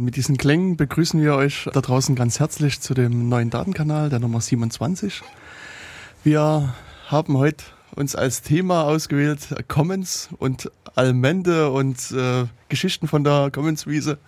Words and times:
Mit 0.00 0.14
diesen 0.14 0.36
Klängen 0.36 0.76
begrüßen 0.76 1.20
wir 1.20 1.34
euch 1.34 1.68
da 1.72 1.80
draußen 1.80 2.14
ganz 2.14 2.38
herzlich 2.38 2.80
zu 2.80 2.94
dem 2.94 3.28
neuen 3.28 3.50
Datenkanal, 3.50 4.10
der 4.10 4.20
Nummer 4.20 4.40
27. 4.40 5.22
Wir 6.22 6.72
haben 7.08 7.36
heute 7.36 7.64
uns 7.96 8.14
als 8.14 8.42
Thema 8.42 8.84
ausgewählt 8.84 9.40
Commons 9.66 10.28
und 10.38 10.70
Almende 10.94 11.72
und 11.72 12.12
äh, 12.12 12.44
Geschichten 12.68 13.08
von 13.08 13.24
der 13.24 13.50
Commons-Wiese. 13.50 14.18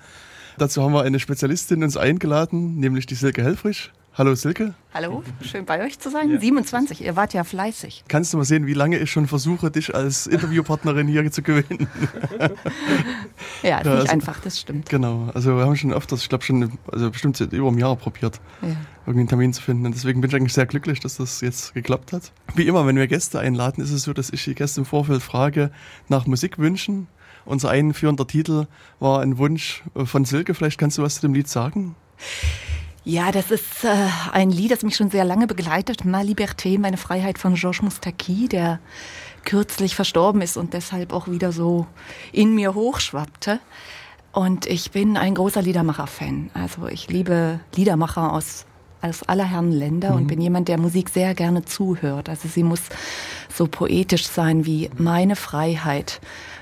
Dazu 0.58 0.82
haben 0.82 0.92
wir 0.92 1.02
eine 1.02 1.20
Spezialistin 1.20 1.84
uns 1.84 1.96
eingeladen, 1.96 2.80
nämlich 2.80 3.06
die 3.06 3.14
Silke 3.14 3.44
Helfrich. 3.44 3.92
Hallo 4.14 4.34
Silke. 4.34 4.74
Hallo, 4.92 5.22
schön 5.40 5.64
bei 5.64 5.84
euch 5.84 6.00
zu 6.00 6.10
sein. 6.10 6.30
Ja. 6.30 6.40
27, 6.40 7.04
ihr 7.04 7.14
wart 7.14 7.32
ja 7.32 7.44
fleißig. 7.44 8.04
Kannst 8.08 8.32
du 8.32 8.38
mal 8.38 8.44
sehen, 8.44 8.66
wie 8.66 8.74
lange 8.74 8.98
ich 8.98 9.08
schon 9.08 9.28
versuche, 9.28 9.70
dich 9.70 9.94
als 9.94 10.26
Interviewpartnerin 10.26 11.06
hier 11.06 11.30
zu 11.30 11.42
gewinnen? 11.42 11.86
ja, 12.40 12.48
ist 12.48 13.62
ja, 13.62 13.76
nicht 13.78 13.86
also, 13.86 14.12
einfach, 14.12 14.40
das 14.40 14.58
stimmt. 14.58 14.88
Genau, 14.88 15.30
also 15.32 15.56
wir 15.56 15.64
haben 15.64 15.76
schon 15.76 15.92
öfters, 15.92 16.22
ich 16.22 16.28
glaube 16.28 16.42
schon, 16.42 16.72
also 16.90 17.08
bestimmt 17.08 17.36
seit 17.36 17.52
über 17.52 17.68
einem 17.68 17.78
Jahr 17.78 17.94
probiert, 17.94 18.40
ja. 18.62 18.68
irgendwie 19.06 19.20
einen 19.20 19.28
Termin 19.28 19.52
zu 19.52 19.62
finden. 19.62 19.86
Und 19.86 19.94
deswegen 19.94 20.20
bin 20.20 20.28
ich 20.28 20.34
eigentlich 20.34 20.54
sehr 20.54 20.66
glücklich, 20.66 20.98
dass 20.98 21.18
das 21.18 21.40
jetzt 21.40 21.72
geklappt 21.74 22.12
hat. 22.12 22.32
Wie 22.56 22.66
immer, 22.66 22.84
wenn 22.88 22.96
wir 22.96 23.06
Gäste 23.06 23.38
einladen, 23.38 23.82
ist 23.82 23.92
es 23.92 24.02
so, 24.02 24.12
dass 24.12 24.30
ich 24.30 24.42
die 24.42 24.56
Gäste 24.56 24.80
im 24.80 24.86
Vorfeld 24.86 25.22
frage 25.22 25.70
nach 26.08 26.26
Musikwünschen. 26.26 27.06
Unser 27.44 27.70
einführender 27.70 28.26
Titel 28.26 28.66
war 28.98 29.20
ein 29.20 29.38
Wunsch 29.38 29.84
von 30.04 30.24
Silke. 30.24 30.54
Vielleicht 30.54 30.78
kannst 30.78 30.98
du 30.98 31.02
was 31.02 31.14
zu 31.14 31.20
dem 31.22 31.32
Lied 31.32 31.46
sagen? 31.48 31.94
Ja, 33.04 33.32
das 33.32 33.50
ist 33.50 33.84
äh, 33.84 34.08
ein 34.32 34.50
Lied, 34.50 34.70
das 34.70 34.82
mich 34.82 34.96
schon 34.96 35.10
sehr 35.10 35.24
lange 35.24 35.46
begleitet. 35.46 36.04
Ma 36.04 36.20
Liberté, 36.20 36.78
meine 36.78 36.98
Freiheit 36.98 37.38
von 37.38 37.54
Georges 37.54 37.82
Moustaki, 37.82 38.48
der 38.48 38.78
kürzlich 39.44 39.96
verstorben 39.96 40.42
ist 40.42 40.56
und 40.56 40.74
deshalb 40.74 41.12
auch 41.12 41.26
wieder 41.28 41.50
so 41.50 41.86
in 42.32 42.54
mir 42.54 42.74
hochschwappte. 42.74 43.60
Und 44.32 44.66
ich 44.66 44.90
bin 44.90 45.16
ein 45.16 45.34
großer 45.34 45.62
Liedermacher-Fan. 45.62 46.50
Also 46.52 46.86
ich 46.86 47.08
liebe 47.08 47.60
Liedermacher 47.74 48.32
aus 48.32 48.66
aus 49.02 49.22
aller 49.22 49.44
Herren 49.44 49.72
Länder 49.72 50.10
mhm. 50.10 50.16
und 50.16 50.26
bin 50.26 50.40
jemand, 50.40 50.68
der 50.68 50.78
Musik 50.78 51.08
sehr 51.08 51.34
gerne 51.34 51.64
zuhört. 51.64 52.28
Also 52.28 52.48
sie 52.48 52.62
muss 52.62 52.82
so 53.48 53.66
poetisch 53.66 54.26
sein 54.26 54.66
wie 54.66 54.90
meine 54.96 55.36
Freiheit. 55.36 56.20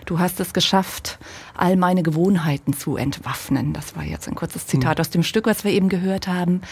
Du 0.09 0.19
hast 0.19 0.41
es 0.41 0.55
geschafft, 0.55 1.19
all 1.55 1.77
meine 1.77 2.03
Gewohnheiten 2.03 2.73
zu 2.73 2.97
entwaffnen. 2.97 3.75
Das 3.75 3.95
war 3.95 4.05
jetzt 4.05 4.27
ein 4.27 4.34
kurzes 4.34 4.67
Zitat 4.67 4.97
mhm. 4.97 5.01
aus 5.03 5.11
dem 5.11 5.23
Stück, 5.23 5.45
was 5.45 5.64
wir 5.64 5.70
eben 5.70 5.91
gehört 5.91 6.27
haben. 6.27 6.62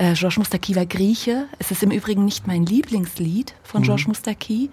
Äh, 0.00 0.14
Georges 0.14 0.38
Moustaki 0.38 0.74
war 0.74 0.84
Grieche. 0.84 1.46
Es 1.60 1.70
ist 1.70 1.84
im 1.84 1.92
Übrigen 1.92 2.24
nicht 2.24 2.48
mein 2.48 2.66
Lieblingslied 2.66 3.54
von 3.62 3.82
mhm. 3.82 3.84
Georges 3.84 4.08
Moustaki, 4.08 4.70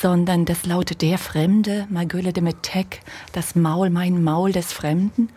sondern 0.00 0.46
das 0.46 0.64
lautet 0.64 1.02
Der 1.02 1.18
Fremde, 1.18 1.86
Ma 1.90 2.04
gueule 2.04 2.32
de 2.32 2.42
Metec, 2.42 3.02
das 3.32 3.54
Maul, 3.54 3.90
mein 3.90 4.24
Maul 4.24 4.52
des 4.52 4.72
Fremden. 4.72 5.28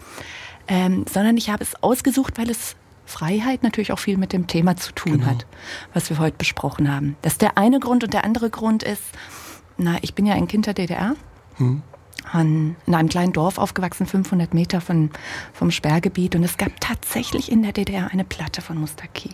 Ähm, 0.70 1.04
sondern 1.12 1.36
ich 1.36 1.50
habe 1.50 1.62
es 1.62 1.84
ausgesucht, 1.84 2.38
weil 2.38 2.50
es 2.50 2.78
Freiheit 3.06 3.64
natürlich 3.64 3.92
auch 3.92 4.00
viel 4.00 4.16
mit 4.16 4.32
dem 4.32 4.48
Thema 4.48 4.78
zu 4.78 4.94
tun 4.94 5.20
genau. 5.20 5.26
hat, 5.26 5.46
was 5.94 6.10
wir 6.10 6.20
heute 6.20 6.38
besprochen 6.38 6.90
haben. 6.90 7.18
Das 7.22 7.34
ist 7.34 7.42
der 7.42 7.58
eine 7.58 7.82
Grund 7.82 8.06
und 8.06 8.14
der 8.14 8.24
andere 8.24 8.50
Grund 8.50 8.84
ist, 8.84 9.04
na, 9.78 9.98
ich 10.04 10.14
bin 10.14 10.26
ja 10.26 10.36
ein 10.36 10.48
Kind 10.48 10.68
der 10.68 10.74
DDR. 10.74 11.18
Hm. 11.58 11.82
An, 12.32 12.76
in 12.86 12.96
einem 12.96 13.10
kleinen 13.10 13.34
Dorf 13.34 13.58
aufgewachsen, 13.58 14.06
500 14.06 14.54
Meter 14.54 14.82
von, 14.82 15.12
vom 15.54 15.72
Sperrgebiet. 15.72 16.36
Und 16.36 16.44
es 16.44 16.58
gab 16.58 16.72
tatsächlich 16.80 17.52
in 17.52 17.64
der 17.64 17.72
DDR 17.72 18.10
eine 18.12 18.24
Platte 18.24 18.62
von 18.62 18.78
Mustaki. 18.78 19.32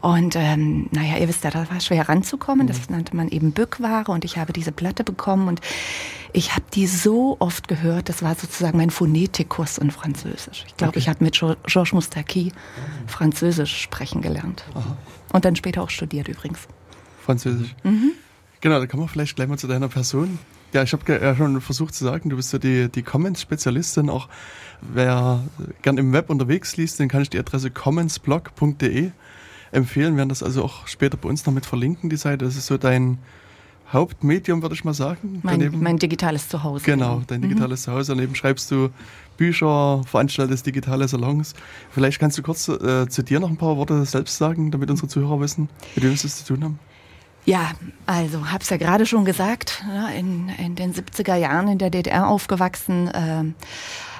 Und 0.00 0.36
ähm, 0.36 0.88
naja, 0.92 1.18
ihr 1.18 1.28
wisst 1.28 1.44
ja, 1.44 1.50
da 1.50 1.68
war 1.70 1.80
schwer 1.80 2.08
ranzukommen. 2.08 2.66
Das 2.66 2.88
mhm. 2.88 2.96
nannte 2.96 3.16
man 3.16 3.28
eben 3.28 3.52
Bückware. 3.52 4.10
Und 4.10 4.24
ich 4.24 4.36
habe 4.36 4.52
diese 4.52 4.72
Platte 4.72 5.04
bekommen 5.04 5.48
und 5.48 5.60
ich 6.32 6.52
habe 6.52 6.64
die 6.74 6.86
so 6.86 7.36
oft 7.38 7.66
gehört. 7.66 8.08
Das 8.08 8.22
war 8.22 8.34
sozusagen 8.34 8.76
mein 8.76 8.90
Phonetikkurs 8.90 9.78
in 9.78 9.90
Französisch. 9.90 10.64
Ich 10.66 10.76
glaube, 10.76 10.90
okay. 10.90 10.98
ich 10.98 11.08
habe 11.08 11.24
mit 11.24 11.34
Georges 11.34 11.92
Moustaki 11.92 12.52
Französisch 13.06 13.80
sprechen 13.80 14.20
gelernt. 14.22 14.64
Aha. 14.74 14.96
Und 15.32 15.44
dann 15.44 15.56
später 15.56 15.82
auch 15.82 15.90
studiert 15.90 16.28
übrigens. 16.28 16.60
Französisch. 17.24 17.74
Mhm. 17.82 18.12
Genau, 18.60 18.78
da 18.78 18.86
kommen 18.86 19.02
wir 19.02 19.08
vielleicht 19.08 19.36
gleich 19.36 19.48
mal 19.48 19.58
zu 19.58 19.66
deiner 19.66 19.88
Person. 19.88 20.38
Ja, 20.76 20.82
ich 20.82 20.92
habe 20.92 21.10
ja 21.10 21.34
schon 21.34 21.58
versucht 21.62 21.94
zu 21.94 22.04
sagen, 22.04 22.28
du 22.28 22.36
bist 22.36 22.52
ja 22.52 22.58
die, 22.58 22.90
die 22.90 23.02
Comments-Spezialistin. 23.02 24.10
Auch 24.10 24.28
wer 24.82 25.42
gern 25.80 25.96
im 25.96 26.12
Web 26.12 26.28
unterwegs 26.28 26.76
liest, 26.76 27.00
den 27.00 27.08
kann 27.08 27.22
ich 27.22 27.30
die 27.30 27.38
Adresse 27.38 27.70
commentsblog.de 27.70 29.10
empfehlen. 29.72 30.12
Wir 30.12 30.18
werden 30.18 30.28
das 30.28 30.42
also 30.42 30.62
auch 30.62 30.86
später 30.86 31.16
bei 31.16 31.30
uns 31.30 31.46
noch 31.46 31.54
mit 31.54 31.64
verlinken, 31.64 32.10
die 32.10 32.16
Seite. 32.16 32.44
Das 32.44 32.56
ist 32.56 32.66
so 32.66 32.76
dein 32.76 33.16
Hauptmedium, 33.90 34.60
würde 34.60 34.74
ich 34.74 34.84
mal 34.84 34.92
sagen. 34.92 35.40
Mein, 35.42 35.60
daneben, 35.60 35.82
mein 35.82 35.96
digitales 35.96 36.46
Zuhause. 36.50 36.84
Genau, 36.84 37.22
dein 37.26 37.40
mhm. 37.40 37.48
digitales 37.48 37.80
mhm. 37.80 37.84
Zuhause. 37.92 38.14
Daneben 38.14 38.34
schreibst 38.34 38.70
du 38.70 38.90
Bücher, 39.38 40.02
veranstaltest 40.04 40.66
digitale 40.66 41.08
Salons. 41.08 41.54
Vielleicht 41.90 42.18
kannst 42.18 42.36
du 42.36 42.42
kurz 42.42 42.68
äh, 42.68 43.08
zu 43.08 43.22
dir 43.22 43.40
noch 43.40 43.48
ein 43.48 43.56
paar 43.56 43.78
Worte 43.78 44.04
selbst 44.04 44.36
sagen, 44.36 44.70
damit 44.70 44.90
unsere 44.90 45.08
Zuhörer 45.08 45.40
wissen, 45.40 45.70
mit 45.94 46.04
wem 46.04 46.14
sie 46.16 46.26
es 46.26 46.44
zu 46.44 46.52
tun 46.52 46.64
haben. 46.64 46.78
Ja, 47.46 47.70
also 48.06 48.50
habe 48.50 48.62
es 48.62 48.70
ja 48.70 48.76
gerade 48.76 49.06
schon 49.06 49.24
gesagt, 49.24 49.84
ne, 49.86 50.18
in, 50.18 50.48
in, 50.48 50.74
den 50.74 50.92
70er 50.92 51.36
Jahren 51.36 51.68
in 51.68 51.78
der 51.78 51.90
DDR 51.90 52.28
aufgewachsen, 52.28 53.06
äh, 53.08 53.44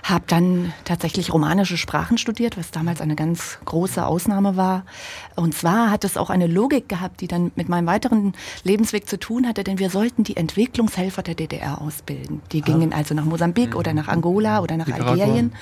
habe 0.04 0.25
dann 0.28 0.72
tatsächlich 0.84 1.32
romanische 1.32 1.76
Sprachen 1.76 2.19
studiert, 2.19 2.56
was 2.56 2.70
damals 2.70 3.00
eine 3.00 3.16
ganz 3.16 3.59
große 3.64 4.06
Ausnahme 4.06 4.56
war. 4.56 4.84
Und 5.34 5.54
zwar 5.54 5.91
hat 5.91 6.04
es 6.04 6.16
auch 6.16 6.31
eine 6.31 6.47
Logik 6.47 6.88
gehabt, 6.88 7.20
die 7.20 7.26
dann 7.26 7.50
mit 7.56 7.69
meinem 7.69 7.88
weiteren 7.88 8.34
Lebensweg 8.62 9.09
zu 9.09 9.19
tun 9.19 9.48
hatte, 9.48 9.64
denn 9.64 9.81
wir 9.81 9.91
sollten 9.91 10.22
die 10.22 10.37
Entwicklungshelfer 10.37 11.25
der 11.25 11.34
DDR 11.34 11.81
ausbilden. 11.81 12.43
Die 12.53 12.60
gingen 12.60 12.93
ah. 12.93 12.98
also 12.98 13.14
nach 13.14 13.25
Mosambik 13.25 13.75
oder 13.75 13.93
nach 13.93 14.06
Angola 14.06 14.60
oder 14.60 14.76
nach 14.76 14.87
Nicaragua. 14.87 15.25
Algerien. 15.25 15.53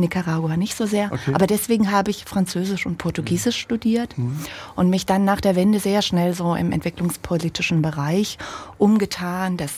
Nicaragua 0.00 0.56
nicht 0.56 0.76
so 0.76 0.86
sehr. 0.86 1.10
Okay. 1.12 1.32
Aber 1.34 1.46
deswegen 1.46 1.90
habe 1.90 2.10
ich 2.10 2.24
Französisch 2.24 2.86
und 2.86 2.98
Portugiesisch 2.98 3.58
studiert 3.58 4.16
mhm. 4.16 4.38
und 4.74 4.90
mich 4.90 5.06
dann 5.06 5.24
nach 5.24 5.40
der 5.40 5.56
Wende 5.56 5.80
sehr 5.80 6.02
schnell 6.02 6.34
so 6.34 6.54
im 6.54 6.72
entwicklungspolitischen 6.72 7.82
Bereich 7.82 8.38
umgetan. 8.78 9.56
Das 9.56 9.72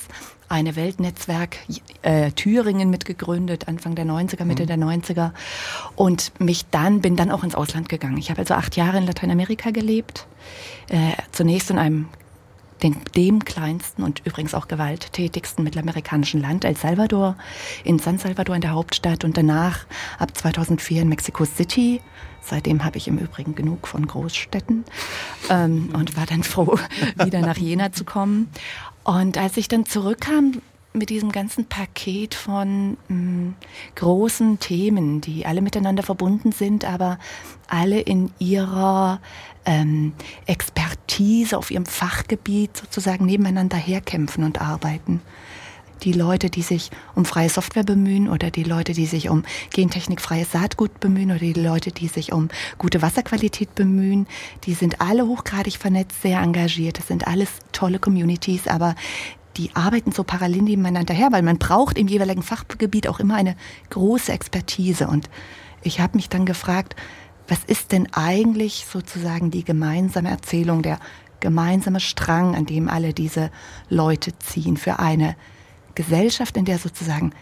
eine 0.48 0.76
Weltnetzwerk 0.76 1.58
äh, 2.02 2.32
Thüringen 2.32 2.90
mitgegründet, 2.90 3.68
Anfang 3.68 3.94
der 3.94 4.06
90er, 4.06 4.44
Mitte 4.44 4.62
mhm. 4.62 4.66
der 4.66 4.78
90er. 4.78 5.30
Und 5.94 6.32
mich 6.40 6.66
dann, 6.70 7.00
bin 7.00 7.16
dann 7.16 7.30
auch 7.30 7.44
ins 7.44 7.54
Ausland 7.54 7.88
gegangen. 7.88 8.16
Ich 8.16 8.30
habe 8.30 8.40
also 8.40 8.54
acht 8.54 8.76
Jahre 8.76 8.98
in 8.98 9.06
Lateinamerika 9.06 9.70
gelebt. 9.70 10.26
Äh, 10.88 11.12
zunächst 11.32 11.70
in 11.70 11.78
einem 11.78 12.08
dem, 12.82 12.96
dem 13.16 13.44
kleinsten 13.44 14.02
und 14.02 14.22
übrigens 14.24 14.54
auch 14.54 14.68
gewalttätigsten 14.68 15.64
mittelamerikanischen 15.64 16.40
Land, 16.40 16.64
El 16.64 16.76
Salvador, 16.76 17.36
in 17.84 17.98
San 17.98 18.18
Salvador 18.18 18.54
in 18.54 18.60
der 18.60 18.72
Hauptstadt 18.72 19.24
und 19.24 19.36
danach 19.36 19.86
ab 20.18 20.36
2004 20.36 21.02
in 21.02 21.08
Mexico 21.08 21.44
City. 21.44 22.00
Seitdem 22.40 22.84
habe 22.84 22.96
ich 22.96 23.08
im 23.08 23.18
Übrigen 23.18 23.54
genug 23.54 23.88
von 23.88 24.06
Großstädten 24.06 24.84
ähm, 25.50 25.90
und 25.92 26.16
war 26.16 26.26
dann 26.26 26.42
froh, 26.42 26.78
wieder 27.24 27.40
nach 27.40 27.56
Jena 27.56 27.92
zu 27.92 28.04
kommen. 28.04 28.48
Und 29.04 29.38
als 29.38 29.56
ich 29.56 29.68
dann 29.68 29.86
zurückkam 29.86 30.62
mit 30.92 31.10
diesem 31.10 31.30
ganzen 31.30 31.66
Paket 31.66 32.34
von 32.34 32.96
mh, 33.08 33.14
mm, 33.14 33.54
großen 33.94 34.58
Themen, 34.58 35.20
die 35.20 35.46
alle 35.46 35.60
miteinander 35.60 36.02
verbunden 36.02 36.52
sind, 36.52 36.84
aber 36.84 37.18
alle 37.68 38.00
in 38.00 38.30
ihrer 38.38 39.20
ähm, 39.64 40.12
Expertise 40.46 41.56
auf 41.56 41.70
ihrem 41.70 41.86
Fachgebiet 41.86 42.76
sozusagen 42.76 43.26
nebeneinander 43.26 43.76
herkämpfen 43.76 44.44
und 44.44 44.60
arbeiten 44.60 45.20
die 46.02 46.12
Leute, 46.12 46.50
die 46.50 46.62
sich 46.62 46.90
um 47.14 47.24
freie 47.24 47.48
Software 47.48 47.82
bemühen 47.82 48.28
oder 48.28 48.50
die 48.50 48.62
Leute, 48.62 48.92
die 48.92 49.06
sich 49.06 49.28
um 49.28 49.44
gentechnikfreies 49.72 50.52
Saatgut 50.52 51.00
bemühen 51.00 51.30
oder 51.30 51.40
die 51.40 51.52
Leute, 51.52 51.92
die 51.92 52.08
sich 52.08 52.32
um 52.32 52.48
gute 52.78 53.02
Wasserqualität 53.02 53.74
bemühen, 53.74 54.26
die 54.64 54.74
sind 54.74 55.00
alle 55.00 55.26
hochgradig 55.26 55.76
vernetzt, 55.76 56.22
sehr 56.22 56.40
engagiert. 56.40 56.98
Das 56.98 57.08
sind 57.08 57.26
alles 57.26 57.48
tolle 57.72 57.98
Communities, 57.98 58.66
aber 58.66 58.94
die 59.58 59.74
arbeiten 59.74 60.12
so 60.12 60.22
parallel 60.22 60.62
nebeneinander 60.62 61.12
her, 61.12 61.28
weil 61.32 61.42
man 61.42 61.58
braucht 61.58 61.98
im 61.98 62.06
jeweiligen 62.06 62.42
Fachgebiet 62.42 63.08
auch 63.08 63.18
immer 63.18 63.34
eine 63.34 63.56
große 63.90 64.32
Expertise. 64.32 65.08
Und 65.08 65.28
ich 65.82 66.00
habe 66.00 66.16
mich 66.16 66.28
dann 66.28 66.46
gefragt, 66.46 66.94
was 67.48 67.64
ist 67.66 67.92
denn 67.92 68.08
eigentlich 68.12 68.86
sozusagen 68.90 69.50
die 69.50 69.64
gemeinsame 69.64 70.30
Erzählung, 70.30 70.82
der 70.82 71.00
gemeinsame 71.40 72.00
Strang, 72.00 72.54
an 72.54 72.66
dem 72.66 72.88
alle 72.88 73.12
diese 73.12 73.50
Leute 73.88 74.38
ziehen 74.38 74.76
für 74.76 74.98
eine 74.98 75.36
Gesellschaft, 75.94 76.56
in 76.56 76.64
der 76.64 76.78
sozusagen 76.78 77.32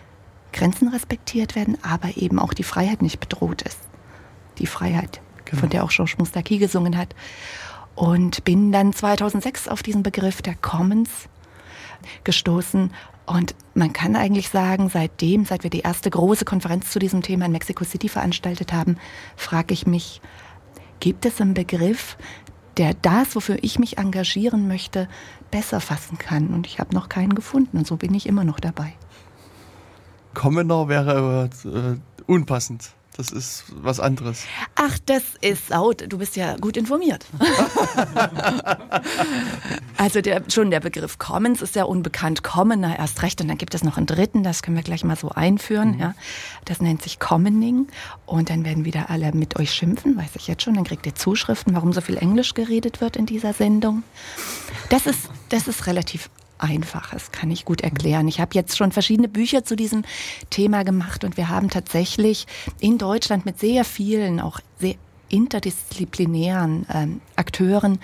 Grenzen 0.53 0.89
respektiert 0.89 1.55
werden, 1.55 1.77
aber 1.83 2.17
eben 2.17 2.39
auch 2.39 2.55
die 2.55 2.63
Freiheit 2.63 3.03
nicht 3.03 3.21
bedroht 3.21 3.63
ist. 3.63 3.79
Die 4.59 4.67
Freiheit, 4.67 5.21
genau. 5.45 5.61
von 5.61 5.69
der 5.69 5.85
auch 5.85 5.91
Georges 5.91 6.17
Moustaki 6.17 6.59
gesungen 6.59 6.97
hat. 6.97 7.15
Und 7.95 8.45
bin 8.45 8.73
dann 8.73 8.93
2006 8.93 9.69
auf 9.69 9.83
diesen 9.83 10.03
Begriff 10.03 10.41
der 10.41 10.55
Commons 10.55 11.29
gestoßen. 12.25 12.93
Und 13.27 13.55
man 13.75 13.93
kann 13.93 14.15
eigentlich 14.15 14.49
sagen, 14.49 14.89
seitdem, 14.89 15.45
seit 15.45 15.63
wir 15.65 15.71
die 15.71 15.81
erste 15.81 16.11
große 16.11 16.45
Konferenz 16.45 16.91
zu 16.91 16.99
diesem 16.99 17.23
Thema 17.23 17.47
in 17.47 17.53
Mexico 17.53 17.85
City 17.85 18.09
veranstaltet 18.09 18.73
haben, 18.73 18.97
frage 19.37 19.75
ich 19.75 19.87
mich, 19.87 20.21
gibt 21.01 21.27
es 21.27 21.41
einen 21.41 21.55
Begriff, 21.55 22.17
der 22.77 22.95
das, 22.95 23.35
wofür 23.35 23.59
ich 23.63 23.79
mich 23.79 23.99
engagieren 23.99 24.69
möchte, 24.69 25.09
besser 25.51 25.81
fassen 25.81 26.19
kann. 26.19 26.49
Und 26.49 26.67
ich 26.67 26.79
habe 26.79 26.95
noch 26.95 27.09
keinen 27.09 27.35
gefunden 27.35 27.79
und 27.79 27.87
so 27.87 27.97
bin 27.97 28.15
ich 28.15 28.27
immer 28.27 28.45
noch 28.45 28.61
dabei. 28.61 28.93
Kommender 30.35 30.89
wäre 30.89 31.49
äh, 31.65 32.31
unpassend. 32.31 32.96
Das 33.17 33.31
ist 33.31 33.65
was 33.71 33.99
anderes. 33.99 34.45
Ach, 34.75 34.99
das 35.07 35.23
ist 35.41 35.73
out. 35.73 36.05
Du 36.09 36.19
bist 36.19 36.37
ja 36.37 36.57
gut 36.57 36.77
informiert. 36.77 37.25
also 39.97 40.21
der, 40.21 40.43
schon 40.49 40.71
der 40.71 40.81
Begriff 40.81 41.19
Commons 41.19 41.63
ist 41.63 41.77
ja 41.77 41.85
unbekannt. 41.85 42.43
Commoner 42.43 42.99
erst 42.99 43.23
recht. 43.23 43.41
Und 43.41 43.49
dann 43.49 43.57
gibt 43.57 43.75
es 43.75 43.83
noch 43.83 43.97
einen 43.97 44.07
dritten, 44.07 44.43
das 44.43 44.63
können 44.63 44.77
wir 44.77 44.85
gleich 44.85 45.03
mal 45.03 45.17
so 45.17 45.31
einführen. 45.31 45.93
Mhm. 45.93 46.01
Ja. 46.01 46.15
Das 46.67 46.83
nennt 46.83 47.03
sich 47.03 47.19
Commoning. 47.19 47.89
Und 48.27 48.51
dann 48.51 48.65
werden 48.65 48.85
wieder 48.85 49.09
alle 49.09 49.33
mit 49.33 49.59
euch 49.59 49.73
schimpfen, 49.73 50.19
weiß 50.19 50.37
ich 50.37 50.47
jetzt 50.47 50.63
schon. 50.63 50.75
Dann 50.75 50.85
kriegt 50.85 51.07
ihr 51.07 51.15
Zuschriften, 51.15 51.75
warum 51.75 51.95
so 51.95 52.03
viel 52.03 52.19
Englisch 52.19 52.53
geredet 52.53 53.01
wird 53.01 53.17
in 53.17 53.25
dieser 53.25 53.55
Sendung. 53.55 54.03
Das 54.91 55.07
ist, 55.07 55.31
das 55.49 55.69
ist 55.69 55.87
relativ 55.87 56.29
Einfaches, 56.59 57.33
kann 57.33 57.51
ich 57.51 57.65
gut 57.65 57.81
erklären. 57.81 58.29
Ich 58.29 58.41
habe 58.41 58.55
jetzt 58.55 58.77
schon 58.77 58.93
verschiedene 58.93 59.29
Bücher 59.29 59.65
zu 59.65 59.77
diesem 59.77 60.05
Thema 60.51 60.85
gemacht 60.85 61.25
und 61.25 61.37
wir 61.37 61.49
haben 61.49 61.71
tatsächlich 61.71 62.47
in 62.81 62.99
Deutschland 62.99 63.45
mit 63.45 63.59
sehr 63.59 63.85
vielen, 63.85 64.41
auch 64.41 64.61
sehr 64.79 64.95
interdisziplinären 65.29 66.87
ähm, 66.93 67.21
Akteuren 67.35 67.99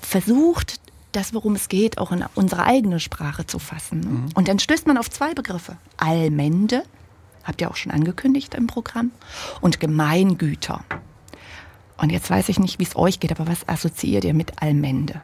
versucht, 0.00 0.80
das, 1.12 1.32
worum 1.34 1.54
es 1.54 1.68
geht, 1.68 1.98
auch 1.98 2.12
in 2.12 2.24
unsere 2.34 2.64
eigene 2.64 2.98
Sprache 3.00 3.46
zu 3.46 3.58
fassen. 3.58 4.00
Mhm. 4.00 4.28
Und 4.34 4.48
dann 4.48 4.58
stößt 4.58 4.86
man 4.86 4.98
auf 4.98 5.10
zwei 5.10 5.34
Begriffe. 5.34 5.76
Allmende, 5.96 6.82
habt 7.44 7.60
ihr 7.60 7.70
auch 7.70 7.76
schon 7.76 7.92
angekündigt 7.92 8.54
im 8.54 8.66
Programm, 8.66 9.10
und 9.60 9.80
Gemeingüter. 9.80 10.84
Und 11.96 12.10
jetzt 12.10 12.30
weiß 12.30 12.48
ich 12.48 12.58
nicht, 12.58 12.78
wie 12.80 12.84
es 12.84 12.96
euch 12.96 13.20
geht, 13.20 13.30
aber 13.30 13.46
was 13.46 13.68
assoziiert 13.68 14.24
ihr 14.24 14.34
mit 14.34 14.60
Allmende? 14.60 15.22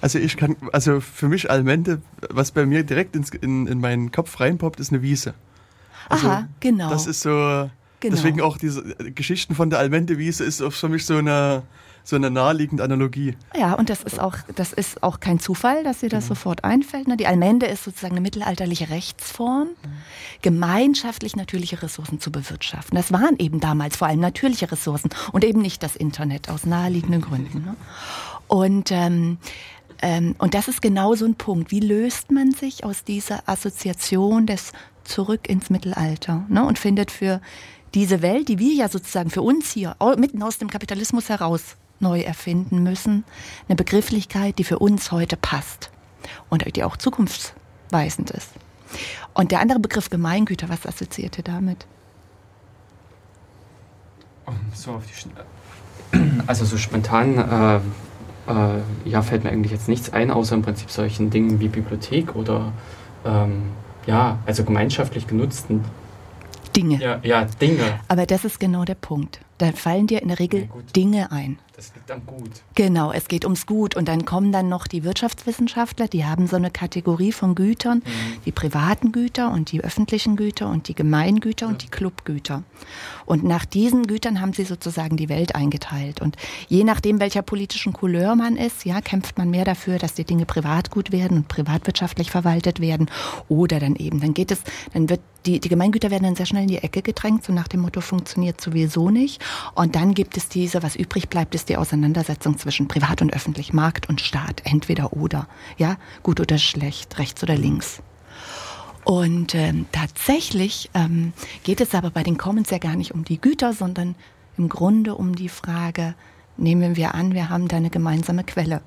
Also 0.00 0.18
ich 0.18 0.36
kann, 0.36 0.56
also 0.72 1.00
für 1.00 1.28
mich 1.28 1.50
Almente, 1.50 2.00
was 2.30 2.50
bei 2.50 2.66
mir 2.66 2.84
direkt 2.84 3.16
ins, 3.16 3.30
in, 3.30 3.66
in 3.66 3.80
meinen 3.80 4.12
Kopf 4.12 4.40
reinpoppt, 4.40 4.80
ist 4.80 4.92
eine 4.92 5.02
Wiese. 5.02 5.34
Also 6.08 6.28
Aha, 6.28 6.48
genau. 6.60 6.90
Das 6.90 7.06
ist 7.06 7.20
so, 7.20 7.30
genau. 7.30 7.70
deswegen 8.14 8.40
auch 8.40 8.58
diese 8.58 8.82
Geschichten 9.14 9.54
von 9.54 9.70
der 9.70 9.78
Almente-Wiese 9.78 10.44
ist 10.44 10.62
für 10.62 10.88
mich 10.88 11.04
so 11.04 11.16
eine, 11.16 11.62
so 12.04 12.16
eine 12.16 12.30
naheliegende 12.30 12.84
Analogie. 12.84 13.36
Ja, 13.56 13.74
und 13.74 13.90
das 13.90 14.02
ist 14.02 14.20
auch, 14.20 14.36
das 14.54 14.72
ist 14.72 15.02
auch 15.02 15.18
kein 15.18 15.40
Zufall, 15.40 15.82
dass 15.82 16.00
dir 16.00 16.08
das 16.08 16.24
genau. 16.24 16.36
sofort 16.36 16.64
einfällt. 16.64 17.08
Ne? 17.08 17.16
Die 17.16 17.26
Almende 17.26 17.66
ist 17.66 17.84
sozusagen 17.84 18.14
eine 18.14 18.20
mittelalterliche 18.20 18.90
Rechtsform, 18.90 19.68
gemeinschaftlich 20.42 21.34
natürliche 21.34 21.82
Ressourcen 21.82 22.20
zu 22.20 22.30
bewirtschaften. 22.30 22.96
Das 22.96 23.12
waren 23.12 23.36
eben 23.38 23.58
damals 23.58 23.96
vor 23.96 24.06
allem 24.06 24.20
natürliche 24.20 24.70
Ressourcen 24.70 25.10
und 25.32 25.44
eben 25.44 25.60
nicht 25.60 25.82
das 25.82 25.96
Internet 25.96 26.48
aus 26.48 26.64
naheliegenden 26.64 27.22
Gründen. 27.22 27.64
Ne? 27.64 27.76
Und 28.48 28.92
ähm, 28.92 29.38
ähm, 30.02 30.34
und 30.38 30.54
das 30.54 30.68
ist 30.68 30.82
genau 30.82 31.14
so 31.14 31.24
ein 31.24 31.34
Punkt. 31.34 31.70
Wie 31.70 31.80
löst 31.80 32.30
man 32.30 32.52
sich 32.52 32.84
aus 32.84 33.04
dieser 33.04 33.48
Assoziation 33.48 34.46
des 34.46 34.72
Zurück 35.04 35.48
ins 35.48 35.70
Mittelalter 35.70 36.44
ne? 36.48 36.64
und 36.64 36.78
findet 36.78 37.10
für 37.10 37.40
diese 37.94 38.22
Welt, 38.22 38.48
die 38.48 38.58
wir 38.58 38.74
ja 38.74 38.88
sozusagen 38.88 39.30
für 39.30 39.42
uns 39.42 39.70
hier 39.70 39.96
mitten 40.18 40.42
aus 40.42 40.58
dem 40.58 40.68
Kapitalismus 40.68 41.28
heraus 41.28 41.76
neu 42.00 42.20
erfinden 42.20 42.82
müssen, 42.82 43.24
eine 43.68 43.76
Begrifflichkeit, 43.76 44.58
die 44.58 44.64
für 44.64 44.78
uns 44.78 45.12
heute 45.12 45.36
passt 45.36 45.90
und 46.50 46.76
die 46.76 46.84
auch 46.84 46.96
zukunftsweisend 46.96 48.30
ist. 48.32 48.50
Und 49.32 49.52
der 49.52 49.60
andere 49.60 49.78
Begriff 49.78 50.10
Gemeingüter, 50.10 50.68
was 50.68 50.86
assoziiert 50.86 51.38
ihr 51.38 51.44
damit? 51.44 51.86
So 54.74 55.00
also 56.46 56.64
so 56.64 56.76
spontan 56.76 57.38
äh, 57.38 57.80
äh, 58.48 59.08
ja, 59.08 59.22
fällt 59.22 59.44
mir 59.44 59.50
eigentlich 59.50 59.72
jetzt 59.72 59.88
nichts 59.88 60.12
ein, 60.12 60.30
außer 60.30 60.54
im 60.54 60.62
Prinzip 60.62 60.90
solchen 60.90 61.30
Dingen 61.30 61.60
wie 61.60 61.68
Bibliothek 61.68 62.34
oder 62.34 62.72
ähm, 63.24 63.64
ja, 64.06 64.38
also 64.46 64.64
gemeinschaftlich 64.64 65.26
genutzten 65.26 65.84
Dinge. 66.76 66.98
Ja, 66.98 67.18
ja, 67.22 67.44
Dinge. 67.60 68.00
Aber 68.08 68.26
das 68.26 68.44
ist 68.44 68.60
genau 68.60 68.84
der 68.84 68.94
Punkt. 68.94 69.40
Da 69.58 69.72
fallen 69.72 70.06
dir 70.06 70.22
in 70.22 70.28
der 70.28 70.38
Regel 70.38 70.62
ja, 70.62 70.82
Dinge 70.94 71.32
ein. 71.32 71.58
Das 71.76 71.92
liegt 71.94 72.10
am 72.10 72.24
Gut. 72.24 72.50
Genau, 72.74 73.12
es 73.12 73.28
geht 73.28 73.44
ums 73.44 73.66
Gut. 73.66 73.96
Und 73.96 74.08
dann 74.08 74.24
kommen 74.24 74.50
dann 74.50 74.70
noch 74.70 74.86
die 74.86 75.04
Wirtschaftswissenschaftler, 75.04 76.08
die 76.08 76.24
haben 76.24 76.46
so 76.46 76.56
eine 76.56 76.70
Kategorie 76.70 77.32
von 77.32 77.54
Gütern, 77.54 77.98
mhm. 77.98 78.42
die 78.46 78.52
privaten 78.52 79.12
Güter 79.12 79.50
und 79.52 79.72
die 79.72 79.82
öffentlichen 79.82 80.36
Güter 80.36 80.70
und 80.70 80.88
die 80.88 80.94
Gemeingüter 80.94 81.66
ja. 81.66 81.72
und 81.72 81.82
die 81.82 81.88
Clubgüter. 81.88 82.62
Und 83.26 83.44
nach 83.44 83.66
diesen 83.66 84.06
Gütern 84.06 84.40
haben 84.40 84.54
sie 84.54 84.64
sozusagen 84.64 85.18
die 85.18 85.28
Welt 85.28 85.54
eingeteilt. 85.54 86.22
Und 86.22 86.36
je 86.68 86.82
nachdem, 86.82 87.20
welcher 87.20 87.42
politischen 87.42 87.92
Couleur 87.92 88.36
man 88.36 88.56
ist, 88.56 88.86
ja, 88.86 89.02
kämpft 89.02 89.36
man 89.36 89.50
mehr 89.50 89.66
dafür, 89.66 89.98
dass 89.98 90.14
die 90.14 90.24
Dinge 90.24 90.46
privatgut 90.46 91.12
werden 91.12 91.38
und 91.38 91.48
privatwirtschaftlich 91.48 92.30
verwaltet 92.30 92.80
werden. 92.80 93.10
Oder 93.48 93.80
dann 93.80 93.96
eben, 93.96 94.20
dann 94.20 94.32
geht 94.32 94.50
es, 94.50 94.60
dann 94.94 95.10
wird 95.10 95.20
die, 95.46 95.60
die 95.60 95.68
Gemeingüter 95.68 96.10
werden 96.10 96.24
dann 96.24 96.34
sehr 96.34 96.46
schnell 96.46 96.62
in 96.62 96.68
die 96.68 96.78
Ecke 96.78 97.02
gedrängt, 97.02 97.44
so 97.44 97.52
nach 97.52 97.68
dem 97.68 97.80
Motto 97.80 98.00
funktioniert 98.00 98.60
sowieso 98.60 99.10
nicht. 99.10 99.42
Und 99.74 99.94
dann 99.94 100.14
gibt 100.14 100.36
es 100.36 100.48
diese, 100.48 100.82
was 100.82 100.96
übrig 100.96 101.28
bleibt, 101.28 101.54
ist 101.54 101.68
die 101.68 101.76
Auseinandersetzung 101.76 102.58
zwischen 102.58 102.88
privat 102.88 103.22
und 103.22 103.32
öffentlich, 103.32 103.72
Markt 103.72 104.08
und 104.08 104.20
Staat, 104.20 104.62
entweder 104.64 105.12
oder, 105.12 105.48
ja, 105.76 105.96
gut 106.22 106.40
oder 106.40 106.58
schlecht, 106.58 107.18
rechts 107.18 107.42
oder 107.42 107.56
links. 107.56 108.02
Und 109.04 109.54
ähm, 109.54 109.86
tatsächlich 109.92 110.90
ähm, 110.94 111.32
geht 111.62 111.80
es 111.80 111.94
aber 111.94 112.10
bei 112.10 112.24
den 112.24 112.38
Commons 112.38 112.70
ja 112.70 112.78
gar 112.78 112.96
nicht 112.96 113.14
um 113.14 113.24
die 113.24 113.40
Güter, 113.40 113.72
sondern 113.72 114.16
im 114.58 114.68
Grunde 114.68 115.14
um 115.14 115.36
die 115.36 115.48
Frage, 115.48 116.14
nehmen 116.56 116.96
wir 116.96 117.14
an, 117.14 117.34
wir 117.34 117.48
haben 117.48 117.68
da 117.68 117.76
eine 117.76 117.90
gemeinsame 117.90 118.42
Quelle. 118.42 118.80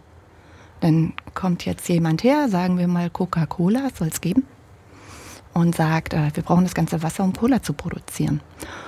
Dann 0.81 1.13
kommt 1.33 1.65
jetzt 1.65 1.87
jemand 1.87 2.23
her, 2.23 2.49
sagen 2.49 2.77
wir 2.77 2.87
mal 2.87 3.09
Coca-Cola, 3.09 3.89
soll 3.97 4.09
es 4.09 4.21
geben, 4.21 4.45
und 5.53 5.75
sagt, 5.75 6.13
äh, 6.13 6.31
wir 6.33 6.43
brauchen 6.43 6.63
das 6.63 6.73
ganze 6.73 7.01
Wasser, 7.03 7.23
um 7.23 7.33
Cola 7.33 7.61
zu 7.61 7.73
produzieren. 7.73 8.41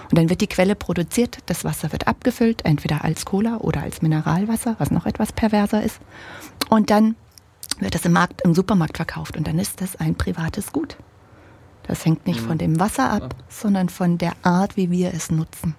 Und 0.10 0.18
dann 0.18 0.30
wird 0.30 0.42
die 0.42 0.48
Quelle 0.48 0.76
produziert, 0.76 1.40
das 1.46 1.64
Wasser 1.64 1.92
wird 1.92 2.08
abgefüllt, 2.08 2.66
entweder 2.66 3.04
als 3.04 3.26
Cola 3.26 3.58
oder 3.58 3.82
als 3.82 4.02
Mineralwasser, 4.02 4.76
was 4.78 4.92
noch 4.92 5.06
etwas 5.06 5.32
perverser 5.32 5.84
ist. 5.84 6.00
Und 6.70 6.90
dann 6.90 7.16
wird 7.80 7.96
das 7.96 8.06
im 8.06 8.14
Markt, 8.14 8.42
im 8.42 8.54
Supermarkt 8.54 8.98
verkauft 8.98 9.38
und 9.38 9.48
dann 9.48 9.60
ist 9.60 9.82
das 9.82 9.96
ein 9.96 10.16
privates 10.16 10.72
Gut. 10.72 10.98
Das 11.84 12.06
hängt 12.06 12.28
nicht 12.28 12.40
von 12.40 12.54
mhm. 12.54 12.60
dem 12.60 12.80
Wasser 12.80 13.12
ab, 13.12 13.36
sondern 13.50 13.90
von 13.90 14.18
der 14.18 14.34
Art, 14.44 14.78
wie 14.78 14.92
wir 14.92 15.14
es 15.14 15.32
nutzen. 15.32 15.76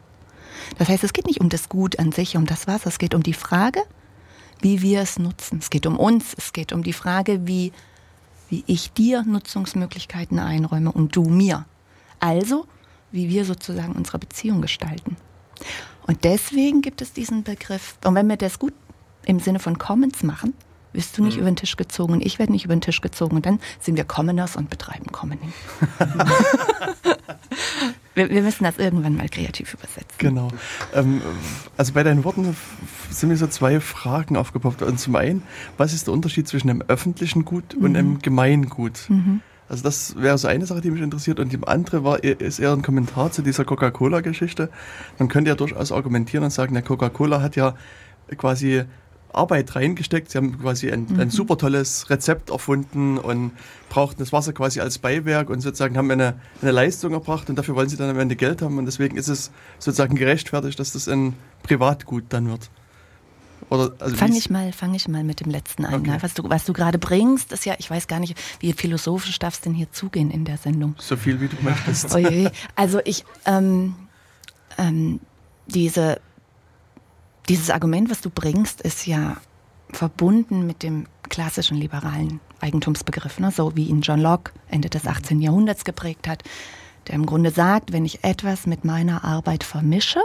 Das 0.78 0.88
heißt, 0.88 1.04
es 1.04 1.12
geht 1.12 1.26
nicht 1.26 1.40
um 1.40 1.48
das 1.48 1.68
Gut 1.68 1.98
an 1.98 2.12
sich, 2.12 2.36
um 2.36 2.46
das 2.46 2.66
Wasser, 2.66 2.88
es 2.88 2.98
geht 2.98 3.14
um 3.14 3.22
die 3.22 3.32
Frage, 3.34 3.82
wie 4.60 4.82
wir 4.82 5.00
es 5.00 5.18
nutzen. 5.18 5.58
Es 5.60 5.70
geht 5.70 5.86
um 5.86 5.98
uns, 5.98 6.34
es 6.36 6.52
geht 6.52 6.72
um 6.72 6.82
die 6.82 6.92
Frage, 6.92 7.46
wie, 7.46 7.72
wie 8.52 8.64
ich 8.66 8.92
dir 8.92 9.22
Nutzungsmöglichkeiten 9.22 10.38
einräume 10.38 10.92
und 10.92 11.16
du 11.16 11.24
mir. 11.24 11.64
Also 12.20 12.66
wie 13.10 13.30
wir 13.30 13.46
sozusagen 13.46 13.94
unsere 13.94 14.18
Beziehung 14.18 14.60
gestalten. 14.60 15.16
Und 16.06 16.24
deswegen 16.24 16.82
gibt 16.82 17.00
es 17.00 17.14
diesen 17.14 17.44
Begriff. 17.44 17.96
Und 18.04 18.14
wenn 18.14 18.28
wir 18.28 18.36
das 18.36 18.58
gut 18.58 18.74
im 19.24 19.40
Sinne 19.40 19.58
von 19.58 19.78
Commons 19.78 20.22
machen, 20.22 20.52
wirst 20.92 21.16
du 21.16 21.22
nicht 21.22 21.34
mhm. 21.36 21.40
über 21.40 21.50
den 21.50 21.56
Tisch 21.56 21.76
gezogen 21.76 22.14
und 22.14 22.24
ich 22.24 22.38
werde 22.38 22.52
nicht 22.52 22.64
über 22.64 22.74
den 22.74 22.80
Tisch 22.80 23.00
gezogen 23.00 23.36
und 23.36 23.46
dann 23.46 23.60
sind 23.80 23.96
wir 23.96 24.04
Commoners 24.04 24.56
und 24.56 24.70
betreiben 24.70 25.06
Commoning. 25.12 25.52
wir, 28.14 28.30
wir, 28.30 28.42
müssen 28.42 28.64
das 28.64 28.78
irgendwann 28.78 29.16
mal 29.16 29.28
kreativ 29.28 29.74
übersetzen. 29.74 30.18
Genau. 30.18 30.48
Ähm, 30.94 31.22
also 31.76 31.92
bei 31.92 32.02
deinen 32.02 32.24
Worten 32.24 32.56
sind 33.10 33.28
mir 33.28 33.36
so 33.36 33.46
zwei 33.46 33.80
Fragen 33.80 34.36
aufgepoppt. 34.36 34.82
Und 34.82 34.98
zum 34.98 35.16
einen, 35.16 35.42
was 35.76 35.92
ist 35.92 36.06
der 36.06 36.14
Unterschied 36.14 36.48
zwischen 36.48 36.70
einem 36.70 36.82
öffentlichen 36.88 37.44
Gut 37.44 37.74
und 37.74 37.90
mhm. 37.90 37.96
einem 37.96 38.18
Gemeingut? 38.20 39.08
Mhm. 39.08 39.40
Also 39.68 39.84
das 39.84 40.16
wäre 40.16 40.36
so 40.36 40.48
eine 40.48 40.66
Sache, 40.66 40.82
die 40.82 40.90
mich 40.90 41.00
interessiert. 41.00 41.40
Und 41.40 41.50
die 41.52 41.58
andere 41.66 42.04
war, 42.04 42.22
ist 42.22 42.58
eher 42.58 42.72
ein 42.72 42.82
Kommentar 42.82 43.32
zu 43.32 43.40
dieser 43.40 43.64
Coca-Cola-Geschichte. 43.64 44.68
Man 45.18 45.28
könnte 45.28 45.48
ja 45.48 45.54
durchaus 45.54 45.92
argumentieren 45.92 46.44
und 46.44 46.50
sagen, 46.50 46.74
der 46.74 46.82
Coca-Cola 46.82 47.40
hat 47.40 47.56
ja 47.56 47.74
quasi 48.36 48.84
Arbeit 49.34 49.74
reingesteckt. 49.74 50.30
Sie 50.30 50.38
haben 50.38 50.58
quasi 50.58 50.90
ein, 50.90 51.06
mhm. 51.08 51.20
ein, 51.20 51.30
super 51.30 51.56
tolles 51.56 52.10
Rezept 52.10 52.50
erfunden 52.50 53.18
und 53.18 53.52
brauchten 53.88 54.20
das 54.20 54.32
Wasser 54.32 54.52
quasi 54.52 54.80
als 54.80 54.98
Beiwerk 54.98 55.50
und 55.50 55.60
sozusagen 55.60 55.96
haben 55.96 56.10
eine, 56.10 56.34
eine 56.60 56.70
Leistung 56.70 57.12
erbracht 57.12 57.50
und 57.50 57.56
dafür 57.56 57.74
wollen 57.74 57.88
sie 57.88 57.96
dann 57.96 58.10
am 58.10 58.18
Ende 58.18 58.36
Geld 58.36 58.62
haben 58.62 58.78
und 58.78 58.86
deswegen 58.86 59.16
ist 59.16 59.28
es 59.28 59.50
sozusagen 59.78 60.16
gerechtfertigt, 60.16 60.78
dass 60.78 60.92
das 60.92 61.08
ein 61.08 61.34
Privatgut 61.62 62.24
dann 62.30 62.48
wird. 62.48 62.70
Oder, 63.70 63.92
also 64.00 64.16
fang 64.16 64.34
ich 64.34 64.50
mal, 64.50 64.72
fang 64.72 64.92
ich 64.94 65.08
mal 65.08 65.24
mit 65.24 65.40
dem 65.40 65.50
letzten 65.50 65.86
an. 65.86 65.94
Okay. 65.94 66.10
Ne? 66.10 66.18
Was 66.20 66.34
du, 66.34 66.42
was 66.44 66.64
du 66.64 66.72
gerade 66.72 66.98
bringst, 66.98 67.52
ist 67.52 67.64
ja, 67.64 67.74
ich 67.78 67.90
weiß 67.90 68.06
gar 68.06 68.20
nicht, 68.20 68.36
wie 68.60 68.72
philosophisch 68.72 69.38
darf 69.38 69.54
es 69.54 69.60
denn 69.60 69.72
hier 69.72 69.90
zugehen 69.90 70.30
in 70.30 70.44
der 70.44 70.58
Sendung? 70.58 70.94
So 70.98 71.16
viel 71.16 71.40
wie 71.40 71.48
du 71.48 71.56
möchtest. 71.62 72.14
Oje. 72.14 72.52
Also 72.76 73.00
ich, 73.04 73.24
ähm, 73.46 73.94
ähm, 74.78 75.20
diese, 75.66 76.20
dieses 77.48 77.70
Argument, 77.70 78.10
was 78.10 78.20
du 78.20 78.30
bringst, 78.30 78.80
ist 78.80 79.06
ja 79.06 79.36
verbunden 79.90 80.66
mit 80.66 80.82
dem 80.82 81.06
klassischen 81.28 81.76
liberalen 81.76 82.40
Eigentumsbegriff, 82.60 83.40
ne? 83.40 83.50
so 83.50 83.76
wie 83.76 83.86
ihn 83.86 84.02
John 84.02 84.20
Locke 84.20 84.52
Ende 84.68 84.88
des 84.88 85.06
18. 85.06 85.40
Jahrhunderts 85.40 85.84
geprägt 85.84 86.28
hat, 86.28 86.42
der 87.08 87.16
im 87.16 87.26
Grunde 87.26 87.50
sagt, 87.50 87.92
wenn 87.92 88.04
ich 88.04 88.22
etwas 88.24 88.66
mit 88.66 88.84
meiner 88.84 89.24
Arbeit 89.24 89.64
vermische, 89.64 90.20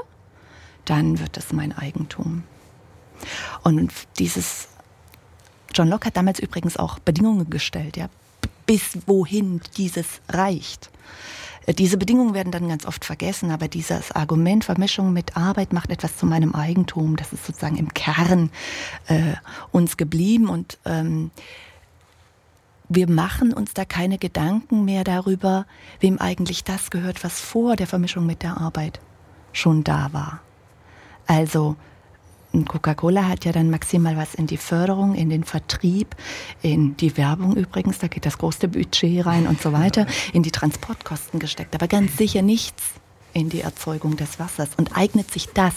dann 0.85 1.19
wird 1.19 1.37
es 1.37 1.51
mein 1.51 1.75
Eigentum. 1.77 2.43
Und 3.63 3.91
dieses, 4.19 4.69
John 5.73 5.89
Locke 5.89 6.07
hat 6.07 6.17
damals 6.17 6.39
übrigens 6.39 6.77
auch 6.77 6.99
Bedingungen 6.99 7.49
gestellt, 7.49 7.97
ja, 7.97 8.09
bis 8.65 8.99
wohin 9.07 9.61
dieses 9.77 10.21
reicht. 10.29 10.91
Diese 11.73 11.97
Bedingungen 11.97 12.33
werden 12.33 12.51
dann 12.51 12.69
ganz 12.69 12.85
oft 12.85 13.03
vergessen, 13.03 13.51
aber 13.51 13.67
dieses 13.67 14.13
Argument 14.13 14.63
Vermischung 14.63 15.11
mit 15.11 15.35
Arbeit 15.35 15.73
macht 15.73 15.89
etwas 15.89 16.15
zu 16.15 16.25
meinem 16.25 16.55
Eigentum, 16.55 17.17
das 17.17 17.33
ist 17.33 17.45
sozusagen 17.45 17.75
im 17.75 17.93
Kern 17.93 18.51
äh, 19.07 19.33
uns 19.71 19.97
geblieben 19.97 20.47
und 20.47 20.77
ähm, 20.85 21.29
wir 22.87 23.09
machen 23.09 23.51
uns 23.51 23.73
da 23.73 23.83
keine 23.83 24.17
Gedanken 24.17 24.85
mehr 24.85 25.03
darüber, 25.03 25.65
wem 25.99 26.19
eigentlich 26.19 26.63
das 26.63 26.89
gehört, 26.89 27.25
was 27.25 27.41
vor 27.41 27.75
der 27.75 27.87
Vermischung 27.87 28.25
mit 28.25 28.43
der 28.43 28.57
Arbeit 28.57 29.01
schon 29.51 29.83
da 29.83 30.13
war. 30.13 30.39
Also 31.25 31.75
Coca-Cola 32.65 33.27
hat 33.27 33.45
ja 33.45 33.51
dann 33.51 33.69
maximal 33.69 34.17
was 34.17 34.33
in 34.33 34.47
die 34.47 34.57
Förderung, 34.57 35.15
in 35.15 35.29
den 35.29 35.43
Vertrieb, 35.43 36.15
in 36.61 36.97
die 36.97 37.17
Werbung 37.17 37.55
übrigens, 37.55 37.99
da 37.99 38.07
geht 38.07 38.25
das 38.25 38.37
große 38.37 38.67
Budget 38.67 39.25
rein 39.25 39.47
und 39.47 39.61
so 39.61 39.73
weiter, 39.73 40.07
in 40.33 40.43
die 40.43 40.51
Transportkosten 40.51 41.39
gesteckt, 41.39 41.75
aber 41.75 41.87
ganz 41.87 42.17
sicher 42.17 42.41
nichts 42.41 42.83
in 43.33 43.49
die 43.49 43.61
Erzeugung 43.61 44.17
des 44.17 44.39
Wassers 44.39 44.69
und 44.77 44.97
eignet 44.97 45.31
sich 45.31 45.47
das 45.53 45.73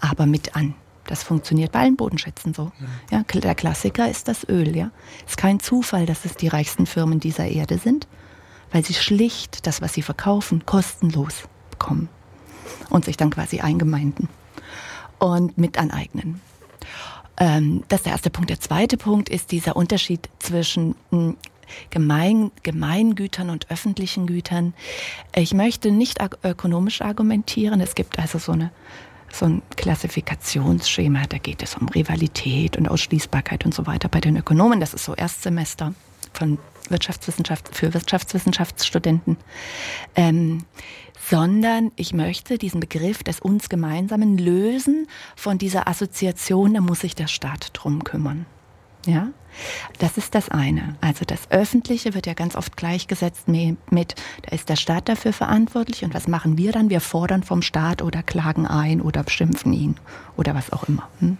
aber 0.00 0.26
mit 0.26 0.56
an. 0.56 0.74
Das 1.06 1.22
funktioniert 1.22 1.72
bei 1.72 1.80
allen 1.80 1.96
Bodenschätzen 1.96 2.52
so. 2.52 2.70
Ja, 3.10 3.22
der 3.22 3.54
Klassiker 3.54 4.10
ist 4.10 4.28
das 4.28 4.46
Öl. 4.46 4.76
Ja, 4.76 4.90
ist 5.26 5.38
kein 5.38 5.58
Zufall, 5.58 6.04
dass 6.04 6.26
es 6.26 6.36
die 6.36 6.48
reichsten 6.48 6.84
Firmen 6.84 7.18
dieser 7.18 7.46
Erde 7.46 7.78
sind, 7.78 8.06
weil 8.72 8.84
sie 8.84 8.92
schlicht 8.92 9.66
das, 9.66 9.80
was 9.80 9.94
sie 9.94 10.02
verkaufen, 10.02 10.66
kostenlos 10.66 11.44
bekommen 11.70 12.10
und 12.90 13.06
sich 13.06 13.16
dann 13.16 13.30
quasi 13.30 13.60
eingemeinden 13.60 14.28
und 15.18 15.58
mit 15.58 15.78
aneignen. 15.78 16.40
Ähm, 17.38 17.84
das 17.88 18.00
ist 18.00 18.06
der 18.06 18.12
erste 18.12 18.30
Punkt. 18.30 18.50
Der 18.50 18.60
zweite 18.60 18.96
Punkt 18.96 19.28
ist 19.28 19.52
dieser 19.52 19.76
Unterschied 19.76 20.28
zwischen 20.38 20.94
hm, 21.10 21.36
Gemein, 21.90 22.50
Gemeingütern 22.62 23.50
und 23.50 23.70
öffentlichen 23.70 24.26
Gütern. 24.26 24.74
Ich 25.34 25.54
möchte 25.54 25.90
nicht 25.90 26.18
ökonomisch 26.42 27.02
argumentieren. 27.02 27.80
Es 27.80 27.94
gibt 27.94 28.18
also 28.18 28.38
so 28.38 28.52
eine 28.52 28.70
so 29.30 29.44
ein 29.44 29.62
Klassifikationsschema, 29.76 31.26
da 31.28 31.36
geht 31.36 31.62
es 31.62 31.74
um 31.74 31.86
Rivalität 31.88 32.78
und 32.78 32.88
Ausschließbarkeit 32.88 33.66
und 33.66 33.74
so 33.74 33.86
weiter 33.86 34.08
bei 34.08 34.20
den 34.20 34.38
Ökonomen. 34.38 34.80
Das 34.80 34.94
ist 34.94 35.04
so 35.04 35.14
Erstsemester 35.14 35.92
von 36.32 36.58
Wirtschaftswissenschaft 36.88 37.68
für 37.74 37.92
Wirtschaftswissenschaftsstudenten. 37.92 39.36
Ähm, 40.16 40.64
sondern 41.28 41.92
ich 41.96 42.14
möchte 42.14 42.58
diesen 42.58 42.80
Begriff 42.80 43.22
des 43.22 43.40
uns 43.40 43.68
Gemeinsamen 43.68 44.38
lösen 44.38 45.06
von 45.36 45.58
dieser 45.58 45.88
Assoziation, 45.88 46.74
da 46.74 46.80
muss 46.80 47.00
sich 47.00 47.14
der 47.14 47.26
Staat 47.26 47.70
drum 47.72 48.04
kümmern. 48.04 48.46
Ja, 49.06 49.28
das 49.98 50.18
ist 50.18 50.34
das 50.34 50.48
eine. 50.48 50.96
Also 51.00 51.24
das 51.24 51.50
Öffentliche 51.50 52.14
wird 52.14 52.26
ja 52.26 52.34
ganz 52.34 52.56
oft 52.56 52.76
gleichgesetzt 52.76 53.48
mit, 53.48 54.14
da 54.42 54.54
ist 54.54 54.68
der 54.68 54.76
Staat 54.76 55.08
dafür 55.08 55.32
verantwortlich 55.32 56.04
und 56.04 56.14
was 56.14 56.28
machen 56.28 56.58
wir 56.58 56.72
dann? 56.72 56.90
Wir 56.90 57.00
fordern 57.00 57.42
vom 57.42 57.62
Staat 57.62 58.02
oder 58.02 58.22
klagen 58.22 58.66
ein 58.66 59.00
oder 59.00 59.22
beschimpfen 59.22 59.72
ihn 59.72 59.96
oder 60.36 60.54
was 60.54 60.72
auch 60.72 60.84
immer. 60.84 61.08
Hm? 61.20 61.38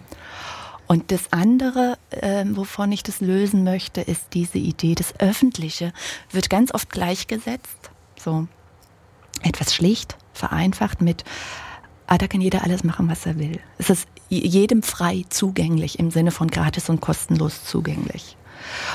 Und 0.87 1.11
das 1.11 1.31
andere, 1.31 1.97
äh, 2.09 2.45
wovon 2.49 2.91
ich 2.91 3.03
das 3.03 3.21
lösen 3.21 3.63
möchte, 3.63 4.01
ist 4.01 4.33
diese 4.33 4.57
Idee, 4.57 4.95
das 4.95 5.19
Öffentliche 5.19 5.93
wird 6.31 6.49
ganz 6.49 6.73
oft 6.73 6.89
gleichgesetzt, 6.89 7.91
so 8.17 8.47
etwas 9.41 9.73
schlicht, 9.73 10.17
vereinfacht 10.33 11.01
mit, 11.01 11.23
ah, 12.07 12.17
da 12.17 12.27
kann 12.27 12.41
jeder 12.41 12.63
alles 12.63 12.83
machen, 12.83 13.09
was 13.09 13.25
er 13.25 13.37
will. 13.37 13.59
Es 13.77 13.89
ist 13.89 14.07
jedem 14.29 14.83
frei 14.83 15.25
zugänglich 15.29 15.99
im 15.99 16.11
Sinne 16.11 16.31
von 16.31 16.49
gratis 16.49 16.89
und 16.89 17.01
kostenlos 17.01 17.65
zugänglich. 17.65 18.35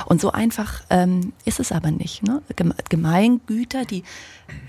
Und 0.07 0.21
so 0.21 0.33
einfach 0.33 0.83
ähm, 0.91 1.33
ist 1.45 1.61
es 1.61 1.73
aber 1.73 1.91
nicht. 1.91 2.23
Ne? 2.23 2.43
Gemeingüter, 2.89 3.85
die, 3.85 4.05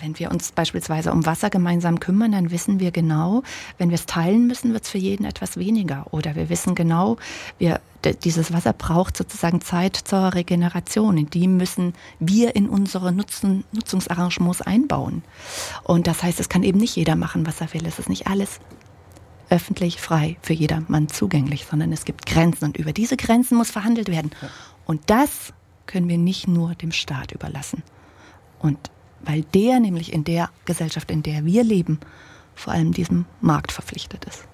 wenn 0.02 0.18
wir 0.20 0.32
uns 0.32 0.52
beispielsweise 0.52 1.12
um 1.12 1.26
Wasser 1.26 1.50
gemeinsam 1.50 2.00
kümmern, 2.00 2.32
dann 2.32 2.52
wissen 2.52 2.80
wir 2.80 2.92
genau, 2.92 3.44
wenn 3.78 3.90
wir 3.90 3.96
es 3.96 4.06
teilen 4.06 4.48
müssen, 4.48 4.74
wird 4.74 4.84
es 4.84 4.90
für 4.90 4.98
jeden 4.98 5.26
etwas 5.26 5.58
weniger. 5.58 6.08
Oder 6.12 6.36
wir 6.36 6.50
wissen 6.50 6.76
genau, 6.76 7.18
wir, 7.58 7.82
dieses 8.24 8.54
Wasser 8.54 8.74
braucht 8.74 9.18
sozusagen 9.18 9.62
Zeit 9.62 9.96
zur 9.96 10.34
Regeneration. 10.34 11.30
Die 11.30 11.48
müssen 11.48 11.94
wir 12.20 12.56
in 12.56 12.70
unsere 12.70 13.12
Nutzen, 13.12 13.64
Nutzungsarrangements 13.72 14.62
einbauen. 14.62 15.24
Und 15.84 16.08
das 16.08 16.24
heißt, 16.24 16.40
es 16.40 16.50
kann 16.50 16.64
eben 16.64 16.80
nicht 16.80 16.96
jeder 16.96 17.16
machen, 17.16 17.46
was 17.46 17.62
er 17.62 17.74
will. 17.74 17.86
Es 17.86 18.00
ist 18.00 18.10
nicht 18.10 18.28
alles 18.28 18.60
öffentlich, 19.50 20.02
frei, 20.02 20.38
für 20.42 20.54
jedermann 20.54 21.08
zugänglich, 21.08 21.66
sondern 21.70 21.92
es 21.92 22.06
gibt 22.06 22.26
Grenzen 22.26 22.66
und 22.66 22.78
über 22.78 22.94
diese 22.94 23.18
Grenzen 23.18 23.58
muss 23.58 23.72
verhandelt 23.72 24.10
werden. 24.10 24.32
Und 24.86 25.02
das 25.10 25.54
können 25.86 26.08
wir 26.08 26.18
nicht 26.18 26.48
nur 26.48 26.76
dem 26.76 26.92
Staat 26.92 27.32
überlassen. 27.32 27.84
Und 28.60 28.78
weil 29.22 29.42
der 29.54 29.80
nämlich 29.80 30.14
in 30.14 30.24
der 30.24 30.50
Gesellschaft, 30.66 31.10
in 31.12 31.24
der 31.24 31.46
wir 31.46 31.64
leben, 31.64 32.00
vor 32.54 32.74
allem 32.74 32.94
diesem 32.94 33.26
Markt 33.42 33.72
verpflichtet 33.72 34.26
ist. 34.26 34.48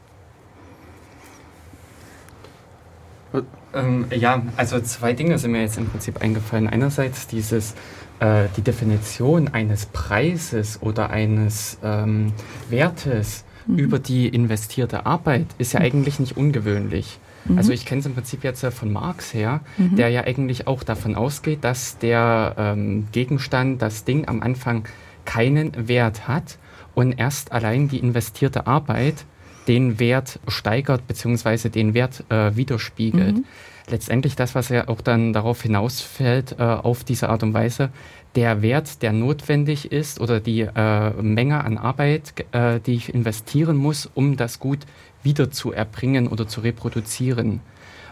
Ähm, 3.73 4.05
ja, 4.11 4.43
also 4.57 4.79
zwei 4.81 5.13
Dinge 5.13 5.37
sind 5.37 5.51
mir 5.51 5.61
jetzt 5.61 5.77
im 5.77 5.87
Prinzip 5.87 6.21
eingefallen. 6.21 6.67
Einerseits 6.67 7.27
dieses, 7.27 7.73
äh, 8.19 8.47
die 8.57 8.61
Definition 8.61 9.47
eines 9.47 9.85
Preises 9.85 10.81
oder 10.81 11.09
eines 11.09 11.77
ähm, 11.81 12.33
Wertes 12.69 13.45
mhm. 13.67 13.77
über 13.77 13.99
die 13.99 14.27
investierte 14.27 15.05
Arbeit 15.05 15.47
ist 15.57 15.73
ja 15.73 15.79
mhm. 15.79 15.85
eigentlich 15.85 16.19
nicht 16.19 16.35
ungewöhnlich. 16.35 17.19
Mhm. 17.45 17.57
Also 17.57 17.71
ich 17.71 17.85
kenne 17.85 17.99
es 17.99 18.05
im 18.05 18.13
Prinzip 18.13 18.43
jetzt 18.43 18.65
von 18.65 18.91
Marx 18.91 19.33
her, 19.33 19.61
mhm. 19.77 19.95
der 19.95 20.09
ja 20.09 20.23
eigentlich 20.23 20.67
auch 20.67 20.83
davon 20.83 21.15
ausgeht, 21.15 21.63
dass 21.63 21.97
der 21.97 22.55
ähm, 22.57 23.07
Gegenstand, 23.11 23.81
das 23.81 24.03
Ding 24.03 24.27
am 24.27 24.41
Anfang 24.41 24.85
keinen 25.25 25.87
Wert 25.87 26.27
hat 26.27 26.57
und 26.95 27.13
erst 27.13 27.51
allein 27.51 27.87
die 27.87 27.99
investierte 27.99 28.67
Arbeit 28.67 29.25
den 29.67 29.99
Wert 29.99 30.39
steigert 30.47 31.07
bzw. 31.07 31.69
den 31.69 31.93
Wert 31.93 32.23
äh, 32.29 32.55
widerspiegelt. 32.55 33.37
Mhm. 33.37 33.45
Letztendlich 33.89 34.35
das, 34.35 34.55
was 34.55 34.69
ja 34.69 34.87
auch 34.87 35.01
dann 35.01 35.33
darauf 35.33 35.61
hinausfällt, 35.61 36.55
äh, 36.59 36.63
auf 36.63 37.03
diese 37.03 37.29
Art 37.29 37.43
und 37.43 37.53
Weise, 37.53 37.89
der 38.35 38.61
Wert, 38.61 39.01
der 39.01 39.11
notwendig 39.11 39.91
ist 39.91 40.21
oder 40.21 40.39
die 40.39 40.61
äh, 40.61 41.09
Menge 41.21 41.63
an 41.63 41.77
Arbeit, 41.77 42.33
äh, 42.53 42.79
die 42.79 42.93
ich 42.93 43.13
investieren 43.13 43.75
muss, 43.75 44.09
um 44.13 44.37
das 44.37 44.59
Gut 44.59 44.79
wieder 45.23 45.51
zu 45.51 45.71
erbringen 45.71 46.27
oder 46.27 46.47
zu 46.47 46.61
reproduzieren. 46.61 47.61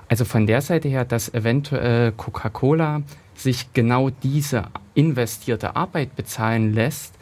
Also 0.08 0.25
von 0.25 0.48
der 0.48 0.62
Seite 0.62 0.89
her, 0.89 1.06
dass 1.06 1.34
eventuell 1.34 2.12
Coca-Cola 2.13 3.04
sich 3.36 3.74
genau 3.74 4.10
diese 4.10 4.63
investierte 4.96 5.75
Arbeit 5.75 6.16
bezahlen 6.16 6.74
lässt, 6.74 7.13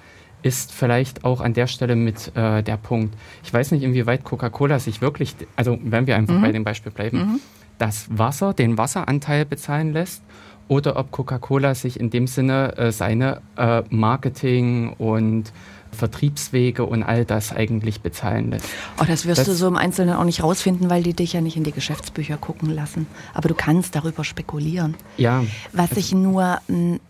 ist 0.43 0.71
vielleicht 0.71 1.23
auch 1.25 1.41
an 1.41 1.53
der 1.53 1.67
Stelle 1.67 1.95
mit 1.95 2.31
äh, 2.35 2.63
der 2.63 2.77
Punkt. 2.77 3.15
Ich 3.43 3.53
weiß 3.53 3.71
nicht, 3.71 3.83
inwieweit 3.83 4.23
Coca-Cola 4.23 4.79
sich 4.79 5.01
wirklich, 5.01 5.35
also 5.55 5.77
wenn 5.83 6.07
wir 6.07 6.15
einfach 6.15 6.35
mhm. 6.35 6.41
bei 6.41 6.51
dem 6.51 6.63
Beispiel 6.63 6.91
bleiben, 6.91 7.17
mhm. 7.17 7.39
das 7.77 8.07
Wasser, 8.09 8.53
den 8.53 8.77
Wasseranteil 8.77 9.45
bezahlen 9.45 9.93
lässt 9.93 10.23
oder 10.67 10.97
ob 10.97 11.11
Coca-Cola 11.11 11.75
sich 11.75 11.99
in 11.99 12.09
dem 12.09 12.27
Sinne 12.27 12.77
äh, 12.77 12.91
seine 12.91 13.41
äh, 13.57 13.83
Marketing 13.89 14.93
und 14.93 15.51
Vertriebswege 15.97 16.85
und 16.85 17.03
all 17.03 17.25
das 17.25 17.51
eigentlich 17.51 18.01
bezahlen 18.01 18.51
lässt. 18.51 18.65
Oh, 19.01 19.05
das 19.05 19.25
wirst 19.25 19.39
das, 19.39 19.47
du 19.47 19.53
so 19.53 19.67
im 19.67 19.75
Einzelnen 19.75 20.15
auch 20.15 20.23
nicht 20.23 20.41
rausfinden, 20.43 20.89
weil 20.89 21.03
die 21.03 21.13
dich 21.13 21.33
ja 21.33 21.41
nicht 21.41 21.57
in 21.57 21.63
die 21.63 21.71
Geschäftsbücher 21.71 22.37
gucken 22.37 22.69
lassen. 22.69 23.07
Aber 23.33 23.49
du 23.49 23.55
kannst 23.55 23.95
darüber 23.95 24.23
spekulieren. 24.23 24.95
Ja. 25.17 25.43
Was 25.73 25.91
ich 25.93 26.13
nur, 26.13 26.59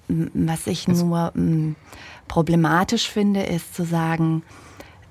was 0.07 0.67
ich 0.67 0.87
nur 0.87 1.33
problematisch 2.27 3.09
finde, 3.09 3.43
ist 3.43 3.75
zu 3.75 3.83
sagen, 3.83 4.43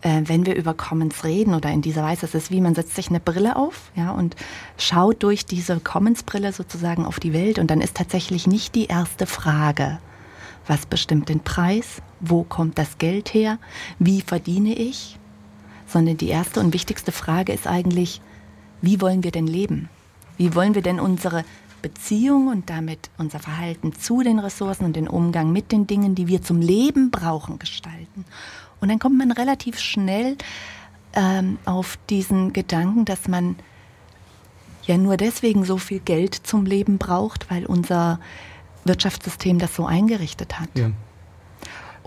äh, 0.03 0.23
wenn 0.27 0.47
wir 0.47 0.55
über 0.55 0.75
Commons 0.75 1.25
reden 1.25 1.55
oder 1.55 1.71
in 1.71 1.83
dieser 1.83 2.03
Weise, 2.03 2.27
es 2.27 2.35
ist 2.35 2.51
wie 2.51 2.61
man 2.61 2.75
setzt 2.75 2.95
sich 2.95 3.09
eine 3.09 3.21
Brille 3.21 3.57
auf, 3.57 3.91
ja, 3.95 4.11
und 4.13 4.37
schaut 4.79 5.23
durch 5.23 5.47
diese 5.47 5.81
Commons-Brille 5.81 6.53
sozusagen 6.53 7.05
auf 7.05 7.19
die 7.19 7.33
Welt 7.33 7.59
und 7.59 7.71
dann 7.71 7.81
ist 7.81 7.97
tatsächlich 7.97 8.47
nicht 8.47 8.75
die 8.75 8.87
erste 8.87 9.27
Frage, 9.27 9.99
was 10.67 10.87
bestimmt 10.87 11.29
den 11.29 11.41
Preis, 11.41 12.03
wo 12.21 12.45
kommt 12.45 12.79
das 12.79 12.99
Geld 12.99 13.35
her, 13.35 13.59
wie 13.99 14.21
verdiene 14.21 14.75
ich, 14.75 15.19
sondern 15.87 16.17
die 16.17 16.29
erste 16.29 16.61
und 16.61 16.75
wichtigste 16.75 17.13
Frage 17.13 17.53
ist 17.53 17.67
eigentlich, 17.67 18.21
wie 18.83 19.01
wollen 19.01 19.25
wir 19.25 19.31
denn 19.31 19.47
leben? 19.47 19.89
Wie 20.37 20.55
wollen 20.55 20.75
wir 20.75 20.83
denn 20.83 21.01
unsere 21.01 21.45
Beziehung 21.83 22.49
und 22.49 22.69
damit 22.69 23.11
unser 23.19 23.39
Verhalten 23.39 23.95
zu 23.95 24.23
den 24.23 24.39
Ressourcen 24.39 24.85
und 24.85 24.97
den 24.97 25.09
Umgang 25.09 25.53
mit 25.53 25.73
den 25.73 25.87
Dingen, 25.87 26.15
die 26.15 26.27
wir 26.27 26.43
zum 26.43 26.61
Leben 26.61 27.11
brauchen, 27.11 27.59
gestalten? 27.59 28.25
Und 28.81 28.89
dann 28.89 28.99
kommt 28.99 29.17
man 29.17 29.33
relativ 29.33 29.79
schnell 29.79 30.37
ähm, 31.15 31.59
auf 31.65 31.99
diesen 32.11 32.53
Gedanken, 32.53 33.05
dass 33.05 33.29
man 33.29 33.57
ja 34.85 34.99
nur 34.99 35.17
deswegen 35.17 35.65
so 35.65 35.79
viel 35.79 36.01
Geld 36.01 36.35
zum 36.35 36.67
Leben 36.67 36.99
braucht, 36.99 37.51
weil 37.51 37.67
unser 37.67 38.21
Wirtschaftssystem 38.85 39.59
das 39.59 39.75
so 39.75 39.87
eingerichtet 39.87 40.61
hat. 40.61 40.69
Ja. 40.75 40.91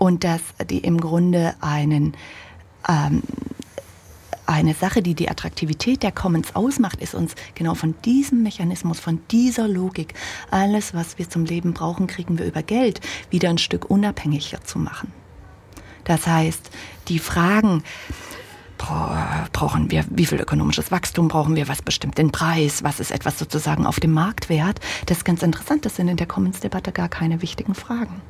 Und 0.00 0.24
dass 0.24 0.40
die 0.70 0.78
im 0.78 0.98
Grunde 0.98 1.54
einen, 1.60 2.14
ähm, 2.88 3.22
eine 4.46 4.72
Sache, 4.72 5.02
die 5.02 5.14
die 5.14 5.28
Attraktivität 5.28 6.02
der 6.02 6.10
Commons 6.10 6.56
ausmacht, 6.56 7.02
ist 7.02 7.14
uns 7.14 7.34
genau 7.54 7.74
von 7.74 7.94
diesem 8.06 8.42
Mechanismus, 8.42 8.98
von 8.98 9.20
dieser 9.30 9.68
Logik, 9.68 10.14
alles, 10.50 10.94
was 10.94 11.18
wir 11.18 11.28
zum 11.28 11.44
Leben 11.44 11.74
brauchen, 11.74 12.06
kriegen 12.06 12.38
wir 12.38 12.46
über 12.46 12.62
Geld, 12.62 13.02
wieder 13.28 13.50
ein 13.50 13.58
Stück 13.58 13.90
unabhängiger 13.90 14.62
zu 14.62 14.78
machen. 14.78 15.12
Das 16.04 16.26
heißt, 16.26 16.70
die 17.08 17.18
Fragen, 17.18 17.82
brauchen 18.78 19.90
wir, 19.90 20.06
wie 20.08 20.24
viel 20.24 20.40
ökonomisches 20.40 20.90
Wachstum 20.90 21.28
brauchen 21.28 21.56
wir, 21.56 21.68
was 21.68 21.82
bestimmt 21.82 22.16
den 22.16 22.32
Preis, 22.32 22.82
was 22.82 23.00
ist 23.00 23.10
etwas 23.10 23.38
sozusagen 23.38 23.84
auf 23.84 24.00
dem 24.00 24.12
Markt 24.12 24.48
wert, 24.48 24.80
das 25.04 25.18
ist 25.18 25.24
ganz 25.26 25.42
interessant, 25.42 25.84
das 25.84 25.96
sind 25.96 26.08
in 26.08 26.16
der 26.16 26.26
Commons-Debatte 26.26 26.90
gar 26.90 27.10
keine 27.10 27.42
wichtigen 27.42 27.74
Fragen. 27.74 28.22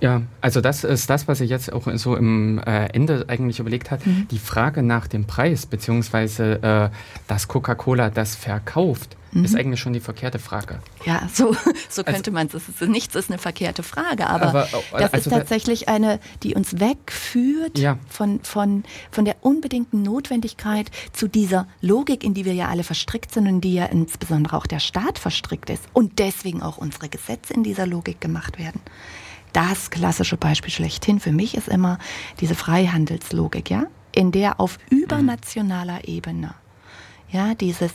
Ja, 0.00 0.22
also 0.40 0.60
das 0.60 0.84
ist 0.84 1.10
das, 1.10 1.26
was 1.26 1.40
ich 1.40 1.50
jetzt 1.50 1.72
auch 1.72 1.86
so 1.94 2.16
im 2.16 2.58
äh, 2.58 2.86
Ende 2.92 3.24
eigentlich 3.28 3.58
überlegt 3.58 3.90
hat. 3.90 4.06
Mhm. 4.06 4.28
Die 4.30 4.38
Frage 4.38 4.82
nach 4.82 5.08
dem 5.08 5.26
Preis, 5.26 5.66
beziehungsweise 5.66 6.62
äh, 6.62 6.96
dass 7.26 7.48
Coca-Cola 7.48 8.10
das 8.10 8.36
verkauft, 8.36 9.16
mhm. 9.32 9.44
ist 9.44 9.56
eigentlich 9.56 9.80
schon 9.80 9.92
die 9.92 10.00
verkehrte 10.00 10.38
Frage. 10.38 10.80
Ja, 11.04 11.28
so, 11.32 11.52
so 11.52 12.02
also 12.02 12.04
könnte 12.04 12.30
also, 12.30 12.32
man 12.32 12.48
es. 12.80 12.88
Nichts 12.88 13.16
ist 13.16 13.28
eine 13.28 13.38
verkehrte 13.38 13.82
Frage, 13.82 14.28
aber, 14.28 14.48
aber 14.48 14.68
das 14.92 15.12
also 15.12 15.30
ist 15.30 15.36
tatsächlich 15.36 15.88
eine, 15.88 16.20
die 16.44 16.54
uns 16.54 16.78
wegführt 16.78 17.78
ja. 17.78 17.98
von, 18.08 18.40
von, 18.44 18.84
von 19.10 19.24
der 19.24 19.36
unbedingten 19.40 20.02
Notwendigkeit 20.02 20.92
zu 21.12 21.26
dieser 21.26 21.66
Logik, 21.80 22.22
in 22.22 22.34
die 22.34 22.44
wir 22.44 22.54
ja 22.54 22.68
alle 22.68 22.84
verstrickt 22.84 23.32
sind 23.32 23.48
und 23.48 23.62
die 23.62 23.74
ja 23.74 23.86
insbesondere 23.86 24.56
auch 24.56 24.66
der 24.66 24.80
Staat 24.80 25.18
verstrickt 25.18 25.70
ist 25.70 25.82
und 25.92 26.20
deswegen 26.20 26.62
auch 26.62 26.78
unsere 26.78 27.08
Gesetze 27.08 27.52
in 27.52 27.64
dieser 27.64 27.86
Logik 27.86 28.20
gemacht 28.20 28.58
werden 28.58 28.80
das 29.58 29.90
klassische 29.90 30.36
Beispiel 30.36 30.70
schlechthin 30.70 31.18
für 31.18 31.32
mich 31.32 31.56
ist 31.56 31.66
immer 31.66 31.98
diese 32.38 32.54
Freihandelslogik, 32.54 33.70
ja, 33.70 33.86
in 34.14 34.30
der 34.30 34.60
auf 34.60 34.78
übernationaler 34.88 36.06
Ebene, 36.06 36.54
ja, 37.32 37.56
dieses, 37.56 37.90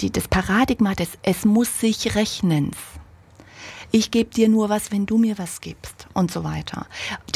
die, 0.00 0.10
das 0.10 0.26
Paradigma 0.26 0.94
des 0.94 1.10
Es 1.22 1.44
muss 1.44 1.78
sich 1.78 2.16
rechnens. 2.16 2.76
Ich 3.92 4.10
gebe 4.10 4.30
dir 4.30 4.48
nur 4.48 4.70
was, 4.70 4.90
wenn 4.90 5.06
du 5.06 5.18
mir 5.18 5.38
was 5.38 5.60
gibst 5.60 6.08
und 6.14 6.32
so 6.32 6.42
weiter. 6.42 6.86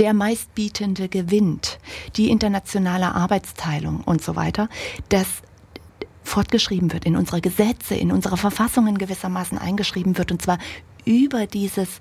Der 0.00 0.12
meistbietende 0.12 1.08
gewinnt, 1.08 1.78
die 2.16 2.30
internationale 2.30 3.14
Arbeitsteilung 3.14 4.00
und 4.00 4.24
so 4.24 4.34
weiter. 4.34 4.68
Das 5.08 5.26
fortgeschrieben 6.24 6.92
wird, 6.92 7.04
in 7.04 7.16
unsere 7.16 7.40
Gesetze, 7.40 7.94
in 7.94 8.10
unsere 8.10 8.36
Verfassungen 8.36 8.98
gewissermaßen 8.98 9.56
eingeschrieben 9.56 10.18
wird, 10.18 10.32
und 10.32 10.42
zwar 10.42 10.58
über 11.04 11.46
dieses 11.46 12.00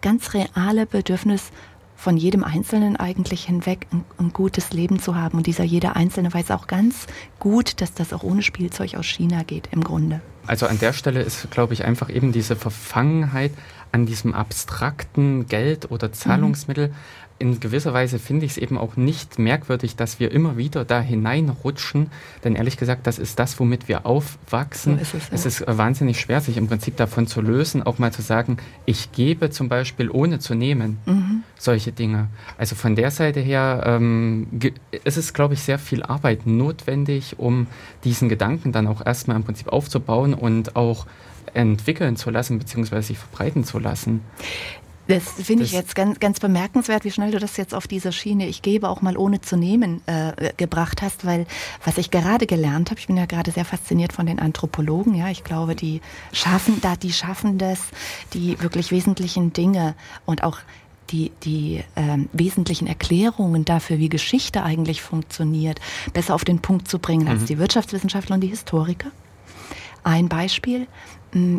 ganz 0.00 0.34
reale 0.34 0.86
Bedürfnis 0.86 1.50
von 1.96 2.16
jedem 2.16 2.44
Einzelnen 2.44 2.96
eigentlich 2.96 3.44
hinweg 3.44 3.86
ein, 3.90 4.04
ein, 4.18 4.32
gutes 4.32 4.72
Leben 4.72 5.00
zu 5.00 5.16
haben. 5.16 5.38
Und 5.38 5.46
dieser 5.46 5.64
jeder 5.64 5.96
Einzelne 5.96 6.32
weiß 6.32 6.50
auch 6.50 6.66
ganz 6.66 7.06
gut, 7.38 7.80
dass 7.80 7.94
das 7.94 8.12
auch 8.12 8.22
ohne 8.22 8.42
Spielzeug 8.42 8.94
aus 8.96 9.06
China 9.06 9.42
geht, 9.42 9.70
im 9.72 9.82
Grunde. 9.82 10.20
Also 10.46 10.66
an 10.66 10.78
der 10.78 10.92
Stelle 10.92 11.22
ist, 11.22 11.50
glaube 11.50 11.72
ich, 11.74 11.84
einfach 11.84 12.10
eben 12.10 12.32
diese 12.32 12.54
Verfangenheit 12.54 13.52
an 13.92 14.06
diesem 14.06 14.34
abstrakten 14.34 15.46
Geld 15.46 15.90
oder 15.90 16.12
Zahlungsmittel. 16.12 16.88
Mhm 16.88 16.94
in 17.38 17.60
gewisser 17.60 17.92
Weise 17.92 18.18
finde 18.18 18.46
ich 18.46 18.52
es 18.52 18.58
eben 18.58 18.78
auch 18.78 18.96
nicht 18.96 19.38
merkwürdig, 19.38 19.96
dass 19.96 20.18
wir 20.18 20.32
immer 20.32 20.56
wieder 20.56 20.84
da 20.84 21.00
hineinrutschen, 21.00 22.10
denn 22.44 22.56
ehrlich 22.56 22.76
gesagt, 22.76 23.06
das 23.06 23.18
ist 23.18 23.38
das, 23.38 23.60
womit 23.60 23.88
wir 23.88 24.06
aufwachsen. 24.06 24.96
So 24.96 25.02
ist 25.02 25.14
es, 25.14 25.28
ja. 25.28 25.34
es, 25.34 25.46
ist 25.46 25.60
äh, 25.62 25.78
wahnsinnig 25.78 26.20
schwer, 26.20 26.40
sich 26.40 26.56
im 26.56 26.66
Prinzip 26.66 26.96
davon 26.96 27.26
zu 27.26 27.40
lösen, 27.40 27.82
auch 27.82 27.98
mal 27.98 28.12
zu 28.12 28.22
sagen, 28.22 28.56
ich 28.86 29.12
gebe 29.12 29.50
zum 29.50 29.68
Beispiel 29.68 30.10
ohne 30.10 30.38
zu 30.38 30.54
nehmen, 30.54 30.98
mhm. 31.06 31.42
solche 31.58 31.92
Dinge. 31.92 32.28
Also 32.58 32.74
von 32.74 32.96
der 32.96 33.10
Seite 33.10 33.40
her 33.40 33.82
ähm, 33.86 34.48
es 35.04 35.16
ist 35.16 35.34
glaube 35.34 35.54
ich, 35.54 35.60
sehr 35.60 35.78
viel 35.78 36.02
Arbeit 36.02 36.46
notwendig, 36.46 37.38
um 37.38 37.66
diesen 38.04 38.28
Gedanken 38.28 38.72
dann 38.72 38.86
auch 38.86 39.04
erstmal 39.04 39.36
im 39.36 39.44
Prinzip 39.44 39.68
aufzubauen 39.68 40.34
und 40.34 40.74
auch 40.74 41.06
entwickeln 41.54 42.16
zu 42.16 42.30
lassen, 42.30 42.58
beziehungsweise 42.58 43.08
sich 43.08 43.18
verbreiten 43.18 43.64
zu 43.64 43.78
lassen. 43.78 44.20
Das 45.08 45.24
finde 45.32 45.64
ich 45.64 45.72
jetzt 45.72 45.94
ganz, 45.94 46.18
ganz 46.18 46.40
bemerkenswert, 46.40 47.04
wie 47.04 47.10
schnell 47.10 47.30
du 47.30 47.38
das 47.38 47.56
jetzt 47.56 47.74
auf 47.74 47.86
dieser 47.86 48.12
Schiene, 48.12 48.46
ich 48.48 48.62
gebe 48.62 48.88
auch 48.88 49.02
mal 49.02 49.16
ohne 49.16 49.40
zu 49.40 49.56
nehmen, 49.56 50.02
äh, 50.06 50.52
gebracht 50.56 51.00
hast, 51.02 51.24
weil 51.24 51.46
was 51.84 51.98
ich 51.98 52.10
gerade 52.10 52.46
gelernt 52.46 52.90
habe, 52.90 52.98
ich 52.98 53.06
bin 53.06 53.16
ja 53.16 53.26
gerade 53.26 53.52
sehr 53.52 53.64
fasziniert 53.64 54.12
von 54.12 54.26
den 54.26 54.40
Anthropologen, 54.40 55.14
ja, 55.14 55.28
ich 55.28 55.44
glaube, 55.44 55.76
die 55.76 56.00
schaffen 56.32 56.80
da, 56.80 56.96
die 56.96 57.12
schaffen 57.12 57.58
das, 57.58 57.80
die 58.34 58.60
wirklich 58.60 58.90
wesentlichen 58.90 59.52
Dinge 59.52 59.94
und 60.24 60.42
auch 60.42 60.58
die, 61.10 61.30
die 61.44 61.84
ähm, 61.94 62.28
wesentlichen 62.32 62.86
Erklärungen 62.86 63.64
dafür, 63.64 63.98
wie 63.98 64.08
Geschichte 64.08 64.62
eigentlich 64.62 65.02
funktioniert, 65.02 65.80
besser 66.12 66.34
auf 66.34 66.44
den 66.44 66.60
Punkt 66.60 66.88
zu 66.88 66.98
bringen 66.98 67.28
als 67.28 67.42
mhm. 67.42 67.46
die 67.46 67.58
Wirtschaftswissenschaftler 67.58 68.34
und 68.34 68.40
die 68.40 68.48
Historiker. 68.48 69.10
Ein 70.02 70.28
Beispiel, 70.28 70.86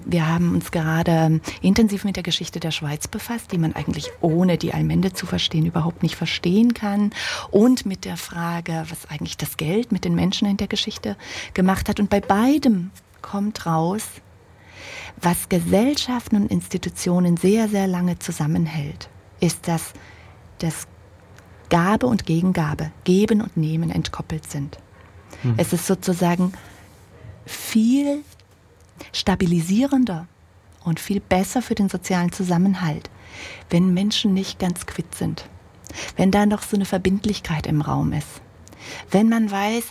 wir 0.05 0.27
haben 0.27 0.55
uns 0.55 0.71
gerade 0.71 1.39
intensiv 1.61 2.03
mit 2.03 2.15
der 2.15 2.23
Geschichte 2.23 2.59
der 2.59 2.71
Schweiz 2.71 3.07
befasst, 3.07 3.51
die 3.51 3.57
man 3.57 3.73
eigentlich 3.73 4.09
ohne 4.21 4.57
die 4.57 4.73
Allmende 4.73 5.13
zu 5.13 5.25
verstehen 5.25 5.65
überhaupt 5.65 6.03
nicht 6.03 6.15
verstehen 6.15 6.73
kann. 6.73 7.11
Und 7.51 7.85
mit 7.85 8.05
der 8.05 8.17
Frage, 8.17 8.85
was 8.89 9.09
eigentlich 9.09 9.37
das 9.37 9.57
Geld 9.57 9.91
mit 9.91 10.05
den 10.05 10.15
Menschen 10.15 10.47
in 10.47 10.57
der 10.57 10.67
Geschichte 10.67 11.15
gemacht 11.53 11.89
hat. 11.89 11.99
Und 11.99 12.09
bei 12.09 12.19
beidem 12.19 12.91
kommt 13.21 13.65
raus, 13.65 14.03
was 15.21 15.49
Gesellschaften 15.49 16.35
und 16.37 16.51
Institutionen 16.51 17.37
sehr, 17.37 17.67
sehr 17.67 17.87
lange 17.87 18.19
zusammenhält, 18.19 19.09
ist, 19.39 19.67
dass 19.67 19.93
das 20.59 20.87
Gabe 21.69 22.07
und 22.07 22.25
Gegengabe, 22.25 22.91
Geben 23.03 23.41
und 23.41 23.57
Nehmen 23.57 23.89
entkoppelt 23.89 24.49
sind. 24.49 24.77
Hm. 25.41 25.55
Es 25.57 25.73
ist 25.73 25.85
sozusagen 25.85 26.53
viel 27.45 28.23
stabilisierender 29.13 30.27
und 30.83 30.99
viel 30.99 31.19
besser 31.19 31.61
für 31.61 31.75
den 31.75 31.89
sozialen 31.89 32.31
Zusammenhalt, 32.31 33.09
wenn 33.69 33.93
Menschen 33.93 34.33
nicht 34.33 34.59
ganz 34.59 34.85
quitt 34.85 35.15
sind, 35.15 35.45
wenn 36.15 36.31
da 36.31 36.45
noch 36.45 36.63
so 36.63 36.75
eine 36.75 36.85
Verbindlichkeit 36.85 37.67
im 37.67 37.81
Raum 37.81 38.13
ist, 38.13 38.41
wenn 39.11 39.29
man 39.29 39.51
weiß, 39.51 39.85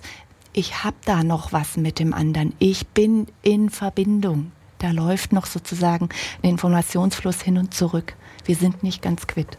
ich 0.53 0.85
habe 0.85 0.97
da 1.05 1.23
noch 1.23 1.53
was 1.53 1.77
mit 1.77 1.99
dem 1.99 2.15
anderen, 2.15 2.55
ich 2.59 2.87
bin 2.89 3.27
in 3.43 3.69
Verbindung, 3.69 4.53
da 4.79 4.91
läuft 4.91 5.33
noch 5.33 5.47
sozusagen 5.47 6.09
ein 6.43 6.51
Informationsfluss 6.51 7.43
hin 7.43 7.59
und 7.59 7.75
zurück, 7.75 8.17
wir 8.45 8.57
sind 8.57 8.83
nicht 8.83 9.03
ganz 9.03 9.27
quitt. 9.27 9.59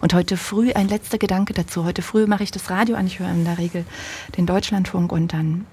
Und 0.00 0.14
heute 0.14 0.38
früh, 0.38 0.72
ein 0.72 0.88
letzter 0.88 1.18
Gedanke 1.18 1.52
dazu, 1.52 1.84
heute 1.84 2.00
früh 2.00 2.26
mache 2.26 2.42
ich 2.42 2.50
das 2.50 2.70
Radio 2.70 2.96
an, 2.96 3.06
ich 3.06 3.18
höre 3.18 3.30
in 3.30 3.44
der 3.44 3.58
Regel 3.58 3.84
den 4.38 4.46
Deutschlandfunk 4.46 5.12
und 5.12 5.34
dann 5.34 5.66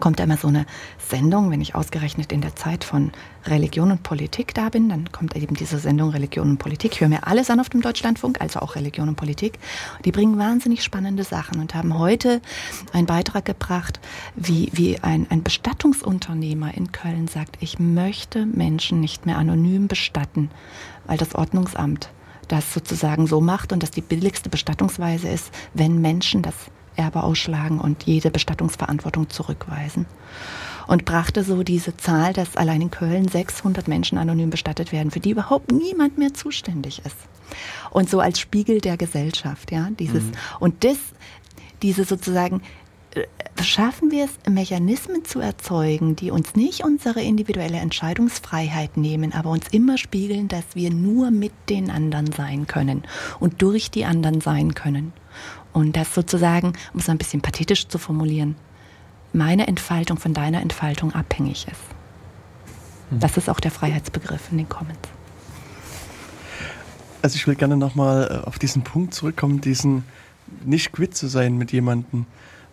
kommt 0.00 0.20
immer 0.20 0.36
so 0.36 0.48
eine 0.48 0.66
Sendung, 0.98 1.50
wenn 1.50 1.60
ich 1.60 1.74
ausgerechnet 1.74 2.32
in 2.32 2.40
der 2.40 2.56
Zeit 2.56 2.84
von 2.84 3.12
Religion 3.44 3.90
und 3.90 4.02
Politik 4.02 4.54
da 4.54 4.68
bin, 4.68 4.88
dann 4.88 5.12
kommt 5.12 5.36
eben 5.36 5.54
diese 5.54 5.78
Sendung 5.78 6.10
Religion 6.10 6.50
und 6.50 6.58
Politik. 6.58 6.92
Ich 6.94 7.00
höre 7.00 7.08
mir 7.08 7.26
alles 7.26 7.50
an 7.50 7.60
auf 7.60 7.68
dem 7.68 7.80
Deutschlandfunk, 7.80 8.40
also 8.40 8.60
auch 8.60 8.74
Religion 8.74 9.08
und 9.08 9.16
Politik. 9.16 9.58
Die 10.04 10.12
bringen 10.12 10.38
wahnsinnig 10.38 10.82
spannende 10.82 11.24
Sachen 11.24 11.60
und 11.60 11.74
haben 11.74 11.98
heute 11.98 12.40
einen 12.92 13.06
Beitrag 13.06 13.44
gebracht, 13.44 14.00
wie, 14.34 14.70
wie 14.72 14.98
ein, 15.00 15.26
ein 15.30 15.42
Bestattungsunternehmer 15.42 16.74
in 16.74 16.92
Köln 16.92 17.28
sagt, 17.28 17.56
ich 17.60 17.78
möchte 17.78 18.46
Menschen 18.46 19.00
nicht 19.00 19.26
mehr 19.26 19.38
anonym 19.38 19.88
bestatten, 19.88 20.50
weil 21.06 21.18
das 21.18 21.34
Ordnungsamt 21.34 22.10
das 22.48 22.72
sozusagen 22.72 23.26
so 23.26 23.40
macht 23.40 23.72
und 23.72 23.82
das 23.82 23.90
die 23.90 24.00
billigste 24.00 24.48
Bestattungsweise 24.48 25.28
ist, 25.28 25.52
wenn 25.74 26.00
Menschen 26.00 26.42
das 26.42 26.54
Erbe 26.96 27.22
ausschlagen 27.22 27.80
und 27.80 28.04
jede 28.04 28.30
Bestattungsverantwortung 28.30 29.30
zurückweisen. 29.30 30.06
Und 30.86 31.04
brachte 31.04 31.42
so 31.42 31.64
diese 31.64 31.96
Zahl, 31.96 32.32
dass 32.32 32.56
allein 32.56 32.80
in 32.80 32.90
Köln 32.92 33.26
600 33.26 33.88
Menschen 33.88 34.18
anonym 34.18 34.50
bestattet 34.50 34.92
werden, 34.92 35.10
für 35.10 35.18
die 35.20 35.30
überhaupt 35.30 35.72
niemand 35.72 36.16
mehr 36.16 36.32
zuständig 36.32 37.02
ist. 37.04 37.16
Und 37.90 38.08
so 38.08 38.20
als 38.20 38.38
Spiegel 38.38 38.80
der 38.80 38.96
Gesellschaft, 38.96 39.72
ja, 39.72 39.88
dieses, 39.98 40.24
mhm. 40.24 40.32
und 40.60 40.84
das, 40.84 40.98
diese 41.82 42.04
sozusagen, 42.04 42.62
äh, 43.14 43.26
schaffen 43.62 44.10
wir 44.10 44.26
es, 44.26 44.52
Mechanismen 44.52 45.24
zu 45.24 45.40
erzeugen, 45.40 46.14
die 46.14 46.30
uns 46.30 46.54
nicht 46.54 46.84
unsere 46.84 47.22
individuelle 47.22 47.78
Entscheidungsfreiheit 47.78 48.96
nehmen, 48.96 49.32
aber 49.32 49.50
uns 49.50 49.68
immer 49.68 49.98
spiegeln, 49.98 50.48
dass 50.48 50.64
wir 50.74 50.90
nur 50.90 51.30
mit 51.30 51.52
den 51.68 51.90
anderen 51.90 52.30
sein 52.32 52.66
können 52.66 53.04
und 53.40 53.62
durch 53.62 53.90
die 53.90 54.04
anderen 54.04 54.40
sein 54.40 54.74
können. 54.74 55.12
Und 55.76 55.94
das 55.94 56.14
sozusagen, 56.14 56.72
um 56.94 57.00
es 57.00 57.08
ein 57.10 57.18
bisschen 57.18 57.42
pathetisch 57.42 57.86
zu 57.86 57.98
formulieren, 57.98 58.56
meine 59.34 59.66
Entfaltung 59.66 60.16
von 60.16 60.32
deiner 60.32 60.62
Entfaltung 60.62 61.12
abhängig 61.12 61.66
ist. 61.70 63.10
Hm. 63.10 63.20
Das 63.20 63.36
ist 63.36 63.50
auch 63.50 63.60
der 63.60 63.70
Freiheitsbegriff 63.70 64.50
in 64.50 64.56
den 64.56 64.70
Comments. 64.70 65.06
Also 67.20 67.36
ich 67.36 67.46
will 67.46 67.56
gerne 67.56 67.76
nochmal 67.76 68.40
äh, 68.42 68.46
auf 68.46 68.58
diesen 68.58 68.84
Punkt 68.84 69.12
zurückkommen, 69.12 69.60
diesen 69.60 70.04
nicht 70.64 70.92
quitt 70.92 71.14
zu 71.14 71.26
sein 71.26 71.58
mit 71.58 71.72
jemandem. 71.72 72.24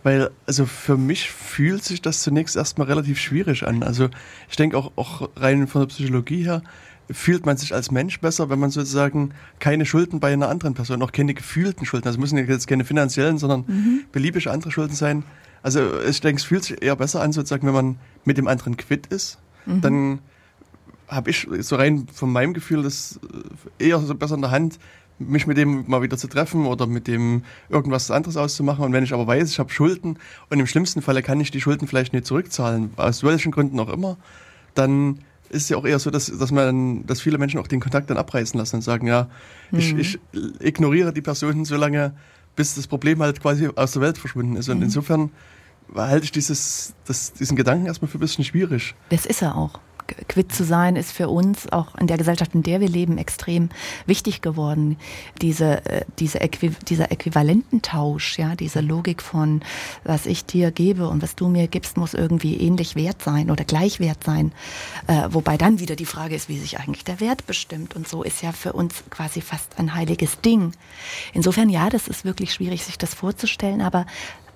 Weil, 0.04 0.32
also 0.48 0.66
für 0.66 0.96
mich 0.96 1.30
fühlt 1.30 1.84
sich 1.84 2.02
das 2.02 2.22
zunächst 2.22 2.56
erstmal 2.56 2.88
relativ 2.88 3.20
schwierig 3.20 3.68
an. 3.68 3.84
Also 3.84 4.08
ich 4.50 4.56
denke 4.56 4.78
auch, 4.78 4.94
auch 4.96 5.30
rein 5.36 5.68
von 5.68 5.82
der 5.82 5.88
Psychologie 5.88 6.46
her, 6.46 6.62
fühlt 7.10 7.46
man 7.46 7.58
sich 7.58 7.74
als 7.74 7.92
Mensch 7.92 8.20
besser, 8.20 8.50
wenn 8.50 8.60
man 8.60 8.70
sozusagen 8.70 9.34
keine 9.60 9.86
Schulden 9.86 10.20
bei 10.20 10.32
einer 10.32 10.50
anderen 10.50 10.74
Person, 10.74 11.02
auch 11.02 11.12
keine 11.12 11.34
gefühlten 11.34 11.86
Schulden, 11.86 12.08
also 12.08 12.20
müssen 12.20 12.38
jetzt 12.38 12.68
keine 12.68 12.86
finanziellen, 12.86 13.38
sondern 13.38 13.66
mhm. 13.68 14.02
beliebige 14.12 14.52
andere 14.52 14.72
Schulden 14.72 14.96
sein. 14.96 15.24
Also 15.62 16.02
ich 16.02 16.22
denke, 16.22 16.39
es 16.39 16.46
fühlt 16.46 16.63
sich 16.63 16.82
eher 16.82 16.96
besser 16.96 17.22
an, 17.22 17.32
sozusagen, 17.32 17.68
wenn 17.68 17.74
man 17.74 17.98
mit 18.26 18.38
dem 18.38 18.48
anderen 18.48 18.78
quitt 18.78 19.08
ist. 19.08 19.39
Mhm. 19.66 19.82
Dann 19.82 20.20
habe 21.08 21.30
ich 21.30 21.48
so 21.60 21.76
rein 21.76 22.08
von 22.12 22.32
meinem 22.32 22.54
Gefühl 22.54 22.84
das 22.84 23.20
eher 23.80 24.00
so 24.00 24.16
besser 24.16 24.36
in 24.36 24.42
der 24.42 24.52
Hand, 24.52 24.80
mich 25.20 25.48
mit 25.48 25.58
dem 25.58 25.86
mal 25.88 26.02
wieder 26.02 26.18
zu 26.18 26.28
treffen 26.28 26.66
oder 26.66 26.88
mit 26.88 27.08
dem 27.08 27.44
irgendwas 27.70 28.12
anderes 28.12 28.38
auszumachen. 28.38 28.84
Und 28.84 28.94
wenn 28.94 29.04
ich 29.04 29.13
aber 29.13 29.28
weiß, 29.28 29.52
ich 29.52 29.60
habe 29.60 29.72
Schulden 29.72 30.18
und 30.50 30.60
im 30.60 30.68
schlimmsten 30.68 31.02
Falle 31.02 31.22
kann 31.22 31.39
ich 31.39 31.52
die 31.52 31.62
Schulden 31.62 31.88
vielleicht 31.88 32.13
nicht 32.13 32.26
zurückzahlen, 32.26 32.92
aus 32.98 33.24
welchen 33.24 33.52
Gründen 33.52 33.80
auch 33.80 33.89
immer, 33.89 34.18
dann 34.74 35.20
ist 35.54 35.70
ja 35.70 35.78
auch 35.78 35.86
eher 35.86 36.00
so, 36.00 36.10
dass, 36.10 36.26
dass 36.26 36.52
man, 36.52 37.06
dass 37.06 37.22
viele 37.22 37.38
Menschen 37.38 37.60
auch 37.60 37.68
den 37.68 37.80
Kontakt 37.80 38.10
dann 38.10 38.18
abreißen 38.18 38.58
lassen 38.58 38.78
und 38.78 38.82
sagen, 38.82 39.08
ja, 39.08 39.30
mhm. 39.72 39.80
ich, 39.80 39.96
ich 39.98 40.20
ignoriere 40.60 41.13
die 41.13 41.22
Personen 41.22 41.66
so 41.66 41.76
lange, 41.76 42.13
bis 42.56 42.76
das 42.76 42.88
Problem 42.88 43.22
halt 43.22 43.42
quasi 43.42 43.70
aus 43.76 43.94
der 43.94 44.02
Welt 44.02 44.18
verschwunden 44.18 44.56
ist. 44.56 44.70
Und 44.70 44.78
mhm. 44.78 44.84
insofern 44.84 45.32
halte 45.96 46.26
ich 46.26 46.32
dieses, 46.32 46.94
das, 47.06 47.34
diesen 47.34 47.56
Gedanken 47.56 47.86
erstmal 47.86 48.10
für 48.10 48.18
ein 48.18 48.22
bisschen 48.22 48.44
schwierig. 48.44 48.96
Das 49.10 49.26
ist 49.26 49.42
er 49.42 49.56
auch 49.56 49.80
quitt 50.28 50.54
zu 50.54 50.63
sein, 50.63 50.95
ist 50.95 51.12
für 51.12 51.30
uns 51.30 51.71
auch 51.71 51.95
in 51.95 52.08
der 52.08 52.17
Gesellschaft, 52.17 52.56
in 52.56 52.63
der 52.63 52.80
wir 52.80 52.89
leben, 52.89 53.17
extrem 53.17 53.69
wichtig 54.06 54.41
geworden. 54.41 54.97
Diese, 55.41 55.86
äh, 55.86 56.06
diese 56.19 56.41
Äqui 56.41 56.71
dieser 56.88 57.12
Äquivalententausch, 57.12 58.38
ja, 58.38 58.56
diese 58.56 58.82
Logik 58.82 59.21
von, 59.21 59.62
was 60.04 60.26
ich 60.26 60.45
dir 60.45 60.71
gebe 60.71 61.08
und 61.08 61.21
was 61.21 61.36
du 61.36 61.47
mir 61.47 61.67
gibst, 61.67 61.97
muss 61.97 62.13
irgendwie 62.13 62.58
ähnlich 62.58 62.95
wert 62.95 63.21
sein 63.21 63.52
oder 63.52 63.63
gleich 63.63 63.99
wert 63.99 64.23
sein. 64.23 64.52
Äh, 65.08 65.30
wobei 65.30 65.58
dann 65.58 65.80
wieder 65.80 65.95
die 65.95 66.06
Frage 66.06 66.36
ist, 66.36 66.49
wie 66.49 66.60
sich 66.60 66.80
eigentlich 66.80 67.04
der 67.04 67.19
Wert 67.19 67.45
bestimmt. 67.45 67.95
Und 67.95 68.08
so 68.08 68.23
ist 68.23 68.41
ja 68.41 68.52
für 68.52 68.73
uns 68.73 69.04
quasi 69.10 69.41
fast 69.41 69.80
ein 69.80 69.93
heiliges 69.93 70.41
Ding. 70.41 70.73
Insofern, 71.34 71.69
ja, 71.69 71.89
das 71.89 72.08
ist 72.08 72.26
wirklich 72.26 72.54
schwierig, 72.54 72.84
sich 72.84 72.97
das 72.97 73.13
vorzustellen, 73.13 73.82
aber 73.82 74.06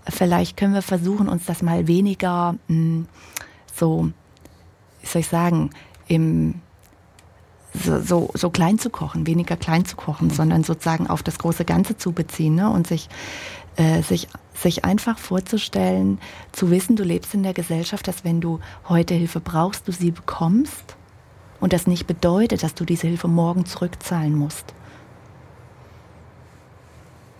vielleicht 0.09 0.57
können 0.57 0.73
wir 0.73 0.81
versuchen, 0.81 1.27
uns 1.27 1.45
das 1.45 1.61
mal 1.61 1.87
weniger 1.87 2.55
mh, 2.67 2.75
hm, 2.75 3.07
so 3.75 4.11
wie 5.07 5.11
soll 5.11 5.21
ich 5.21 5.27
sagen, 5.27 5.69
im, 6.07 6.55
so, 7.73 8.01
so, 8.01 8.31
so, 8.33 8.49
klein 8.49 8.79
zu 8.79 8.89
kochen, 8.89 9.25
weniger 9.25 9.55
klein 9.55 9.85
zu 9.85 9.95
kochen, 9.95 10.27
mhm. 10.27 10.33
sondern 10.33 10.63
sozusagen 10.63 11.07
auf 11.07 11.23
das 11.23 11.37
große 11.39 11.65
Ganze 11.65 11.97
zu 11.97 12.11
beziehen 12.11 12.55
ne? 12.55 12.69
und 12.69 12.87
sich, 12.87 13.09
äh, 13.77 14.01
sich, 14.01 14.27
sich 14.53 14.83
einfach 14.83 15.17
vorzustellen, 15.17 16.19
zu 16.51 16.71
wissen, 16.71 16.95
du 16.95 17.03
lebst 17.03 17.33
in 17.33 17.43
der 17.43 17.53
Gesellschaft, 17.53 18.07
dass 18.07 18.23
wenn 18.23 18.41
du 18.41 18.59
heute 18.89 19.13
Hilfe 19.13 19.39
brauchst, 19.39 19.87
du 19.87 19.91
sie 19.91 20.11
bekommst 20.11 20.97
und 21.59 21.73
das 21.73 21.87
nicht 21.87 22.07
bedeutet, 22.07 22.63
dass 22.63 22.73
du 22.73 22.85
diese 22.85 23.07
Hilfe 23.07 23.27
morgen 23.27 23.65
zurückzahlen 23.65 24.35
musst. 24.35 24.73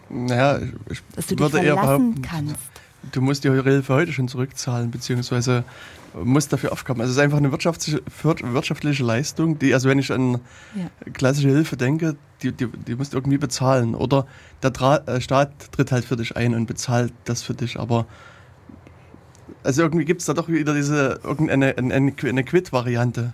Naja, 0.10 0.60
ich 0.90 1.04
dass 1.16 1.28
du 1.28 1.36
dich 1.36 1.40
würde 1.40 1.66
eher 1.66 1.76
behaupten, 1.76 2.22
kannst. 2.22 2.56
Du 3.12 3.22
musst 3.22 3.44
die 3.44 3.52
Hilfe 3.52 3.94
heute 3.94 4.14
schon 4.14 4.28
zurückzahlen, 4.28 4.90
beziehungsweise 4.90 5.64
muss 6.24 6.48
dafür 6.48 6.72
aufkommen. 6.72 7.02
Also 7.02 7.12
es 7.12 7.18
ist 7.18 7.24
einfach 7.24 7.38
eine 7.38 7.52
wirtschaftliche, 7.52 9.04
Leistung, 9.04 9.60
die, 9.60 9.74
also 9.74 9.90
wenn 9.90 10.00
ich 10.00 10.12
an 10.12 10.40
ja. 10.76 10.90
klassische 11.14 11.50
Hilfe 11.50 11.78
denke, 11.78 12.16
die, 12.44 12.52
die, 12.52 12.68
die 12.68 12.96
musst 12.96 13.14
du 13.14 13.18
irgendwie 13.18 13.38
bezahlen. 13.38 13.96
Oder 13.96 14.28
der 14.64 14.74
Tra 14.74 14.98
äh, 14.98 15.22
Staat 15.22 15.72
tritt 15.72 15.92
halt 15.92 16.06
für 16.06 16.16
dich 16.16 16.36
ein 16.36 16.54
und 16.54 16.66
bezahlt 16.66 17.14
das 17.26 17.44
für 17.44 17.54
dich. 17.54 17.80
Aber 17.80 18.06
also 19.64 19.82
irgendwie 19.82 20.06
gibt 20.06 20.22
es 20.22 20.28
da 20.28 20.34
doch 20.34 20.48
wieder 20.48 20.74
diese 20.74 21.20
irgendeine 21.24 21.78
eine, 21.78 21.94
eine, 21.94 22.14
eine 22.24 22.44
Quit-Variante. 22.44 23.34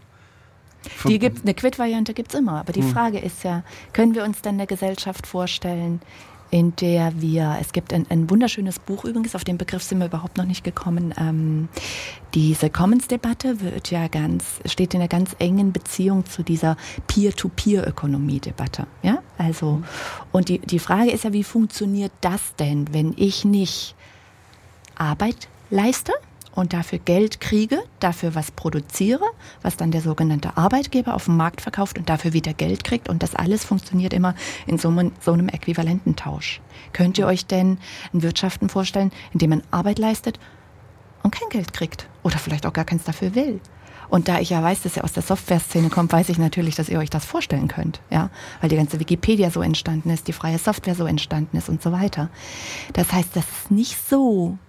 Die 1.07 1.19
gibt, 1.19 1.43
eine 1.43 1.53
Quit-Variante 1.53 2.13
gibt 2.13 2.33
es 2.33 2.39
immer. 2.39 2.59
Aber 2.59 2.73
die 2.73 2.81
hm. 2.81 2.91
Frage 2.91 3.19
ist 3.19 3.43
ja, 3.43 3.63
können 3.93 4.15
wir 4.15 4.23
uns 4.23 4.41
dann 4.41 4.55
eine 4.55 4.67
Gesellschaft 4.67 5.27
vorstellen, 5.27 6.01
in 6.53 6.75
der 6.75 7.19
wir, 7.19 7.57
es 7.59 7.73
gibt 7.73 7.93
ein, 7.93 8.05
ein, 8.11 8.29
wunderschönes 8.29 8.77
Buch 8.77 9.05
übrigens, 9.05 9.33
auf 9.33 9.43
den 9.43 9.57
Begriff 9.57 9.81
sind 9.81 9.97
wir 9.97 10.05
überhaupt 10.05 10.37
noch 10.37 10.45
nicht 10.45 10.63
gekommen. 10.63 11.11
Ähm, 11.17 11.67
diese 12.35 12.69
Commons-Debatte 12.69 13.59
wird 13.59 13.89
ja 13.89 14.07
ganz, 14.07 14.61
steht 14.65 14.93
in 14.93 14.99
einer 14.99 15.07
ganz 15.07 15.35
engen 15.39 15.73
Beziehung 15.73 16.27
zu 16.27 16.43
dieser 16.43 16.77
Peer-to-Peer-Ökonomie-Debatte. 17.07 18.85
Ja, 19.01 19.23
also, 19.39 19.81
und 20.31 20.47
die, 20.47 20.59
die 20.59 20.77
Frage 20.77 21.09
ist 21.09 21.23
ja, 21.23 21.33
wie 21.33 21.43
funktioniert 21.43 22.11
das 22.21 22.55
denn, 22.59 22.93
wenn 22.93 23.15
ich 23.17 23.45
nicht 23.45 23.95
Arbeit 24.93 25.47
leiste? 25.71 26.13
Und 26.55 26.73
dafür 26.73 26.99
Geld 26.99 27.39
kriege, 27.39 27.83
dafür 27.99 28.35
was 28.35 28.51
produziere, 28.51 29.25
was 29.61 29.77
dann 29.77 29.91
der 29.91 30.01
sogenannte 30.01 30.55
Arbeitgeber 30.57 31.15
auf 31.15 31.25
dem 31.25 31.37
Markt 31.37 31.61
verkauft 31.61 31.97
und 31.97 32.09
dafür 32.09 32.33
wieder 32.33 32.53
Geld 32.53 32.83
kriegt. 32.83 33.09
Und 33.09 33.23
das 33.23 33.35
alles 33.35 33.65
funktioniert 33.65 34.13
immer 34.13 34.35
in 34.67 34.77
so 34.77 34.89
einem, 34.89 35.11
so 35.19 35.33
einem 35.33 35.49
äquivalenten 35.49 36.15
Tausch. 36.15 36.61
Könnt 36.93 37.17
ihr 37.17 37.27
euch 37.27 37.45
denn 37.45 37.77
ein 38.13 38.21
Wirtschaften 38.21 38.69
vorstellen, 38.69 39.11
in 39.33 39.39
dem 39.39 39.49
man 39.49 39.63
Arbeit 39.71 39.99
leistet 39.99 40.39
und 41.23 41.31
kein 41.31 41.49
Geld 41.49 41.73
kriegt 41.73 42.07
oder 42.21 42.37
vielleicht 42.37 42.65
auch 42.65 42.73
gar 42.73 42.85
keins 42.85 43.03
dafür 43.03 43.35
will? 43.35 43.59
Und 44.09 44.27
da 44.27 44.39
ich 44.39 44.51
ja 44.51 44.61
weiß, 44.61 44.83
dass 44.83 44.95
ihr 44.95 45.03
aus 45.03 45.13
der 45.13 45.23
Software-Szene 45.23 45.89
kommt, 45.89 46.11
weiß 46.11 46.29
ich 46.29 46.37
natürlich, 46.37 46.75
dass 46.75 46.87
ihr 46.87 46.99
euch 46.99 47.09
das 47.09 47.25
vorstellen 47.25 47.67
könnt, 47.67 47.99
ja, 48.11 48.29
weil 48.61 48.69
die 48.69 48.75
ganze 48.75 48.99
Wikipedia 48.99 49.49
so 49.49 49.63
entstanden 49.63 50.11
ist, 50.11 50.27
die 50.27 50.33
freie 50.33 50.59
Software 50.59 50.93
so 50.93 51.05
entstanden 51.05 51.57
ist 51.57 51.67
und 51.67 51.81
so 51.81 51.91
weiter. 51.91 52.29
Das 52.93 53.11
heißt, 53.11 53.29
das 53.35 53.45
ist 53.45 53.71
nicht 53.71 53.97
so, 54.07 54.59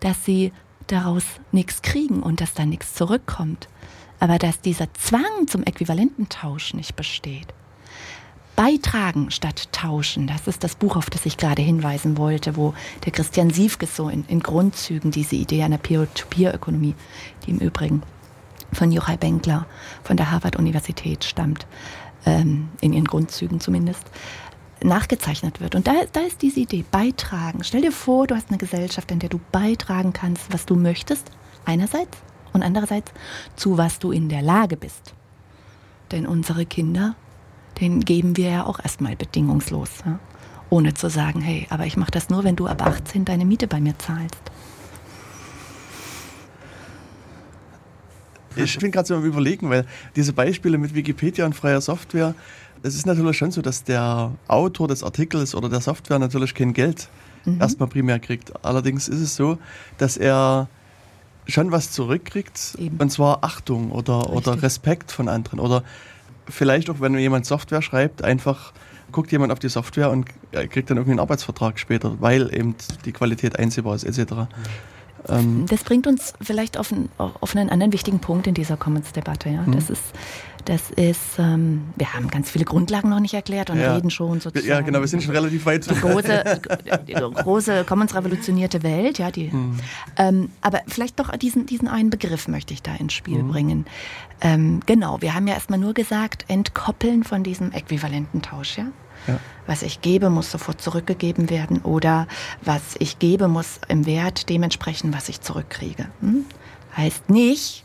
dass 0.00 0.24
sie 0.24 0.52
daraus 0.92 1.24
nichts 1.52 1.82
kriegen 1.82 2.22
und 2.22 2.40
dass 2.40 2.54
da 2.54 2.66
nichts 2.66 2.94
zurückkommt. 2.94 3.68
Aber 4.20 4.38
dass 4.38 4.60
dieser 4.60 4.92
Zwang 4.94 5.46
zum 5.46 5.62
Äquivalententausch 5.62 6.74
nicht 6.74 6.96
besteht. 6.96 7.46
Beitragen 8.56 9.30
statt 9.30 9.68
tauschen, 9.70 10.26
das 10.26 10.48
ist 10.48 10.64
das 10.64 10.74
Buch, 10.74 10.96
auf 10.96 11.10
das 11.10 11.24
ich 11.26 11.36
gerade 11.36 11.62
hinweisen 11.62 12.18
wollte, 12.18 12.56
wo 12.56 12.74
der 13.04 13.12
Christian 13.12 13.50
Siefkes 13.50 13.94
so 13.94 14.08
in, 14.08 14.24
in 14.26 14.40
Grundzügen 14.40 15.12
diese 15.12 15.36
Idee 15.36 15.62
einer 15.62 15.78
Peer-to-Peer-Ökonomie, 15.78 16.96
die 17.46 17.50
im 17.50 17.58
Übrigen 17.58 18.02
von 18.72 18.90
Jochai 18.90 19.16
Benkler 19.16 19.66
von 20.02 20.16
der 20.16 20.32
Harvard-Universität 20.32 21.22
stammt, 21.22 21.68
ähm, 22.26 22.68
in 22.80 22.92
ihren 22.92 23.04
Grundzügen 23.04 23.60
zumindest, 23.60 24.04
nachgezeichnet 24.82 25.60
wird. 25.60 25.74
Und 25.74 25.86
da, 25.86 25.92
da 26.12 26.20
ist 26.20 26.42
diese 26.42 26.60
Idee, 26.60 26.84
beitragen. 26.90 27.64
Stell 27.64 27.82
dir 27.82 27.92
vor, 27.92 28.26
du 28.26 28.34
hast 28.34 28.48
eine 28.48 28.58
Gesellschaft, 28.58 29.10
in 29.10 29.18
der 29.18 29.28
du 29.28 29.40
beitragen 29.52 30.12
kannst, 30.12 30.52
was 30.52 30.66
du 30.66 30.76
möchtest, 30.76 31.30
einerseits, 31.64 32.18
und 32.52 32.62
andererseits 32.62 33.12
zu 33.56 33.78
was 33.78 33.98
du 33.98 34.10
in 34.10 34.28
der 34.28 34.42
Lage 34.42 34.76
bist. 34.76 35.14
Denn 36.10 36.26
unsere 36.26 36.64
Kinder, 36.64 37.14
denen 37.80 38.00
geben 38.00 38.36
wir 38.36 38.50
ja 38.50 38.66
auch 38.66 38.78
erstmal 38.78 39.16
bedingungslos, 39.16 39.90
ja? 40.04 40.18
ohne 40.70 40.94
zu 40.94 41.08
sagen, 41.08 41.40
hey, 41.40 41.66
aber 41.70 41.86
ich 41.86 41.96
mache 41.96 42.10
das 42.10 42.30
nur, 42.30 42.44
wenn 42.44 42.56
du 42.56 42.66
ab 42.66 42.84
18 42.84 43.24
deine 43.24 43.44
Miete 43.44 43.66
bei 43.66 43.80
mir 43.80 43.98
zahlst. 43.98 44.42
Ich 48.56 48.78
bin 48.78 48.90
gerade 48.90 49.06
so 49.06 49.14
am 49.14 49.24
Überlegen, 49.24 49.70
weil 49.70 49.86
diese 50.16 50.32
Beispiele 50.32 50.78
mit 50.78 50.94
Wikipedia 50.94 51.46
und 51.46 51.54
freier 51.54 51.80
Software, 51.80 52.34
es 52.82 52.94
ist 52.94 53.06
natürlich 53.06 53.36
schon 53.36 53.50
so, 53.50 53.62
dass 53.62 53.84
der 53.84 54.32
Autor 54.46 54.88
des 54.88 55.02
Artikels 55.02 55.54
oder 55.54 55.68
der 55.68 55.80
Software 55.80 56.18
natürlich 56.18 56.54
kein 56.54 56.72
Geld 56.72 57.08
mhm. 57.44 57.60
erstmal 57.60 57.88
primär 57.88 58.18
kriegt. 58.18 58.64
Allerdings 58.64 59.08
ist 59.08 59.20
es 59.20 59.36
so, 59.36 59.58
dass 59.98 60.16
er 60.16 60.68
schon 61.46 61.72
was 61.72 61.90
zurückkriegt, 61.90 62.76
Eben. 62.78 62.98
und 62.98 63.10
zwar 63.10 63.42
Achtung 63.42 63.90
oder, 63.90 64.30
oder 64.30 64.62
Respekt 64.62 65.10
von 65.10 65.28
anderen. 65.28 65.60
Oder 65.60 65.82
vielleicht 66.48 66.90
auch, 66.90 67.00
wenn 67.00 67.18
jemand 67.18 67.46
Software 67.46 67.82
schreibt, 67.82 68.22
einfach 68.22 68.72
guckt 69.10 69.32
jemand 69.32 69.52
auf 69.52 69.58
die 69.58 69.70
Software 69.70 70.10
und 70.10 70.26
kriegt 70.52 70.90
dann 70.90 70.98
irgendwie 70.98 71.12
einen 71.12 71.20
Arbeitsvertrag 71.20 71.78
später, 71.78 72.20
weil 72.20 72.54
eben 72.54 72.74
die 73.06 73.12
Qualität 73.12 73.58
einsehbar 73.58 73.94
ist, 73.94 74.04
etc. 74.04 74.32
Ähm 75.30 75.66
das 75.68 75.84
bringt 75.84 76.06
uns 76.06 76.32
vielleicht 76.40 76.78
auf, 76.78 76.92
ein, 76.92 77.08
auf, 77.16 77.54
einen 77.54 77.70
anderen 77.70 77.92
wichtigen 77.92 78.20
Punkt 78.20 78.46
in 78.46 78.54
dieser 78.54 78.76
Commons-Debatte. 78.76 79.48
Ja? 79.48 79.62
Mhm. 79.62 79.72
Das 79.72 79.90
ist, 79.90 80.02
das 80.64 80.90
ist 80.90 81.38
ähm, 81.38 81.88
wir 81.96 82.14
haben 82.14 82.28
ganz 82.28 82.50
viele 82.50 82.64
Grundlagen 82.64 83.08
noch 83.08 83.20
nicht 83.20 83.34
erklärt 83.34 83.70
und 83.70 83.78
ja. 83.80 83.94
reden 83.94 84.10
schon 84.10 84.40
sozusagen. 84.40 84.68
Ja, 84.68 84.80
genau, 84.80 85.00
wir 85.00 85.08
sind 85.08 85.22
schon 85.22 85.34
relativ 85.34 85.64
weit. 85.66 85.88
Die 85.88 85.94
große, 85.94 86.60
die 87.08 87.12
große 87.14 87.84
Commons-revolutionierte 87.84 88.82
Welt, 88.82 89.18
ja, 89.18 89.30
die. 89.30 89.50
Mhm. 89.50 89.78
Ähm, 90.16 90.50
aber 90.60 90.80
vielleicht 90.86 91.18
doch 91.20 91.34
diesen, 91.36 91.66
diesen 91.66 91.88
einen 91.88 92.10
Begriff 92.10 92.48
möchte 92.48 92.74
ich 92.74 92.82
da 92.82 92.94
ins 92.94 93.12
Spiel 93.12 93.42
mhm. 93.42 93.48
bringen. 93.48 93.86
Ähm, 94.40 94.80
genau, 94.86 95.20
wir 95.20 95.34
haben 95.34 95.46
ja 95.46 95.54
erstmal 95.54 95.78
nur 95.78 95.94
gesagt, 95.94 96.44
entkoppeln 96.48 97.24
von 97.24 97.42
diesem 97.42 97.72
äquivalenten 97.72 98.42
Tausch, 98.42 98.78
ja. 98.78 98.86
Was 99.66 99.82
ich 99.82 100.00
gebe, 100.00 100.30
muss 100.30 100.50
sofort 100.50 100.80
zurückgegeben 100.80 101.50
werden 101.50 101.82
oder 101.82 102.26
was 102.62 102.96
ich 102.98 103.18
gebe, 103.18 103.48
muss 103.48 103.80
im 103.88 104.06
Wert 104.06 104.48
dementsprechend, 104.48 105.14
was 105.14 105.28
ich 105.28 105.40
zurückkriege. 105.40 106.08
Hm? 106.20 106.44
Heißt 106.96 107.28
nicht, 107.30 107.84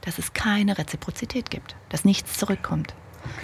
dass 0.00 0.18
es 0.18 0.32
keine 0.32 0.76
Reziprozität 0.76 1.50
gibt, 1.50 1.76
dass 1.88 2.04
nichts 2.04 2.38
zurückkommt. 2.38 2.94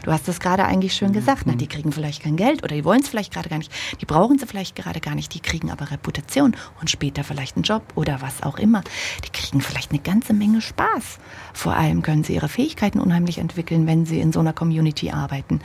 Du 0.04 0.12
hast 0.12 0.28
es 0.28 0.40
gerade 0.40 0.64
eigentlich 0.64 0.94
schön 0.94 1.12
gesagt. 1.12 1.42
Na, 1.46 1.54
die 1.54 1.66
kriegen 1.66 1.92
vielleicht 1.92 2.22
kein 2.22 2.36
Geld 2.36 2.62
oder 2.62 2.74
die 2.74 2.84
wollen 2.84 3.00
es 3.00 3.08
vielleicht 3.08 3.32
gerade 3.32 3.48
gar 3.48 3.58
nicht. 3.58 3.72
Die 4.00 4.06
brauchen 4.06 4.38
sie 4.38 4.46
vielleicht 4.46 4.76
gerade 4.76 5.00
gar 5.00 5.14
nicht. 5.14 5.34
Die 5.34 5.40
kriegen 5.40 5.70
aber 5.70 5.90
Reputation 5.90 6.56
und 6.80 6.90
später 6.90 7.24
vielleicht 7.24 7.56
einen 7.56 7.64
Job 7.64 7.82
oder 7.94 8.20
was 8.20 8.42
auch 8.42 8.58
immer. 8.58 8.82
Die 9.24 9.30
kriegen 9.30 9.60
vielleicht 9.60 9.90
eine 9.90 10.00
ganze 10.00 10.32
Menge 10.32 10.60
Spaß. 10.60 11.18
Vor 11.52 11.74
allem 11.74 12.02
können 12.02 12.24
sie 12.24 12.34
ihre 12.34 12.48
Fähigkeiten 12.48 13.00
unheimlich 13.00 13.38
entwickeln, 13.38 13.86
wenn 13.86 14.06
sie 14.06 14.20
in 14.20 14.32
so 14.32 14.40
einer 14.40 14.52
Community 14.52 15.10
arbeiten. 15.10 15.60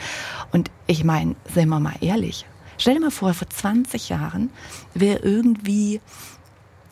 Und 0.52 0.72
ich 0.88 1.04
meine, 1.04 1.36
seien 1.54 1.70
wir 1.70 1.80
mal 1.80 1.96
ehrlich. 2.02 2.46
Stell 2.78 2.96
dir 2.96 3.02
mal 3.02 3.12
vor, 3.12 3.34
vor 3.34 3.50
20 3.50 4.10
Jahren 4.10 4.50
wäre 4.94 5.20
irgendwie 5.20 6.02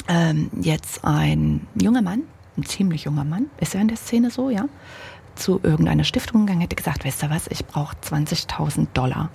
ähm, 0.08 0.50
jetzt 0.62 1.04
ein 1.04 1.68
junger 1.76 2.02
Mann, 2.02 2.24
ein 2.58 2.64
ziemlich 2.64 3.04
junger 3.04 3.24
Mann, 3.24 3.50
ist 3.60 3.76
er 3.76 3.82
in 3.82 3.88
der 3.88 3.98
Szene 3.98 4.30
so, 4.30 4.50
ja? 4.50 4.66
Zu 5.36 5.60
irgendeiner 5.64 6.04
Stiftung 6.04 6.46
gegangen, 6.46 6.62
hätte 6.62 6.76
gesagt, 6.76 7.06
weißt 7.06 7.24
du 7.24 7.30
was, 7.30 7.48
ich 7.48 7.66
brauche 7.66 7.96
20.000 8.04 8.88
Dollar. 8.94 9.30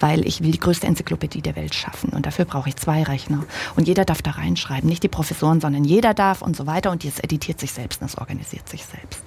weil 0.00 0.26
ich 0.26 0.42
will 0.42 0.50
die 0.50 0.60
größte 0.60 0.86
Enzyklopädie 0.86 1.40
der 1.40 1.56
Welt 1.56 1.74
schaffen 1.74 2.10
und 2.10 2.26
dafür 2.26 2.44
brauche 2.44 2.68
ich 2.68 2.76
zwei 2.76 3.02
Rechner 3.02 3.44
und 3.76 3.88
jeder 3.88 4.04
darf 4.04 4.20
da 4.20 4.32
reinschreiben, 4.32 4.88
nicht 4.88 5.02
die 5.02 5.08
Professoren, 5.08 5.60
sondern 5.62 5.84
jeder 5.84 6.12
darf 6.12 6.42
und 6.42 6.56
so 6.56 6.66
weiter 6.66 6.90
und 6.90 7.04
das 7.04 7.20
editiert 7.20 7.58
sich 7.58 7.72
selbst 7.72 8.02
und 8.02 8.10
das 8.10 8.18
organisiert 8.18 8.68
sich 8.68 8.84
selbst. 8.84 9.22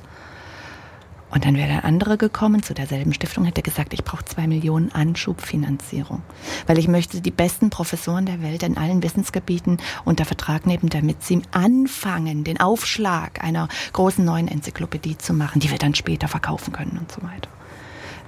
Und 1.32 1.44
dann 1.44 1.56
wäre 1.56 1.68
der 1.68 1.86
andere 1.86 2.18
gekommen 2.18 2.64
zu 2.64 2.74
derselben 2.74 3.14
Stiftung, 3.14 3.46
hätte 3.46 3.62
gesagt, 3.62 3.94
ich 3.94 4.04
brauche 4.04 4.24
zwei 4.24 4.48
Millionen 4.48 4.92
Anschubfinanzierung, 4.92 6.22
weil 6.68 6.78
ich 6.78 6.88
möchte 6.88 7.20
die 7.20 7.32
besten 7.32 7.70
Professoren 7.70 8.26
der 8.26 8.42
Welt 8.42 8.64
in 8.64 8.78
allen 8.78 9.04
Wissensgebieten 9.04 9.80
unter 10.06 10.24
Vertrag 10.24 10.66
nehmen, 10.66 10.90
damit 10.90 11.24
sie 11.24 11.42
anfangen, 11.52 12.44
den 12.44 12.60
Aufschlag 12.60 13.44
einer 13.44 13.68
großen 13.94 14.24
neuen 14.24 14.48
Enzyklopädie 14.48 15.18
zu 15.18 15.34
machen, 15.34 15.60
die 15.60 15.72
wir 15.72 15.78
dann 15.78 15.96
später 15.96 16.28
verkaufen 16.28 16.72
können 16.72 16.98
und 17.00 17.12
so 17.12 17.22
weiter. 17.24 17.50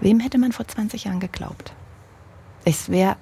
Wem 0.01 0.19
hätte 0.19 0.37
man 0.37 0.51
vor 0.51 0.67
20 0.67 1.05
Jahren 1.05 1.19
geglaubt? 1.19 1.73
Es 2.65 2.89
wäre, 2.89 3.15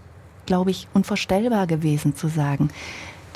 glaube 0.45 0.71
ich, 0.71 0.87
unvorstellbar 0.93 1.67
gewesen 1.67 2.15
zu 2.15 2.27
sagen, 2.27 2.69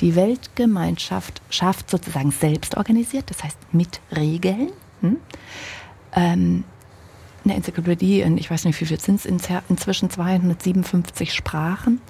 die 0.02 0.16
Weltgemeinschaft 0.16 1.42
schafft 1.50 1.90
sozusagen 1.90 2.32
selbst 2.32 2.78
organisiert, 2.78 3.30
das 3.30 3.44
heißt 3.44 3.58
mit 3.74 4.00
Regeln. 4.16 4.72
Hm? 5.02 5.18
Ähm, 6.16 6.64
eine 7.44 7.56
Enzyklopädie 7.56 8.22
in, 8.22 8.38
ich 8.38 8.50
weiß 8.50 8.66
nicht, 8.66 8.80
wie 8.82 8.86
viel 8.86 9.00
sind 9.00 9.26
es 9.26 9.60
inzwischen 9.70 10.10
257 10.10 11.34
Sprachen, 11.34 12.02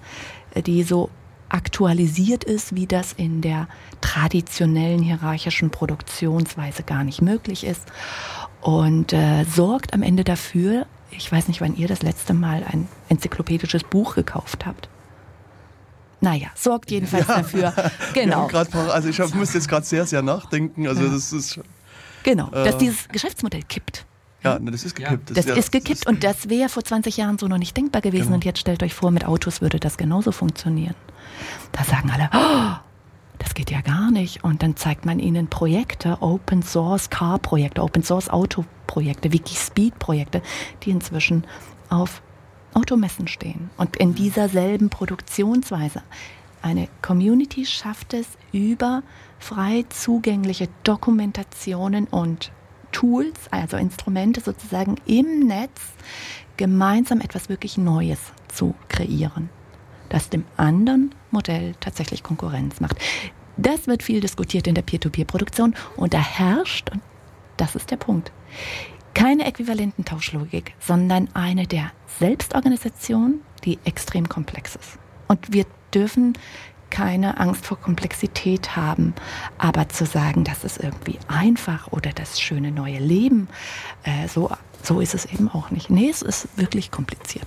äh, 0.53 0.61
die 0.61 0.83
so 0.83 1.09
aktualisiert 1.49 2.43
ist, 2.43 2.75
wie 2.75 2.85
das 2.85 3.13
in 3.13 3.41
der 3.41 3.67
traditionellen 4.01 5.01
hierarchischen 5.01 5.71
Produktionsweise 5.71 6.83
gar 6.83 7.03
nicht 7.03 7.21
möglich 7.21 7.65
ist 7.65 7.83
und 8.61 9.13
äh, 9.13 9.45
sorgt 9.45 9.93
am 9.93 10.03
Ende 10.03 10.23
dafür, 10.23 10.85
ich 11.11 11.31
weiß 11.31 11.47
nicht, 11.47 11.59
wann 11.61 11.75
ihr 11.75 11.87
das 11.87 12.03
letzte 12.03 12.33
Mal 12.33 12.63
ein 12.63 12.87
enzyklopädisches 13.09 13.83
Buch 13.83 14.15
gekauft 14.15 14.65
habt. 14.65 14.89
Naja, 16.21 16.47
sorgt 16.53 16.91
jedenfalls 16.91 17.27
ja. 17.27 17.37
dafür. 17.37 17.73
Genau. 18.13 18.47
Grad, 18.47 18.75
also 18.75 19.07
ich 19.07 19.19
hab, 19.19 19.33
muss 19.35 19.53
jetzt 19.53 19.69
gerade 19.69 19.85
sehr, 19.85 20.05
sehr 20.05 20.21
nachdenken. 20.21 20.87
Also 20.87 21.03
ja. 21.03 21.09
das 21.09 21.31
ist 21.31 21.61
Genau, 22.23 22.49
dass 22.49 22.75
äh, 22.75 22.77
dieses 22.79 23.07
Geschäftsmodell 23.09 23.63
kippt. 23.63 24.05
Ja, 24.43 24.57
ne, 24.57 24.71
das 24.71 24.85
ist 24.85 24.95
gekippt. 24.95 25.29
Das, 25.29 25.37
das 25.37 25.45
ja, 25.47 25.55
ist 25.55 25.71
gekippt 25.71 25.89
das 25.89 25.99
ist 25.99 26.07
und 26.07 26.23
das 26.23 26.49
wäre 26.49 26.69
vor 26.69 26.83
20 26.83 27.17
Jahren 27.17 27.37
so 27.37 27.47
noch 27.47 27.57
nicht 27.57 27.75
denkbar 27.75 28.01
gewesen. 28.01 28.25
Genau. 28.25 28.35
Und 28.35 28.45
jetzt 28.45 28.59
stellt 28.59 28.81
euch 28.83 28.93
vor, 28.93 29.11
mit 29.11 29.25
Autos 29.25 29.61
würde 29.61 29.79
das 29.79 29.97
genauso 29.97 30.31
funktionieren. 30.31 30.95
Da 31.71 31.83
sagen 31.83 32.09
alle, 32.09 32.29
oh, 32.33 32.77
das 33.37 33.53
geht 33.53 33.71
ja 33.71 33.81
gar 33.81 34.11
nicht. 34.11 34.43
Und 34.43 34.63
dann 34.63 34.75
zeigt 34.75 35.05
man 35.05 35.19
ihnen 35.19 35.47
Projekte, 35.47 36.21
Open 36.21 36.63
Source 36.63 37.09
Car 37.09 37.39
Projekte, 37.39 37.81
Open 37.81 38.03
Source 38.03 38.29
Auto 38.29 38.65
Projekte, 38.87 39.33
Wikispeed 39.33 39.99
Projekte, 39.99 40.41
die 40.83 40.91
inzwischen 40.91 41.45
auf 41.89 42.21
Automessen 42.73 43.27
stehen. 43.27 43.69
Und 43.77 43.97
in 43.97 44.15
dieser 44.15 44.47
selben 44.47 44.89
Produktionsweise. 44.89 46.01
Eine 46.61 46.89
Community 47.01 47.65
schafft 47.65 48.13
es 48.13 48.27
über 48.51 49.03
frei 49.39 49.85
zugängliche 49.89 50.67
Dokumentationen 50.83 52.05
und 52.05 52.51
Tools, 52.91 53.47
also 53.51 53.77
Instrumente 53.77 54.41
sozusagen 54.41 54.95
im 55.05 55.47
Netz, 55.47 55.81
gemeinsam 56.57 57.21
etwas 57.21 57.47
wirklich 57.47 57.77
Neues 57.77 58.19
zu 58.49 58.75
kreieren, 58.89 59.49
das 60.09 60.29
dem 60.29 60.43
anderen 60.57 61.15
Modell 61.31 61.75
tatsächlich 61.79 62.23
Konkurrenz 62.23 62.81
macht. 62.81 62.97
Das 63.57 63.87
wird 63.87 64.03
viel 64.03 64.19
diskutiert 64.19 64.67
in 64.67 64.75
der 64.75 64.81
Peer-to-Peer-Produktion 64.81 65.75
und 65.95 66.13
da 66.13 66.19
herrscht, 66.19 66.89
und 66.91 67.01
das 67.57 67.75
ist 67.75 67.91
der 67.91 67.97
Punkt, 67.97 68.31
keine 69.13 69.45
äquivalenten 69.45 70.05
Tauschlogik, 70.05 70.73
sondern 70.79 71.29
eine 71.33 71.67
der 71.67 71.91
Selbstorganisation, 72.19 73.41
die 73.65 73.79
extrem 73.83 74.27
komplex 74.29 74.75
ist. 74.75 74.97
Und 75.27 75.51
wir 75.51 75.65
dürfen 75.93 76.33
keine 76.89 77.39
Angst 77.39 77.65
vor 77.65 77.79
Komplexität 77.79 78.75
haben, 78.75 79.13
aber 79.57 79.89
zu 79.89 80.05
sagen, 80.05 80.43
das 80.43 80.63
ist 80.63 80.79
irgendwie 80.79 81.19
einfach 81.27 81.91
oder 81.91 82.11
das 82.11 82.39
schöne 82.39 82.71
neue 82.71 82.99
Leben, 82.99 83.47
äh, 84.03 84.27
so, 84.27 84.49
so 84.83 84.99
ist 84.99 85.13
es 85.13 85.25
eben 85.25 85.49
auch 85.49 85.69
nicht. 85.71 85.89
Nee, 85.89 86.09
es 86.09 86.21
ist 86.21 86.47
wirklich 86.57 86.91
kompliziert. 86.91 87.45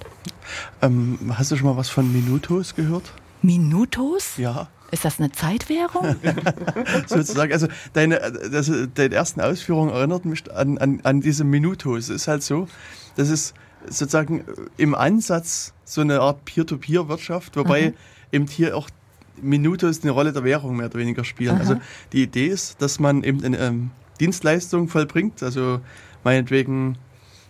Ähm, 0.81 1.19
hast 1.37 1.51
du 1.51 1.57
schon 1.57 1.69
mal 1.69 1.77
was 1.77 1.89
von 1.89 2.13
Minutos 2.13 2.75
gehört? 2.75 3.13
Minutos? 3.43 4.37
Ja. 4.37 4.69
Ist 4.91 5.07
das 5.07 5.19
eine 5.19 5.33
Zeitwährung? 5.33 6.17
Sozusagen. 7.07 7.53
Also 7.53 7.67
deine, 7.95 8.21
das, 8.51 8.71
deine 8.95 9.15
ersten 9.15 9.41
Ausführungen 9.41 9.91
erinnert 9.91 10.27
mich 10.27 10.55
an, 10.55 10.77
an, 10.79 11.01
an 11.03 11.21
diese 11.23 11.45
Minutos. 11.45 12.05
Es 12.05 12.09
ist 12.11 12.29
halt 12.29 12.43
so, 12.43 12.69
das 13.17 13.31
ist 13.31 13.55
sozusagen 13.89 14.45
im 14.77 14.95
Ansatz 14.95 15.73
so 15.85 16.03
eine 16.03 16.21
Art 16.21 16.45
Peer-to-Peer-Wirtschaft, 16.45 17.57
wobei 17.57 17.91
mhm. 17.91 17.95
Eben 18.33 18.47
hier 18.47 18.77
auch 18.77 18.89
Minutos 19.41 20.03
eine 20.03 20.11
Rolle 20.11 20.33
der 20.33 20.45
Währung 20.45 20.77
mehr 20.77 20.87
oder 20.87 20.99
weniger 20.99 21.25
spielen. 21.25 21.55
Aha. 21.55 21.61
Also 21.61 21.77
die 22.13 22.23
Idee 22.23 22.47
ist, 22.47 22.81
dass 22.83 22.99
man 22.99 23.23
eben 23.23 23.45
eine 23.45 23.59
ähm, 23.59 23.91
Dienstleistung 24.21 24.89
vollbringt. 24.89 25.43
Also 25.43 25.81
meinetwegen, 26.25 26.97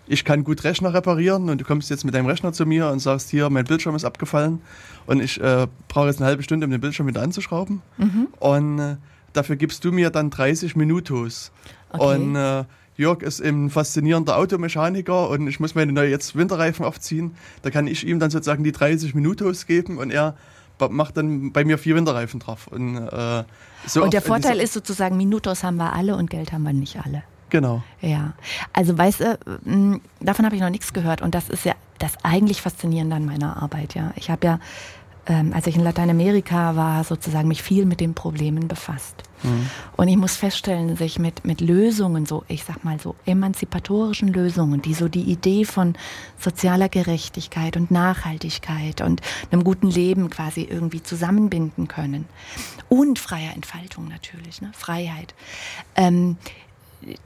ich 0.06 0.24
kann 0.24 0.44
gut 0.44 0.64
Rechner 0.64 0.94
reparieren 0.94 1.48
und 1.48 1.60
du 1.60 1.64
kommst 1.64 1.90
jetzt 1.90 2.04
mit 2.04 2.14
deinem 2.14 2.26
Rechner 2.26 2.52
zu 2.52 2.66
mir 2.66 2.88
und 2.88 2.98
sagst, 2.98 3.30
hier, 3.30 3.50
mein 3.50 3.64
Bildschirm 3.64 3.94
ist 3.94 4.04
abgefallen 4.04 4.60
und 5.06 5.22
ich 5.22 5.40
äh, 5.40 5.66
brauche 5.88 6.06
jetzt 6.06 6.18
eine 6.18 6.26
halbe 6.26 6.42
Stunde, 6.42 6.66
um 6.66 6.70
den 6.70 6.80
Bildschirm 6.80 7.06
wieder 7.06 7.22
anzuschrauben. 7.22 7.82
Mhm. 7.98 8.28
Und 8.38 8.78
äh, 8.78 8.96
dafür 9.32 9.56
gibst 9.56 9.84
du 9.84 9.92
mir 9.92 10.10
dann 10.10 10.30
30 10.30 10.76
Minutos. 10.76 11.52
Okay. 11.90 12.16
Und 12.16 12.36
äh, 12.36 12.64
Jörg 12.96 13.22
ist 13.22 13.40
ein 13.40 13.70
faszinierender 13.70 14.36
Automechaniker 14.36 15.30
und 15.30 15.48
ich 15.48 15.60
muss 15.60 15.74
meine 15.74 15.92
neue 15.92 16.10
jetzt 16.10 16.36
Winterreifen 16.36 16.84
aufziehen. 16.84 17.32
Da 17.62 17.70
kann 17.70 17.86
ich 17.86 18.06
ihm 18.06 18.18
dann 18.18 18.30
sozusagen 18.30 18.64
die 18.64 18.72
30 18.72 19.14
Minutos 19.14 19.66
geben 19.66 19.98
und 19.98 20.10
er 20.10 20.36
macht 20.88 21.16
dann 21.16 21.52
bei 21.52 21.64
mir 21.64 21.78
vier 21.78 21.96
Winterreifen 21.96 22.40
drauf. 22.40 22.66
Und, 22.68 22.96
äh, 22.96 23.44
so 23.86 24.02
und 24.02 24.12
der 24.12 24.22
Vorteil 24.22 24.58
ist 24.58 24.72
sozusagen, 24.72 25.16
Minutos 25.16 25.64
haben 25.64 25.76
wir 25.76 25.92
alle 25.92 26.16
und 26.16 26.30
Geld 26.30 26.52
haben 26.52 26.62
wir 26.62 26.72
nicht 26.72 26.98
alle. 27.04 27.22
Genau. 27.50 27.82
Ja, 28.00 28.32
also 28.72 28.96
weißt 28.96 29.20
du, 29.20 29.38
hm, 29.64 30.00
davon 30.20 30.46
habe 30.46 30.54
ich 30.54 30.62
noch 30.62 30.70
nichts 30.70 30.92
gehört 30.92 31.20
und 31.20 31.34
das 31.34 31.48
ist 31.48 31.64
ja 31.64 31.74
das 31.98 32.12
eigentlich 32.22 32.62
Faszinierende 32.62 33.16
an 33.16 33.26
meiner 33.26 33.62
Arbeit. 33.62 33.94
Ja, 33.94 34.12
ich 34.16 34.30
habe 34.30 34.46
ja 34.46 34.58
ähm, 35.26 35.52
als 35.54 35.66
ich 35.66 35.76
in 35.76 35.84
Lateinamerika 35.84 36.74
war, 36.76 37.04
sozusagen 37.04 37.48
mich 37.48 37.62
viel 37.62 37.86
mit 37.86 38.00
den 38.00 38.14
Problemen 38.14 38.68
befasst. 38.68 39.22
Mhm. 39.42 39.70
Und 39.96 40.08
ich 40.08 40.16
muss 40.16 40.36
feststellen, 40.36 40.96
sich 40.96 41.18
mit, 41.18 41.44
mit 41.44 41.60
Lösungen, 41.60 42.26
so, 42.26 42.44
ich 42.48 42.64
sag 42.64 42.84
mal 42.84 42.98
so 43.00 43.14
emanzipatorischen 43.26 44.32
Lösungen, 44.32 44.82
die 44.82 44.94
so 44.94 45.08
die 45.08 45.22
Idee 45.22 45.64
von 45.64 45.94
sozialer 46.38 46.88
Gerechtigkeit 46.88 47.76
und 47.76 47.90
Nachhaltigkeit 47.90 49.00
und 49.00 49.20
einem 49.50 49.64
guten 49.64 49.90
Leben 49.90 50.30
quasi 50.30 50.62
irgendwie 50.62 51.02
zusammenbinden 51.02 51.88
können. 51.88 52.26
Und 52.88 53.18
freier 53.18 53.54
Entfaltung 53.54 54.08
natürlich, 54.08 54.60
ne? 54.60 54.70
Freiheit. 54.74 55.34
Ähm, 55.96 56.36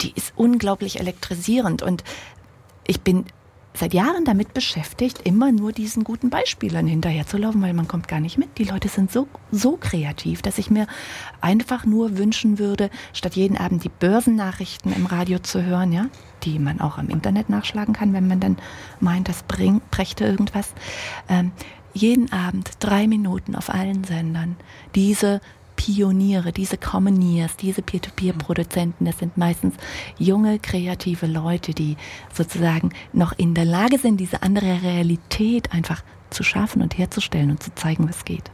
die 0.01 0.13
ist 0.15 0.33
unglaublich 0.37 1.01
elektrisierend 1.01 1.83
und 1.83 2.03
ich 2.87 3.01
bin 3.01 3.27
seit 3.77 3.95
Jahren 3.95 4.25
damit 4.25 4.55
beschäftigt, 4.55 5.21
immer 5.25 5.53
nur 5.53 5.73
diesen 5.73 6.05
guten 6.05 6.31
Beispielen 6.31 6.87
hinterherzulaufen, 6.87 7.63
weil 7.63 7.75
man 7.75 7.89
kommt 7.89 8.09
gar 8.09 8.21
nicht 8.21 8.39
mit. 8.39 8.59
Die 8.59 8.65
Leute 8.65 8.89
sind 8.89 9.13
so, 9.13 9.29
so 9.51 9.77
kreativ, 9.77 10.43
dass 10.43 10.59
ich 10.59 10.71
mir 10.71 10.87
einfach 11.41 11.85
nur 11.85 12.19
wünschen 12.19 12.59
würde, 12.59 12.91
statt 13.13 13.37
jeden 13.37 13.57
Abend 13.57 13.85
die 13.85 13.89
Börsennachrichten 13.89 14.93
im 14.93 15.07
Radio 15.07 15.39
zu 15.39 15.65
hören, 15.65 15.93
ja, 15.93 16.07
die 16.43 16.59
man 16.59 16.81
auch 16.81 16.99
im 16.99 17.09
Internet 17.09 17.49
nachschlagen 17.51 17.95
kann, 17.95 18.13
wenn 18.13 18.29
man 18.29 18.41
dann 18.41 18.57
meint, 19.01 19.29
das 19.29 19.43
bringt, 19.43 19.91
brächte 19.91 20.25
irgendwas, 20.25 20.73
ähm, 21.29 21.53
jeden 21.97 22.31
Abend 22.31 22.73
drei 22.81 23.07
Minuten 23.07 23.57
auf 23.57 23.71
allen 23.71 24.05
Sendern 24.05 24.57
diese 24.95 25.41
Pioniere, 25.77 26.53
diese 26.53 26.79
Common 26.79 27.21
Years, 27.23 27.57
diese 27.57 27.83
Peer-to-Peer-Produzenten, 27.83 29.05
das 29.05 29.19
sind 29.19 29.37
meistens 29.37 29.75
junge, 30.19 30.59
kreative 30.59 31.27
Leute, 31.27 31.73
die 31.73 31.97
sozusagen 32.33 32.91
noch 33.13 33.33
in 33.37 33.55
der 33.55 33.65
Lage 33.65 33.99
sind, 33.99 34.19
diese 34.19 34.43
andere 34.43 34.83
Realität 34.83 35.73
einfach 35.73 36.03
zu 36.31 36.43
schaffen 36.43 36.83
und 36.83 36.99
herzustellen 36.99 37.51
und 37.51 37.63
zu 37.63 37.75
zeigen, 37.75 38.09
was 38.09 38.25
geht. 38.25 38.51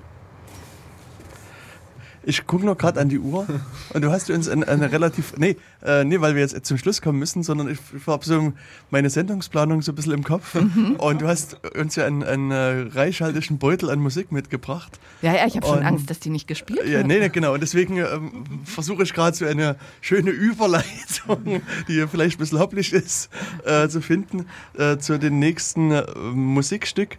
Ich 2.24 2.46
gucke 2.46 2.64
noch 2.64 2.78
gerade 2.78 3.00
an 3.00 3.08
die 3.08 3.18
Uhr 3.18 3.46
und 3.94 4.02
du 4.02 4.10
hast 4.10 4.30
uns 4.30 4.48
eine, 4.48 4.66
eine 4.68 4.92
relativ, 4.92 5.36
nee, 5.36 5.56
äh, 5.84 6.04
nee, 6.04 6.20
weil 6.20 6.34
wir 6.34 6.42
jetzt 6.42 6.64
zum 6.66 6.78
Schluss 6.78 7.02
kommen 7.02 7.18
müssen, 7.18 7.42
sondern 7.42 7.68
ich, 7.68 7.78
ich 7.96 8.06
habe 8.06 8.24
so 8.24 8.52
meine 8.90 9.10
Sendungsplanung 9.10 9.82
so 9.82 9.92
ein 9.92 9.94
bisschen 9.94 10.12
im 10.12 10.24
Kopf 10.24 10.54
mhm. 10.54 10.96
und 10.98 11.22
du 11.22 11.26
hast 11.26 11.60
uns 11.76 11.96
ja 11.96 12.06
einen, 12.06 12.22
einen 12.22 12.50
äh, 12.50 12.94
reichhaltigen 12.94 13.58
Beutel 13.58 13.90
an 13.90 13.98
Musik 13.98 14.30
mitgebracht. 14.32 14.98
Ja, 15.22 15.34
ja, 15.34 15.46
ich 15.46 15.56
habe 15.56 15.66
schon 15.66 15.82
Angst, 15.82 16.10
dass 16.10 16.20
die 16.20 16.30
nicht 16.30 16.46
gespielt 16.46 16.80
wird. 16.80 16.88
Ja, 16.88 17.02
nee, 17.02 17.18
nee, 17.18 17.28
genau. 17.28 17.54
Und 17.54 17.60
deswegen 17.62 17.98
ähm, 17.98 18.44
versuche 18.64 19.02
ich 19.02 19.12
gerade 19.14 19.36
so 19.36 19.44
eine 19.44 19.76
schöne 20.00 20.30
Überleitung, 20.30 21.62
die 21.88 22.06
vielleicht 22.06 22.36
ein 22.36 22.38
bisschen 22.38 22.58
hopplich 22.58 22.92
ist, 22.92 23.30
äh, 23.64 23.88
zu 23.88 24.00
finden 24.00 24.46
äh, 24.78 24.98
zu 24.98 25.18
dem 25.18 25.38
nächsten 25.38 25.90
äh, 25.90 26.04
Musikstück. 26.32 27.18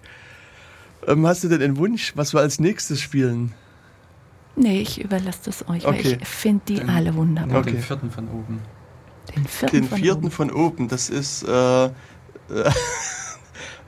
Ähm, 1.08 1.28
hast 1.28 1.44
du 1.44 1.50
denn 1.50 1.62
einen 1.62 1.78
Wunsch, 1.78 2.14
was 2.16 2.34
wir 2.34 2.40
als 2.40 2.60
nächstes 2.60 3.02
spielen? 3.02 3.54
Nee, 4.56 4.82
ich 4.82 5.04
überlasse 5.04 5.40
das 5.46 5.68
euch, 5.68 5.86
okay. 5.86 6.04
weil 6.06 6.22
ich 6.22 6.28
finde 6.28 6.62
die 6.68 6.76
den, 6.76 6.90
alle 6.90 7.16
wunderbar. 7.16 7.60
Okay. 7.60 7.72
Den 7.72 7.82
vierten 7.82 8.12
von 8.12 8.28
oben. 8.28 8.62
Den 9.36 9.46
vierten, 9.46 9.76
den 9.76 9.90
von, 9.90 9.98
vierten 9.98 10.26
oben. 10.26 10.32
von 10.32 10.52
oben. 10.52 10.88
Das 10.88 11.10
ist. 11.10 11.44
Äh, 11.44 11.90
Äh, 12.50 12.72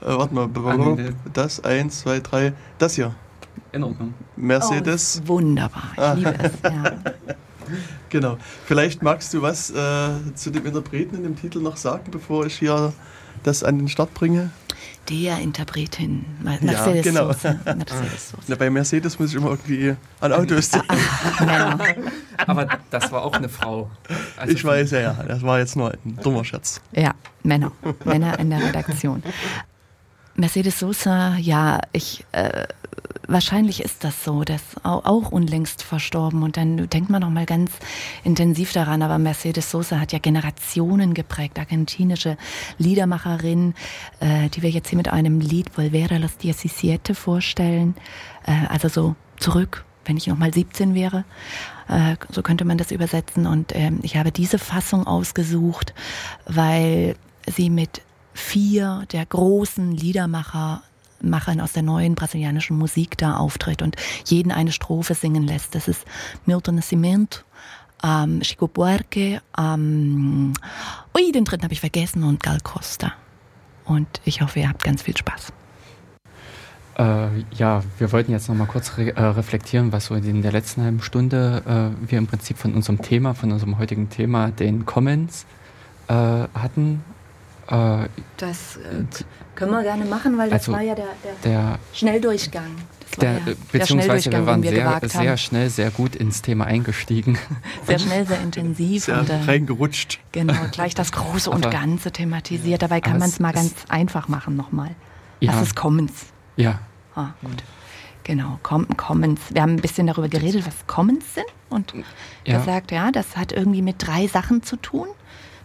warte 0.00 0.34
mal, 0.34 0.48
nee. 0.96 1.10
das, 1.32 1.64
eins, 1.64 2.00
zwei, 2.00 2.20
drei, 2.20 2.52
das 2.78 2.94
hier. 2.94 3.14
In 3.72 3.84
Ordnung. 3.84 4.14
Mercedes. 4.36 5.22
Oh, 5.24 5.28
wunderbar, 5.28 5.90
ich 5.96 6.14
liebe 6.14 6.38
es. 6.38 6.52
Ja. 6.62 6.92
Genau. 8.10 8.38
Vielleicht 8.64 9.02
magst 9.02 9.34
du 9.34 9.42
was 9.42 9.72
äh, 9.72 10.34
zu 10.36 10.50
dem 10.50 10.66
Interpreten 10.66 11.16
in 11.16 11.24
dem 11.24 11.34
Titel 11.34 11.58
noch 11.58 11.76
sagen, 11.76 12.12
bevor 12.12 12.46
ich 12.46 12.56
hier 12.56 12.92
das 13.42 13.64
an 13.64 13.78
den 13.78 13.88
Start 13.88 14.14
bringe? 14.14 14.50
Der 15.08 15.38
Interpretin, 15.38 16.24
Ja, 16.44 16.56
Mercedes 16.60 17.04
genau. 17.04 17.32
Sosa. 17.32 17.54
Mercedes. 17.64 18.34
Na, 18.48 18.56
bei 18.56 18.70
Mercedes 18.70 19.18
muss 19.18 19.30
ich 19.30 19.36
immer 19.36 19.50
irgendwie 19.50 19.94
an 20.20 20.32
Autos 20.32 20.70
denken. 20.70 20.96
Männer. 21.40 21.78
Aber 22.46 22.66
das 22.90 23.12
war 23.12 23.24
auch 23.24 23.32
eine 23.34 23.48
Frau. 23.48 23.90
Also 24.36 24.52
Ich 24.52 24.64
weiß 24.64 24.90
ja, 24.92 25.00
ja. 25.00 25.12
Das 25.26 25.42
war 25.42 25.58
jetzt 25.58 25.76
nur 25.76 25.92
ein 25.92 26.18
dummer 26.22 26.44
Scherz. 26.44 26.80
Ja, 26.92 27.14
Männer. 27.42 27.72
Männer 28.04 28.38
in 28.38 28.50
der 28.50 28.62
Redaktion. 28.64 29.22
Mercedes 30.36 30.78
Sosa, 30.78 31.36
ja, 31.36 31.80
ich, 31.92 32.24
äh, 32.32 32.66
wahrscheinlich 33.26 33.82
ist 33.82 34.04
das 34.04 34.22
so, 34.22 34.44
das 34.44 34.62
auch, 34.82 35.32
unlängst 35.32 35.82
verstorben 35.82 36.42
und 36.42 36.56
dann 36.56 36.88
denkt 36.90 37.08
man 37.08 37.22
noch 37.22 37.30
mal 37.30 37.46
ganz 37.46 37.72
intensiv 38.22 38.72
daran, 38.72 39.02
aber 39.02 39.18
Mercedes 39.18 39.70
Sosa 39.70 39.98
hat 39.98 40.12
ja 40.12 40.18
Generationen 40.18 41.14
geprägt, 41.14 41.58
argentinische 41.58 42.36
Liedermacherin, 42.76 43.74
äh, 44.20 44.50
die 44.50 44.62
wir 44.62 44.70
jetzt 44.70 44.90
hier 44.90 44.98
mit 44.98 45.08
einem 45.08 45.40
Lied 45.40 45.70
Volver 45.76 46.14
a 46.14 46.18
los 46.18 46.32
17 46.38 47.14
vorstellen, 47.14 47.94
äh, 48.46 48.66
also 48.68 48.88
so 48.88 49.16
zurück, 49.38 49.84
wenn 50.04 50.18
ich 50.18 50.26
noch 50.26 50.38
mal 50.38 50.52
17 50.52 50.94
wäre. 50.94 51.24
Äh, 51.88 52.16
so 52.30 52.42
könnte 52.42 52.64
man 52.64 52.78
das 52.78 52.90
übersetzen. 52.90 53.46
Und 53.46 53.74
ähm, 53.74 54.00
ich 54.02 54.16
habe 54.16 54.32
diese 54.32 54.58
Fassung 54.58 55.06
ausgesucht, 55.06 55.94
weil 56.46 57.16
sie 57.46 57.70
mit 57.70 58.02
vier 58.36 59.04
der 59.12 59.26
großen 59.26 59.92
Liedermacher 59.92 60.82
Machern 61.22 61.60
aus 61.60 61.72
der 61.72 61.82
neuen 61.82 62.14
brasilianischen 62.14 62.76
Musik 62.76 63.16
da 63.16 63.36
auftritt 63.36 63.82
und 63.82 63.96
jeden 64.26 64.52
eine 64.52 64.70
Strophe 64.70 65.14
singen 65.14 65.42
lässt. 65.42 65.74
Das 65.74 65.88
ist 65.88 66.04
Milton 66.44 66.76
Nascimento, 66.76 67.40
ähm, 68.04 68.40
Chico 68.40 68.68
Buarque, 68.68 69.40
ähm, 69.58 70.52
ui, 71.16 71.32
den 71.32 71.44
dritten 71.44 71.64
habe 71.64 71.72
ich 71.72 71.80
vergessen 71.80 72.22
und 72.22 72.42
Gal 72.42 72.60
Costa. 72.60 73.12
Und 73.84 74.20
ich 74.24 74.42
hoffe, 74.42 74.60
ihr 74.60 74.68
habt 74.68 74.84
ganz 74.84 75.02
viel 75.02 75.16
Spaß. 75.16 75.52
Äh, 76.98 77.28
ja, 77.52 77.82
wir 77.98 78.12
wollten 78.12 78.32
jetzt 78.32 78.48
noch 78.48 78.56
mal 78.56 78.66
kurz 78.66 78.96
re 78.96 79.14
äh, 79.14 79.22
reflektieren, 79.22 79.92
was 79.92 80.06
so 80.06 80.14
in 80.14 80.42
der 80.42 80.52
letzten 80.52 80.82
halben 80.82 81.02
Stunde 81.02 81.62
äh, 81.66 82.10
wir 82.10 82.18
im 82.18 82.26
Prinzip 82.26 82.58
von 82.58 82.74
unserem 82.74 83.02
Thema, 83.02 83.34
von 83.34 83.52
unserem 83.52 83.78
heutigen 83.78 84.08
Thema, 84.08 84.50
den 84.50 84.86
Commons, 84.86 85.44
äh, 86.08 86.14
hatten. 86.14 87.04
Äh, 87.68 88.08
Das 88.36 88.78
können 89.54 89.72
wir 89.72 89.82
gerne 89.82 90.04
machen, 90.04 90.38
weil 90.38 90.52
Also, 90.52 90.72
ja 90.76 90.94
der, 90.94 91.06
der, 91.44 91.78
Schnelldurchgang. 91.92 92.70
Das 93.10 93.18
der, 93.18 93.36
äh, 93.36 93.56
beziehungsweise 93.72 94.30
wir 94.30 94.46
waren 94.46 94.62
sehr, 94.62 95.00
sehr 95.04 95.36
schnell, 95.36 95.70
sehr 95.70 95.90
gut 95.90 96.14
ins 96.16 96.42
Thema 96.42 96.66
eingestiegen. 96.66 97.38
sehr 97.86 97.98
schnell, 97.98 98.26
sehr 98.26 98.40
intensiv 98.40 99.04
Sehr 99.04 99.20
und 99.20 99.30
äh, 99.30 99.36
reingerutscht. 99.36 100.20
genau 100.32 100.54
gleich 100.72 100.94
das 100.94 101.12
Große 101.12 101.50
und 101.50 101.64
Aber- 101.66 101.72
Ganze 101.74 102.10
thematisiert. 102.12 102.82
Dabei 102.82 103.00
kann 103.00 103.18
man 103.18 103.28
es 103.28 103.40
mal 103.40 103.52
ganz 103.52 103.74
einfach 103.88 104.28
machen 104.28 104.56
nochmal. 104.56 104.90
Ja. 105.40 105.52
Das 105.52 105.62
ist 105.62 105.76
Commons. 105.76 106.26
Ja, 106.56 106.78
Ah, 107.14 107.30
gut. 107.42 107.62
Genau, 108.24 108.58
Com 108.62 108.86
Commons. 108.96 109.40
Wir 109.50 109.62
haben 109.62 109.74
ein 109.76 109.80
bisschen 109.80 110.06
darüber 110.06 110.28
geredet, 110.28 110.66
was 110.66 110.86
Commons 110.86 111.24
sind. 111.34 111.46
Und 111.70 111.94
Ja. 112.44 112.58
gesagt, 112.58 112.90
ja, 112.92 113.10
das 113.10 113.36
hat 113.38 113.52
irgendwie 113.52 113.80
mit 113.82 114.06
drei 114.06 114.26
Sachen 114.26 114.62
zu 114.62 114.76
tun. 114.76 115.06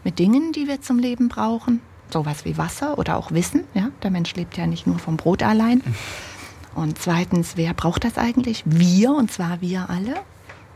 Mit 0.06 0.18
Dingen, 0.20 0.54
die 0.54 0.68
wir 0.68 0.82
zum 0.82 0.98
Leben 1.00 1.28
brauchen. 1.28 1.82
Sowas 2.12 2.46
wie 2.46 2.58
Wasser 2.58 2.98
oder 2.98 3.18
auch 3.18 3.32
Wissen. 3.32 3.64
Ja, 3.74 3.90
der 4.04 4.12
Mensch 4.12 4.36
lebt 4.36 4.58
ja 4.58 4.68
nicht 4.68 4.88
nur 4.88 5.00
vom 5.00 5.18
Brot 5.18 5.44
allein. 5.44 5.82
Und 6.76 7.00
zweitens, 7.00 7.58
wer 7.58 7.74
braucht 7.74 8.04
das 8.04 8.18
eigentlich? 8.18 8.64
Wir, 8.66 9.12
und 9.12 9.32
zwar 9.32 9.62
wir 9.62 9.90
alle. 9.90 10.16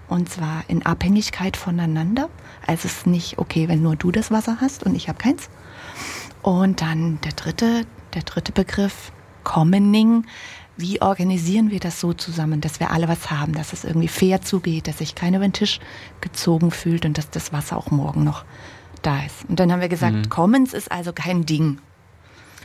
Und 0.08 0.30
zwar 0.30 0.64
in 0.68 0.86
Abhängigkeit 0.86 1.58
voneinander. 1.58 2.30
Also 2.68 2.88
es 2.88 2.98
ist 2.98 3.08
nicht 3.08 3.38
okay, 3.38 3.68
wenn 3.68 3.82
nur 3.82 3.96
du 3.96 4.12
das 4.12 4.32
Wasser 4.32 4.58
hast 4.62 4.84
und 4.84 4.96
ich 4.96 5.08
habe 5.08 5.18
keins. 5.18 5.50
Und 6.42 6.82
dann 6.82 7.20
der 7.24 7.32
dritte, 7.32 7.86
der 8.14 8.22
dritte 8.22 8.52
Begriff, 8.52 9.12
Commoning. 9.44 10.26
Wie 10.78 11.02
organisieren 11.02 11.72
wir 11.72 11.80
das 11.80 12.02
so 12.02 12.12
zusammen, 12.12 12.60
dass 12.60 12.82
wir 12.82 12.92
alle 12.92 13.08
was 13.08 13.32
haben, 13.32 13.54
dass 13.54 13.72
es 13.72 13.86
irgendwie 13.86 14.10
fair 14.10 14.42
zugeht, 14.42 14.90
dass 14.90 14.98
sich 14.98 15.16
keiner 15.16 15.38
über 15.38 15.48
den 15.48 15.54
Tisch 15.54 15.80
gezogen 16.20 16.70
fühlt 16.72 17.06
und 17.06 17.18
dass 17.18 17.30
das 17.30 17.54
Wasser 17.54 17.78
auch 17.78 17.92
morgen 17.92 18.26
noch 18.26 18.44
da 19.06 19.24
ist. 19.24 19.46
Und 19.48 19.60
dann 19.60 19.72
haben 19.72 19.82
wir 19.82 19.90
gesagt, 19.90 20.30
Commons 20.30 20.74
ist 20.74 20.92
also 20.92 21.14
kein 21.14 21.46
Ding, 21.46 21.80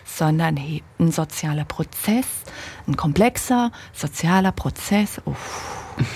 sondern 0.05 0.59
ein 0.99 1.13
sozialer 1.13 1.65
Prozess, 1.65 2.27
ein 2.87 2.97
komplexer 2.97 3.73
sozialer 3.93 4.53
Prozess. 4.53 5.21
Uff. 5.25 5.97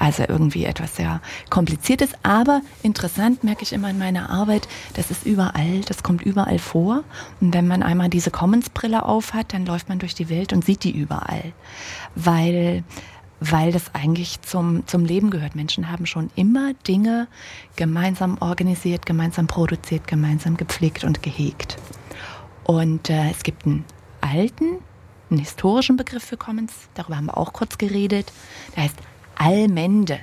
Also 0.00 0.22
irgendwie 0.28 0.64
etwas 0.64 0.94
sehr 0.94 1.20
kompliziertes, 1.50 2.10
aber 2.22 2.62
interessant 2.84 3.42
merke 3.42 3.64
ich 3.64 3.72
immer 3.72 3.90
in 3.90 3.98
meiner 3.98 4.30
Arbeit, 4.30 4.68
das 4.94 5.10
ist 5.10 5.26
überall, 5.26 5.80
das 5.86 6.04
kommt 6.04 6.22
überall 6.22 6.60
vor. 6.60 7.02
Und 7.40 7.52
wenn 7.52 7.66
man 7.66 7.82
einmal 7.82 8.08
diese 8.08 8.30
Commons-Brille 8.30 9.04
aufhat, 9.04 9.52
dann 9.52 9.66
läuft 9.66 9.88
man 9.88 9.98
durch 9.98 10.14
die 10.14 10.28
Welt 10.28 10.52
und 10.52 10.64
sieht 10.64 10.84
die 10.84 10.96
überall. 10.96 11.52
Weil, 12.14 12.84
weil 13.40 13.72
das 13.72 13.94
eigentlich 13.94 14.40
zum, 14.42 14.86
zum 14.86 15.04
Leben 15.04 15.30
gehört. 15.30 15.54
Menschen 15.54 15.90
haben 15.90 16.06
schon 16.06 16.30
immer 16.34 16.74
Dinge 16.86 17.28
gemeinsam 17.76 18.38
organisiert, 18.40 19.06
gemeinsam 19.06 19.46
produziert, 19.46 20.06
gemeinsam 20.06 20.56
gepflegt 20.56 21.04
und 21.04 21.22
gehegt. 21.22 21.76
Und 22.64 23.10
äh, 23.10 23.30
es 23.30 23.42
gibt 23.42 23.66
einen 23.66 23.84
alten, 24.20 24.78
einen 25.30 25.40
historischen 25.40 25.96
Begriff 25.96 26.24
für 26.24 26.36
Commons, 26.36 26.72
darüber 26.94 27.16
haben 27.16 27.26
wir 27.26 27.38
auch 27.38 27.52
kurz 27.52 27.78
geredet. 27.78 28.32
Der 28.74 28.84
heißt 28.84 28.96
Allmende. 29.36 30.18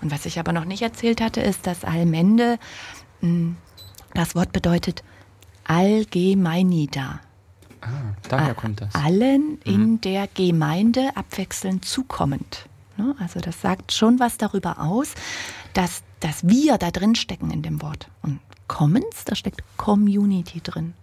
Und 0.00 0.12
was 0.12 0.26
ich 0.26 0.38
aber 0.38 0.52
noch 0.52 0.64
nicht 0.64 0.82
erzählt 0.82 1.20
hatte, 1.20 1.40
ist, 1.40 1.66
dass 1.66 1.84
Allmende, 1.84 2.58
mh, 3.20 3.54
das 4.14 4.34
Wort 4.34 4.52
bedeutet 4.52 5.02
Allgemeinida. 5.64 7.20
Ah, 7.82 8.14
daher 8.28 8.54
kommt 8.54 8.80
das. 8.80 8.94
Allen 8.94 9.58
in 9.64 10.00
der 10.00 10.26
Gemeinde 10.32 11.10
abwechselnd 11.14 11.84
zukommend. 11.84 12.66
Ne? 12.96 13.14
Also 13.18 13.40
das 13.40 13.60
sagt 13.60 13.92
schon 13.92 14.18
was 14.18 14.38
darüber 14.38 14.80
aus, 14.80 15.14
dass, 15.74 16.02
dass 16.20 16.46
wir 16.46 16.78
da 16.78 16.90
drin 16.90 17.14
stecken 17.14 17.50
in 17.50 17.62
dem 17.62 17.80
Wort. 17.82 18.08
Und 18.22 18.40
Commons, 18.66 19.24
da 19.24 19.34
steckt 19.34 19.62
Community 19.76 20.60
drin. 20.62 20.94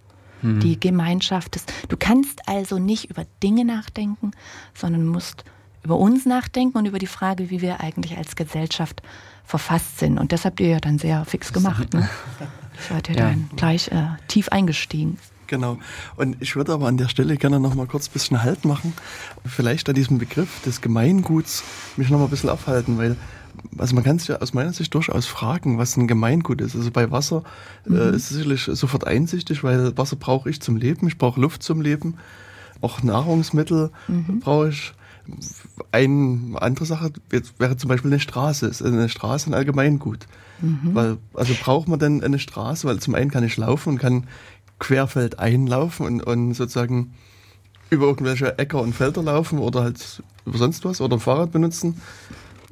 Die 0.42 0.80
Gemeinschaft 0.80 1.56
ist. 1.56 1.74
Du 1.90 1.98
kannst 1.98 2.48
also 2.48 2.78
nicht 2.78 3.10
über 3.10 3.26
Dinge 3.42 3.66
nachdenken, 3.66 4.30
sondern 4.76 5.08
musst 5.08 5.44
über 5.82 5.98
uns 5.98 6.28
nachdenken 6.28 6.78
und 6.78 6.86
über 6.86 7.00
die 7.00 7.08
Frage, 7.08 7.50
wie 7.50 7.62
wir 7.62 7.80
eigentlich 7.80 8.16
als 8.16 8.36
Gesellschaft 8.36 9.02
verfasst 9.44 9.98
sind. 9.98 10.20
Und 10.20 10.32
das 10.32 10.46
habt 10.46 10.60
ihr 10.60 10.68
ja 10.68 10.80
dann 10.80 11.00
sehr 11.00 11.26
fix 11.26 11.52
gemacht. 11.52 11.92
Ne? 11.96 12.08
Seid 12.90 13.10
ihr 13.10 13.16
Ja. 13.16 13.30
dann 13.30 13.50
gleich 13.56 13.88
äh, 13.88 14.06
tief 14.28 14.50
eingestiegen. 14.50 15.18
Genau. 15.48 15.78
Und 16.16 16.38
ich 16.42 16.56
würde 16.56 16.74
aber 16.74 16.88
an 16.88 16.98
der 16.98 17.08
Stelle 17.08 17.38
gerne 17.38 17.60
noch 17.60 17.76
mal 17.76 17.88
kurz 17.88 18.08
ein 18.08 18.14
bisschen 18.14 18.44
Halt 18.44 18.66
machen. 18.66 18.94
Vielleicht 19.46 19.88
an 19.90 19.96
diesem 19.96 20.18
Begriff 20.18 20.62
des 20.62 20.82
Gemeinguts 20.82 21.64
mich 21.98 22.10
noch 22.10 22.20
mal 22.20 22.26
ein 22.26 22.30
bisschen 22.30 22.50
aufhalten, 22.50 22.98
weil 22.98 23.16
also 23.78 23.96
man 23.96 24.04
kann 24.04 24.20
sich 24.20 24.28
ja 24.28 24.38
aus 24.38 24.54
meiner 24.54 24.74
Sicht 24.74 24.94
durchaus 24.94 25.26
fragen, 25.26 25.78
was 25.78 25.98
ein 25.98 26.08
Gemeingut 26.08 26.62
ist. 26.62 26.76
Also 26.76 26.92
bei 26.92 27.12
Wasser 27.12 27.44
äh, 27.90 28.10
ist 28.10 28.24
es 28.24 28.30
sicherlich 28.30 28.64
sofort 28.64 29.08
einsichtig, 29.08 29.64
weil 29.64 29.98
Wasser 29.98 30.16
brauche 30.16 30.50
ich 30.50 30.62
zum 30.62 30.76
Leben, 30.76 31.08
ich 31.08 31.18
brauche 31.18 31.40
Luft 31.40 31.64
zum 31.64 31.82
Leben, 31.82 32.16
auch 32.82 33.04
Nahrungsmittel 33.04 33.92
brauche 34.42 34.70
ich. 34.70 34.94
Eine 35.92 36.62
andere 36.62 36.86
Sache 36.86 37.12
jetzt 37.32 37.60
wäre 37.60 37.78
zum 37.78 37.88
Beispiel 37.88 38.12
eine 38.12 38.20
Straße. 38.20 38.68
Ist 38.68 38.84
eine 38.84 39.10
Straße 39.10 39.50
ein 39.50 39.56
Allgemeingut? 39.56 40.28
Weil, 40.94 41.18
also 41.34 41.54
braucht 41.60 41.88
man 41.88 41.98
denn 41.98 42.24
eine 42.24 42.38
Straße? 42.38 42.88
Weil 42.88 43.00
zum 43.00 43.16
einen 43.16 43.32
kann 43.32 43.44
ich 43.44 43.58
laufen 43.58 43.90
und 43.90 43.98
kann 43.98 44.26
querfeld 44.80 45.40
einlaufen 45.40 46.06
und, 46.06 46.22
und 46.22 46.54
sozusagen 46.54 47.14
über 47.90 48.08
irgendwelche 48.08 48.58
Äcker 48.58 48.82
und 48.82 48.94
Felder 48.94 49.24
laufen 49.24 49.60
oder 49.60 49.84
halt 49.84 50.24
über 50.46 50.58
sonst 50.58 50.86
was 50.86 51.02
oder 51.02 51.18
ein 51.18 51.20
Fahrrad 51.22 51.52
benutzen. 51.52 52.02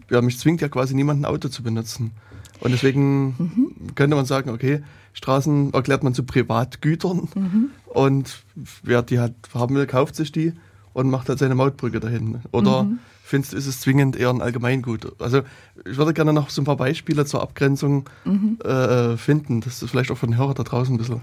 Ja, 0.10 0.22
mich 0.22 0.40
zwingt 0.40 0.62
ja 0.62 0.70
quasi 0.70 0.96
niemand 0.96 1.22
ein 1.22 1.26
Auto 1.26 1.48
zu 1.48 1.64
benutzen. 1.64 2.12
Und 2.60 2.72
deswegen 2.72 3.74
könnte 3.96 4.16
man 4.16 4.26
sagen, 4.26 4.50
okay, 4.50 4.82
Straßen 5.14 5.74
erklärt 5.74 6.04
man 6.04 6.14
zu 6.14 6.24
Privatgütern 6.24 7.30
und 7.86 8.44
wer 8.84 9.02
die 9.02 9.20
hat, 9.20 9.34
haben 9.54 9.76
will, 9.76 9.86
kauft 9.86 10.16
sich 10.16 10.32
die 10.32 10.54
und 10.94 11.10
macht 11.10 11.30
halt 11.30 11.40
seine 11.40 11.56
Mautbrücke 11.56 12.00
dahin. 12.00 12.42
Oder 12.52 12.88
findest 13.24 13.54
du, 13.54 13.58
ist 13.58 13.68
es 13.68 13.82
zwingend 13.82 14.16
eher 14.16 14.30
ein 14.30 14.42
Allgemeingut? 14.42 15.22
Also 15.22 15.42
ich 15.86 15.98
würde 15.98 16.14
gerne 16.14 16.34
noch 16.34 16.50
so 16.50 16.62
ein 16.62 16.66
paar 16.66 16.78
Beispiele 16.78 17.26
zur 17.26 17.42
Abgrenzung 17.42 18.10
äh, 18.64 19.18
finden, 19.18 19.62
dass 19.62 19.80
das 19.80 19.92
vielleicht 19.92 20.12
auch 20.12 20.18
von 20.18 20.32
den 20.32 20.38
Hörern 20.38 20.56
da 20.56 20.64
draußen 20.64 20.96
ein 20.96 20.98
bisschen 20.98 21.22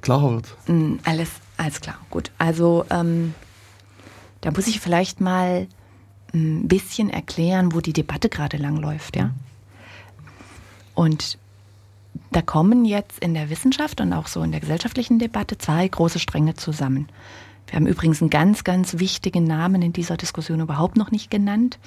klarer 0.00 0.32
wird. 0.32 0.56
Mm, 0.66 0.96
Alles, 1.04 1.30
alles 1.56 1.80
klar, 1.80 1.96
gut. 2.10 2.30
Also 2.38 2.84
ähm, 2.90 3.34
da 4.40 4.50
muss 4.50 4.66
ich 4.66 4.80
vielleicht 4.80 5.20
mal 5.20 5.66
ein 6.32 6.68
bisschen 6.68 7.10
erklären, 7.10 7.72
wo 7.72 7.80
die 7.80 7.92
Debatte 7.92 8.28
gerade 8.28 8.56
langläuft, 8.56 9.16
ja. 9.16 9.30
Und 10.94 11.38
da 12.30 12.42
kommen 12.42 12.84
jetzt 12.84 13.18
in 13.20 13.34
der 13.34 13.50
Wissenschaft 13.50 14.00
und 14.00 14.12
auch 14.12 14.26
so 14.26 14.42
in 14.42 14.52
der 14.52 14.60
gesellschaftlichen 14.60 15.18
Debatte 15.18 15.58
zwei 15.58 15.86
große 15.86 16.18
Stränge 16.18 16.54
zusammen. 16.54 17.08
Wir 17.66 17.76
haben 17.76 17.86
übrigens 17.86 18.20
einen 18.20 18.30
ganz, 18.30 18.62
ganz 18.62 18.98
wichtigen 18.98 19.44
Namen 19.44 19.82
in 19.82 19.92
dieser 19.92 20.16
Diskussion 20.16 20.60
überhaupt 20.60 20.96
noch 20.96 21.10
nicht 21.10 21.30
genannt. 21.30 21.78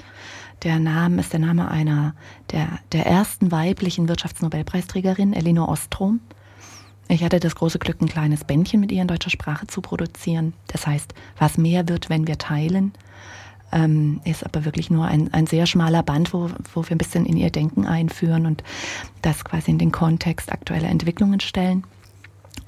Der 0.64 0.80
Name 0.80 1.22
ist 1.22 1.34
der 1.34 1.40
Name 1.40 1.70
einer 1.70 2.16
der, 2.52 2.80
der 2.92 3.06
ersten 3.06 3.52
weiblichen 3.52 4.10
Wirtschaftsnobelpreisträgerin, 4.10 5.34
Elinor 5.34 5.70
Ostrom. 5.70 6.20
Ich 7.10 7.24
hatte 7.24 7.40
das 7.40 7.56
große 7.56 7.80
Glück, 7.80 8.02
ein 8.02 8.10
kleines 8.10 8.44
Bändchen 8.44 8.82
mit 8.82 8.92
ihr 8.92 9.02
in 9.02 9.08
deutscher 9.08 9.30
Sprache 9.30 9.66
zu 9.68 9.82
produzieren. 9.82 10.54
Das 10.68 10.86
heißt, 10.86 11.14
was 11.40 11.58
mehr 11.58 11.88
wird, 11.88 12.10
wenn 12.10 12.28
wir 12.28 12.38
teilen, 12.38 12.92
ähm, 13.72 14.20
ist 14.26 14.46
aber 14.46 14.66
wirklich 14.66 14.90
nur 14.90 15.06
ein, 15.06 15.34
ein 15.34 15.48
sehr 15.48 15.66
schmaler 15.68 16.04
Band, 16.04 16.34
wo, 16.34 16.50
wo 16.74 16.84
wir 16.84 16.92
ein 16.92 16.98
bisschen 16.98 17.26
in 17.26 17.38
ihr 17.38 17.50
Denken 17.50 17.86
einführen 17.86 18.46
und 18.46 18.64
das 19.22 19.46
quasi 19.46 19.72
in 19.72 19.78
den 19.78 19.92
Kontext 19.92 20.52
aktueller 20.52 20.90
Entwicklungen 20.90 21.40
stellen. 21.40 21.86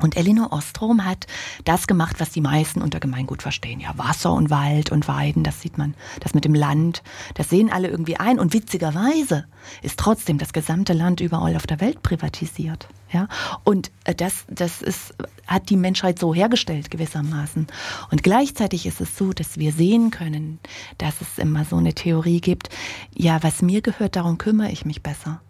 Und 0.01 0.15
Elinor 0.15 0.53
Ostrom 0.53 1.03
hat 1.03 1.27
das 1.65 1.85
gemacht, 1.85 2.21
was 2.21 2.29
die 2.29 2.39
meisten 2.39 2.81
unter 2.81 3.01
Gemeingut 3.01 3.41
verstehen. 3.41 3.81
Ja, 3.81 3.97
Wasser 3.97 4.31
und 4.31 4.49
Wald 4.49 4.93
und 4.93 5.09
Weiden, 5.09 5.43
das 5.43 5.59
sieht 5.61 5.77
man, 5.77 5.93
das 6.21 6.33
mit 6.33 6.45
dem 6.45 6.53
Land, 6.53 7.03
das 7.33 7.49
sehen 7.49 7.69
alle 7.69 7.89
irgendwie 7.89 8.15
ein. 8.15 8.39
Und 8.39 8.53
witzigerweise 8.53 9.45
ist 9.81 9.99
trotzdem 9.99 10.37
das 10.37 10.53
gesamte 10.53 10.93
Land 10.93 11.19
überall 11.19 11.57
auf 11.57 11.67
der 11.67 11.81
Welt 11.81 12.01
privatisiert. 12.01 12.87
Ja, 13.11 13.27
und 13.63 13.89
äh, 14.03 14.13
das, 14.13 14.45
das 14.49 14.83
ist, 14.83 15.15
hat 15.47 15.69
die 15.71 15.77
Menschheit 15.77 16.19
so 16.19 16.35
hergestellt 16.35 16.91
gewissermaßen. 16.91 17.65
Und 18.11 18.23
gleichzeitig 18.23 18.85
ist 18.85 19.01
es 19.01 19.17
so, 19.17 19.33
dass 19.33 19.57
wir 19.57 19.71
sehen 19.71 20.11
können, 20.11 20.59
dass 20.99 21.19
es 21.21 21.39
immer 21.39 21.65
so 21.65 21.77
eine 21.77 21.93
Theorie 21.93 22.39
gibt, 22.39 22.69
ja, 23.15 23.41
was 23.41 23.63
mir 23.63 23.81
gehört, 23.81 24.15
darum 24.15 24.37
kümmere 24.37 24.69
ich 24.71 24.85
mich 24.85 25.01
besser. 25.01 25.41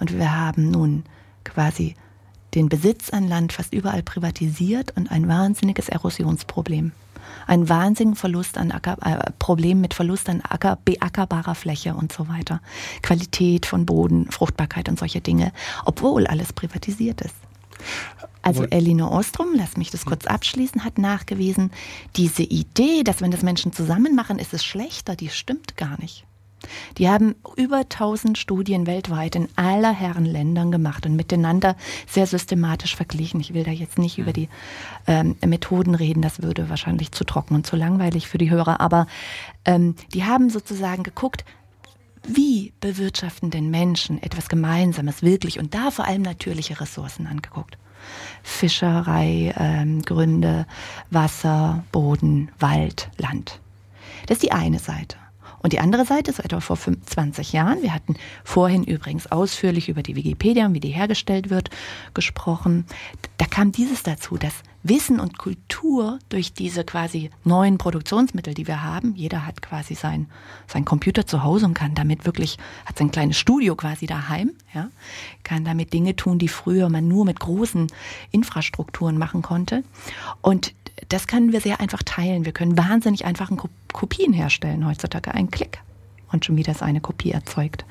Und 0.00 0.18
wir 0.18 0.36
haben 0.36 0.72
nun 0.72 1.04
quasi 1.44 1.94
den 2.54 2.68
Besitz 2.68 3.10
an 3.10 3.28
Land 3.28 3.52
fast 3.52 3.72
überall 3.72 4.02
privatisiert 4.02 4.96
und 4.96 5.10
ein 5.10 5.28
wahnsinniges 5.28 5.88
Erosionsproblem. 5.88 6.92
Ein 7.46 7.68
wahnsinnigen 7.68 8.16
Verlust 8.16 8.58
an 8.58 8.70
Acker, 8.70 8.96
äh, 9.02 9.30
Problem 9.38 9.80
mit 9.80 9.94
Verlust 9.94 10.28
an 10.28 10.40
Acker, 10.40 10.78
beackerbarer 10.84 11.54
Fläche 11.54 11.94
und 11.94 12.12
so 12.12 12.28
weiter. 12.28 12.60
Qualität 13.02 13.66
von 13.66 13.86
Boden, 13.86 14.30
Fruchtbarkeit 14.30 14.88
und 14.88 14.98
solche 14.98 15.20
Dinge, 15.20 15.52
obwohl 15.84 16.26
alles 16.26 16.52
privatisiert 16.52 17.20
ist. 17.20 17.34
Also 18.42 18.64
Elinor 18.64 19.10
Ostrom, 19.10 19.48
lass 19.54 19.76
mich 19.78 19.90
das 19.90 20.04
kurz 20.04 20.26
abschließen, 20.26 20.84
hat 20.84 20.98
nachgewiesen, 20.98 21.70
diese 22.16 22.42
Idee, 22.42 23.02
dass 23.02 23.22
wenn 23.22 23.30
das 23.30 23.42
Menschen 23.42 23.72
zusammen 23.72 24.14
machen, 24.14 24.38
ist 24.38 24.52
es 24.52 24.64
schlechter, 24.64 25.16
die 25.16 25.30
stimmt 25.30 25.76
gar 25.76 25.98
nicht. 25.98 26.26
Die 26.98 27.08
haben 27.08 27.34
über 27.56 27.78
1000 27.78 28.38
Studien 28.38 28.86
weltweit 28.86 29.36
in 29.36 29.48
aller 29.56 29.92
Herren 29.92 30.24
Ländern 30.24 30.70
gemacht 30.70 31.06
und 31.06 31.16
miteinander 31.16 31.76
sehr 32.06 32.26
systematisch 32.26 32.96
verglichen. 32.96 33.40
Ich 33.40 33.54
will 33.54 33.64
da 33.64 33.70
jetzt 33.70 33.98
nicht 33.98 34.18
über 34.18 34.32
die 34.32 34.48
ähm, 35.06 35.36
Methoden 35.44 35.94
reden, 35.94 36.22
das 36.22 36.42
würde 36.42 36.68
wahrscheinlich 36.68 37.12
zu 37.12 37.24
trocken 37.24 37.54
und 37.54 37.66
zu 37.66 37.76
langweilig 37.76 38.28
für 38.28 38.38
die 38.38 38.50
Hörer, 38.50 38.80
aber 38.80 39.06
ähm, 39.64 39.94
die 40.12 40.24
haben 40.24 40.50
sozusagen 40.50 41.02
geguckt, 41.02 41.44
wie 42.26 42.72
bewirtschaften 42.80 43.50
denn 43.50 43.70
Menschen 43.70 44.22
etwas 44.22 44.48
Gemeinsames 44.48 45.22
wirklich 45.22 45.58
und 45.58 45.74
da 45.74 45.90
vor 45.90 46.06
allem 46.06 46.22
natürliche 46.22 46.80
Ressourcen 46.80 47.26
angeguckt. 47.26 47.76
Fischerei, 48.42 49.54
ähm, 49.58 50.02
Gründe, 50.02 50.66
Wasser, 51.10 51.84
Boden, 51.92 52.50
Wald, 52.58 53.10
Land. 53.16 53.60
Das 54.26 54.36
ist 54.36 54.42
die 54.42 54.52
eine 54.52 54.78
Seite. 54.78 55.16
Und 55.64 55.72
die 55.72 55.80
andere 55.80 56.04
Seite 56.04 56.30
ist 56.30 56.40
etwa 56.40 56.60
vor 56.60 56.76
20 56.76 57.54
Jahren. 57.54 57.80
Wir 57.80 57.94
hatten 57.94 58.16
vorhin 58.44 58.84
übrigens 58.84 59.32
ausführlich 59.32 59.88
über 59.88 60.02
die 60.02 60.14
Wikipedia 60.14 60.66
und 60.66 60.74
wie 60.74 60.80
die 60.80 60.90
hergestellt 60.90 61.48
wird 61.48 61.70
gesprochen. 62.12 62.84
Da 63.38 63.46
kam 63.46 63.72
dieses 63.72 64.02
dazu, 64.02 64.36
dass 64.36 64.52
Wissen 64.82 65.20
und 65.20 65.38
Kultur 65.38 66.18
durch 66.28 66.52
diese 66.52 66.84
quasi 66.84 67.30
neuen 67.44 67.78
Produktionsmittel, 67.78 68.52
die 68.52 68.66
wir 68.66 68.82
haben, 68.82 69.14
jeder 69.16 69.46
hat 69.46 69.62
quasi 69.62 69.94
sein, 69.94 70.26
sein 70.66 70.84
Computer 70.84 71.26
zu 71.26 71.42
Hause 71.42 71.64
und 71.64 71.72
kann 71.72 71.94
damit 71.94 72.26
wirklich, 72.26 72.58
hat 72.84 72.98
sein 72.98 73.10
kleines 73.10 73.38
Studio 73.38 73.74
quasi 73.74 74.04
daheim, 74.04 74.50
ja, 74.74 74.90
kann 75.44 75.64
damit 75.64 75.94
Dinge 75.94 76.14
tun, 76.14 76.38
die 76.38 76.48
früher 76.48 76.90
man 76.90 77.08
nur 77.08 77.24
mit 77.24 77.40
großen 77.40 77.86
Infrastrukturen 78.32 79.16
machen 79.16 79.40
konnte. 79.40 79.82
Und 80.42 80.74
das 81.08 81.26
können 81.26 81.52
wir 81.52 81.60
sehr 81.60 81.80
einfach 81.80 82.02
teilen. 82.02 82.44
Wir 82.44 82.52
können 82.52 82.76
wahnsinnig 82.76 83.24
einfach 83.24 83.50
Kopien 83.92 84.32
herstellen 84.32 84.86
heutzutage. 84.86 85.32
Ein 85.34 85.50
Klick 85.50 85.80
und 86.34 86.44
schon 86.44 86.56
wieder 86.56 86.72
ist 86.72 86.82
eine 86.82 87.00
Kopie 87.00 87.30
erzeugt. 87.30 87.86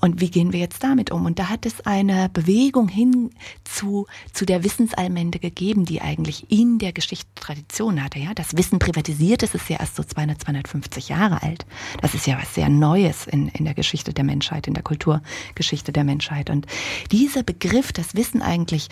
Und 0.00 0.20
wie 0.20 0.30
gehen 0.30 0.52
wir 0.52 0.58
jetzt 0.58 0.82
damit 0.82 1.12
um? 1.12 1.26
Und 1.26 1.38
da 1.38 1.48
hat 1.48 1.66
es 1.66 1.86
eine 1.86 2.28
Bewegung 2.30 2.88
hin 2.88 3.30
zu, 3.64 4.06
zu 4.32 4.44
der 4.46 4.64
Wissensallmende 4.64 5.38
gegeben, 5.38 5.84
die 5.84 6.00
eigentlich 6.00 6.50
in 6.50 6.78
der 6.78 6.92
Geschichte 6.92 7.28
Tradition 7.34 8.02
hatte. 8.02 8.18
Ja? 8.18 8.34
Das 8.34 8.56
Wissen 8.56 8.78
privatisiert 8.78 9.42
ist, 9.42 9.54
ist 9.54 9.68
ja 9.68 9.78
erst 9.78 9.96
so 9.96 10.02
200, 10.02 10.40
250 10.40 11.10
Jahre 11.10 11.42
alt. 11.42 11.66
Das 12.00 12.14
ist 12.14 12.26
ja 12.26 12.38
was 12.40 12.54
sehr 12.54 12.68
Neues 12.68 13.26
in, 13.26 13.48
in 13.48 13.64
der 13.64 13.74
Geschichte 13.74 14.12
der 14.12 14.24
Menschheit, 14.24 14.66
in 14.66 14.74
der 14.74 14.82
Kulturgeschichte 14.82 15.92
der 15.92 16.04
Menschheit. 16.04 16.50
Und 16.50 16.66
dieser 17.12 17.42
Begriff, 17.42 17.92
dass 17.92 18.16
Wissen 18.16 18.42
eigentlich 18.42 18.88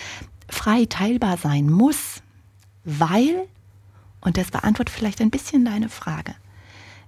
frei 0.49 0.85
teilbar 0.85 1.39
sein 1.39 1.71
muss, 1.71 2.23
weil, 2.85 3.47
und 4.21 4.37
das 4.37 4.51
beantwortet 4.51 4.95
vielleicht 4.95 5.21
ein 5.21 5.31
bisschen 5.31 5.65
deine 5.65 5.89
Frage, 5.89 6.35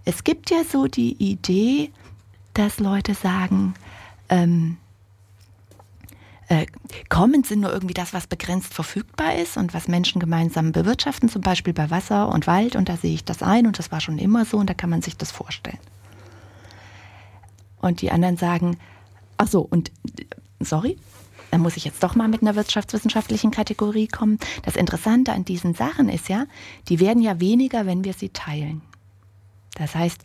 es 0.05 0.25
gibt 0.25 0.51
ja 0.51 0.63
so 0.65 0.87
die 0.87 1.15
Idee, 1.15 1.91
dass 2.55 2.79
Leute 2.79 3.15
sagen, 3.15 3.75
ähm, 4.29 4.79
äh, 6.49 6.67
Commons 7.09 7.49
sind 7.49 7.61
nur 7.61 7.73
irgendwie 7.73 7.95
das, 7.95 8.13
was 8.13 8.27
begrenzt 8.27 8.73
verfügbar 8.73 9.35
ist 9.35 9.57
und 9.57 9.75
was 9.75 9.89
Menschen 9.89 10.21
gemeinsam 10.21 10.73
bewirtschaften, 10.73 11.29
zum 11.29 11.43
Beispiel 11.43 11.73
bei 11.73 11.91
Wasser 11.91 12.29
und 12.29 12.47
Wald. 12.47 12.77
Und 12.77 12.89
da 12.89 12.97
sehe 12.97 13.15
ich 13.15 13.25
das 13.25 13.43
ein 13.43 13.67
und 13.67 13.79
das 13.79 13.91
war 13.91 14.01
schon 14.01 14.19
immer 14.19 14.45
so 14.45 14.59
und 14.59 14.71
da 14.71 14.75
kann 14.75 14.91
man 14.91 15.03
sich 15.03 15.17
das 15.17 15.33
vorstellen. 15.33 15.79
Und 17.81 18.01
die 18.01 18.13
anderen 18.13 18.37
sagen, 18.37 18.79
ach 19.37 19.49
so, 19.49 19.61
und 19.61 19.91
sorry, 20.61 20.99
dann 21.57 21.63
muss 21.63 21.79
ich 21.79 21.87
jetzt 21.87 22.03
doch 22.03 22.15
mal 22.15 22.29
mit 22.29 22.43
einer 22.43 22.55
wirtschaftswissenschaftlichen 22.55 23.51
Kategorie 23.51 24.09
kommen. 24.09 24.39
Das 24.63 24.77
Interessante 24.77 25.33
an 25.33 25.47
diesen 25.47 25.73
Sachen 25.73 26.11
ist 26.11 26.29
ja, 26.29 26.45
die 26.91 27.01
werden 27.01 27.23
ja 27.23 27.41
weniger, 27.41 27.87
wenn 27.87 28.05
wir 28.05 28.13
sie 28.13 28.29
teilen. 28.29 28.83
Das 29.75 29.95
heißt, 29.95 30.21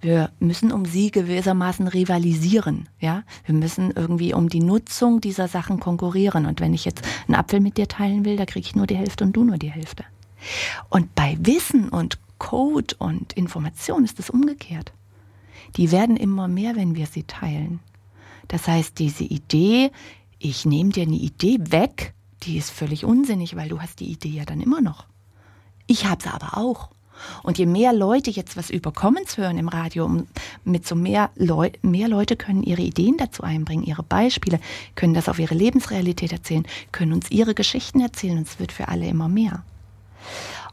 wir 0.00 0.30
müssen 0.38 0.70
um 0.70 0.84
sie 0.84 1.10
gewissermaßen 1.10 1.88
rivalisieren, 1.88 2.88
ja. 3.00 3.24
Wir 3.44 3.56
müssen 3.56 3.90
irgendwie 3.90 4.34
um 4.34 4.48
die 4.48 4.60
Nutzung 4.60 5.20
dieser 5.20 5.48
Sachen 5.48 5.80
konkurrieren. 5.80 6.46
Und 6.46 6.60
wenn 6.60 6.74
ich 6.74 6.84
jetzt 6.84 7.02
einen 7.26 7.34
Apfel 7.34 7.58
mit 7.58 7.76
dir 7.76 7.88
teilen 7.88 8.24
will, 8.24 8.36
da 8.36 8.46
kriege 8.46 8.64
ich 8.64 8.76
nur 8.76 8.86
die 8.86 8.96
Hälfte 8.96 9.24
und 9.24 9.32
du 9.32 9.42
nur 9.42 9.58
die 9.58 9.72
Hälfte. 9.72 10.04
Und 10.90 11.12
bei 11.16 11.36
Wissen 11.40 11.88
und 11.88 12.20
Code 12.38 12.94
und 13.00 13.32
Information 13.32 14.04
ist 14.04 14.20
es 14.20 14.30
umgekehrt. 14.30 14.92
Die 15.74 15.90
werden 15.90 16.16
immer 16.16 16.46
mehr, 16.46 16.76
wenn 16.76 16.94
wir 16.94 17.06
sie 17.06 17.24
teilen. 17.24 17.80
Das 18.48 18.66
heißt, 18.66 18.98
diese 18.98 19.24
Idee, 19.24 19.90
ich 20.38 20.64
nehme 20.64 20.90
dir 20.90 21.02
eine 21.02 21.16
Idee 21.16 21.58
weg, 21.70 22.14
die 22.44 22.56
ist 22.56 22.70
völlig 22.70 23.04
unsinnig, 23.04 23.56
weil 23.56 23.68
du 23.68 23.80
hast 23.80 24.00
die 24.00 24.10
Idee 24.10 24.30
ja 24.30 24.44
dann 24.44 24.60
immer 24.60 24.80
noch. 24.80 25.06
Ich 25.86 26.06
habe 26.06 26.22
sie 26.22 26.32
aber 26.32 26.56
auch. 26.56 26.90
Und 27.42 27.58
je 27.58 27.66
mehr 27.66 27.92
Leute 27.92 28.30
jetzt 28.30 28.56
was 28.56 28.70
über 28.70 28.92
Commons 28.92 29.38
hören 29.38 29.58
im 29.58 29.66
Radio, 29.66 30.24
mit 30.64 30.86
so 30.86 30.94
mehr, 30.94 31.30
Leu 31.34 31.70
mehr 31.82 32.06
Leute 32.06 32.36
können 32.36 32.62
ihre 32.62 32.82
Ideen 32.82 33.16
dazu 33.16 33.42
einbringen, 33.42 33.82
ihre 33.82 34.04
Beispiele, 34.04 34.60
können 34.94 35.14
das 35.14 35.28
auf 35.28 35.40
ihre 35.40 35.56
Lebensrealität 35.56 36.30
erzählen, 36.32 36.66
können 36.92 37.12
uns 37.12 37.30
ihre 37.30 37.54
Geschichten 37.54 38.00
erzählen 38.00 38.38
und 38.38 38.46
es 38.46 38.60
wird 38.60 38.70
für 38.70 38.86
alle 38.86 39.08
immer 39.08 39.28
mehr. 39.28 39.64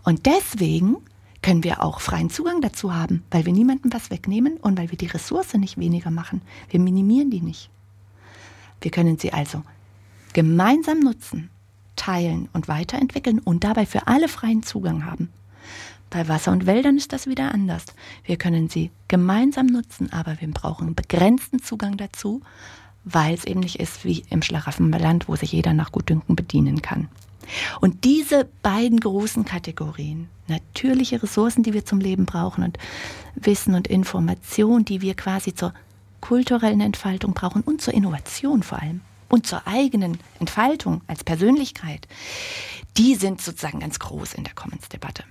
Und 0.03 0.27
deswegen 0.27 0.97
können 1.41 1.63
wir 1.63 1.83
auch 1.83 1.99
freien 1.99 2.29
Zugang 2.29 2.61
dazu 2.61 2.93
haben, 2.93 3.23
weil 3.31 3.45
wir 3.45 3.53
niemandem 3.53 3.91
was 3.91 4.11
wegnehmen 4.11 4.57
und 4.57 4.77
weil 4.77 4.91
wir 4.91 4.97
die 4.97 5.07
Ressource 5.07 5.55
nicht 5.55 5.79
weniger 5.79 6.11
machen. 6.11 6.41
Wir 6.69 6.79
minimieren 6.79 7.31
die 7.31 7.41
nicht. 7.41 7.69
Wir 8.81 8.91
können 8.91 9.17
sie 9.17 9.33
also 9.33 9.63
gemeinsam 10.33 10.99
nutzen, 10.99 11.49
teilen 11.95 12.49
und 12.53 12.67
weiterentwickeln 12.67 13.39
und 13.39 13.63
dabei 13.63 13.85
für 13.85 14.07
alle 14.07 14.27
freien 14.27 14.63
Zugang 14.63 15.05
haben. 15.05 15.29
Bei 16.09 16.27
Wasser 16.27 16.51
und 16.51 16.65
Wäldern 16.65 16.97
ist 16.97 17.13
das 17.13 17.27
wieder 17.27 17.53
anders. 17.53 17.85
Wir 18.23 18.37
können 18.37 18.69
sie 18.69 18.91
gemeinsam 19.07 19.65
nutzen, 19.65 20.13
aber 20.13 20.39
wir 20.39 20.49
brauchen 20.49 20.95
begrenzten 20.95 21.61
Zugang 21.61 21.97
dazu, 21.97 22.41
weil 23.03 23.33
es 23.33 23.45
eben 23.45 23.59
nicht 23.59 23.79
ist 23.79 24.05
wie 24.05 24.23
im 24.29 24.41
Schlaraffenland, 24.41 25.27
wo 25.27 25.35
sich 25.35 25.51
jeder 25.51 25.73
nach 25.73 25.91
Gutdünken 25.91 26.35
bedienen 26.35 26.81
kann. 26.81 27.07
Und 27.81 28.03
diese 28.03 28.47
beiden 28.63 28.99
großen 28.99 29.45
Kategorien, 29.45 30.29
natürliche 30.47 31.21
Ressourcen, 31.21 31.63
die 31.63 31.73
wir 31.73 31.85
zum 31.85 31.99
Leben 31.99 32.25
brauchen 32.25 32.63
und 32.63 32.77
Wissen 33.35 33.75
und 33.75 33.87
Information, 33.87 34.85
die 34.85 35.01
wir 35.01 35.15
quasi 35.15 35.53
zur 35.53 35.73
kulturellen 36.27 36.81
Entfaltung 36.81 37.33
brauchen 37.33 37.61
und 37.61 37.81
zur 37.81 37.93
Innovation 37.93 38.63
vor 38.63 38.81
allem 38.81 39.01
und 39.29 39.45
zur 39.45 39.67
eigenen 39.67 40.17
Entfaltung 40.39 41.01
als 41.07 41.23
Persönlichkeit, 41.23 42.07
die 42.97 43.15
sind 43.15 43.41
sozusagen 43.41 43.79
ganz 43.79 43.99
groß 43.99 44.33
in 44.33 44.43
der 44.43 44.53
Commons-Debatte. 44.53 45.23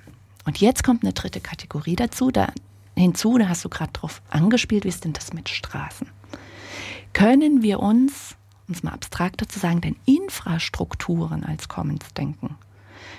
Und 0.47 0.61
jetzt 0.61 0.85
kommt 0.85 1.03
eine 1.03 1.13
dritte 1.13 1.41
Kategorie 1.41 1.97
dazu, 1.97 2.31
da 2.31 2.53
hinzu, 2.97 3.39
da 3.39 3.49
hast 3.49 3.65
du 3.65 3.69
gerade 3.69 3.93
drauf 3.93 4.23
angespielt, 4.31 4.85
wie 4.85 4.89
ist 4.89 5.05
denn 5.05 5.15
das 5.15 5.33
mit 5.33 5.49
Straßen? 5.49 6.07
Können 7.13 7.63
wir 7.63 7.81
uns 7.81 8.37
um 8.69 8.75
es 8.75 8.83
mal 8.83 8.93
abstrakter 8.93 9.49
zu 9.49 9.59
sagen, 9.59 9.81
denn 9.81 9.97
Infrastrukturen 10.07 11.45
als 11.45 11.69
Commons 11.69 12.15
denken. 12.17 12.57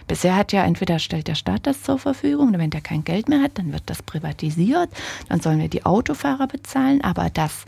Bisher 0.08 0.36
hat 0.36 0.52
ja 0.54 0.64
entweder 0.64 1.00
stellt 1.00 1.28
der 1.28 1.36
Staat 1.36 1.66
das 1.68 1.84
zur 1.84 1.98
Verfügung, 1.98 2.54
wenn 2.58 2.70
der 2.70 2.82
kein 2.82 3.04
Geld 3.04 3.28
mehr 3.28 3.42
hat, 3.42 3.58
dann 3.58 3.74
wird 3.74 3.84
das 3.88 4.04
privatisiert, 4.04 4.90
dann 5.30 5.42
sollen 5.42 5.60
wir 5.60 5.70
die 5.70 5.86
Autofahrer 5.86 6.48
bezahlen, 6.48 7.02
aber 7.02 7.30
das 7.30 7.66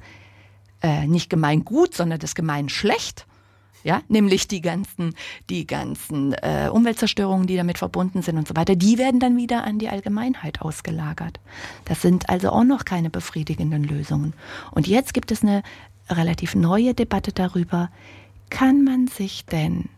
äh, 0.84 1.08
nicht 1.08 1.30
gemein 1.30 1.66
gut, 1.66 1.96
sondern 1.96 2.20
das 2.20 2.36
gemein 2.36 2.70
schlecht, 2.70 3.26
ja, 3.84 4.02
nämlich 4.10 4.48
die 4.48 4.62
ganzen, 4.62 5.16
die 5.50 5.66
ganzen 5.66 6.34
äh, 6.34 6.70
Umweltzerstörungen, 6.72 7.48
die 7.48 7.56
damit 7.56 7.78
verbunden 7.78 8.22
sind 8.22 8.38
und 8.38 8.48
so 8.48 8.56
weiter, 8.56 8.76
die 8.76 8.98
werden 8.98 9.20
dann 9.20 9.38
wieder 9.38 9.64
an 9.64 9.80
die 9.80 9.90
Allgemeinheit 9.90 10.62
ausgelagert. 10.62 11.40
Das 11.86 12.02
sind 12.02 12.30
also 12.30 12.50
auch 12.50 12.64
noch 12.64 12.86
keine 12.86 13.10
befriedigenden 13.10 13.84
Lösungen. 13.84 14.34
Und 14.72 14.88
jetzt 14.88 15.14
gibt 15.14 15.32
es 15.32 15.42
eine 15.42 15.64
relativ 16.10 16.54
neue 16.56 16.94
Debatte 16.94 17.32
darüber, 17.32 17.90
kann 18.50 18.84
man 18.84 19.08
sich 19.08 19.46
denn 19.46 19.90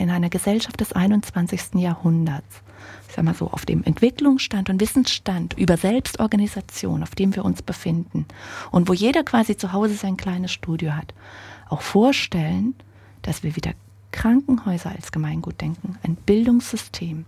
in 0.00 0.10
einer 0.10 0.30
Gesellschaft 0.30 0.80
des 0.80 0.94
21. 0.94 1.74
Jahrhunderts, 1.74 2.62
ich 3.08 3.14
sag 3.14 3.24
mal 3.24 3.34
so, 3.34 3.50
auf 3.50 3.66
dem 3.66 3.84
Entwicklungsstand 3.84 4.70
und 4.70 4.80
Wissensstand 4.80 5.52
über 5.58 5.76
Selbstorganisation, 5.76 7.02
auf 7.02 7.14
dem 7.14 7.36
wir 7.36 7.44
uns 7.44 7.60
befinden 7.60 8.24
und 8.70 8.88
wo 8.88 8.94
jeder 8.94 9.24
quasi 9.24 9.58
zu 9.58 9.72
Hause 9.72 9.94
sein 9.94 10.16
kleines 10.16 10.52
Studio 10.52 10.92
hat, 10.92 11.12
auch 11.68 11.82
vorstellen, 11.82 12.74
dass 13.20 13.42
wir 13.42 13.56
wieder 13.56 13.72
Krankenhäuser 14.10 14.90
als 14.90 15.12
Gemeingut 15.12 15.60
denken, 15.60 15.98
ein 16.02 16.16
Bildungssystem 16.16 17.26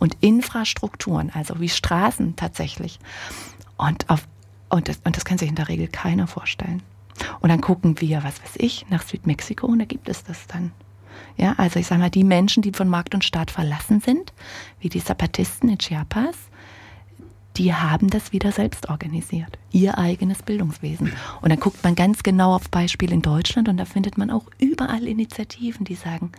und 0.00 0.16
Infrastrukturen, 0.20 1.30
also 1.32 1.60
wie 1.60 1.68
Straßen 1.68 2.34
tatsächlich. 2.34 2.98
Und, 3.76 4.10
auf, 4.10 4.26
und, 4.68 4.88
das, 4.88 5.00
und 5.04 5.16
das 5.16 5.24
kann 5.24 5.38
sich 5.38 5.48
in 5.48 5.54
der 5.54 5.68
Regel 5.68 5.86
keiner 5.86 6.26
vorstellen. 6.26 6.82
Und 7.40 7.48
dann 7.50 7.60
gucken 7.60 8.00
wir, 8.00 8.24
was 8.24 8.42
weiß 8.42 8.56
ich, 8.56 8.86
nach 8.90 9.02
Südmexiko 9.02 9.68
und 9.68 9.78
da 9.78 9.84
gibt 9.84 10.08
es 10.08 10.24
das 10.24 10.48
dann. 10.48 10.72
Ja, 11.36 11.54
also 11.56 11.78
ich 11.78 11.86
sage 11.86 12.00
mal, 12.00 12.10
die 12.10 12.24
Menschen, 12.24 12.62
die 12.62 12.72
von 12.72 12.88
Markt 12.88 13.14
und 13.14 13.24
Staat 13.24 13.50
verlassen 13.50 14.00
sind, 14.00 14.32
wie 14.80 14.88
die 14.88 15.02
Zapatisten 15.02 15.68
in 15.68 15.78
Chiapas, 15.78 16.36
die 17.56 17.74
haben 17.74 18.08
das 18.08 18.32
wieder 18.32 18.52
selbst 18.52 18.88
organisiert, 18.88 19.58
ihr 19.72 19.98
eigenes 19.98 20.42
Bildungswesen. 20.42 21.12
Und 21.40 21.50
dann 21.50 21.58
guckt 21.58 21.82
man 21.82 21.94
ganz 21.94 22.22
genau 22.22 22.54
auf 22.54 22.70
Beispiele 22.70 23.12
in 23.12 23.22
Deutschland 23.22 23.68
und 23.68 23.76
da 23.76 23.84
findet 23.84 24.16
man 24.16 24.30
auch 24.30 24.44
überall 24.58 25.06
Initiativen, 25.06 25.84
die 25.84 25.96
sagen, 25.96 26.32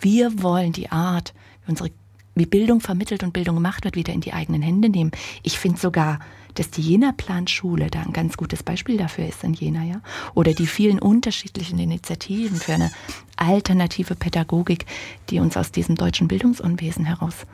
wir 0.00 0.42
wollen 0.42 0.72
die 0.72 0.90
Art, 0.90 1.34
wie, 1.64 1.70
unsere, 1.70 1.90
wie 2.34 2.46
Bildung 2.46 2.80
vermittelt 2.80 3.22
und 3.22 3.32
Bildung 3.32 3.56
gemacht 3.56 3.84
wird, 3.84 3.96
wieder 3.96 4.12
in 4.12 4.20
die 4.20 4.32
eigenen 4.32 4.62
Hände 4.62 4.88
nehmen. 4.88 5.12
Ich 5.42 5.58
finde 5.58 5.78
sogar, 5.78 6.18
dass 6.54 6.70
die 6.70 6.82
Jena-Planschule 6.82 7.88
da 7.90 8.02
ein 8.02 8.12
ganz 8.12 8.36
gutes 8.36 8.62
Beispiel 8.62 8.96
dafür 8.96 9.26
ist 9.26 9.42
in 9.44 9.54
Jena, 9.54 9.84
ja. 9.84 10.00
Oder 10.34 10.52
die 10.52 10.66
vielen 10.66 10.98
unterschiedlichen 10.98 11.78
Initiativen 11.78 12.56
für 12.56 12.74
eine 12.74 12.90
alternative 13.36 14.14
Pädagogik, 14.14 14.86
die 15.30 15.40
uns 15.40 15.56
aus 15.56 15.72
diesem 15.72 15.96
deutschen 15.96 16.28
Bildungsunwesen 16.28 17.04
heraus 17.04 17.46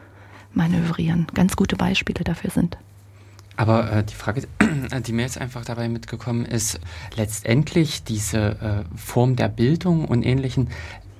manövrieren. 0.52 1.26
Ganz 1.34 1.56
gute 1.56 1.76
Beispiele 1.76 2.24
dafür 2.24 2.50
sind. 2.50 2.76
Aber 3.56 3.92
äh, 3.92 4.04
die 4.04 4.14
Frage, 4.14 4.46
die 5.06 5.12
mir 5.12 5.22
jetzt 5.22 5.38
einfach 5.38 5.64
dabei 5.64 5.88
mitgekommen 5.88 6.44
ist, 6.44 6.80
letztendlich 7.16 8.04
diese 8.04 8.86
äh, 8.92 8.96
Form 8.96 9.36
der 9.36 9.48
Bildung 9.48 10.06
und 10.06 10.24
ähnlichen 10.24 10.68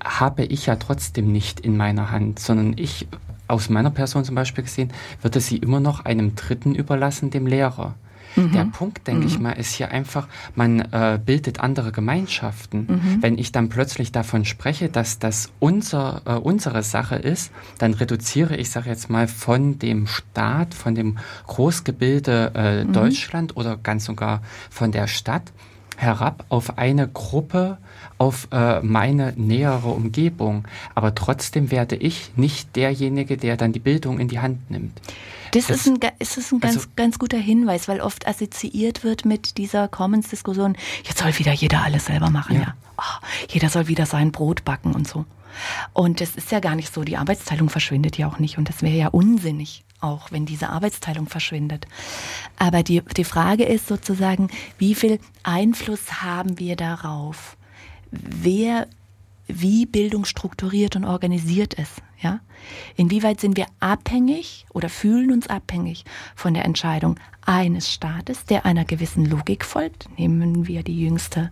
habe 0.02 0.44
ich 0.44 0.66
ja 0.66 0.76
trotzdem 0.76 1.30
nicht 1.30 1.60
in 1.60 1.76
meiner 1.76 2.10
Hand, 2.10 2.38
sondern 2.38 2.78
ich 2.78 3.06
aus 3.50 3.68
meiner 3.68 3.90
Person 3.90 4.24
zum 4.24 4.34
Beispiel 4.34 4.64
gesehen, 4.64 4.92
würde 5.22 5.40
sie 5.40 5.58
immer 5.58 5.80
noch 5.80 6.04
einem 6.04 6.34
Dritten 6.34 6.74
überlassen, 6.74 7.30
dem 7.30 7.46
Lehrer. 7.46 7.94
Mhm. 8.36 8.52
Der 8.52 8.64
Punkt, 8.64 9.06
denke 9.06 9.22
mhm. 9.22 9.26
ich 9.26 9.38
mal, 9.38 9.52
ist 9.52 9.72
hier 9.72 9.90
einfach, 9.90 10.28
man 10.54 10.80
äh, 10.80 11.18
bildet 11.24 11.60
andere 11.60 11.92
Gemeinschaften. 11.92 12.86
Mhm. 12.88 13.18
Wenn 13.22 13.38
ich 13.38 13.52
dann 13.52 13.68
plötzlich 13.68 14.12
davon 14.12 14.44
spreche, 14.44 14.88
dass 14.88 15.18
das 15.18 15.50
unser, 15.58 16.22
äh, 16.24 16.34
unsere 16.34 16.82
Sache 16.82 17.16
ist, 17.16 17.50
dann 17.78 17.94
reduziere 17.94 18.56
ich, 18.56 18.70
sage 18.70 18.88
jetzt 18.88 19.10
mal, 19.10 19.28
von 19.28 19.78
dem 19.78 20.06
Staat, 20.06 20.74
von 20.74 20.94
dem 20.94 21.18
Großgebilde 21.46 22.52
äh, 22.54 22.84
mhm. 22.84 22.92
Deutschland 22.92 23.56
oder 23.56 23.76
ganz 23.76 24.04
sogar 24.04 24.42
von 24.70 24.92
der 24.92 25.06
Stadt 25.06 25.52
herab 25.96 26.44
auf 26.48 26.78
eine 26.78 27.08
Gruppe, 27.08 27.78
auf 28.20 28.48
äh, 28.52 28.80
meine 28.82 29.32
nähere 29.36 29.88
Umgebung. 29.88 30.68
Aber 30.94 31.14
trotzdem 31.14 31.70
werde 31.70 31.96
ich 31.96 32.32
nicht 32.36 32.76
derjenige, 32.76 33.38
der 33.38 33.56
dann 33.56 33.72
die 33.72 33.78
Bildung 33.78 34.20
in 34.20 34.28
die 34.28 34.40
Hand 34.40 34.70
nimmt. 34.70 35.00
Das, 35.52 35.66
das 35.66 35.78
ist 35.78 35.86
ein, 35.86 35.98
ist 36.18 36.36
das 36.36 36.52
ein 36.52 36.60
ganz, 36.60 36.76
also, 36.76 36.88
ganz 36.96 37.18
guter 37.18 37.38
Hinweis, 37.38 37.88
weil 37.88 38.02
oft 38.02 38.28
assoziiert 38.28 39.04
wird 39.04 39.24
mit 39.24 39.56
dieser 39.56 39.88
Commons-Diskussion, 39.88 40.76
jetzt 41.04 41.18
soll 41.18 41.36
wieder 41.38 41.52
jeder 41.52 41.82
alles 41.82 42.04
selber 42.04 42.28
machen, 42.28 42.56
ja. 42.56 42.60
ja. 42.60 42.74
Oh, 42.98 43.26
jeder 43.48 43.70
soll 43.70 43.88
wieder 43.88 44.04
sein 44.04 44.32
Brot 44.32 44.66
backen 44.66 44.94
und 44.94 45.08
so. 45.08 45.24
Und 45.94 46.20
das 46.20 46.36
ist 46.36 46.52
ja 46.52 46.60
gar 46.60 46.76
nicht 46.76 46.92
so. 46.92 47.02
Die 47.02 47.16
Arbeitsteilung 47.16 47.70
verschwindet 47.70 48.18
ja 48.18 48.28
auch 48.28 48.38
nicht. 48.38 48.58
Und 48.58 48.68
das 48.68 48.82
wäre 48.82 48.96
ja 48.96 49.08
unsinnig, 49.08 49.82
auch 50.00 50.30
wenn 50.30 50.44
diese 50.44 50.68
Arbeitsteilung 50.68 51.26
verschwindet. 51.26 51.86
Aber 52.58 52.82
die, 52.82 53.00
die 53.16 53.24
Frage 53.24 53.64
ist 53.64 53.88
sozusagen, 53.88 54.50
wie 54.76 54.94
viel 54.94 55.18
Einfluss 55.42 56.22
haben 56.22 56.58
wir 56.58 56.76
darauf, 56.76 57.56
wer 58.10 58.86
wie 59.46 59.86
Bildung 59.86 60.24
strukturiert 60.24 60.96
und 60.96 61.04
organisiert 61.04 61.74
ist. 61.74 62.02
Ja? 62.20 62.40
Inwieweit 62.96 63.40
sind 63.40 63.56
wir 63.56 63.66
abhängig 63.80 64.66
oder 64.72 64.88
fühlen 64.88 65.32
uns 65.32 65.48
abhängig 65.48 66.04
von 66.34 66.54
der 66.54 66.64
Entscheidung 66.64 67.18
eines 67.44 67.92
Staates, 67.92 68.44
der 68.44 68.64
einer 68.64 68.84
gewissen 68.84 69.24
Logik 69.24 69.64
folgt? 69.64 70.08
Nehmen 70.18 70.68
wir 70.68 70.82
die 70.82 71.00
jüngste 71.00 71.50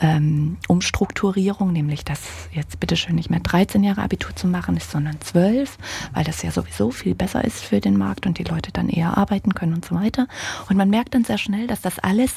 ähm, 0.00 0.58
Umstrukturierung, 0.68 1.72
nämlich 1.72 2.04
dass 2.04 2.48
jetzt 2.52 2.78
bitteschön 2.78 3.16
nicht 3.16 3.30
mehr 3.30 3.40
13 3.40 3.82
Jahre 3.82 4.02
Abitur 4.02 4.34
zu 4.36 4.46
machen 4.46 4.76
ist, 4.76 4.90
sondern 4.90 5.20
12, 5.20 5.76
weil 6.14 6.24
das 6.24 6.42
ja 6.42 6.50
sowieso 6.50 6.90
viel 6.90 7.14
besser 7.14 7.44
ist 7.44 7.64
für 7.64 7.80
den 7.80 7.98
Markt 7.98 8.26
und 8.26 8.38
die 8.38 8.44
Leute 8.44 8.70
dann 8.72 8.88
eher 8.88 9.18
arbeiten 9.18 9.54
können 9.54 9.74
und 9.74 9.84
so 9.84 9.94
weiter. 9.94 10.28
Und 10.68 10.76
man 10.76 10.90
merkt 10.90 11.14
dann 11.14 11.24
sehr 11.24 11.38
schnell, 11.38 11.66
dass 11.66 11.80
das 11.80 11.98
alles 11.98 12.36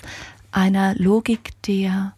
einer 0.52 0.95
Logik 0.95 1.52
der 1.68 2.14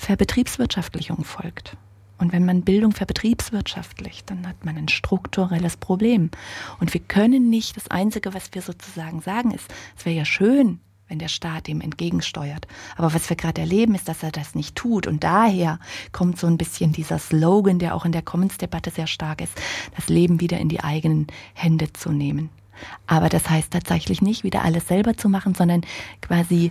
Verbetriebswirtschaftlichung 0.00 1.24
folgt. 1.24 1.76
Und 2.18 2.32
wenn 2.32 2.44
man 2.44 2.62
Bildung 2.62 2.92
verbetriebswirtschaftlicht, 2.92 4.28
dann 4.28 4.46
hat 4.46 4.64
man 4.64 4.76
ein 4.76 4.88
strukturelles 4.88 5.76
Problem. 5.76 6.30
Und 6.78 6.92
wir 6.92 7.00
können 7.00 7.48
nicht, 7.48 7.76
das 7.76 7.88
Einzige, 7.88 8.34
was 8.34 8.50
wir 8.52 8.62
sozusagen 8.62 9.20
sagen, 9.20 9.52
ist, 9.52 9.66
es 9.96 10.04
wäre 10.04 10.16
ja 10.16 10.24
schön, 10.24 10.80
wenn 11.08 11.18
der 11.18 11.28
Staat 11.28 11.66
dem 11.66 11.80
entgegensteuert. 11.80 12.66
Aber 12.96 13.12
was 13.14 13.28
wir 13.28 13.36
gerade 13.36 13.62
erleben, 13.62 13.94
ist, 13.94 14.08
dass 14.08 14.22
er 14.22 14.30
das 14.30 14.54
nicht 14.54 14.76
tut. 14.76 15.06
Und 15.06 15.24
daher 15.24 15.78
kommt 16.12 16.38
so 16.38 16.46
ein 16.46 16.58
bisschen 16.58 16.92
dieser 16.92 17.18
Slogan, 17.18 17.78
der 17.78 17.94
auch 17.94 18.04
in 18.04 18.12
der 18.12 18.22
Commons-Debatte 18.22 18.90
sehr 18.90 19.06
stark 19.06 19.40
ist, 19.40 19.52
das 19.96 20.08
Leben 20.08 20.40
wieder 20.40 20.58
in 20.58 20.68
die 20.68 20.80
eigenen 20.80 21.26
Hände 21.54 21.92
zu 21.92 22.12
nehmen. 22.12 22.50
Aber 23.06 23.28
das 23.28 23.48
heißt 23.50 23.72
tatsächlich 23.72 24.22
nicht, 24.22 24.44
wieder 24.44 24.62
alles 24.62 24.88
selber 24.88 25.16
zu 25.16 25.28
machen, 25.28 25.54
sondern 25.54 25.82
quasi 26.20 26.70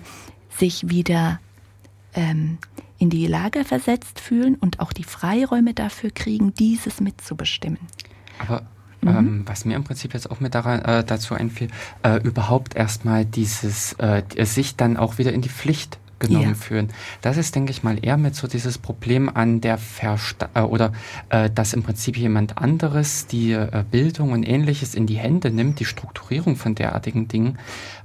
sich 0.49 0.89
wieder 0.89 1.39
ähm, 2.13 2.57
in 2.99 3.09
die 3.09 3.27
Lage 3.27 3.63
versetzt 3.63 4.19
fühlen 4.19 4.55
und 4.55 4.79
auch 4.79 4.93
die 4.93 5.03
Freiräume 5.03 5.73
dafür 5.73 6.11
kriegen, 6.11 6.53
dieses 6.53 7.01
mitzubestimmen. 7.01 7.79
Aber 8.39 8.63
Mhm. 9.01 9.09
Ähm, 9.09 9.43
was 9.45 9.65
mir 9.65 9.75
im 9.75 9.83
Prinzip 9.83 10.13
jetzt 10.13 10.29
auch 10.29 10.39
mit 10.39 10.55
daran, 10.55 10.81
äh, 10.81 11.03
dazu 11.03 11.33
einfiel, 11.33 11.69
äh, 12.03 12.17
überhaupt 12.21 12.75
erstmal 12.75 13.25
dieses, 13.25 13.93
äh, 13.93 14.23
sich 14.43 14.75
dann 14.75 14.97
auch 14.97 15.17
wieder 15.17 15.31
in 15.31 15.41
die 15.41 15.49
Pflicht 15.49 15.99
genommen 16.19 16.49
ja. 16.49 16.53
führen. 16.53 16.89
Das 17.21 17.37
ist, 17.37 17.55
denke 17.55 17.71
ich 17.71 17.83
mal, 17.83 17.97
eher 18.03 18.17
mit 18.17 18.35
so 18.35 18.47
dieses 18.47 18.77
Problem 18.77 19.29
an 19.29 19.61
der 19.61 19.77
Versta 19.77 20.49
äh, 20.53 20.61
oder 20.61 20.93
äh, 21.29 21.49
dass 21.49 21.73
im 21.73 21.83
Prinzip 21.83 22.17
jemand 22.17 22.57
anderes 22.57 23.27
die 23.27 23.53
äh, 23.53 23.83
Bildung 23.89 24.31
und 24.31 24.43
ähnliches 24.43 24.95
in 24.95 25.07
die 25.07 25.17
Hände 25.17 25.51
nimmt, 25.51 25.79
die 25.79 25.85
Strukturierung 25.85 26.55
von 26.55 26.75
derartigen 26.75 27.27
Dingen, 27.27 27.57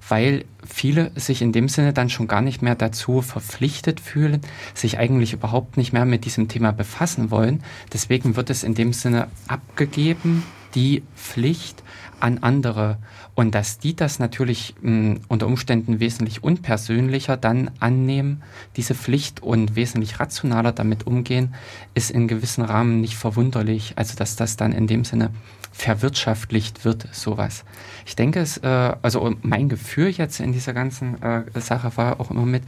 weil 0.08 0.44
viele 0.64 1.10
sich 1.14 1.42
in 1.42 1.52
dem 1.52 1.68
Sinne 1.68 1.92
dann 1.92 2.10
schon 2.10 2.28
gar 2.28 2.40
nicht 2.40 2.62
mehr 2.62 2.74
dazu 2.74 3.22
verpflichtet 3.22 4.00
fühlen, 4.00 4.40
sich 4.74 4.98
eigentlich 4.98 5.32
überhaupt 5.32 5.76
nicht 5.76 5.92
mehr 5.92 6.04
mit 6.04 6.24
diesem 6.24 6.48
Thema 6.48 6.72
befassen 6.72 7.30
wollen. 7.30 7.62
Deswegen 7.92 8.36
wird 8.36 8.50
es 8.50 8.64
in 8.64 8.74
dem 8.74 8.92
Sinne 8.92 9.28
abgegeben 9.48 10.42
die 10.74 11.02
Pflicht 11.14 11.82
an 12.20 12.38
andere 12.38 12.98
und 13.34 13.54
dass 13.54 13.78
die 13.78 13.96
das 13.96 14.18
natürlich 14.18 14.74
mh, 14.80 14.90
hm, 14.90 15.20
unter 15.28 15.46
Umständen 15.46 16.00
wesentlich 16.00 16.42
unpersönlicher 16.42 17.36
dann 17.36 17.70
annehmen, 17.80 18.42
diese 18.76 18.94
Pflicht 18.94 19.42
und 19.42 19.76
wesentlich 19.76 20.20
rationaler 20.20 20.72
damit 20.72 21.06
umgehen, 21.06 21.54
ist 21.94 22.10
in 22.10 22.28
gewissen 22.28 22.62
Rahmen 22.62 23.00
nicht 23.00 23.16
verwunderlich. 23.16 23.94
Also 23.96 24.16
dass 24.16 24.36
das 24.36 24.56
dann 24.56 24.72
in 24.72 24.86
dem 24.86 25.04
Sinne 25.04 25.30
verwirtschaftlicht 25.74 26.84
wird, 26.84 27.08
sowas. 27.12 27.64
Ich 28.06 28.14
denke, 28.14 28.38
es, 28.38 28.58
äh, 28.58 28.94
also 29.02 29.34
mein 29.42 29.68
Gefühl 29.68 30.08
jetzt 30.08 30.38
in 30.38 30.52
dieser 30.52 30.72
ganzen 30.72 31.20
äh, 31.20 31.42
Sache 31.60 31.96
war 31.96 32.20
auch 32.20 32.30
immer 32.30 32.46
mit, 32.46 32.62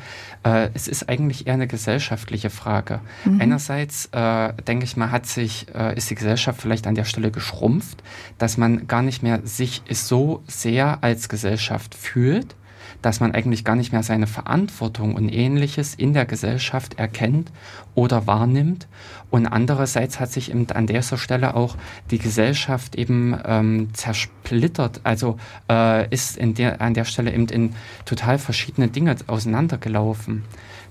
äh, 0.44 0.70
es 0.74 0.88
ist 0.88 1.08
eigentlich 1.08 1.46
eher 1.46 1.54
eine 1.54 1.68
gesellschaftliche 1.68 2.50
Frage. 2.50 3.00
Mhm. 3.24 3.40
Einerseits, 3.40 4.06
äh, 4.12 4.52
denke 4.66 4.84
ich 4.84 4.96
mal, 4.96 5.12
hat 5.12 5.26
sich, 5.26 5.66
äh, 5.72 5.96
ist 5.96 6.10
die 6.10 6.16
Gesellschaft 6.16 6.60
vielleicht 6.60 6.88
an 6.88 6.96
der 6.96 7.04
Stelle 7.04 7.30
geschrumpft, 7.30 8.02
dass 8.38 8.56
man 8.56 8.88
gar 8.88 9.02
nicht 9.02 9.22
mehr 9.22 9.40
sich 9.44 9.82
so 9.88 10.42
sehr 10.48 11.02
als 11.02 11.28
Gesellschaft 11.28 11.94
fühlt 11.94 12.56
dass 13.06 13.20
man 13.20 13.30
eigentlich 13.30 13.64
gar 13.64 13.76
nicht 13.76 13.92
mehr 13.92 14.02
seine 14.02 14.26
Verantwortung 14.26 15.14
und 15.14 15.28
ähnliches 15.28 15.94
in 15.94 16.12
der 16.12 16.26
Gesellschaft 16.26 16.98
erkennt 16.98 17.52
oder 17.94 18.26
wahrnimmt. 18.26 18.88
Und 19.30 19.46
andererseits 19.46 20.18
hat 20.18 20.32
sich 20.32 20.50
eben 20.50 20.68
an 20.70 20.88
dieser 20.88 21.16
Stelle 21.16 21.54
auch 21.54 21.76
die 22.10 22.18
Gesellschaft 22.18 22.96
eben 22.96 23.38
ähm, 23.46 23.90
zersplittert, 23.94 25.02
also 25.04 25.38
äh, 25.70 26.12
ist 26.12 26.36
der, 26.40 26.80
an 26.80 26.94
der 26.94 27.04
Stelle 27.04 27.32
eben 27.32 27.46
in 27.46 27.76
total 28.06 28.38
verschiedene 28.38 28.88
Dinge 28.88 29.14
auseinandergelaufen. 29.28 30.42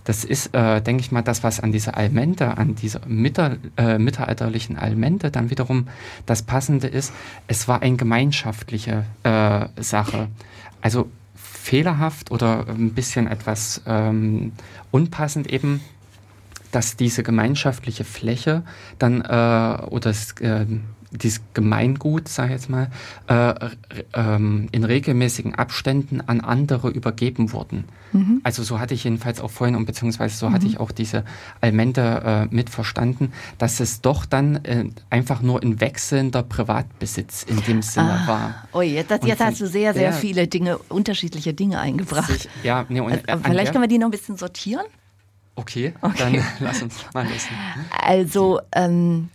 Das 0.05 0.23
ist, 0.23 0.55
äh, 0.55 0.81
denke 0.81 1.01
ich 1.01 1.11
mal, 1.11 1.21
das, 1.21 1.43
was 1.43 1.59
an 1.59 1.73
dieser 1.73 1.97
Almente, 1.97 2.57
an 2.57 2.75
dieser 2.75 3.01
mitter, 3.07 3.57
äh, 3.75 3.97
mittelalterlichen 3.97 4.77
Almente 4.77 5.31
dann 5.31 5.49
wiederum 5.49 5.89
das 6.25 6.43
Passende 6.43 6.87
ist. 6.87 7.11
Es 7.49 7.67
war 7.67 7.81
eine 7.81 7.97
gemeinschaftliche 7.97 9.03
äh, 9.23 9.65
Sache. 9.81 10.29
Also 10.79 11.09
fehlerhaft 11.65 12.29
oder 12.29 12.67
ein 12.67 12.93
bisschen 12.93 13.27
etwas 13.27 13.81
ähm, 13.87 14.51
unpassend 14.91 15.51
eben 15.51 15.81
dass 16.71 16.97
diese 16.97 17.23
gemeinschaftliche 17.23 18.03
Fläche 18.03 18.63
dann 18.99 19.21
äh, 19.21 19.85
oder 19.85 20.09
das, 20.09 20.33
äh, 20.41 20.65
dieses 21.17 21.41
Gemeingut, 21.53 22.27
sage 22.27 22.49
ich 22.49 22.61
jetzt 22.61 22.69
mal, 22.69 22.89
äh, 23.27 23.53
ähm, 24.13 24.67
in 24.71 24.83
regelmäßigen 24.83 25.55
Abständen 25.55 26.21
an 26.21 26.41
andere 26.41 26.89
übergeben 26.89 27.51
wurden. 27.51 27.85
Mhm. 28.13 28.41
Also 28.43 28.63
so 28.63 28.79
hatte 28.79 28.93
ich 28.93 29.03
jedenfalls 29.03 29.41
auch 29.41 29.51
vorhin 29.51 29.75
und 29.75 29.85
beziehungsweise 29.85 30.37
so 30.37 30.49
mhm. 30.49 30.53
hatte 30.53 30.67
ich 30.67 30.79
auch 30.79 30.91
diese 30.91 31.25
Almente 31.61 32.47
äh, 32.51 32.55
mit 32.55 32.69
verstanden, 32.69 33.33
dass 33.57 33.79
es 33.79 34.01
doch 34.01 34.25
dann 34.25 34.63
äh, 34.63 34.85
einfach 35.09 35.41
nur 35.41 35.61
ein 35.61 35.81
wechselnder 35.81 36.43
Privatbesitz 36.43 37.43
in 37.43 37.61
dem 37.61 37.81
Sinne 37.81 38.21
ah. 38.23 38.27
war. 38.27 38.67
Oh, 38.73 38.81
jetzt, 38.81 39.11
jetzt 39.23 39.43
hast 39.43 39.61
du 39.61 39.67
sehr, 39.67 39.93
sehr 39.93 40.13
viele 40.13 40.47
Dinge, 40.47 40.77
unterschiedliche 40.89 41.53
Dinge 41.53 41.79
eingebracht. 41.79 42.31
Sich, 42.31 42.49
ja, 42.63 42.85
nee, 42.89 42.99
und, 42.99 43.27
also, 43.27 43.43
vielleicht 43.43 43.71
können 43.71 43.83
wir 43.83 43.87
die 43.87 43.97
noch 43.97 44.07
ein 44.07 44.11
bisschen 44.11 44.37
sortieren. 44.37 44.85
Okay, 45.55 45.93
okay. 46.01 46.15
dann 46.17 46.43
lass 46.59 46.81
uns 46.81 47.05
mal 47.13 47.25
lesen. 47.25 47.49
Also, 48.01 48.59
ähm, 48.73 49.29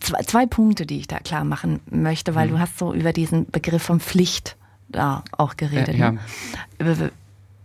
zwei, 0.00 0.22
zwei 0.22 0.46
Punkte, 0.46 0.86
die 0.86 0.98
ich 0.98 1.06
da 1.06 1.18
klar 1.18 1.44
machen 1.44 1.80
möchte, 1.90 2.34
weil 2.34 2.48
mhm. 2.48 2.52
du 2.52 2.58
hast 2.58 2.78
so 2.78 2.94
über 2.94 3.12
diesen 3.12 3.46
Begriff 3.50 3.82
von 3.82 4.00
Pflicht 4.00 4.56
da 4.88 5.24
auch 5.32 5.56
geredet. 5.56 5.96
Ja, 5.96 6.12
ne? 6.12 7.10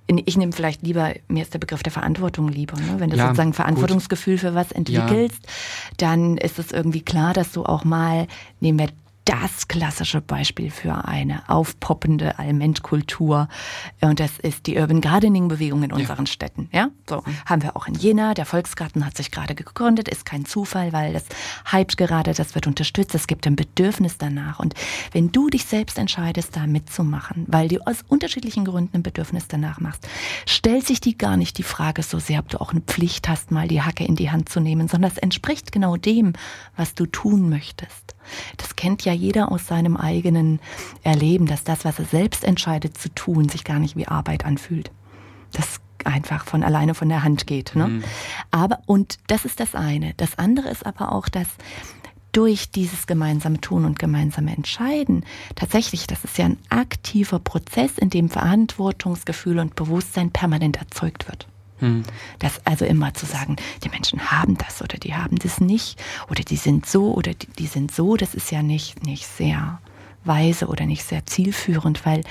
Ich 0.07 0.37
nehme 0.37 0.51
vielleicht 0.53 0.81
lieber, 0.81 1.13
mir 1.27 1.43
ist 1.43 1.53
der 1.53 1.59
Begriff 1.59 1.83
der 1.83 1.91
Verantwortung 1.91 2.47
lieber. 2.47 2.75
Ne? 2.77 2.95
Wenn 2.97 3.11
du 3.11 3.17
ja, 3.17 3.27
sozusagen 3.27 3.53
Verantwortungsgefühl 3.53 4.35
gut. 4.35 4.41
für 4.41 4.55
was 4.55 4.71
entwickelst, 4.71 5.45
ja. 5.45 5.51
dann 5.97 6.37
ist 6.37 6.57
es 6.57 6.71
irgendwie 6.71 7.01
klar, 7.01 7.33
dass 7.33 7.51
du 7.51 7.63
auch 7.63 7.83
mal, 7.83 8.25
nehmen 8.59 8.79
wir 8.79 8.87
das 9.29 9.67
klassische 9.67 10.21
Beispiel 10.21 10.71
für 10.71 11.05
eine 11.05 11.47
aufpoppende 11.47 12.39
Allmentkultur. 12.39 13.47
Und 14.01 14.19
das 14.19 14.39
ist 14.39 14.65
die 14.65 14.75
Urban 14.75 15.01
Gardening 15.01 15.47
Bewegung 15.47 15.83
in 15.83 15.91
unseren 15.91 16.25
ja. 16.25 16.31
Städten. 16.31 16.67
Ja, 16.71 16.89
so 17.07 17.17
mhm. 17.17 17.35
haben 17.45 17.61
wir 17.61 17.77
auch 17.77 17.87
in 17.87 17.93
Jena. 17.93 18.33
Der 18.33 18.47
Volksgarten 18.47 19.05
hat 19.05 19.15
sich 19.15 19.29
gerade 19.29 19.53
gegründet, 19.53 20.07
ist 20.07 20.25
kein 20.25 20.45
Zufall, 20.45 20.93
weil 20.93 21.13
das 21.13 21.25
hypt 21.71 21.97
gerade, 21.97 22.33
das 22.33 22.55
wird 22.55 22.65
unterstützt. 22.65 23.13
Es 23.13 23.27
gibt 23.27 23.45
ein 23.45 23.55
Bedürfnis 23.55 24.17
danach. 24.17 24.59
Und 24.59 24.73
wenn 25.11 25.31
du 25.31 25.47
dich 25.49 25.65
selbst 25.65 25.99
entscheidest, 25.99 26.55
da 26.55 26.65
mitzumachen, 26.65 27.45
weil 27.47 27.67
du 27.67 27.85
aus 27.85 28.03
unterschiedlichen 28.07 28.65
Gründen 28.65 28.97
ein 28.97 29.03
Bedürfnis 29.03 29.47
danach 29.47 29.79
machst, 29.79 30.07
stellt 30.47 30.87
sich 30.87 31.01
die 31.01 31.15
gar 31.15 31.37
nicht 31.37 31.59
die 31.59 31.63
Frage 31.63 32.01
so 32.01 32.17
sehr, 32.17 32.39
ob 32.39 32.49
du 32.49 32.59
auch 32.59 32.71
eine 32.71 32.81
Pflicht 32.81 33.29
hast, 33.29 33.51
mal 33.51 33.67
die 33.67 33.83
Hacke 33.83 34.05
in 34.05 34.15
die 34.15 34.31
Hand 34.31 34.49
zu 34.49 34.59
nehmen, 34.59 34.87
sondern 34.87 35.11
es 35.11 35.19
entspricht 35.19 35.71
genau 35.71 35.97
dem, 35.97 36.33
was 36.75 36.95
du 36.95 37.05
tun 37.05 37.49
möchtest. 37.49 38.15
Das 38.57 38.75
kennt 38.75 39.05
ja 39.05 39.13
jeder 39.19 39.51
aus 39.51 39.67
seinem 39.67 39.97
eigenen 39.97 40.59
Erleben, 41.03 41.45
dass 41.45 41.63
das, 41.63 41.85
was 41.85 41.99
er 41.99 42.05
selbst 42.05 42.43
entscheidet 42.43 42.97
zu 42.97 43.09
tun, 43.09 43.49
sich 43.49 43.63
gar 43.63 43.79
nicht 43.79 43.95
wie 43.95 44.07
Arbeit 44.07 44.45
anfühlt. 44.45 44.91
Das 45.51 45.79
einfach 46.05 46.45
von 46.45 46.63
alleine 46.63 46.95
von 46.95 47.09
der 47.09 47.23
Hand 47.23 47.45
geht. 47.47 47.75
Ne? 47.75 47.87
Mhm. 47.87 48.03
Aber, 48.51 48.79
und 48.85 49.17
das 49.27 49.45
ist 49.45 49.59
das 49.59 49.75
eine. 49.75 50.13
Das 50.15 50.37
andere 50.37 50.69
ist 50.69 50.85
aber 50.85 51.11
auch, 51.11 51.27
dass 51.27 51.47
durch 52.31 52.71
dieses 52.71 53.07
gemeinsame 53.07 53.59
Tun 53.59 53.85
und 53.85 53.99
gemeinsame 53.99 54.55
Entscheiden 54.55 55.25
tatsächlich, 55.55 56.07
das 56.07 56.23
ist 56.23 56.37
ja 56.37 56.45
ein 56.45 56.57
aktiver 56.69 57.39
Prozess, 57.39 57.97
in 57.97 58.09
dem 58.09 58.29
Verantwortungsgefühl 58.29 59.59
und 59.59 59.75
Bewusstsein 59.75 60.31
permanent 60.31 60.77
erzeugt 60.77 61.27
wird. 61.27 61.47
Hm. 61.79 62.03
Das 62.39 62.65
also 62.65 62.85
immer 62.85 63.13
zu 63.13 63.25
sagen, 63.25 63.55
die 63.83 63.89
Menschen 63.89 64.31
haben 64.31 64.57
das 64.57 64.81
oder 64.81 64.97
die 64.97 65.15
haben 65.15 65.37
das 65.37 65.61
nicht 65.61 66.01
oder 66.29 66.43
die 66.43 66.57
sind 66.57 66.85
so 66.85 67.13
oder 67.13 67.33
die, 67.33 67.47
die 67.57 67.67
sind 67.67 67.93
so, 67.93 68.15
das 68.15 68.35
ist 68.35 68.51
ja 68.51 68.61
nicht, 68.63 69.05
nicht 69.05 69.25
sehr 69.27 69.79
weise 70.23 70.67
oder 70.67 70.85
nicht 70.85 71.03
sehr 71.03 71.25
zielführend, 71.25 72.05
weil 72.05 72.23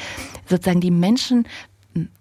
sozusagen 0.47 0.81
die 0.81 0.91
Menschen 0.91 1.47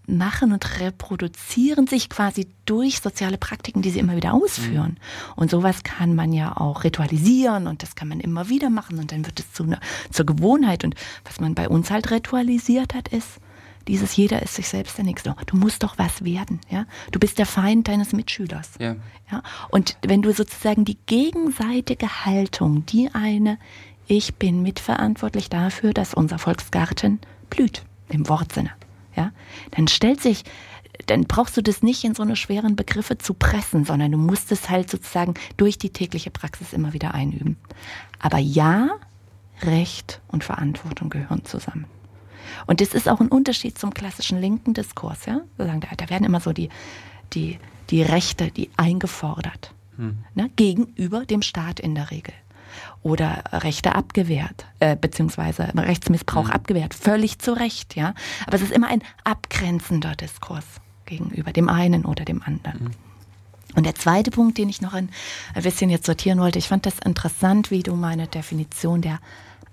machen 0.07 0.53
und 0.53 0.79
reproduzieren 0.79 1.87
sich 1.87 2.09
quasi 2.09 2.47
durch 2.65 2.99
soziale 2.99 3.37
Praktiken, 3.37 3.81
die 3.81 3.89
sie 3.89 3.99
immer 3.99 4.15
wieder 4.15 4.33
ausführen. 4.33 4.91
Mhm. 4.91 5.33
Und 5.35 5.51
sowas 5.51 5.83
kann 5.83 6.15
man 6.15 6.31
ja 6.33 6.55
auch 6.57 6.83
ritualisieren 6.83 7.67
und 7.67 7.83
das 7.83 7.95
kann 7.95 8.07
man 8.07 8.19
immer 8.19 8.49
wieder 8.49 8.69
machen 8.69 8.99
und 8.99 9.11
dann 9.11 9.25
wird 9.25 9.39
es 9.39 9.51
zu 9.51 9.63
einer, 9.63 9.79
zur 10.11 10.25
Gewohnheit. 10.25 10.83
Und 10.83 10.95
was 11.25 11.39
man 11.39 11.53
bei 11.55 11.67
uns 11.67 11.91
halt 11.91 12.09
ritualisiert 12.09 12.93
hat, 12.93 13.09
ist, 13.09 13.39
dieses 13.87 14.15
jeder 14.15 14.41
ist 14.41 14.55
sich 14.55 14.67
selbst 14.67 14.97
der 14.97 15.05
Nächste. 15.05 15.35
Du 15.45 15.57
musst 15.57 15.83
doch 15.83 15.97
was 15.97 16.23
werden, 16.23 16.59
ja. 16.69 16.85
Du 17.11 17.19
bist 17.19 17.39
der 17.39 17.45
Feind 17.45 17.87
deines 17.87 18.13
Mitschülers. 18.13 18.71
Ja. 18.79 18.95
ja? 19.31 19.43
Und 19.69 19.97
wenn 20.01 20.21
du 20.21 20.33
sozusagen 20.33 20.85
die 20.85 20.97
gegenseitige 21.05 22.25
Haltung, 22.25 22.85
die 22.85 23.09
eine, 23.13 23.57
ich 24.07 24.35
bin 24.35 24.61
mitverantwortlich 24.61 25.49
dafür, 25.49 25.93
dass 25.93 26.13
unser 26.13 26.39
Volksgarten 26.39 27.19
blüht, 27.49 27.83
im 28.09 28.27
Wortsinne, 28.29 28.71
ja, 29.15 29.31
dann 29.71 29.87
stellt 29.87 30.21
sich 30.21 30.43
dann 31.05 31.23
brauchst 31.25 31.55
du 31.55 31.61
das 31.61 31.83
nicht 31.83 32.03
in 32.03 32.15
so 32.15 32.23
eine 32.23 32.35
schweren 32.35 32.75
Begriffe 32.75 33.17
zu 33.17 33.33
pressen, 33.33 33.85
sondern 33.85 34.11
du 34.11 34.17
musst 34.17 34.51
es 34.51 34.69
halt 34.69 34.89
sozusagen 34.89 35.35
durch 35.55 35.77
die 35.77 35.91
tägliche 35.91 36.31
Praxis 36.31 36.73
immer 36.73 36.93
wieder 36.93 37.13
einüben. 37.13 37.57
Aber 38.19 38.39
ja, 38.39 38.89
Recht 39.61 40.21
und 40.27 40.43
Verantwortung 40.43 41.09
gehören 41.09 41.45
zusammen. 41.45 41.85
Und 42.65 42.81
das 42.81 42.89
ist 42.89 43.07
auch 43.07 43.19
ein 43.19 43.29
Unterschied 43.29 43.77
zum 43.77 43.93
klassischen 43.93 44.39
linken 44.39 44.73
Diskurs. 44.73 45.25
Ja? 45.25 45.41
Da 45.57 46.09
werden 46.09 46.25
immer 46.25 46.39
so 46.39 46.53
die, 46.53 46.69
die, 47.33 47.59
die 47.89 48.01
Rechte, 48.01 48.51
die 48.51 48.69
eingefordert, 48.77 49.73
hm. 49.97 50.17
ne? 50.35 50.49
gegenüber 50.55 51.25
dem 51.25 51.41
Staat 51.41 51.79
in 51.79 51.95
der 51.95 52.11
Regel. 52.11 52.33
Oder 53.01 53.43
Rechte 53.51 53.95
abgewehrt, 53.95 54.65
äh, 54.79 54.95
beziehungsweise 54.95 55.71
Rechtsmissbrauch 55.75 56.47
hm. 56.47 56.51
abgewehrt, 56.51 56.93
völlig 56.93 57.39
zu 57.39 57.53
Recht. 57.53 57.95
Ja? 57.95 58.13
Aber 58.45 58.55
es 58.55 58.61
ist 58.61 58.71
immer 58.71 58.87
ein 58.87 59.03
abgrenzender 59.23 60.15
Diskurs 60.15 60.65
gegenüber 61.05 61.53
dem 61.53 61.69
einen 61.69 62.05
oder 62.05 62.25
dem 62.25 62.41
anderen. 62.41 62.79
Hm. 62.79 62.91
Und 63.75 63.85
der 63.85 63.95
zweite 63.95 64.31
Punkt, 64.31 64.57
den 64.57 64.69
ich 64.69 64.81
noch 64.81 64.93
ein 64.93 65.09
bisschen 65.61 65.89
jetzt 65.89 66.05
sortieren 66.05 66.39
wollte, 66.39 66.57
ich 66.57 66.67
fand 66.67 66.85
das 66.85 66.99
interessant, 66.99 67.69
wie 67.69 67.83
du 67.83 67.95
meine 67.95 68.27
Definition 68.27 69.01
der 69.01 69.19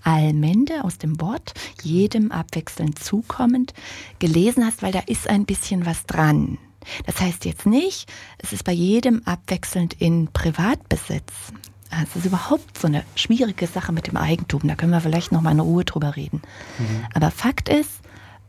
Allmende 0.05 0.85
aus 0.85 0.99
dem 0.99 1.21
Wort, 1.21 1.55
jedem 1.83 2.31
abwechselnd 2.31 2.99
zukommend, 2.99 3.75
gelesen 4.19 4.65
hast, 4.65 4.83
weil 4.83 4.93
da 4.93 5.01
ist 5.01 5.29
ein 5.29 5.45
bisschen 5.45 5.87
was 5.87 6.07
dran. 6.07 6.59
Das 7.07 7.21
heißt 7.21 7.45
jetzt 7.45 7.67
nicht, 7.67 8.11
es 8.39 8.53
ist 8.53 8.65
bei 8.65 8.73
jedem 8.73 9.23
abwechselnd 9.25 9.95
in 9.95 10.29
Privatbesitz. 10.33 11.33
Es 12.03 12.17
ist 12.17 12.27
überhaupt 12.27 12.79
so 12.79 12.89
eine 12.89 13.05
schwierige 13.15 13.67
Sache 13.67 13.93
mit 13.93 14.09
dem 14.09 14.17
Eigentum. 14.17 14.63
Da 14.65 14.75
können 14.75 14.93
wir 14.93 15.01
vielleicht 15.01 15.33
noch 15.33 15.43
mal 15.43 15.53
in 15.53 15.61
Ruhe 15.61 15.85
drüber 15.85 16.17
reden. 16.17 16.43
Mhm. 16.79 17.07
Aber 17.15 17.31
Fakt 17.31 17.69
ist, 17.69 18.01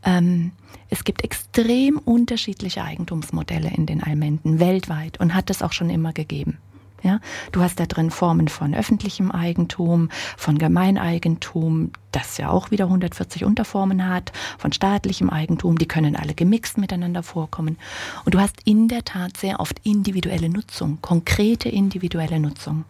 ähm, 0.02 0.52
es 0.88 1.04
gibt 1.04 1.24
extrem 1.24 1.98
unterschiedliche 1.98 2.82
Eigentumsmodelle 2.82 3.70
in 3.70 3.86
den 3.86 4.02
Allmenden 4.02 4.60
weltweit 4.60 5.18
und 5.18 5.34
hat 5.34 5.50
es 5.50 5.62
auch 5.62 5.72
schon 5.72 5.90
immer 5.90 6.12
gegeben. 6.12 6.58
Ja, 7.06 7.20
du 7.52 7.60
hast 7.62 7.78
da 7.78 7.86
drin 7.86 8.10
Formen 8.10 8.48
von 8.48 8.74
öffentlichem 8.74 9.30
Eigentum, 9.30 10.08
von 10.36 10.58
Gemeineigentum, 10.58 11.92
das 12.10 12.36
ja 12.36 12.50
auch 12.50 12.72
wieder 12.72 12.86
140 12.86 13.44
Unterformen 13.44 14.08
hat, 14.08 14.32
von 14.58 14.72
staatlichem 14.72 15.30
Eigentum, 15.30 15.78
die 15.78 15.86
können 15.86 16.16
alle 16.16 16.34
gemixt 16.34 16.78
miteinander 16.78 17.22
vorkommen. 17.22 17.78
Und 18.24 18.34
du 18.34 18.40
hast 18.40 18.56
in 18.64 18.88
der 18.88 19.04
Tat 19.04 19.36
sehr 19.36 19.60
oft 19.60 19.78
individuelle 19.84 20.48
Nutzung, 20.48 20.98
konkrete 21.00 21.68
individuelle 21.68 22.40
Nutzung. 22.40 22.84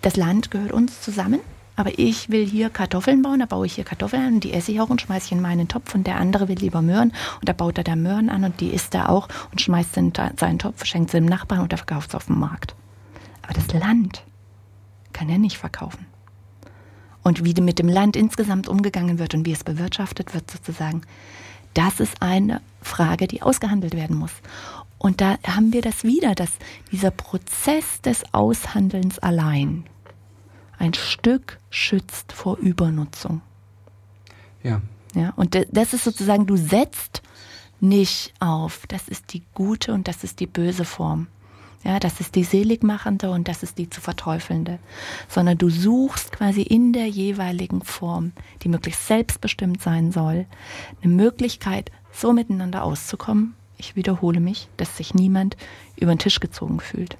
Das 0.00 0.16
Land 0.16 0.50
gehört 0.50 0.72
uns 0.72 1.02
zusammen, 1.02 1.40
aber 1.76 1.98
ich 1.98 2.30
will 2.30 2.46
hier 2.46 2.70
Kartoffeln 2.70 3.20
bauen, 3.20 3.40
da 3.40 3.46
baue 3.46 3.66
ich 3.66 3.74
hier 3.74 3.84
Kartoffeln 3.84 4.22
an 4.22 4.34
und 4.36 4.44
die 4.44 4.54
esse 4.54 4.72
ich 4.72 4.80
auch 4.80 4.88
und 4.88 5.02
schmeiße 5.02 5.26
ich 5.26 5.32
in 5.32 5.42
meinen 5.42 5.68
Topf 5.68 5.94
und 5.94 6.06
der 6.06 6.16
andere 6.16 6.48
will 6.48 6.56
lieber 6.56 6.80
Möhren 6.80 7.12
und 7.40 7.48
da 7.48 7.52
baut 7.52 7.76
er 7.76 7.84
da 7.84 7.94
Möhren 7.94 8.30
an 8.30 8.44
und 8.44 8.60
die 8.60 8.68
isst 8.68 8.94
er 8.94 9.10
auch 9.10 9.28
und 9.50 9.60
schmeißt 9.60 9.94
seinen 9.94 10.58
Topf, 10.58 10.86
schenkt 10.86 11.10
sie 11.10 11.18
dem 11.18 11.26
Nachbarn 11.26 11.60
und 11.60 11.72
der 11.72 11.78
verkauft 11.78 12.08
es 12.08 12.14
auf 12.14 12.26
dem 12.26 12.38
Markt. 12.38 12.74
Aber 13.52 13.60
das 13.60 13.80
Land 13.80 14.24
kann 15.12 15.28
er 15.28 15.38
nicht 15.38 15.58
verkaufen. 15.58 16.06
Und 17.22 17.44
wie 17.44 17.60
mit 17.60 17.78
dem 17.78 17.88
Land 17.88 18.16
insgesamt 18.16 18.66
umgegangen 18.66 19.18
wird 19.18 19.34
und 19.34 19.46
wie 19.46 19.52
es 19.52 19.62
bewirtschaftet 19.62 20.34
wird 20.34 20.50
sozusagen, 20.50 21.02
das 21.74 22.00
ist 22.00 22.22
eine 22.22 22.60
Frage, 22.80 23.28
die 23.28 23.42
ausgehandelt 23.42 23.94
werden 23.94 24.16
muss. 24.16 24.32
Und 24.98 25.20
da 25.20 25.36
haben 25.46 25.72
wir 25.72 25.82
das 25.82 26.02
wieder, 26.02 26.34
dass 26.34 26.52
dieser 26.90 27.10
Prozess 27.10 28.00
des 28.00 28.22
Aushandelns 28.32 29.18
allein 29.18 29.84
ein 30.78 30.94
Stück 30.94 31.58
schützt 31.70 32.32
vor 32.32 32.56
Übernutzung. 32.58 33.42
Ja. 34.62 34.80
Ja, 35.14 35.34
und 35.36 35.58
das 35.70 35.92
ist 35.92 36.04
sozusagen, 36.04 36.46
du 36.46 36.56
setzt 36.56 37.22
nicht 37.80 38.32
auf, 38.40 38.86
das 38.86 39.08
ist 39.08 39.34
die 39.34 39.42
gute 39.52 39.92
und 39.92 40.08
das 40.08 40.24
ist 40.24 40.40
die 40.40 40.46
böse 40.46 40.86
Form. 40.86 41.26
Ja, 41.84 41.98
das 41.98 42.20
ist 42.20 42.36
die 42.36 42.44
seligmachende 42.44 43.30
und 43.30 43.48
das 43.48 43.62
ist 43.62 43.78
die 43.78 43.90
zu 43.90 44.00
verteufelnde. 44.00 44.78
Sondern 45.28 45.58
du 45.58 45.68
suchst 45.68 46.32
quasi 46.32 46.62
in 46.62 46.92
der 46.92 47.08
jeweiligen 47.08 47.82
Form, 47.82 48.32
die 48.62 48.68
möglichst 48.68 49.06
selbstbestimmt 49.06 49.82
sein 49.82 50.12
soll, 50.12 50.46
eine 51.02 51.12
Möglichkeit, 51.12 51.90
so 52.12 52.32
miteinander 52.32 52.84
auszukommen. 52.84 53.54
Ich 53.78 53.96
wiederhole 53.96 54.38
mich, 54.38 54.68
dass 54.76 54.96
sich 54.96 55.14
niemand 55.14 55.56
über 55.96 56.14
den 56.14 56.18
Tisch 56.18 56.38
gezogen 56.38 56.78
fühlt. 56.78 57.16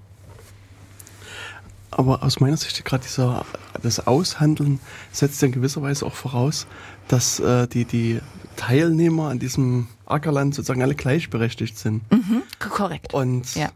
Aber 1.91 2.23
aus 2.23 2.41
meiner 2.41 2.57
Sicht 2.57 2.83
gerade 2.85 3.03
dieser 3.03 3.45
das 3.83 4.07
Aushandeln 4.07 4.81
setzt 5.11 5.43
ja 5.43 5.47
in 5.47 5.53
gewisser 5.53 5.83
Weise 5.83 6.07
auch 6.07 6.15
voraus, 6.15 6.67
dass 7.09 7.41
äh, 7.41 7.67
die, 7.67 7.85
die 7.85 8.21
Teilnehmer 8.57 9.29
an 9.29 9.39
diesem 9.39 9.89
Ackerland 10.07 10.55
sozusagen 10.55 10.83
alle 10.83 10.95
gleichberechtigt 10.95 11.79
sind. 11.79 12.11
Mhm, 12.11 12.43
korrekt. 12.59 13.13
Und 13.13 13.55
ja. 13.55 13.71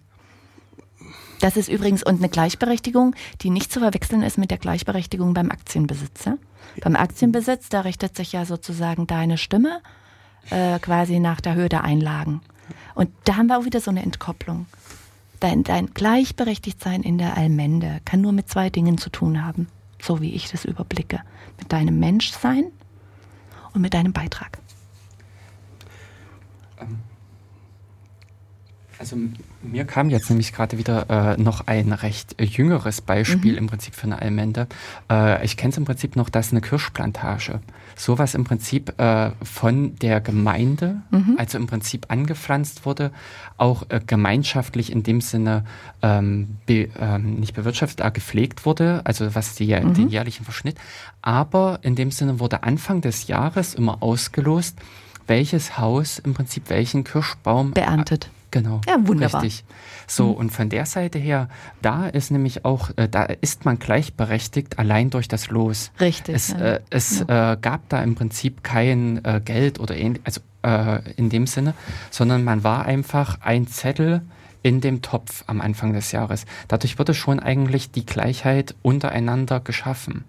Das 1.41 1.57
ist 1.57 1.69
übrigens 1.69 2.03
und 2.03 2.19
eine 2.19 2.29
Gleichberechtigung, 2.29 3.15
die 3.43 3.51
nicht 3.51 3.73
zu 3.73 3.81
verwechseln 3.81 4.23
ist 4.23 4.39
mit 4.39 4.51
der 4.51 4.59
Gleichberechtigung 4.59 5.35
beim 5.35 5.51
Aktienbesitzer. 5.51 6.39
Beim 6.81 6.97
Aktienbesitz, 6.97 7.69
da 7.69 7.83
richtet 7.83 8.17
sich 8.17 8.33
ja 8.33 8.45
sozusagen 8.45 9.07
deine 9.07 9.39
Stimme 9.39 9.81
äh, 10.51 10.79
quasi 10.79 11.21
nach 11.21 11.41
der 11.41 11.55
Höhe 11.55 11.69
der 11.69 11.85
Einlagen. 11.85 12.41
Und 12.95 13.11
da 13.25 13.37
haben 13.37 13.49
wir 13.49 13.59
auch 13.59 13.65
wieder 13.65 13.81
so 13.81 13.91
eine 13.91 14.03
Entkopplung. 14.03 14.67
Dein, 15.41 15.65
dein 15.65 15.93
Gleichberechtigtsein 15.93 17.03
in 17.03 17.19
der 17.19 17.37
Allmende 17.37 18.01
kann 18.05 18.23
nur 18.23 18.33
mit 18.33 18.49
zwei 18.49 18.71
Dingen 18.71 18.97
zu 18.97 19.11
tun 19.11 19.45
haben, 19.45 19.69
so 20.01 20.21
wie 20.21 20.33
ich 20.33 20.51
das 20.51 20.65
überblicke. 20.65 21.21
Mit 21.59 21.73
deinem 21.73 21.99
Menschsein 22.01 22.73
und 23.75 23.83
mit 23.83 23.93
deinem 23.93 24.13
Beitrag. 24.13 24.59
Ähm, 26.81 26.99
also 28.99 29.17
mir 29.71 29.85
kam 29.85 30.11
jetzt 30.11 30.31
nämlich 30.31 30.53
gerade 30.53 30.79
wieder 30.79 31.37
äh, 31.37 31.41
noch 31.41 31.67
ein 31.67 31.93
recht 31.93 32.41
jüngeres 32.41 33.01
Beispiel 33.01 33.53
mhm. 33.53 33.59
im 33.59 33.67
Prinzip 33.67 33.95
für 33.95 34.05
eine 34.05 34.21
Allmende. 34.21 34.67
Äh, 35.11 35.45
ich 35.45 35.57
kenne 35.57 35.71
es 35.71 35.79
im 35.79 35.85
Prinzip 35.85 36.17
noch, 36.17 36.29
dass 36.29 36.53
eine 36.53 36.61
Kirschplantage 36.61 37.61
sowas 37.97 38.35
im 38.35 38.45
Prinzip 38.45 38.99
äh, 39.01 39.31
von 39.43 39.97
der 39.97 40.21
Gemeinde, 40.21 41.03
mhm. 41.11 41.37
also 41.39 41.59
im 41.59 41.67
Prinzip 41.67 42.07
angepflanzt 42.09 42.85
wurde, 42.85 43.11
auch 43.57 43.85
äh, 43.89 44.01
gemeinschaftlich 44.07 44.93
in 44.93 45.03
dem 45.03 45.21
Sinne 45.21 45.65
ähm, 46.03 46.59
be, 46.67 46.89
ähm, 47.01 47.37
nicht 47.37 47.55
bewirtschaftet, 47.55 48.03
aber 48.03 48.11
gepflegt 48.11 48.67
wurde, 48.67 49.01
also 49.05 49.35
was 49.35 49.55
die, 49.55 49.75
mhm. 49.75 49.95
den 49.95 50.09
jährlichen 50.09 50.45
Verschnitt. 50.45 50.77
Aber 51.23 51.79
in 51.83 51.97
dem 51.97 52.11
Sinne 52.11 52.39
wurde 52.39 52.63
Anfang 52.63 53.01
des 53.01 53.27
Jahres 53.27 53.75
immer 53.75 54.03
ausgelost, 54.03 54.79
welches 55.27 55.79
Haus 55.79 56.19
im 56.19 56.35
Prinzip 56.35 56.69
welchen 56.69 57.03
Kirschbaum 57.03 57.73
beerntet. 57.73 58.31
Genau. 58.57 58.81
Ja, 58.89 58.97
wunderbar. 59.07 59.43
Richtig. 59.43 59.65
So, 60.07 60.29
mhm. 60.29 60.35
und 60.35 60.51
von 60.51 60.71
der 60.71 60.87
Seite 60.87 61.19
her, 61.19 61.51
da 61.83 62.07
ist 62.07 62.31
nämlich 62.31 62.65
auch, 62.65 62.91
äh, 62.97 63.07
da 63.07 63.25
ist 63.25 63.67
man 63.67 63.79
gleichberechtigt 63.79 64.79
allein 64.79 65.11
durch 65.11 65.29
das 65.29 65.51
Los. 65.51 65.91
Richtig. 66.01 66.35
Es, 66.35 66.49
ja. 66.53 66.59
äh, 66.59 66.81
es 66.89 67.25
ja. 67.29 67.53
äh, 67.53 67.57
gab 67.61 67.87
da 67.91 68.03
im 68.03 68.15
Prinzip 68.15 68.65
kein 68.65 69.23
äh, 69.27 69.43
Geld 69.45 69.79
oder 69.79 69.95
ähnlich, 69.95 70.23
also 70.25 70.41
äh, 70.63 71.01
in 71.17 71.29
dem 71.29 71.47
Sinne, 71.47 71.75
sondern 72.11 72.45
man 72.45 72.65
war 72.65 72.87
einfach 72.87 73.43
ein 73.43 73.67
Zettel 73.67 74.23
in 74.63 74.81
dem 74.81 75.03
Topf 75.03 75.45
am 75.47 75.61
Anfang 75.61 75.93
des 75.93 76.11
Jahres. 76.13 76.47
Dadurch 76.67 76.99
wurde 76.99 77.13
schon 77.13 77.39
eigentlich 77.39 77.91
die 77.91 78.07
Gleichheit 78.07 78.75
untereinander 78.81 79.61
geschaffen. 79.61 80.25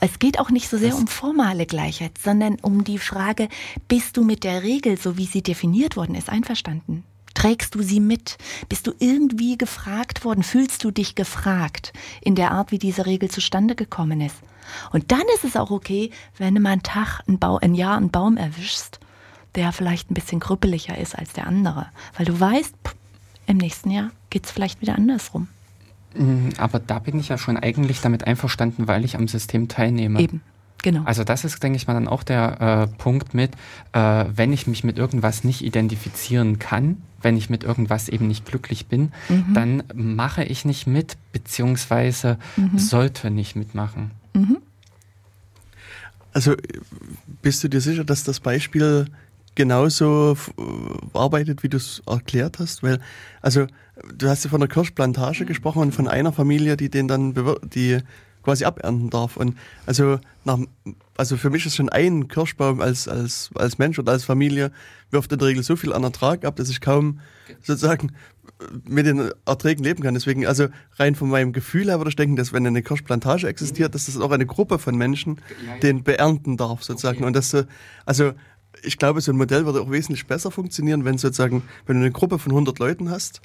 Es 0.00 0.18
geht 0.18 0.40
auch 0.40 0.50
nicht 0.50 0.70
so 0.70 0.78
sehr 0.78 0.90
das 0.90 0.98
um 0.98 1.06
formale 1.06 1.66
Gleichheit, 1.66 2.12
sondern 2.16 2.56
um 2.62 2.84
die 2.84 2.98
Frage, 2.98 3.48
bist 3.86 4.16
du 4.16 4.24
mit 4.24 4.44
der 4.44 4.62
Regel, 4.62 4.96
so 4.96 5.18
wie 5.18 5.26
sie 5.26 5.42
definiert 5.42 5.96
worden 5.96 6.14
ist, 6.14 6.30
einverstanden? 6.30 7.04
Trägst 7.36 7.74
du 7.74 7.82
sie 7.82 8.00
mit? 8.00 8.38
Bist 8.70 8.86
du 8.86 8.94
irgendwie 8.98 9.58
gefragt 9.58 10.24
worden? 10.24 10.42
Fühlst 10.42 10.82
du 10.82 10.90
dich 10.90 11.14
gefragt 11.14 11.92
in 12.22 12.34
der 12.34 12.52
Art, 12.52 12.72
wie 12.72 12.78
diese 12.78 13.04
Regel 13.04 13.30
zustande 13.30 13.74
gekommen 13.74 14.22
ist? 14.22 14.36
Und 14.90 15.12
dann 15.12 15.20
ist 15.34 15.44
es 15.44 15.54
auch 15.54 15.70
okay, 15.70 16.10
wenn 16.38 16.54
du 16.54 16.62
mal 16.62 16.70
einen 16.70 16.82
Tag, 16.82 17.20
ein, 17.28 17.38
Bau, 17.38 17.58
ein 17.58 17.74
Jahr 17.74 17.98
einen 17.98 18.10
Baum 18.10 18.38
erwischst, 18.38 19.00
der 19.54 19.72
vielleicht 19.72 20.10
ein 20.10 20.14
bisschen 20.14 20.40
krüppeliger 20.40 20.96
ist 20.96 21.14
als 21.14 21.34
der 21.34 21.46
andere. 21.46 21.88
Weil 22.16 22.24
du 22.24 22.40
weißt, 22.40 22.74
im 23.46 23.58
nächsten 23.58 23.90
Jahr 23.90 24.12
geht 24.30 24.46
es 24.46 24.50
vielleicht 24.50 24.80
wieder 24.80 24.96
andersrum. 24.96 25.48
Mm, 26.14 26.48
aber 26.56 26.78
da 26.78 27.00
bin 27.00 27.20
ich 27.20 27.28
ja 27.28 27.36
schon 27.36 27.58
eigentlich 27.58 28.00
damit 28.00 28.26
einverstanden, 28.26 28.88
weil 28.88 29.04
ich 29.04 29.14
am 29.14 29.28
System 29.28 29.68
teilnehme. 29.68 30.20
Eben. 30.20 30.40
Genau. 30.82 31.02
Also 31.04 31.24
das 31.24 31.44
ist, 31.44 31.62
denke 31.62 31.76
ich 31.76 31.86
mal, 31.86 31.94
dann 31.94 32.08
auch 32.08 32.22
der 32.22 32.88
äh, 32.92 32.96
Punkt 32.98 33.34
mit, 33.34 33.52
äh, 33.92 34.24
wenn 34.34 34.52
ich 34.52 34.66
mich 34.66 34.84
mit 34.84 34.98
irgendwas 34.98 35.42
nicht 35.42 35.62
identifizieren 35.62 36.58
kann, 36.58 36.98
wenn 37.22 37.36
ich 37.36 37.50
mit 37.50 37.64
irgendwas 37.64 38.08
eben 38.08 38.28
nicht 38.28 38.46
glücklich 38.46 38.86
bin, 38.86 39.12
mhm. 39.28 39.54
dann 39.54 39.82
mache 39.94 40.44
ich 40.44 40.64
nicht 40.64 40.86
mit, 40.86 41.16
beziehungsweise 41.32 42.38
mhm. 42.56 42.78
sollte 42.78 43.30
nicht 43.30 43.56
mitmachen. 43.56 44.12
Mhm. 44.34 44.58
Also 46.32 46.54
bist 47.42 47.64
du 47.64 47.68
dir 47.68 47.80
sicher, 47.80 48.04
dass 48.04 48.22
das 48.22 48.40
Beispiel 48.40 49.06
genauso 49.54 50.36
arbeitet, 51.14 51.62
wie 51.62 51.68
du 51.68 51.78
es 51.78 52.02
erklärt 52.06 52.58
hast? 52.58 52.82
Weil, 52.82 53.00
also 53.40 53.66
du 54.16 54.28
hast 54.28 54.44
ja 54.44 54.50
von 54.50 54.60
der 54.60 54.68
Kirschplantage 54.68 55.44
mhm. 55.44 55.48
gesprochen 55.48 55.82
und 55.82 55.94
von 55.94 56.06
einer 56.06 56.32
Familie, 56.32 56.76
die 56.76 56.90
den 56.90 57.08
dann 57.08 57.34
die 57.74 58.00
quasi 58.46 58.64
abernten 58.64 59.10
darf. 59.10 59.36
Und 59.36 59.58
also 59.86 60.20
nach, 60.44 60.58
also 61.16 61.36
für 61.36 61.50
mich 61.50 61.66
ist 61.66 61.74
schon 61.74 61.88
ein 61.88 62.28
Kirschbaum 62.28 62.80
als, 62.80 63.08
als, 63.08 63.50
als 63.56 63.78
Mensch 63.78 63.98
oder 63.98 64.12
als 64.12 64.22
Familie 64.22 64.70
wirft 65.10 65.32
in 65.32 65.40
der 65.40 65.48
Regel 65.48 65.64
so 65.64 65.74
viel 65.74 65.92
an 65.92 66.04
Ertrag 66.04 66.44
ab, 66.44 66.54
dass 66.54 66.68
ich 66.70 66.80
kaum 66.80 67.18
sozusagen 67.60 68.12
mit 68.88 69.04
den 69.04 69.32
Erträgen 69.46 69.82
leben 69.82 70.04
kann. 70.04 70.14
Deswegen, 70.14 70.46
also 70.46 70.68
rein 70.94 71.16
von 71.16 71.28
meinem 71.28 71.52
Gefühl 71.52 71.86
her 71.86 71.98
würde 71.98 72.10
ich 72.10 72.16
denken, 72.16 72.36
dass 72.36 72.52
wenn 72.52 72.64
eine 72.64 72.82
Kirschplantage 72.82 73.48
existiert, 73.48 73.96
dass 73.96 74.06
das 74.06 74.16
auch 74.16 74.30
eine 74.30 74.46
Gruppe 74.46 74.78
von 74.78 74.96
Menschen 74.96 75.40
den 75.82 76.04
beernten 76.04 76.56
darf, 76.56 76.84
sozusagen. 76.84 77.18
Okay. 77.18 77.26
Und 77.26 77.34
das, 77.34 77.66
also 78.04 78.32
ich 78.84 78.96
glaube, 78.96 79.20
so 79.22 79.32
ein 79.32 79.38
Modell 79.38 79.66
würde 79.66 79.80
auch 79.80 79.90
wesentlich 79.90 80.28
besser 80.28 80.52
funktionieren, 80.52 81.04
wenn 81.04 81.18
sozusagen, 81.18 81.64
wenn 81.86 81.96
du 81.96 82.02
eine 82.02 82.12
Gruppe 82.12 82.38
von 82.38 82.52
100 82.52 82.78
Leuten 82.78 83.10
hast, 83.10 83.40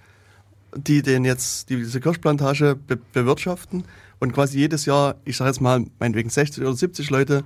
die 0.75 1.01
den 1.01 1.25
jetzt, 1.25 1.69
die 1.69 1.77
diese 1.77 1.99
Kirschplantage 1.99 2.75
be 2.75 2.99
bewirtschaften 3.13 3.85
und 4.21 4.33
quasi 4.33 4.59
jedes 4.59 4.85
Jahr, 4.85 5.15
ich 5.25 5.35
sage 5.35 5.49
jetzt 5.49 5.59
mal, 5.61 5.83
meinetwegen 5.99 6.29
60 6.29 6.63
oder 6.63 6.75
70 6.75 7.09
Leute 7.09 7.43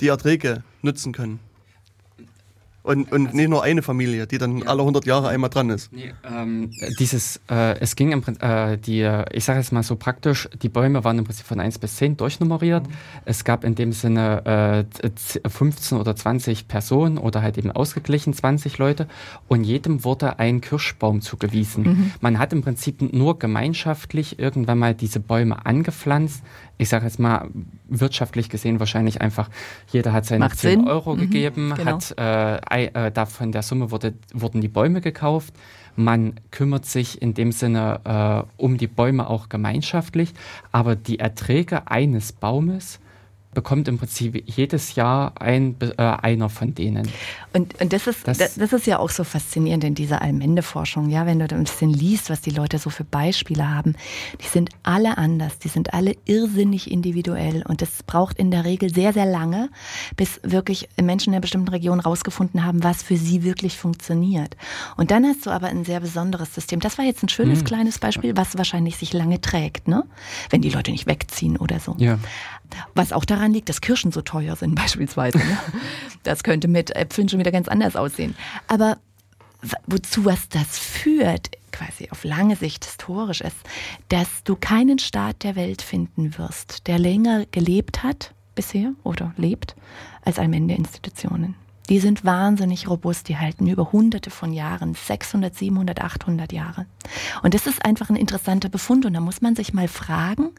die 0.00 0.08
Erträge 0.08 0.62
nutzen 0.82 1.12
können. 1.12 1.40
Und, 2.88 3.12
und 3.12 3.34
nicht 3.34 3.50
nur 3.50 3.62
eine 3.62 3.82
Familie, 3.82 4.26
die 4.26 4.38
dann 4.38 4.60
ja. 4.60 4.64
alle 4.64 4.80
100 4.80 5.04
Jahre 5.04 5.28
einmal 5.28 5.50
dran 5.50 5.68
ist. 5.68 5.92
Nee, 5.92 6.14
ähm, 6.24 6.70
dieses, 6.98 7.38
äh, 7.50 7.78
es 7.80 7.96
ging 7.96 8.12
im 8.12 8.22
Prinzip, 8.22 8.42
äh, 8.42 8.78
die, 8.78 9.02
ich 9.30 9.44
sage 9.44 9.58
jetzt 9.58 9.72
mal 9.72 9.82
so 9.82 9.96
praktisch, 9.96 10.48
die 10.62 10.70
Bäume 10.70 11.04
waren 11.04 11.18
im 11.18 11.24
Prinzip 11.24 11.44
von 11.44 11.60
1 11.60 11.80
bis 11.80 11.96
10 11.96 12.16
durchnummeriert. 12.16 12.88
Mhm. 12.88 12.92
Es 13.26 13.44
gab 13.44 13.64
in 13.64 13.74
dem 13.74 13.92
Sinne 13.92 14.86
äh, 15.04 15.48
15 15.50 15.98
oder 15.98 16.16
20 16.16 16.66
Personen 16.66 17.18
oder 17.18 17.42
halt 17.42 17.58
eben 17.58 17.70
ausgeglichen 17.70 18.32
20 18.32 18.78
Leute 18.78 19.06
und 19.48 19.64
jedem 19.64 20.02
wurde 20.04 20.38
ein 20.38 20.62
Kirschbaum 20.62 21.20
zugewiesen. 21.20 21.84
Mhm. 21.84 22.12
Man 22.22 22.38
hat 22.38 22.54
im 22.54 22.62
Prinzip 22.62 23.02
nur 23.02 23.38
gemeinschaftlich 23.38 24.38
irgendwann 24.38 24.78
mal 24.78 24.94
diese 24.94 25.20
Bäume 25.20 25.66
angepflanzt 25.66 26.42
ich 26.78 26.88
sage 26.88 27.04
jetzt 27.06 27.18
mal, 27.18 27.48
wirtschaftlich 27.88 28.48
gesehen 28.48 28.80
wahrscheinlich 28.80 29.20
einfach, 29.20 29.48
jeder 29.90 30.12
hat 30.12 30.26
seine 30.26 30.44
Macht 30.44 30.58
10 30.58 30.70
Sinn. 30.70 30.88
Euro 30.88 31.14
mhm, 31.14 31.20
gegeben, 31.20 31.74
genau. 31.76 31.92
hat 31.92 32.14
äh, 32.18 32.86
äh, 32.86 33.10
davon 33.10 33.52
der 33.52 33.62
Summe 33.62 33.90
wurde, 33.90 34.14
wurden 34.32 34.60
die 34.60 34.68
Bäume 34.68 35.00
gekauft. 35.00 35.54
Man 35.96 36.34
kümmert 36.50 36.86
sich 36.86 37.20
in 37.20 37.34
dem 37.34 37.50
Sinne 37.50 38.46
äh, 38.56 38.62
um 38.62 38.76
die 38.76 38.86
Bäume 38.86 39.28
auch 39.28 39.48
gemeinschaftlich, 39.48 40.32
aber 40.70 40.94
die 40.94 41.18
Erträge 41.18 41.90
eines 41.90 42.32
Baumes 42.32 43.00
bekommt 43.54 43.88
im 43.88 43.98
Prinzip 43.98 44.44
jedes 44.46 44.94
Jahr 44.94 45.40
ein, 45.40 45.76
äh, 45.80 46.02
einer 46.02 46.48
von 46.48 46.74
denen. 46.74 47.08
Und, 47.54 47.80
und 47.80 47.92
das, 47.92 48.06
ist, 48.06 48.28
das, 48.28 48.38
das, 48.38 48.72
ist 48.72 48.86
ja 48.86 48.98
auch 48.98 49.08
so 49.08 49.24
faszinierend 49.24 49.84
in 49.84 49.94
dieser 49.94 50.20
Allmende-Forschung, 50.20 51.08
ja, 51.08 51.24
wenn 51.24 51.38
du 51.38 51.46
ein 51.54 51.64
bisschen 51.64 51.92
liest, 51.92 52.28
was 52.28 52.42
die 52.42 52.50
Leute 52.50 52.78
so 52.78 52.90
für 52.90 53.04
Beispiele 53.04 53.68
haben. 53.68 53.96
Die 54.42 54.46
sind 54.46 54.70
alle 54.82 55.16
anders, 55.16 55.58
die 55.58 55.68
sind 55.68 55.94
alle 55.94 56.14
irrsinnig 56.26 56.90
individuell 56.90 57.64
und 57.66 57.80
das 57.80 58.02
braucht 58.02 58.38
in 58.38 58.50
der 58.50 58.66
Regel 58.66 58.92
sehr, 58.92 59.14
sehr 59.14 59.26
lange, 59.26 59.70
bis 60.16 60.40
wirklich 60.42 60.88
Menschen 61.00 61.30
in 61.30 61.34
einer 61.34 61.40
bestimmten 61.40 61.68
Region 61.68 62.00
rausgefunden 62.00 62.64
haben, 62.64 62.84
was 62.84 63.02
für 63.02 63.16
sie 63.16 63.44
wirklich 63.44 63.78
funktioniert. 63.78 64.56
Und 64.96 65.10
dann 65.10 65.24
hast 65.24 65.46
du 65.46 65.50
aber 65.50 65.68
ein 65.68 65.84
sehr 65.84 66.00
besonderes 66.00 66.54
System. 66.54 66.80
Das 66.80 66.98
war 66.98 67.04
jetzt 67.06 67.22
ein 67.22 67.30
schönes 67.30 67.60
hm. 67.60 67.64
kleines 67.64 67.98
Beispiel, 67.98 68.36
was 68.36 68.58
wahrscheinlich 68.58 68.96
sich 68.98 69.14
lange 69.14 69.40
trägt, 69.40 69.88
ne? 69.88 70.04
wenn 70.50 70.60
die 70.60 70.70
Leute 70.70 70.90
nicht 70.90 71.06
wegziehen 71.06 71.56
oder 71.56 71.80
so. 71.80 71.94
Ja. 71.98 72.18
Was 72.94 73.12
auch 73.12 73.24
daran 73.24 73.52
liegt, 73.52 73.68
dass 73.68 73.80
Kirschen 73.80 74.12
so 74.12 74.22
teuer 74.22 74.56
sind 74.56 74.74
beispielsweise. 74.76 75.38
Ne? 75.38 75.58
Das 76.22 76.42
könnte 76.42 76.68
mit 76.68 76.94
Äpfeln 76.94 77.28
schon 77.28 77.38
wieder 77.38 77.52
ganz 77.52 77.68
anders 77.68 77.96
aussehen. 77.96 78.36
Aber 78.66 78.98
wozu 79.86 80.24
was 80.24 80.48
das 80.48 80.78
führt, 80.78 81.50
quasi 81.72 82.08
auf 82.10 82.24
lange 82.24 82.56
Sicht 82.56 82.84
historisch 82.84 83.40
ist, 83.40 83.56
dass 84.08 84.44
du 84.44 84.56
keinen 84.56 84.98
Staat 84.98 85.42
der 85.42 85.56
Welt 85.56 85.82
finden 85.82 86.38
wirst, 86.38 86.86
der 86.86 86.98
länger 86.98 87.46
gelebt 87.46 88.02
hat 88.02 88.34
bisher 88.54 88.92
oder 89.04 89.32
lebt 89.36 89.76
als 90.24 90.38
Allmende-Institutionen. 90.38 91.54
Die 91.88 92.00
sind 92.00 92.24
wahnsinnig 92.24 92.88
robust, 92.88 93.28
die 93.28 93.38
halten 93.38 93.66
über 93.66 93.92
hunderte 93.92 94.30
von 94.30 94.52
Jahren, 94.52 94.94
600, 94.94 95.54
700, 95.54 96.02
800 96.02 96.52
Jahre. 96.52 96.86
Und 97.42 97.54
das 97.54 97.66
ist 97.66 97.82
einfach 97.82 98.10
ein 98.10 98.16
interessanter 98.16 98.68
Befund 98.68 99.06
und 99.06 99.14
da 99.14 99.20
muss 99.20 99.40
man 99.40 99.56
sich 99.56 99.72
mal 99.72 99.88
fragen, 99.88 100.50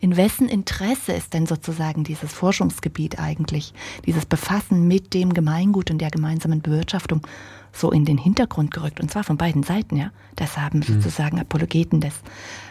in 0.00 0.16
wessen 0.16 0.48
Interesse 0.48 1.12
ist 1.12 1.34
denn 1.34 1.46
sozusagen 1.46 2.04
dieses 2.04 2.32
Forschungsgebiet 2.32 3.18
eigentlich, 3.18 3.74
dieses 4.06 4.26
Befassen 4.26 4.86
mit 4.86 5.12
dem 5.12 5.34
Gemeingut 5.34 5.90
und 5.90 5.98
der 5.98 6.10
gemeinsamen 6.10 6.62
Bewirtschaftung 6.62 7.26
so 7.72 7.90
in 7.90 8.04
den 8.04 8.18
Hintergrund 8.18 8.72
gerückt 8.72 9.00
und 9.00 9.10
zwar 9.10 9.24
von 9.24 9.36
beiden 9.36 9.62
Seiten, 9.62 9.96
ja. 9.96 10.10
Das 10.36 10.56
haben 10.56 10.82
hm. 10.82 10.94
sozusagen 10.94 11.40
Apologeten 11.40 12.00
des, 12.00 12.14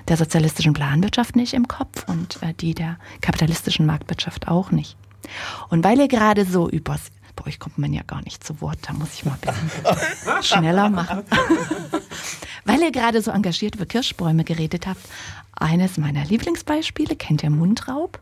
der 0.07 0.17
sozialistischen 0.17 0.73
Planwirtschaft 0.73 1.35
nicht 1.35 1.53
im 1.53 1.67
Kopf 1.67 2.07
und 2.07 2.41
äh, 2.41 2.53
die 2.53 2.73
der 2.73 2.97
kapitalistischen 3.21 3.85
Marktwirtschaft 3.85 4.47
auch 4.47 4.71
nicht. 4.71 4.97
Und 5.69 5.83
weil 5.83 5.99
ihr 5.99 6.07
gerade 6.07 6.45
so 6.45 6.69
übers 6.69 7.11
bei 7.37 7.45
euch 7.45 7.59
kommt 7.59 7.77
man 7.77 7.93
ja 7.93 8.01
gar 8.01 8.23
nicht 8.23 8.43
zu 8.43 8.59
Wort, 8.61 8.79
da 8.81 8.93
muss 8.93 9.13
ich 9.13 9.23
mal 9.23 9.37
ein 9.39 9.53
bisschen 9.53 10.43
schneller 10.43 10.89
machen. 10.89 11.23
Weil 12.67 12.81
ihr 12.81 12.91
gerade 12.91 13.21
so 13.21 13.31
engagiert 13.31 13.75
über 13.75 13.85
Kirschbäume 13.85 14.43
geredet 14.43 14.87
habt, 14.87 15.01
eines 15.53 15.97
meiner 15.97 16.25
Lieblingsbeispiele, 16.25 17.15
kennt 17.15 17.41
ihr 17.41 17.49
Mundraub? 17.49 18.19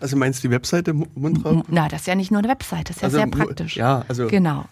Also 0.00 0.16
meinst 0.16 0.42
du 0.42 0.48
die 0.48 0.54
Webseite 0.54 0.94
Mundraub? 0.94 1.66
Na, 1.68 1.88
das 1.88 2.02
ist 2.02 2.06
ja 2.06 2.14
nicht 2.14 2.30
nur 2.30 2.38
eine 2.38 2.48
Webseite, 2.48 2.94
das 2.94 2.96
ist 2.98 3.04
also, 3.04 3.18
ja 3.18 3.24
sehr 3.24 3.30
praktisch. 3.30 3.76
Ja, 3.76 4.04
also. 4.08 4.28
Genau. 4.28 4.64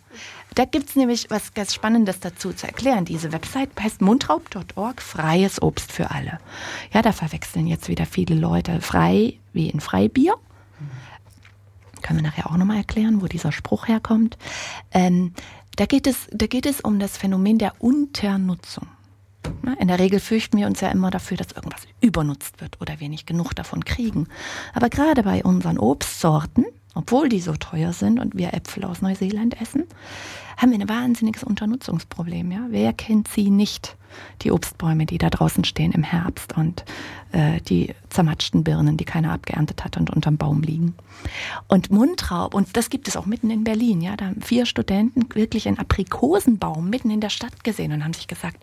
Da 0.55 0.65
gibt 0.65 0.89
es 0.89 0.97
nämlich 0.97 1.27
was 1.29 1.53
ganz 1.53 1.75
Spannendes 1.75 2.21
dazu 2.21 2.53
zu 2.53 2.67
erklären. 2.67 3.05
Diese 3.05 3.33
Website 3.33 3.69
heißt 3.79 4.01
mundraub.org, 4.01 5.03
freies 5.03 5.61
Obst 5.61 5.93
für 5.93 6.11
alle. 6.11 6.39
Ja, 6.95 7.03
da 7.03 7.13
verwechseln 7.13 7.67
jetzt 7.67 7.89
wieder 7.89 8.07
viele 8.07 8.35
Leute 8.35 8.81
frei 8.81 9.35
wie 9.53 9.69
in 9.69 9.81
Freibier 9.81 10.37
können 12.07 12.21
wir 12.21 12.23
nachher 12.23 12.47
auch 12.49 12.57
nochmal 12.57 12.77
erklären, 12.77 13.21
wo 13.21 13.27
dieser 13.27 13.51
Spruch 13.51 13.89
herkommt. 13.89 14.39
Ähm, 14.93 15.33
da, 15.77 15.87
geht 15.87 16.07
es, 16.07 16.27
da 16.31 16.47
geht 16.47 16.67
es 16.67 16.81
um 16.81 16.99
das 16.99 17.17
Phänomen 17.17 17.59
der 17.59 17.75
Unternutzung. 17.79 18.89
In 19.79 19.89
der 19.89 19.99
Regel 19.99 20.21
fürchten 20.21 20.59
wir 20.59 20.67
uns 20.67 20.81
ja 20.81 20.89
immer 20.89 21.11
dafür, 21.11 21.37
dass 21.37 21.53
irgendwas 21.53 21.83
übernutzt 22.01 22.61
wird 22.61 22.81
oder 22.81 22.99
wir 22.99 23.09
nicht 23.09 23.27
genug 23.27 23.55
davon 23.55 23.85
kriegen. 23.85 24.27
Aber 24.75 24.89
gerade 24.89 25.23
bei 25.23 25.45
unseren 25.45 25.79
Obstsorten, 25.79 26.65
obwohl 26.97 27.29
die 27.29 27.41
so 27.41 27.55
teuer 27.55 27.93
sind 27.93 28.19
und 28.19 28.37
wir 28.37 28.55
Äpfel 28.55 28.85
aus 28.85 29.03
Neuseeland 29.03 29.61
essen, 29.61 29.85
haben 30.57 30.73
wir 30.73 30.81
ein 30.81 30.89
wahnsinniges 30.89 31.45
Unternutzungsproblem. 31.45 32.51
Ja? 32.51 32.67
Wer 32.71 32.93
kennt 32.93 33.29
sie 33.29 33.51
nicht? 33.51 33.97
Die 34.43 34.51
Obstbäume, 34.51 35.05
die 35.05 35.19
da 35.19 35.29
draußen 35.29 35.65
stehen 35.65 35.93
im 35.93 36.03
Herbst 36.03 36.57
und 36.57 36.87
äh, 37.33 37.61
die 37.61 37.95
zermatschten 38.09 38.65
Birnen, 38.65 38.97
die 38.97 39.05
keiner 39.05 39.33
abgeerntet 39.33 39.85
hat 39.85 39.99
und 39.99 40.09
unterm 40.09 40.39
Baum 40.39 40.63
liegen. 40.63 40.95
Und 41.69 41.91
Mundraub, 41.91 42.55
und 42.55 42.79
das 42.79 42.89
gibt 42.89 43.09
es 43.09 43.17
auch 43.19 43.27
mitten 43.27 43.51
in 43.51 43.63
Berlin, 43.63 44.01
ja, 44.01 44.17
da 44.17 44.27
haben 44.27 44.41
vier 44.41 44.65
Studenten 44.65 45.27
wirklich 45.35 45.69
einen 45.69 45.79
Aprikosenbaum 45.79 46.89
mitten 46.89 47.11
in 47.11 47.21
der 47.21 47.29
Stadt 47.29 47.63
gesehen 47.63 47.93
und 47.93 48.03
haben 48.03 48.15
sich 48.15 48.27
gesagt, 48.27 48.57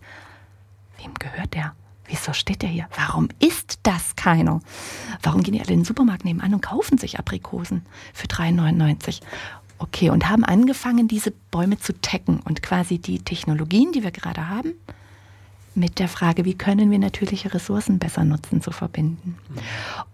wem 0.97 1.13
gehört 1.19 1.53
der? 1.53 1.75
Wieso 2.13 2.31
steht 2.31 2.61
der 2.61 2.69
hier? 2.69 2.87
Warum 2.95 3.29
isst 3.39 3.79
das 3.81 4.15
keiner? 4.15 4.59
Warum 5.23 5.41
gehen 5.41 5.55
die 5.55 5.61
alle 5.61 5.73
in 5.73 5.79
den 5.79 5.85
Supermarkt 5.85 6.25
nebenan 6.25 6.53
und 6.53 6.61
kaufen 6.61 6.99
sich 6.99 7.17
Aprikosen 7.17 7.81
für 8.13 8.27
3,99? 8.27 9.21
Okay, 9.79 10.11
und 10.11 10.29
haben 10.29 10.43
angefangen, 10.43 11.07
diese 11.07 11.31
Bäume 11.49 11.79
zu 11.79 11.91
tecken 11.91 12.39
und 12.45 12.61
quasi 12.61 12.99
die 12.99 13.17
Technologien, 13.17 13.93
die 13.93 14.03
wir 14.03 14.11
gerade 14.11 14.47
haben, 14.47 14.73
mit 15.73 15.97
der 15.97 16.07
Frage, 16.07 16.45
wie 16.45 16.53
können 16.53 16.91
wir 16.91 16.99
natürliche 16.99 17.51
Ressourcen 17.51 17.97
besser 17.97 18.23
nutzen, 18.23 18.61
zu 18.61 18.69
verbinden. 18.69 19.35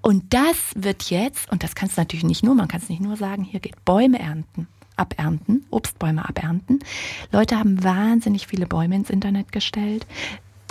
Und 0.02 0.34
das 0.34 0.72
wird 0.76 1.10
jetzt, 1.10 1.52
und 1.52 1.64
das 1.64 1.76
kannst 1.76 1.98
du 1.98 2.02
natürlich 2.02 2.24
nicht 2.24 2.46
nur, 2.46 2.56
man 2.56 2.70
kann 2.70 2.80
es 2.80 2.88
nicht 2.88 3.02
nur 3.02 3.18
sagen, 3.18 3.44
hier 3.44 3.60
geht 3.60 3.84
Bäume 3.84 4.20
ernten, 4.20 4.70
abernten, 4.96 5.66
Obstbäume 5.70 6.28
abernten. 6.30 6.80
Leute 7.34 7.60
haben 7.60 7.84
wahnsinnig 7.84 8.48
viele 8.48 8.68
Bäume 8.68 8.96
ins 8.96 9.10
Internet 9.10 9.52
gestellt. 9.52 10.08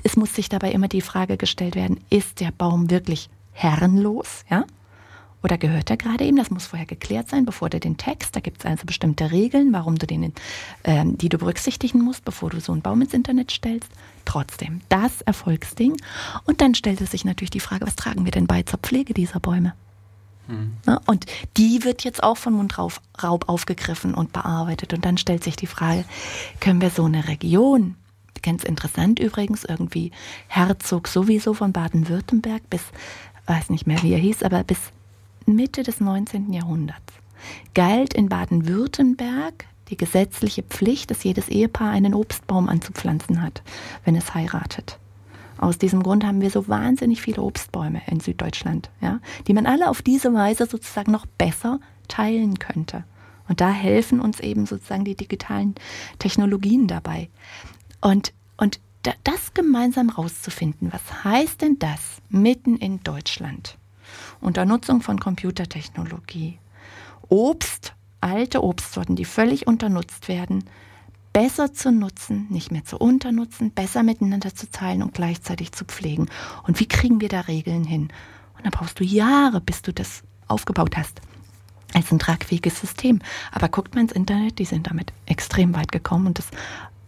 Es 0.02 0.16
muss 0.16 0.34
sich 0.34 0.48
dabei 0.48 0.72
immer 0.72 0.88
die 0.88 1.00
Frage 1.00 1.36
gestellt 1.36 1.74
werden, 1.74 2.00
ist 2.10 2.40
der 2.40 2.52
Baum 2.52 2.90
wirklich 2.90 3.28
herrenlos? 3.52 4.44
Ja? 4.50 4.64
Oder 5.42 5.56
gehört 5.56 5.90
er 5.90 5.96
gerade 5.96 6.24
eben? 6.24 6.36
Das 6.36 6.50
muss 6.50 6.66
vorher 6.66 6.86
geklärt 6.86 7.28
sein, 7.28 7.44
bevor 7.44 7.70
du 7.70 7.78
den 7.78 7.96
Text, 7.96 8.34
da 8.34 8.40
gibt 8.40 8.60
es 8.60 8.66
also 8.66 8.86
bestimmte 8.86 9.30
Regeln, 9.30 9.72
warum 9.72 9.96
du 9.96 10.06
den, 10.06 10.32
äh, 10.82 11.04
die 11.04 11.28
du 11.28 11.38
berücksichtigen 11.38 12.00
musst, 12.00 12.24
bevor 12.24 12.50
du 12.50 12.60
so 12.60 12.72
einen 12.72 12.82
Baum 12.82 13.02
ins 13.02 13.14
Internet 13.14 13.52
stellst. 13.52 13.90
Trotzdem, 14.24 14.80
das 14.88 15.22
Erfolgsding. 15.22 15.96
Und 16.44 16.60
dann 16.60 16.74
stellte 16.74 17.06
sich 17.06 17.24
natürlich 17.24 17.50
die 17.50 17.60
Frage, 17.60 17.86
was 17.86 17.96
tragen 17.96 18.24
wir 18.24 18.32
denn 18.32 18.46
bei 18.46 18.62
zur 18.62 18.80
Pflege 18.80 19.14
dieser 19.14 19.40
Bäume? 19.40 19.74
Mhm. 20.48 20.78
und 21.04 21.26
die 21.58 21.84
wird 21.84 22.04
jetzt 22.04 22.22
auch 22.22 22.38
von 22.38 22.54
Mundraub 22.54 23.02
aufgegriffen 23.20 24.14
und 24.14 24.32
bearbeitet. 24.32 24.94
Und 24.94 25.04
dann 25.04 25.18
stellt 25.18 25.44
sich 25.44 25.56
die 25.56 25.66
Frage, 25.66 26.06
können 26.58 26.80
wir 26.80 26.88
so 26.88 27.04
eine 27.04 27.28
Region, 27.28 27.96
ganz 28.42 28.64
interessant 28.64 29.18
übrigens, 29.18 29.64
irgendwie 29.64 30.12
Herzog 30.48 31.08
sowieso 31.08 31.54
von 31.54 31.72
Baden-Württemberg 31.72 32.68
bis, 32.70 32.82
weiß 33.46 33.70
nicht 33.70 33.86
mehr 33.86 34.02
wie 34.02 34.12
er 34.12 34.18
hieß, 34.18 34.42
aber 34.42 34.64
bis 34.64 34.78
Mitte 35.46 35.82
des 35.82 36.00
19. 36.00 36.52
Jahrhunderts 36.52 37.14
galt 37.74 38.14
in 38.14 38.28
Baden-Württemberg 38.28 39.66
die 39.88 39.96
gesetzliche 39.96 40.62
Pflicht, 40.62 41.10
dass 41.10 41.24
jedes 41.24 41.48
Ehepaar 41.48 41.90
einen 41.90 42.14
Obstbaum 42.14 42.68
anzupflanzen 42.68 43.42
hat, 43.42 43.62
wenn 44.04 44.16
es 44.16 44.34
heiratet. 44.34 44.98
Aus 45.56 45.78
diesem 45.78 46.02
Grund 46.02 46.24
haben 46.24 46.40
wir 46.40 46.50
so 46.50 46.68
wahnsinnig 46.68 47.20
viele 47.20 47.42
Obstbäume 47.42 48.02
in 48.06 48.20
Süddeutschland, 48.20 48.90
ja, 49.00 49.20
die 49.46 49.54
man 49.54 49.66
alle 49.66 49.90
auf 49.90 50.02
diese 50.02 50.32
Weise 50.32 50.66
sozusagen 50.66 51.10
noch 51.10 51.26
besser 51.26 51.80
teilen 52.06 52.58
könnte. 52.58 53.04
Und 53.48 53.60
da 53.60 53.70
helfen 53.70 54.20
uns 54.20 54.40
eben 54.40 54.66
sozusagen 54.66 55.04
die 55.04 55.16
digitalen 55.16 55.74
Technologien 56.18 56.86
dabei. 56.86 57.28
Und, 58.00 58.32
und 58.56 58.80
das 59.24 59.54
gemeinsam 59.54 60.10
rauszufinden, 60.10 60.92
was 60.92 61.24
heißt 61.24 61.62
denn 61.62 61.78
das 61.78 62.20
mitten 62.28 62.76
in 62.76 63.02
Deutschland? 63.02 63.78
unter 64.40 64.64
Nutzung 64.64 65.02
von 65.02 65.18
Computertechnologie. 65.20 66.58
Obst, 67.28 67.94
alte 68.20 68.62
Obstsorten, 68.62 69.16
die 69.16 69.24
völlig 69.24 69.66
unternutzt 69.66 70.28
werden, 70.28 70.64
besser 71.32 71.72
zu 71.72 71.92
nutzen, 71.92 72.46
nicht 72.50 72.72
mehr 72.72 72.84
zu 72.84 72.98
unternutzen, 72.98 73.70
besser 73.70 74.02
miteinander 74.02 74.54
zu 74.54 74.70
teilen 74.70 75.02
und 75.02 75.14
gleichzeitig 75.14 75.72
zu 75.72 75.84
pflegen. 75.84 76.26
Und 76.66 76.80
wie 76.80 76.88
kriegen 76.88 77.20
wir 77.20 77.28
da 77.28 77.42
Regeln 77.42 77.84
hin? 77.84 78.08
Und 78.56 78.66
da 78.66 78.70
brauchst 78.70 78.98
du 78.98 79.04
Jahre, 79.04 79.60
bis 79.60 79.82
du 79.82 79.92
das 79.92 80.22
aufgebaut 80.48 80.96
hast. 80.96 81.20
Als 81.94 82.10
ein 82.12 82.18
tragfähiges 82.18 82.80
System. 82.80 83.20
Aber 83.52 83.68
guckt 83.68 83.94
mal 83.94 84.02
ins 84.02 84.12
Internet, 84.12 84.58
die 84.58 84.64
sind 84.64 84.88
damit 84.88 85.12
extrem 85.26 85.74
weit 85.74 85.92
gekommen 85.92 86.26
und 86.26 86.38
das 86.38 86.48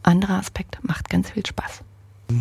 andere 0.02 0.34
Aspekt 0.34 0.78
macht 0.82 1.08
ganz 1.08 1.30
viel 1.30 1.44
Spaß. 1.44 1.82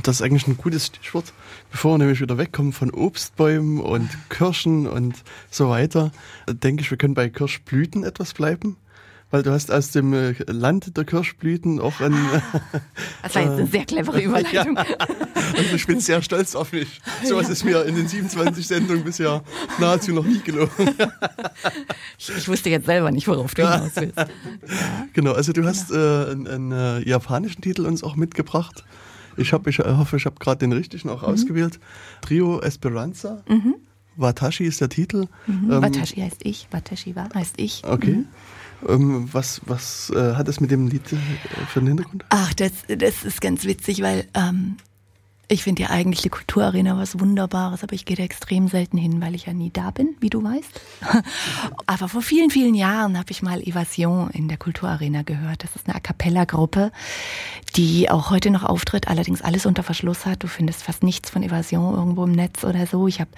Das 0.03 0.17
ist 0.17 0.21
eigentlich 0.21 0.47
ein 0.47 0.57
gutes 0.57 0.85
Stichwort, 0.85 1.33
bevor 1.71 1.93
wir 1.93 1.97
nämlich 1.97 2.21
wieder 2.21 2.37
wegkommen 2.37 2.73
von 2.73 2.91
Obstbäumen 2.91 3.79
und 3.79 4.09
Kirschen 4.29 4.85
und 4.85 5.15
so 5.49 5.69
weiter. 5.69 6.11
Denke 6.47 6.83
ich, 6.83 6.91
wir 6.91 6.97
können 6.97 7.15
bei 7.15 7.27
Kirschblüten 7.27 8.03
etwas 8.03 8.33
bleiben. 8.35 8.77
Weil 9.31 9.43
du 9.43 9.51
hast 9.51 9.71
aus 9.71 9.91
dem 9.91 10.13
äh, 10.13 10.33
Land 10.47 10.97
der 10.97 11.05
Kirschblüten 11.05 11.79
auch 11.79 11.99
ein. 11.99 12.13
Das 13.21 13.35
war 13.35 13.41
jetzt 13.43 13.51
eine 13.51 13.67
sehr 13.67 13.85
clevere 13.85 14.21
Überleitung. 14.23 14.75
ja. 14.75 14.85
Also 15.55 15.75
ich 15.75 15.85
bin 15.85 15.99
sehr 15.99 16.21
stolz 16.21 16.55
auf 16.55 16.71
mich. 16.71 16.99
So 17.23 17.35
was 17.35 17.49
ist 17.49 17.63
mir 17.63 17.83
in 17.85 17.95
den 17.95 18.07
27 18.07 18.65
Sendungen 18.65 19.03
bisher 19.03 19.43
nahezu 19.77 20.13
noch 20.13 20.25
nie 20.25 20.39
gelungen. 20.39 20.71
ich, 22.17 22.29
ich, 22.37 22.47
wusste 22.47 22.69
jetzt 22.69 22.85
selber 22.85 23.11
nicht, 23.11 23.27
worauf 23.27 23.53
du 23.53 23.61
hinaus 23.69 23.91
willst. 23.95 24.17
Ja. 24.17 24.27
Genau, 25.13 25.33
also 25.33 25.53
du 25.53 25.63
hast 25.65 25.91
äh, 25.91 25.95
einen, 25.95 26.47
einen 26.47 26.71
äh, 26.71 27.07
japanischen 27.07 27.61
Titel 27.61 27.85
uns 27.85 28.03
auch 28.03 28.15
mitgebracht. 28.15 28.83
Ich, 29.37 29.53
hab, 29.53 29.67
ich 29.67 29.79
hoffe, 29.79 30.17
ich 30.17 30.25
habe 30.25 30.37
gerade 30.39 30.59
den 30.59 30.71
richtigen 30.71 31.09
auch 31.09 31.21
mhm. 31.21 31.33
ausgewählt. 31.33 31.79
Trio 32.21 32.61
Esperanza. 32.61 33.43
Mhm. 33.47 33.75
Watashi 34.15 34.65
ist 34.65 34.81
der 34.81 34.89
Titel. 34.89 35.27
Mhm. 35.47 35.71
Ähm, 35.71 35.81
Watashi 35.81 36.17
heißt 36.17 36.41
ich, 36.43 36.67
Watashi 36.71 37.15
wa 37.15 37.29
heißt 37.33 37.55
ich. 37.57 37.83
Okay. 37.85 38.25
Ähm, 38.87 39.27
was 39.31 39.61
was 39.65 40.09
äh, 40.11 40.35
hat 40.35 40.47
das 40.47 40.59
mit 40.59 40.71
dem 40.71 40.87
Lied 40.87 41.11
äh, 41.11 41.17
für 41.67 41.79
einen 41.79 41.87
Hintergrund? 41.89 42.25
Ach, 42.29 42.53
das, 42.53 42.71
das 42.87 43.23
ist 43.23 43.41
ganz 43.41 43.65
witzig, 43.65 44.01
weil 44.01 44.25
ähm, 44.33 44.77
ich 45.51 45.63
finde 45.63 45.81
ja 45.81 45.89
eigentlich 45.89 46.21
die 46.21 46.29
Kulturarena 46.29 46.95
was 46.97 47.19
Wunderbares, 47.19 47.81
aber 47.83 47.93
ich 47.93 48.05
gehe 48.05 48.15
da 48.15 48.21
extrem 48.21 48.67
selten 48.67 48.97
hin, 48.97 49.19
weil 49.19 49.33
ich 49.33 49.47
ja 49.47 49.53
nie 49.53 49.71
da 49.71 49.89
bin, 49.89 50.15
wie 50.19 50.29
du 50.29 50.43
weißt. 50.43 50.81
aber 51.87 52.07
vor 52.07 52.21
vielen, 52.21 52.51
vielen 52.51 52.75
Jahren 52.75 53.17
habe 53.17 53.31
ich 53.31 53.41
mal 53.41 53.59
Evasion 53.61 54.29
in 54.29 54.47
der 54.47 54.57
Kulturarena 54.57 55.23
gehört. 55.23 55.63
Das 55.63 55.75
ist 55.75 55.87
eine 55.87 55.95
A 55.95 55.99
Cappella-Gruppe, 55.99 56.91
die 57.75 58.11
auch 58.11 58.29
heute 58.29 58.51
noch 58.51 58.63
auftritt, 58.63 59.07
allerdings 59.07 59.41
alles 59.41 59.65
unter 59.65 59.81
Verschluss 59.81 60.27
hat. 60.27 60.43
Du 60.43 60.47
findest 60.47 60.83
fast 60.83 61.01
nichts 61.01 61.31
von 61.31 61.41
Evasion 61.41 61.95
irgendwo 61.95 62.25
im 62.25 62.31
Netz 62.31 62.63
oder 62.63 62.85
so. 62.85 63.07
Ich 63.07 63.19
habe 63.19 63.31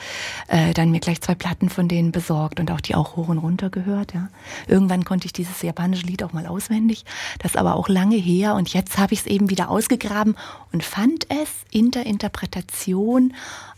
äh, 0.49 0.73
dann 0.73 0.91
mir 0.91 0.99
gleich 0.99 1.21
zwei 1.21 1.35
Platten 1.35 1.69
von 1.69 1.87
denen 1.87 2.11
besorgt 2.11 2.59
und 2.59 2.71
auch 2.71 2.81
die 2.81 2.93
auch 2.93 3.15
hoch 3.15 3.29
und 3.29 3.37
runter 3.37 3.69
gehört. 3.69 4.13
Ja. 4.13 4.27
Irgendwann 4.67 5.05
konnte 5.05 5.27
ich 5.27 5.33
dieses 5.33 5.61
japanische 5.61 6.05
Lied 6.07 6.23
auch 6.23 6.33
mal 6.33 6.45
auswendig. 6.45 7.05
Das 7.39 7.51
ist 7.51 7.57
aber 7.57 7.75
auch 7.75 7.87
lange 7.87 8.17
her 8.17 8.55
und 8.55 8.73
jetzt 8.73 8.97
habe 8.97 9.13
ich 9.13 9.21
es 9.21 9.25
eben 9.27 9.49
wieder 9.49 9.69
ausgegraben 9.69 10.35
und 10.73 10.83
fand 10.83 11.27
es 11.29 11.49
in 11.71 11.91
Interpretation 12.05 13.33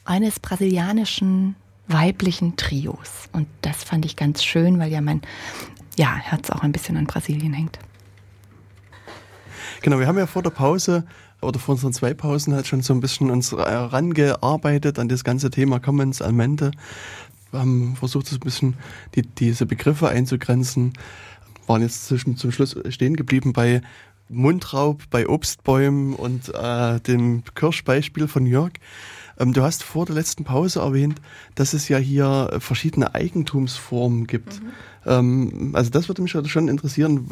eines 0.06 0.40
brasilianischen 0.40 1.56
weiblichen 1.88 2.56
Trios. 2.56 3.30
Und 3.32 3.48
das 3.62 3.84
fand 3.84 4.06
ich 4.06 4.16
ganz 4.16 4.44
schön, 4.44 4.80
weil 4.80 4.92
ja 4.92 5.02
mein 5.02 5.22
ja, 5.98 6.16
Herz 6.16 6.50
auch 6.50 6.64
ein 6.64 6.72
bisschen 6.72 6.98
an 6.98 7.06
Brasilien 7.06 7.54
hängt. 7.54 7.78
Genau, 9.82 10.00
wir 10.00 10.08
haben 10.08 10.18
ja 10.18 10.28
vor 10.28 10.42
der 10.42 10.50
Pause 10.50 11.06
oder 11.42 11.60
vor 11.60 11.74
unseren 11.74 11.94
zwei 11.94 12.14
Pausen 12.14 12.54
halt 12.54 12.68
schon 12.68 12.82
so 12.82 12.94
ein 12.94 13.02
bisschen 13.02 13.30
uns 13.30 13.52
herangearbeitet 13.52 14.98
an 14.98 15.10
das 15.10 15.24
ganze 15.24 15.50
Thema 15.50 15.80
Commons, 15.80 16.22
Almente. 16.22 16.72
Wir 17.52 17.60
haben 17.60 17.96
versucht, 17.96 18.28
so 18.28 18.36
ein 18.36 18.40
bisschen 18.40 18.76
die, 19.16 19.22
diese 19.24 19.66
Begriffe 19.66 20.08
einzugrenzen. 20.08 20.94
Waren 21.68 21.82
jetzt 21.82 22.08
zum 22.08 22.52
Schluss 22.52 22.76
stehen 22.90 23.16
geblieben 23.16 23.54
bei 23.54 23.82
Mundraub, 24.34 25.04
bei 25.10 25.28
Obstbäumen 25.28 26.14
und 26.14 26.54
äh, 26.54 27.00
dem 27.00 27.44
Kirschbeispiel 27.56 28.28
von 28.28 28.46
Jörg. 28.46 28.74
Ähm, 29.40 29.54
du 29.54 29.64
hast 29.64 29.84
vor 29.84 30.06
der 30.06 30.16
letzten 30.16 30.44
Pause 30.44 30.80
erwähnt, 30.80 31.22
dass 31.56 31.74
es 31.74 31.88
ja 31.90 31.98
hier 31.98 32.58
verschiedene 32.60 33.16
Eigentumsformen 33.16 34.28
gibt. 34.28 34.62
Mhm. 34.62 34.70
Ähm, 35.06 35.70
also 35.74 35.90
das 35.90 36.08
würde 36.08 36.22
mich 36.22 36.32
schon 36.32 36.68
interessieren, 36.68 37.28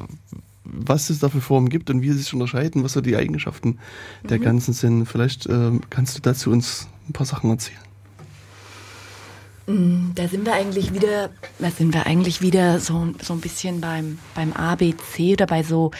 was 0.63 1.09
es 1.09 1.19
da 1.19 1.29
für 1.29 1.41
Formen 1.41 1.69
gibt 1.69 1.89
und 1.89 2.01
wie 2.01 2.11
sie 2.11 2.19
sich 2.19 2.33
unterscheiden, 2.33 2.83
was 2.83 2.93
so 2.93 3.01
die 3.01 3.15
Eigenschaften 3.15 3.79
mhm. 4.23 4.27
der 4.27 4.39
ganzen 4.39 4.73
sind. 4.73 5.05
Vielleicht 5.05 5.45
äh, 5.47 5.71
kannst 5.89 6.17
du 6.17 6.21
dazu 6.21 6.51
uns 6.51 6.87
ein 7.07 7.13
paar 7.13 7.25
Sachen 7.25 7.49
erzählen. 7.49 7.90
Mm, 9.71 10.11
da 10.15 10.27
sind 10.27 10.45
wir 10.45 10.53
eigentlich 10.53 10.93
wieder, 10.93 11.29
da 11.59 11.71
sind 11.71 11.93
wir 11.93 12.05
eigentlich 12.05 12.41
wieder 12.41 12.79
so, 12.79 13.07
so 13.21 13.33
ein 13.33 13.39
bisschen 13.39 13.79
beim, 13.79 14.19
beim 14.35 14.51
ABC 14.53 15.33
oder 15.33 15.45
bei 15.45 15.63
so 15.63 15.91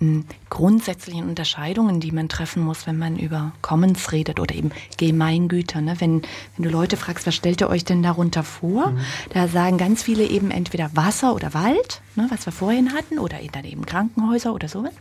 m, 0.00 0.18
mm, 0.18 0.24
grundsätzlichen 0.50 1.28
Unterscheidungen, 1.28 1.98
die 2.00 2.12
man 2.12 2.28
treffen 2.28 2.62
muss, 2.62 2.86
wenn 2.86 2.98
man 2.98 3.18
über 3.18 3.52
Commons 3.60 4.12
redet 4.12 4.38
oder 4.38 4.54
eben 4.54 4.70
Gemeingüter. 4.98 5.80
Ne? 5.80 5.96
Wenn, 5.98 6.22
wenn 6.56 6.64
du 6.64 6.70
Leute 6.70 6.96
fragst, 6.96 7.26
was 7.26 7.34
stellt 7.34 7.60
ihr 7.60 7.68
euch 7.68 7.84
denn 7.84 8.02
darunter 8.02 8.44
vor? 8.44 8.90
Mhm. 8.90 8.98
Da 9.30 9.48
sagen 9.48 9.78
ganz 9.78 10.02
viele 10.02 10.24
eben 10.24 10.50
entweder 10.50 10.90
Wasser 10.94 11.34
oder 11.34 11.54
Wald, 11.54 12.00
ne, 12.14 12.26
was 12.30 12.46
wir 12.46 12.52
vorhin 12.52 12.92
hatten, 12.92 13.18
oder 13.18 13.38
dann 13.52 13.64
eben 13.64 13.84
Krankenhäuser 13.84 14.54
oder 14.54 14.68
sowas. 14.68 14.92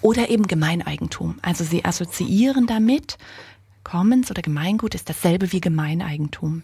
Oder 0.00 0.30
eben 0.30 0.46
Gemeineigentum. 0.46 1.36
Also 1.42 1.64
sie 1.64 1.84
assoziieren 1.84 2.66
damit, 2.66 3.18
Commons 3.84 4.30
oder 4.30 4.42
Gemeingut 4.42 4.94
ist 4.94 5.08
dasselbe 5.08 5.52
wie 5.52 5.60
Gemeineigentum. 5.60 6.62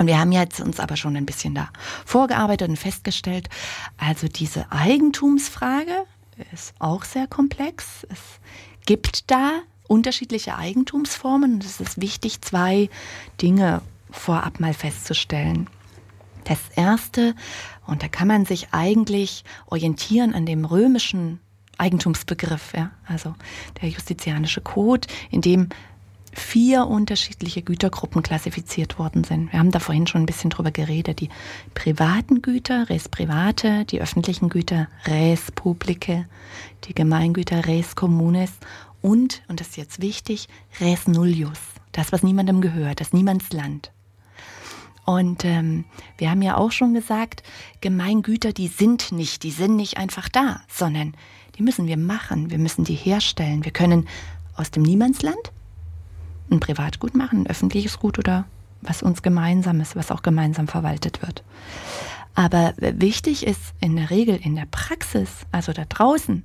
Und 0.00 0.06
wir 0.06 0.18
haben 0.18 0.32
jetzt 0.32 0.60
uns 0.60 0.80
aber 0.80 0.96
schon 0.96 1.14
ein 1.14 1.26
bisschen 1.26 1.54
da 1.54 1.68
vorgearbeitet 2.06 2.70
und 2.70 2.78
festgestellt, 2.78 3.50
also 3.98 4.28
diese 4.28 4.72
Eigentumsfrage 4.72 6.06
ist 6.54 6.72
auch 6.78 7.04
sehr 7.04 7.26
komplex. 7.26 8.06
Es 8.08 8.18
gibt 8.86 9.30
da 9.30 9.60
unterschiedliche 9.88 10.56
Eigentumsformen 10.56 11.52
und 11.52 11.64
es 11.64 11.80
ist 11.82 12.00
wichtig, 12.00 12.40
zwei 12.40 12.88
Dinge 13.42 13.82
vorab 14.10 14.58
mal 14.58 14.72
festzustellen. 14.72 15.68
Das 16.44 16.60
erste, 16.76 17.34
und 17.86 18.02
da 18.02 18.08
kann 18.08 18.26
man 18.26 18.46
sich 18.46 18.68
eigentlich 18.72 19.44
orientieren 19.66 20.32
an 20.32 20.46
dem 20.46 20.64
römischen 20.64 21.40
Eigentumsbegriff, 21.76 22.72
ja, 22.74 22.90
also 23.06 23.34
der 23.82 23.90
justizianische 23.90 24.62
Code, 24.62 25.08
in 25.30 25.42
dem 25.42 25.68
vier 26.32 26.86
unterschiedliche 26.86 27.62
Gütergruppen 27.62 28.22
klassifiziert 28.22 28.98
worden 28.98 29.24
sind. 29.24 29.52
Wir 29.52 29.58
haben 29.58 29.70
da 29.70 29.80
vorhin 29.80 30.06
schon 30.06 30.22
ein 30.22 30.26
bisschen 30.26 30.50
drüber 30.50 30.70
geredet. 30.70 31.20
Die 31.20 31.28
privaten 31.74 32.42
Güter, 32.42 32.88
res 32.88 33.08
private, 33.08 33.84
die 33.86 34.00
öffentlichen 34.00 34.48
Güter, 34.48 34.88
res 35.06 35.50
publice, 35.52 36.26
die 36.84 36.94
Gemeingüter, 36.94 37.66
res 37.66 37.96
communes 37.96 38.52
und, 39.02 39.42
und 39.48 39.60
das 39.60 39.68
ist 39.68 39.76
jetzt 39.76 40.00
wichtig, 40.00 40.48
res 40.80 41.08
nullius. 41.08 41.58
Das, 41.92 42.12
was 42.12 42.22
niemandem 42.22 42.60
gehört, 42.60 43.00
das 43.00 43.12
Niemandsland. 43.12 43.90
Und 45.04 45.44
ähm, 45.44 45.84
wir 46.18 46.30
haben 46.30 46.42
ja 46.42 46.56
auch 46.56 46.70
schon 46.70 46.94
gesagt, 46.94 47.42
Gemeingüter, 47.80 48.52
die 48.52 48.68
sind 48.68 49.10
nicht, 49.10 49.42
die 49.42 49.50
sind 49.50 49.74
nicht 49.74 49.96
einfach 49.96 50.28
da, 50.28 50.60
sondern 50.68 51.14
die 51.56 51.62
müssen 51.62 51.88
wir 51.88 51.96
machen, 51.96 52.50
wir 52.50 52.58
müssen 52.58 52.84
die 52.84 52.94
herstellen. 52.94 53.64
Wir 53.64 53.72
können 53.72 54.06
aus 54.54 54.70
dem 54.70 54.84
Niemandsland 54.84 55.52
ein 56.50 56.60
Privatgut 56.60 57.14
machen, 57.14 57.42
ein 57.42 57.46
öffentliches 57.46 57.98
Gut 57.98 58.18
oder 58.18 58.46
was 58.82 59.02
uns 59.02 59.22
gemeinsam 59.22 59.80
ist, 59.80 59.96
was 59.96 60.10
auch 60.10 60.22
gemeinsam 60.22 60.68
verwaltet 60.68 61.22
wird. 61.22 61.44
Aber 62.34 62.74
wichtig 62.78 63.46
ist 63.46 63.74
in 63.80 63.96
der 63.96 64.10
Regel 64.10 64.36
in 64.36 64.56
der 64.56 64.66
Praxis, 64.70 65.30
also 65.52 65.72
da 65.72 65.84
draußen, 65.84 66.42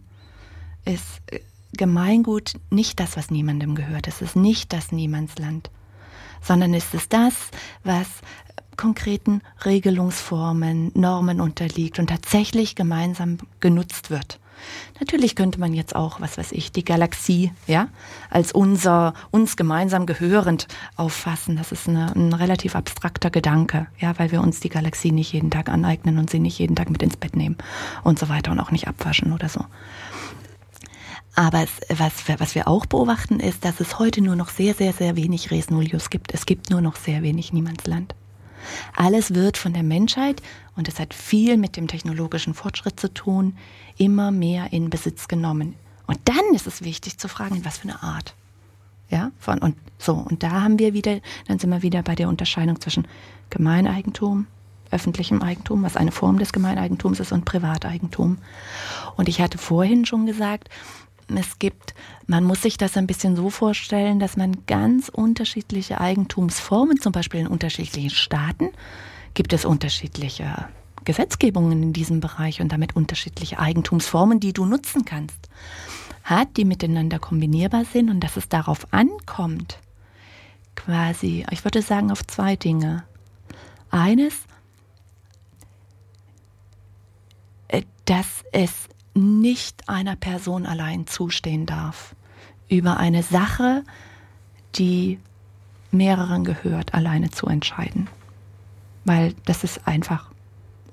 ist 0.86 1.22
äh, 1.28 1.40
Gemeingut 1.74 2.54
nicht 2.70 3.00
das, 3.00 3.18
was 3.18 3.32
niemandem 3.32 3.76
gehört. 3.76 4.08
Es 4.08 4.22
ist 4.22 4.36
nicht 4.36 4.72
das 4.72 4.92
Niemandsland, 4.92 5.70
sondern 6.42 6.74
es 6.74 6.94
ist 6.94 7.12
das, 7.12 7.34
was 7.84 8.08
konkreten 8.78 9.42
Regelungsformen, 9.66 10.92
Normen 10.94 11.42
unterliegt 11.42 12.00
und 12.00 12.08
tatsächlich 12.08 12.76
gemeinsam 12.76 13.38
genutzt 13.60 14.10
wird. 14.10 14.40
Natürlich 15.00 15.36
könnte 15.36 15.60
man 15.60 15.74
jetzt 15.74 15.96
auch, 15.96 16.22
was 16.22 16.38
weiß 16.38 16.52
ich, 16.52 16.72
die 16.72 16.86
Galaxie, 16.86 17.52
ja, 17.68 17.90
als 18.30 18.52
unser, 18.52 19.14
uns 19.32 19.58
gemeinsam 19.58 20.06
gehörend 20.06 20.68
auffassen. 20.96 21.58
Das 21.58 21.72
ist 21.72 21.90
eine, 21.90 22.16
ein 22.16 22.34
relativ 22.34 22.76
abstrakter 22.76 23.30
Gedanke, 23.30 23.88
ja, 24.00 24.18
weil 24.18 24.32
wir 24.32 24.42
uns 24.42 24.60
die 24.60 24.70
Galaxie 24.70 25.12
nicht 25.12 25.34
jeden 25.34 25.52
Tag 25.52 25.70
aneignen 25.70 26.18
und 26.18 26.30
sie 26.30 26.40
nicht 26.40 26.60
jeden 26.60 26.76
Tag 26.76 26.90
mit 26.90 27.04
ins 27.04 27.18
Bett 27.18 27.36
nehmen 27.36 27.58
und 28.04 28.20
so 28.20 28.30
weiter 28.30 28.52
und 28.52 28.60
auch 28.60 28.72
nicht 28.72 28.88
abwaschen 28.88 29.34
oder 29.34 29.50
so. 29.50 29.66
Aber 31.36 31.64
es, 31.64 32.00
was, 32.00 32.40
was 32.40 32.56
wir 32.56 32.68
auch 32.68 32.86
beobachten, 32.86 33.42
ist, 33.42 33.66
dass 33.66 33.82
es 33.82 34.00
heute 34.00 34.22
nur 34.22 34.38
noch 34.38 34.50
sehr, 34.50 34.74
sehr, 34.74 34.94
sehr 34.94 35.18
wenig 35.18 35.52
Res 35.52 35.70
Nullius 35.70 36.10
gibt. 36.10 36.34
Es 36.34 36.46
gibt 36.46 36.70
nur 36.70 36.80
noch 36.80 36.96
sehr 36.96 37.22
wenig 37.24 37.52
Niemandsland. 37.52 38.16
Alles 38.96 39.34
wird 39.34 39.58
von 39.58 39.74
der 39.74 39.84
Menschheit, 39.84 40.42
und 40.76 40.88
es 40.88 41.00
hat 41.00 41.14
viel 41.14 41.58
mit 41.58 41.78
dem 41.78 41.88
technologischen 41.88 42.54
Fortschritt 42.54 43.00
zu 43.00 43.14
tun, 43.14 43.58
immer 43.98 44.32
mehr 44.32 44.74
in 44.74 44.90
Besitz 44.90 45.28
genommen. 45.28 45.76
Und 46.08 46.20
dann 46.26 46.54
ist 46.54 46.68
es 46.68 46.84
wichtig 46.84 47.18
zu 47.18 47.28
fragen, 47.28 47.56
in 47.56 47.66
was 47.66 47.78
für 47.80 47.90
eine 47.90 48.04
Art. 48.04 48.36
Ja, 49.10 49.32
von, 49.40 49.60
und 49.60 49.76
so, 50.00 50.14
und 50.14 50.44
da 50.44 50.64
haben 50.64 50.80
wir 50.80 50.94
wieder, 50.94 51.20
dann 51.48 51.60
sind 51.60 51.70
wir 51.70 51.82
wieder 51.82 52.02
bei 52.02 52.16
der 52.16 52.28
Unterscheidung 52.28 52.82
zwischen 52.82 53.08
Gemeineigentum, 53.50 54.48
öffentlichem 54.92 55.42
Eigentum, 55.42 55.84
was 55.84 55.96
eine 55.96 56.12
Form 56.12 56.40
des 56.40 56.52
Gemeineigentums 56.52 57.20
ist, 57.20 57.32
und 57.32 57.46
Privateigentum. 57.46 58.38
Und 59.16 59.30
ich 59.30 59.42
hatte 59.42 59.58
vorhin 59.58 60.06
schon 60.06 60.26
gesagt, 60.26 60.70
es 61.28 61.60
gibt, 61.60 61.96
man 62.28 62.44
muss 62.44 62.62
sich 62.62 62.78
das 62.78 62.98
ein 62.98 63.08
bisschen 63.08 63.36
so 63.36 63.50
vorstellen, 63.50 64.20
dass 64.20 64.38
man 64.38 64.66
ganz 64.68 65.10
unterschiedliche 65.10 66.00
Eigentumsformen, 66.00 67.00
zum 67.00 67.12
Beispiel 67.12 67.42
in 67.42 67.48
unterschiedlichen 67.48 68.12
Staaten, 68.12 68.70
gibt 69.34 69.54
es 69.54 69.66
unterschiedliche 69.66 70.68
Gesetzgebungen 71.04 71.84
in 71.84 71.94
diesem 71.94 72.20
Bereich 72.20 72.62
und 72.62 72.72
damit 72.72 72.96
unterschiedliche 72.96 73.60
Eigentumsformen, 73.60 74.40
die 74.40 74.54
du 74.54 74.66
nutzen 74.66 75.06
kannst, 75.06 75.50
hat, 76.24 76.58
die 76.58 76.66
miteinander 76.66 77.20
kombinierbar 77.20 77.86
sind 77.86 78.10
und 78.10 78.20
dass 78.22 78.38
es 78.38 78.50
darauf 78.50 78.92
ankommt, 78.92 79.80
quasi, 80.76 81.46
ich 81.52 81.64
würde 81.64 81.82
sagen, 81.82 82.12
auf 82.12 82.26
zwei 82.26 82.56
Dinge. 82.56 83.04
Eines, 83.92 84.34
äh, 87.68 87.84
dass 88.06 88.44
es 88.52 88.90
nicht 89.16 89.90
einer 89.90 90.16
Person 90.16 90.66
allein 90.66 91.08
zustehen 91.08 91.66
darf, 91.66 92.16
über 92.68 92.98
eine 92.98 93.24
Sache, 93.24 93.84
die 94.76 95.20
mehreren 95.92 96.44
gehört, 96.44 96.94
alleine 96.94 97.32
zu 97.32 97.48
entscheiden. 97.48 98.10
Weil 99.06 99.34
das 99.46 99.64
ist 99.64 99.88
einfach 99.88 100.32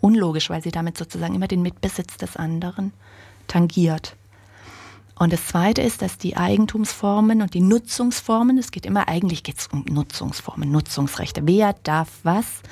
unlogisch, 0.01 0.51
weil 0.51 0.63
sie 0.63 0.71
damit 0.71 0.97
sozusagen 0.97 1.35
immer 1.35 1.49
den 1.49 1.63
Mitbesitz 1.63 2.17
des 2.17 2.37
anderen 2.37 2.93
tangiert. 3.49 4.17
Und 5.19 5.33
das 5.33 5.47
Zweite 5.47 5.83
ist, 5.83 6.03
dass 6.03 6.19
die 6.19 6.37
Eigentumsformen 6.37 7.43
und 7.43 7.55
die 7.55 7.61
Nutzungsformen, 7.61 8.59
es 8.59 8.71
geht 8.71 8.87
immer, 8.87 9.09
eigentlich 9.09 9.43
geht 9.43 9.57
um 9.73 9.85
Nutzungsformen, 9.89 10.71
Nutzungsrechte. 10.71 11.43
Wer 11.47 11.75
darf 11.83 12.09
was 12.23 12.63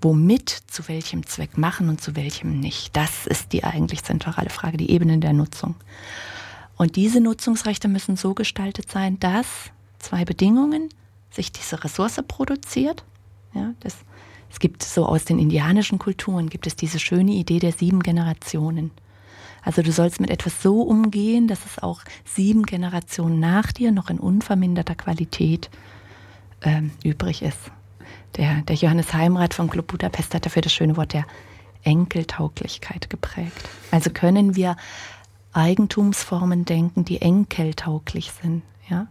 womit, 0.00 0.50
zu 0.66 0.88
welchem 0.88 1.26
Zweck 1.26 1.56
machen 1.56 1.88
und 1.88 2.00
zu 2.00 2.16
welchem 2.16 2.60
nicht. 2.60 2.96
Das 2.96 3.26
ist 3.26 3.52
die 3.52 3.64
eigentlich 3.64 4.04
zentrale 4.04 4.50
Frage, 4.50 4.76
die 4.76 4.90
Ebene 4.90 5.18
der 5.18 5.32
Nutzung. 5.32 5.74
Und 6.76 6.96
diese 6.96 7.20
Nutzungsrechte 7.20 7.88
müssen 7.88 8.16
so 8.16 8.34
gestaltet 8.34 8.90
sein, 8.90 9.18
dass 9.18 9.46
zwei 9.98 10.24
Bedingungen 10.24 10.90
sich 11.30 11.52
diese 11.52 11.82
Ressource 11.82 12.20
produziert. 12.28 13.04
Ja, 13.54 13.72
das, 13.80 13.96
es 14.50 14.58
gibt 14.58 14.82
so 14.82 15.06
aus 15.06 15.24
den 15.24 15.38
indianischen 15.38 15.98
Kulturen 15.98 16.50
gibt 16.50 16.66
es 16.66 16.76
diese 16.76 16.98
schöne 16.98 17.32
Idee 17.32 17.58
der 17.58 17.72
sieben 17.72 18.02
Generationen. 18.02 18.90
Also 19.62 19.82
du 19.82 19.90
sollst 19.90 20.20
mit 20.20 20.30
etwas 20.30 20.62
so 20.62 20.82
umgehen, 20.82 21.48
dass 21.48 21.64
es 21.66 21.82
auch 21.82 22.02
sieben 22.24 22.64
Generationen 22.64 23.40
nach 23.40 23.72
dir 23.72 23.90
noch 23.90 24.10
in 24.10 24.20
unverminderter 24.20 24.94
Qualität 24.94 25.70
ähm, 26.62 26.92
übrig 27.02 27.42
ist. 27.42 27.72
Der, 28.36 28.62
der 28.62 28.76
Johannes 28.76 29.14
Heimrath 29.14 29.54
vom 29.54 29.70
Club 29.70 29.86
Budapest 29.86 30.34
hat 30.34 30.44
dafür 30.44 30.62
das 30.62 30.72
schöne 30.72 30.96
Wort 30.96 31.12
der 31.12 31.24
Enkeltauglichkeit 31.84 33.08
geprägt. 33.08 33.68
Also 33.90 34.10
können 34.10 34.56
wir 34.56 34.76
Eigentumsformen 35.52 36.64
denken, 36.64 37.04
die 37.04 37.22
enkeltauglich 37.22 38.32
sind. 38.42 38.62
Ja? 38.90 39.06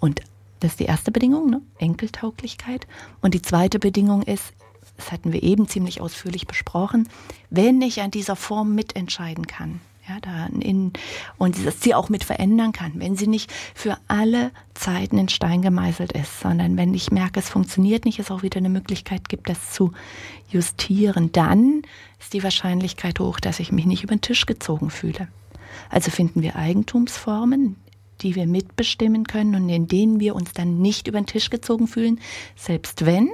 Und 0.00 0.20
das 0.60 0.72
ist 0.72 0.80
die 0.80 0.84
erste 0.84 1.10
Bedingung, 1.10 1.48
ne? 1.48 1.62
Enkeltauglichkeit. 1.78 2.86
Und 3.20 3.34
die 3.34 3.42
zweite 3.42 3.78
Bedingung 3.78 4.22
ist, 4.22 4.52
das 4.96 5.10
hatten 5.10 5.32
wir 5.32 5.42
eben 5.42 5.66
ziemlich 5.66 6.00
ausführlich 6.00 6.46
besprochen, 6.46 7.08
wenn 7.50 7.80
ich 7.80 8.02
an 8.02 8.10
dieser 8.10 8.36
Form 8.36 8.74
mitentscheiden 8.74 9.46
kann, 9.46 9.80
Ja, 10.08 10.18
da 10.20 10.46
in, 10.46 10.92
und 11.38 11.64
dass 11.64 11.80
sie 11.80 11.94
auch 11.94 12.08
mit 12.08 12.24
verändern 12.24 12.72
kann, 12.72 12.94
wenn 12.96 13.14
sie 13.14 13.28
nicht 13.28 13.52
für 13.72 13.96
alle 14.08 14.50
Zeiten 14.74 15.16
in 15.16 15.28
Stein 15.28 15.62
gemeißelt 15.62 16.10
ist, 16.12 16.40
sondern 16.40 16.76
wenn 16.76 16.92
ich 16.92 17.12
merke, 17.12 17.38
es 17.38 17.48
funktioniert 17.48 18.04
nicht, 18.04 18.18
es 18.18 18.32
auch 18.32 18.42
wieder 18.42 18.56
eine 18.56 18.68
Möglichkeit 18.68 19.28
gibt, 19.28 19.48
das 19.48 19.70
zu 19.70 19.92
justieren, 20.50 21.30
dann 21.30 21.82
ist 22.18 22.32
die 22.32 22.42
Wahrscheinlichkeit 22.42 23.20
hoch, 23.20 23.38
dass 23.38 23.60
ich 23.60 23.70
mich 23.70 23.86
nicht 23.86 24.02
über 24.02 24.16
den 24.16 24.22
Tisch 24.22 24.44
gezogen 24.46 24.90
fühle. 24.90 25.28
Also 25.88 26.10
finden 26.10 26.42
wir 26.42 26.56
Eigentumsformen, 26.56 27.76
die 28.22 28.34
wir 28.34 28.48
mitbestimmen 28.48 29.24
können 29.24 29.54
und 29.54 29.68
in 29.68 29.86
denen 29.86 30.18
wir 30.18 30.34
uns 30.34 30.52
dann 30.52 30.82
nicht 30.82 31.06
über 31.06 31.20
den 31.20 31.26
Tisch 31.26 31.48
gezogen 31.48 31.86
fühlen, 31.86 32.20
selbst 32.56 33.06
wenn, 33.06 33.30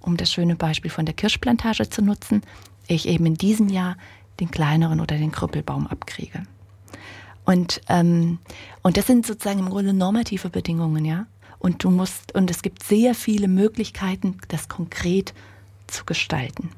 um 0.00 0.16
das 0.16 0.32
schöne 0.32 0.54
Beispiel 0.54 0.90
von 0.90 1.04
der 1.04 1.14
Kirschplantage 1.14 1.88
zu 1.90 2.00
nutzen, 2.00 2.42
ich 2.86 3.08
eben 3.08 3.26
in 3.26 3.34
diesem 3.34 3.68
Jahr 3.68 3.96
den 4.40 4.50
kleineren 4.50 5.00
oder 5.00 5.16
den 5.16 5.32
Krüppelbaum 5.32 5.86
abkriege. 5.86 6.42
Und, 7.44 7.80
ähm, 7.88 8.38
und 8.82 8.96
das 8.96 9.06
sind 9.06 9.26
sozusagen 9.26 9.58
im 9.58 9.70
Grunde 9.70 9.92
normative 9.92 10.48
Bedingungen, 10.48 11.04
ja. 11.04 11.26
Und 11.58 11.84
du 11.84 11.90
musst, 11.90 12.34
und 12.34 12.50
es 12.50 12.62
gibt 12.62 12.82
sehr 12.82 13.14
viele 13.14 13.48
Möglichkeiten, 13.48 14.38
das 14.48 14.68
konkret 14.68 15.32
zu 15.86 16.04
gestalten. 16.04 16.70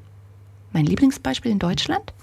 Mein 0.73 0.85
Lieblingsbeispiel 0.85 1.51
in 1.51 1.59
Deutschland, 1.59 2.13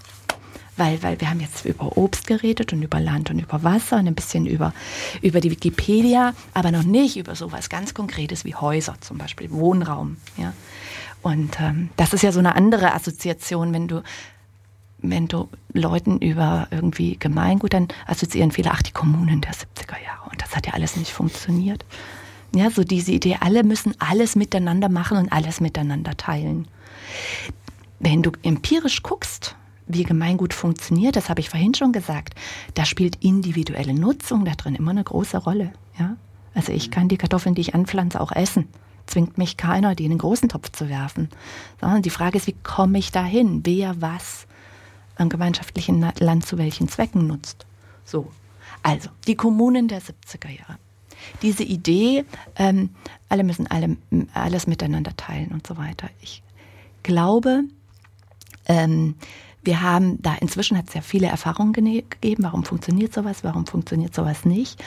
weil, 0.77 1.01
weil 1.03 1.19
wir 1.19 1.29
haben 1.29 1.39
jetzt 1.39 1.65
über 1.65 1.97
Obst 1.97 2.25
geredet 2.27 2.73
und 2.73 2.81
über 2.81 2.99
Land 2.99 3.29
und 3.29 3.39
über 3.39 3.63
Wasser 3.63 3.97
und 3.97 4.07
ein 4.07 4.15
bisschen 4.15 4.45
über, 4.45 4.73
über 5.21 5.39
die 5.39 5.51
Wikipedia, 5.51 6.33
aber 6.53 6.71
noch 6.71 6.83
nicht 6.83 7.17
über 7.17 7.35
sowas 7.35 7.69
ganz 7.69 7.93
Konkretes 7.93 8.45
wie 8.45 8.55
Häuser 8.55 8.95
zum 9.01 9.17
Beispiel, 9.17 9.51
Wohnraum, 9.51 10.17
ja. 10.37 10.53
Und 11.21 11.59
ähm, 11.61 11.89
das 11.95 12.13
ist 12.13 12.21
ja 12.21 12.33
so 12.33 12.39
eine 12.39 12.55
andere 12.55 12.93
Assoziation, 12.93 13.71
wenn 13.73 13.87
du 13.87 14.03
wenn 15.03 15.27
du 15.27 15.49
Leuten 15.73 16.17
über 16.17 16.67
irgendwie 16.71 17.17
Gemeingut, 17.17 17.73
dann 17.73 17.89
assoziieren 18.07 18.51
viele, 18.51 18.71
ach, 18.71 18.81
die 18.81 18.91
Kommunen 18.91 19.41
der 19.41 19.51
70er 19.51 20.01
Jahre. 20.03 20.29
Und 20.31 20.41
das 20.41 20.55
hat 20.55 20.65
ja 20.65 20.73
alles 20.73 20.95
nicht 20.95 21.11
funktioniert. 21.11 21.85
Ja, 22.55 22.69
so 22.69 22.83
diese 22.83 23.11
Idee, 23.11 23.37
alle 23.39 23.63
müssen 23.63 23.93
alles 23.99 24.35
miteinander 24.35 24.89
machen 24.89 25.17
und 25.17 25.31
alles 25.31 25.59
miteinander 25.59 26.15
teilen. 26.15 26.67
Wenn 27.99 28.21
du 28.21 28.31
empirisch 28.43 29.03
guckst, 29.03 29.55
wie 29.87 30.03
Gemeingut 30.03 30.53
funktioniert, 30.53 31.15
das 31.15 31.29
habe 31.29 31.41
ich 31.41 31.49
vorhin 31.49 31.73
schon 31.73 31.91
gesagt, 31.91 32.35
da 32.75 32.85
spielt 32.85 33.23
individuelle 33.23 33.93
Nutzung 33.93 34.45
da 34.45 34.53
drin 34.53 34.75
immer 34.75 34.91
eine 34.91 35.03
große 35.03 35.37
Rolle. 35.37 35.73
Ja? 35.99 36.15
Also 36.53 36.71
ich 36.71 36.91
kann 36.91 37.09
die 37.09 37.17
Kartoffeln, 37.17 37.55
die 37.55 37.61
ich 37.61 37.75
anpflanze, 37.75 38.21
auch 38.21 38.31
essen. 38.31 38.67
Zwingt 39.05 39.37
mich 39.37 39.57
keiner, 39.57 39.95
die 39.95 40.05
in 40.05 40.11
den 40.11 40.19
großen 40.19 40.47
Topf 40.47 40.71
zu 40.71 40.87
werfen. 40.87 41.29
Sondern 41.81 42.03
die 42.03 42.09
Frage 42.09 42.37
ist, 42.37 42.47
wie 42.47 42.55
komme 42.63 42.99
ich 42.99 43.11
dahin? 43.11 43.65
Wer 43.65 44.01
was? 44.01 44.47
Am 45.15 45.29
gemeinschaftlichen 45.29 46.05
Land 46.19 46.45
zu 46.45 46.57
welchen 46.57 46.87
Zwecken 46.87 47.27
nutzt. 47.27 47.65
So, 48.05 48.31
also 48.81 49.09
die 49.27 49.35
Kommunen 49.35 49.87
der 49.87 50.01
70er 50.01 50.49
Jahre. 50.49 50.77
Diese 51.41 51.63
Idee, 51.63 52.25
ähm, 52.57 52.89
alle 53.29 53.43
müssen 53.43 53.67
alle, 53.67 53.95
alles 54.33 54.67
miteinander 54.67 55.15
teilen 55.15 55.51
und 55.51 55.65
so 55.65 55.77
weiter. 55.77 56.09
Ich 56.21 56.43
glaube, 57.03 57.63
ähm, 58.65 59.15
wir 59.63 59.81
haben 59.81 60.21
da 60.21 60.35
inzwischen 60.35 60.77
hat 60.77 60.89
es 60.89 60.93
ja 60.93 61.01
viele 61.01 61.27
Erfahrungen 61.27 61.71
gegeben, 61.71 62.43
warum 62.43 62.65
funktioniert 62.65 63.13
sowas, 63.13 63.43
warum 63.43 63.65
funktioniert 63.65 64.13
sowas 64.13 64.43
nicht. 64.43 64.83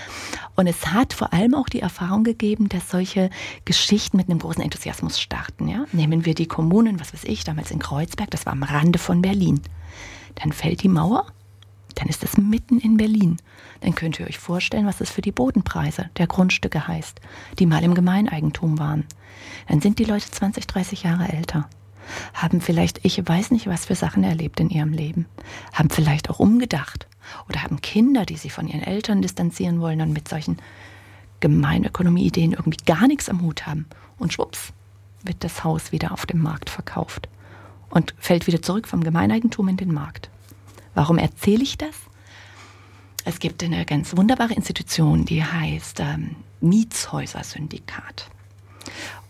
Und 0.55 0.67
es 0.67 0.89
hat 0.89 1.15
vor 1.15 1.33
allem 1.33 1.55
auch 1.55 1.71
die 1.71 1.81
Erfahrung 1.81 2.25
gegeben, 2.25 2.69
dass 2.69 2.91
solche 2.91 3.31
Geschichten 3.65 4.19
mit 4.19 4.29
einem 4.29 4.39
großen 4.39 4.63
Enthusiasmus 4.63 5.19
starten. 5.19 5.69
Ja? 5.69 5.87
Nehmen 5.93 6.27
wir 6.27 6.35
die 6.35 6.47
Kommunen, 6.47 7.01
was 7.01 7.15
weiß 7.15 7.25
ich, 7.25 7.45
damals 7.45 7.71
in 7.71 7.79
Kreuzberg, 7.79 8.31
das 8.31 8.45
war 8.45 8.53
am 8.53 8.63
Rande 8.63 8.99
von 8.99 9.23
Berlin. 9.23 9.63
Dann 10.37 10.53
fällt 10.53 10.83
die 10.83 10.89
Mauer, 10.89 11.27
dann 11.97 12.09
ist 12.09 12.23
es 12.23 12.37
mitten 12.37 12.79
in 12.79 12.97
Berlin. 12.97 13.39
Dann 13.81 13.95
könnt 13.95 14.21
ihr 14.21 14.27
euch 14.27 14.39
vorstellen, 14.39 14.87
was 14.87 14.99
das 14.99 15.11
für 15.11 15.23
die 15.23 15.33
Bodenpreise 15.33 16.11
der 16.17 16.27
Grundstücke 16.27 16.87
heißt, 16.87 17.21
die 17.59 17.67
mal 17.67 17.83
im 17.83 17.95
Gemeineigentum 17.95 18.79
waren. 18.79 19.05
Dann 19.69 19.81
sind 19.81 19.99
die 19.99 20.05
Leute 20.05 20.31
20, 20.31 20.67
30 20.67 21.03
Jahre 21.03 21.29
älter, 21.29 21.69
haben 22.35 22.61
vielleicht, 22.61 23.05
ich 23.05 23.27
weiß 23.27 23.51
nicht, 23.51 23.67
was 23.67 23.87
für 23.87 23.95
Sachen 23.95 24.25
erlebt 24.25 24.61
in 24.61 24.71
ihrem 24.71 24.93
Leben, 24.93 25.27
haben 25.73 25.91
vielleicht 25.91 26.31
auch 26.31 26.39
umgedacht 26.39 27.09
oder 27.49 27.63
haben 27.63 27.81
Kinder, 27.81 28.25
die 28.25 28.37
sich 28.37 28.53
von 28.53 28.69
ihren 28.69 28.83
Eltern 28.83 29.23
distanzieren 29.23 29.81
wollen 29.81 30.01
und 30.01 30.13
mit 30.13 30.29
solchen 30.29 30.59
Gemeinökonomie-Ideen 31.41 32.53
irgendwie 32.53 32.83
gar 32.85 33.09
nichts 33.09 33.29
am 33.29 33.43
Hut 33.43 33.67
haben. 33.67 33.87
Und 34.19 34.33
schwupps, 34.33 34.73
wird 35.23 35.43
das 35.45 35.65
Haus 35.65 35.93
wieder 35.93 36.13
auf 36.13 36.25
dem 36.25 36.41
Markt 36.41 36.71
verkauft 36.71 37.29
und 37.97 38.15
fällt 38.19 38.47
wieder 38.47 38.61
zurück 38.61 38.87
vom 38.89 39.03
Gemeineigentum 39.03 39.69
in 39.69 39.79
den 39.79 39.91
Markt. 39.91 40.29
Warum 40.95 41.17
erzähle 41.17 41.63
ich 41.63 41.79
das? 41.79 41.95
Es 43.25 43.39
gibt 43.39 43.65
eine 43.65 43.87
ganz 43.87 44.15
wunderbare 44.15 44.53
Institution, 44.53 45.25
die 45.25 45.43
heißt 45.43 46.01
ähm, 46.01 46.37
Mietshäuser-Syndikat. 46.61 48.29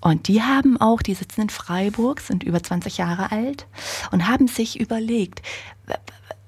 Und 0.00 0.26
die 0.26 0.42
haben 0.42 0.80
auch, 0.80 1.00
die 1.00 1.14
sitzen 1.14 1.42
in 1.42 1.48
Freiburg, 1.48 2.20
sind 2.20 2.42
über 2.42 2.60
20 2.60 2.98
Jahre 2.98 3.30
alt 3.30 3.68
und 4.10 4.26
haben 4.26 4.48
sich 4.48 4.80
überlegt, 4.80 5.42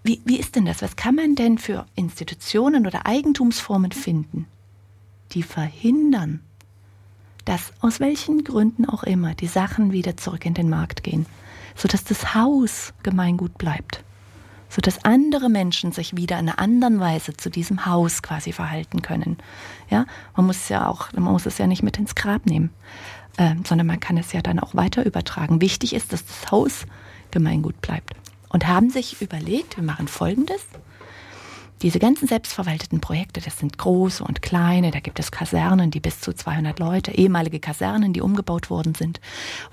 wie, 0.02 0.20
wie 0.24 0.40
ist 0.40 0.56
denn 0.56 0.64
das? 0.64 0.82
Was 0.82 0.96
kann 0.96 1.14
man 1.14 1.36
denn 1.36 1.56
für 1.56 1.86
Institutionen 1.94 2.84
oder 2.88 3.06
Eigentumsformen 3.06 3.92
finden, 3.92 4.46
die 5.30 5.44
verhindern, 5.44 6.40
dass 7.44 7.72
aus 7.80 8.00
welchen 8.00 8.42
Gründen 8.42 8.86
auch 8.86 9.04
immer 9.04 9.36
die 9.36 9.46
Sachen 9.46 9.92
wieder 9.92 10.16
zurück 10.16 10.44
in 10.46 10.54
den 10.54 10.68
Markt 10.68 11.04
gehen? 11.04 11.24
Sodass 11.78 12.04
das 12.04 12.34
Haus 12.34 12.92
Gemeingut 13.04 13.56
bleibt, 13.56 14.02
sodass 14.68 15.04
andere 15.04 15.48
Menschen 15.48 15.92
sich 15.92 16.16
wieder 16.16 16.38
in 16.38 16.48
einer 16.48 16.58
anderen 16.58 16.98
Weise 17.00 17.34
zu 17.34 17.50
diesem 17.50 17.86
Haus 17.86 18.20
quasi 18.20 18.52
verhalten 18.52 19.00
können. 19.00 19.38
Ja, 19.88 20.04
man 20.36 20.46
muss 20.46 20.68
ja 20.68 20.88
auch, 20.88 21.12
man 21.12 21.32
muss 21.32 21.46
es 21.46 21.56
ja 21.56 21.66
nicht 21.66 21.84
mit 21.84 21.96
ins 21.96 22.16
Grab 22.16 22.46
nehmen, 22.46 22.70
äh, 23.36 23.54
sondern 23.64 23.86
man 23.86 24.00
kann 24.00 24.18
es 24.18 24.32
ja 24.32 24.42
dann 24.42 24.58
auch 24.58 24.74
weiter 24.74 25.06
übertragen. 25.06 25.60
Wichtig 25.60 25.94
ist, 25.94 26.12
dass 26.12 26.26
das 26.26 26.50
Haus 26.50 26.84
Gemeingut 27.30 27.80
bleibt. 27.80 28.14
Und 28.48 28.66
haben 28.66 28.90
sich 28.90 29.20
überlegt, 29.22 29.76
wir 29.76 29.84
machen 29.84 30.08
Folgendes. 30.08 30.66
Diese 31.82 32.00
ganzen 32.00 32.26
selbstverwalteten 32.26 33.00
Projekte, 33.00 33.40
das 33.40 33.58
sind 33.58 33.78
große 33.78 34.24
und 34.24 34.42
kleine, 34.42 34.90
da 34.90 34.98
gibt 34.98 35.20
es 35.20 35.30
Kasernen, 35.30 35.92
die 35.92 36.00
bis 36.00 36.20
zu 36.20 36.32
200 36.32 36.78
Leute, 36.80 37.12
ehemalige 37.12 37.60
Kasernen, 37.60 38.12
die 38.12 38.20
umgebaut 38.20 38.68
worden 38.68 38.96
sind, 38.96 39.20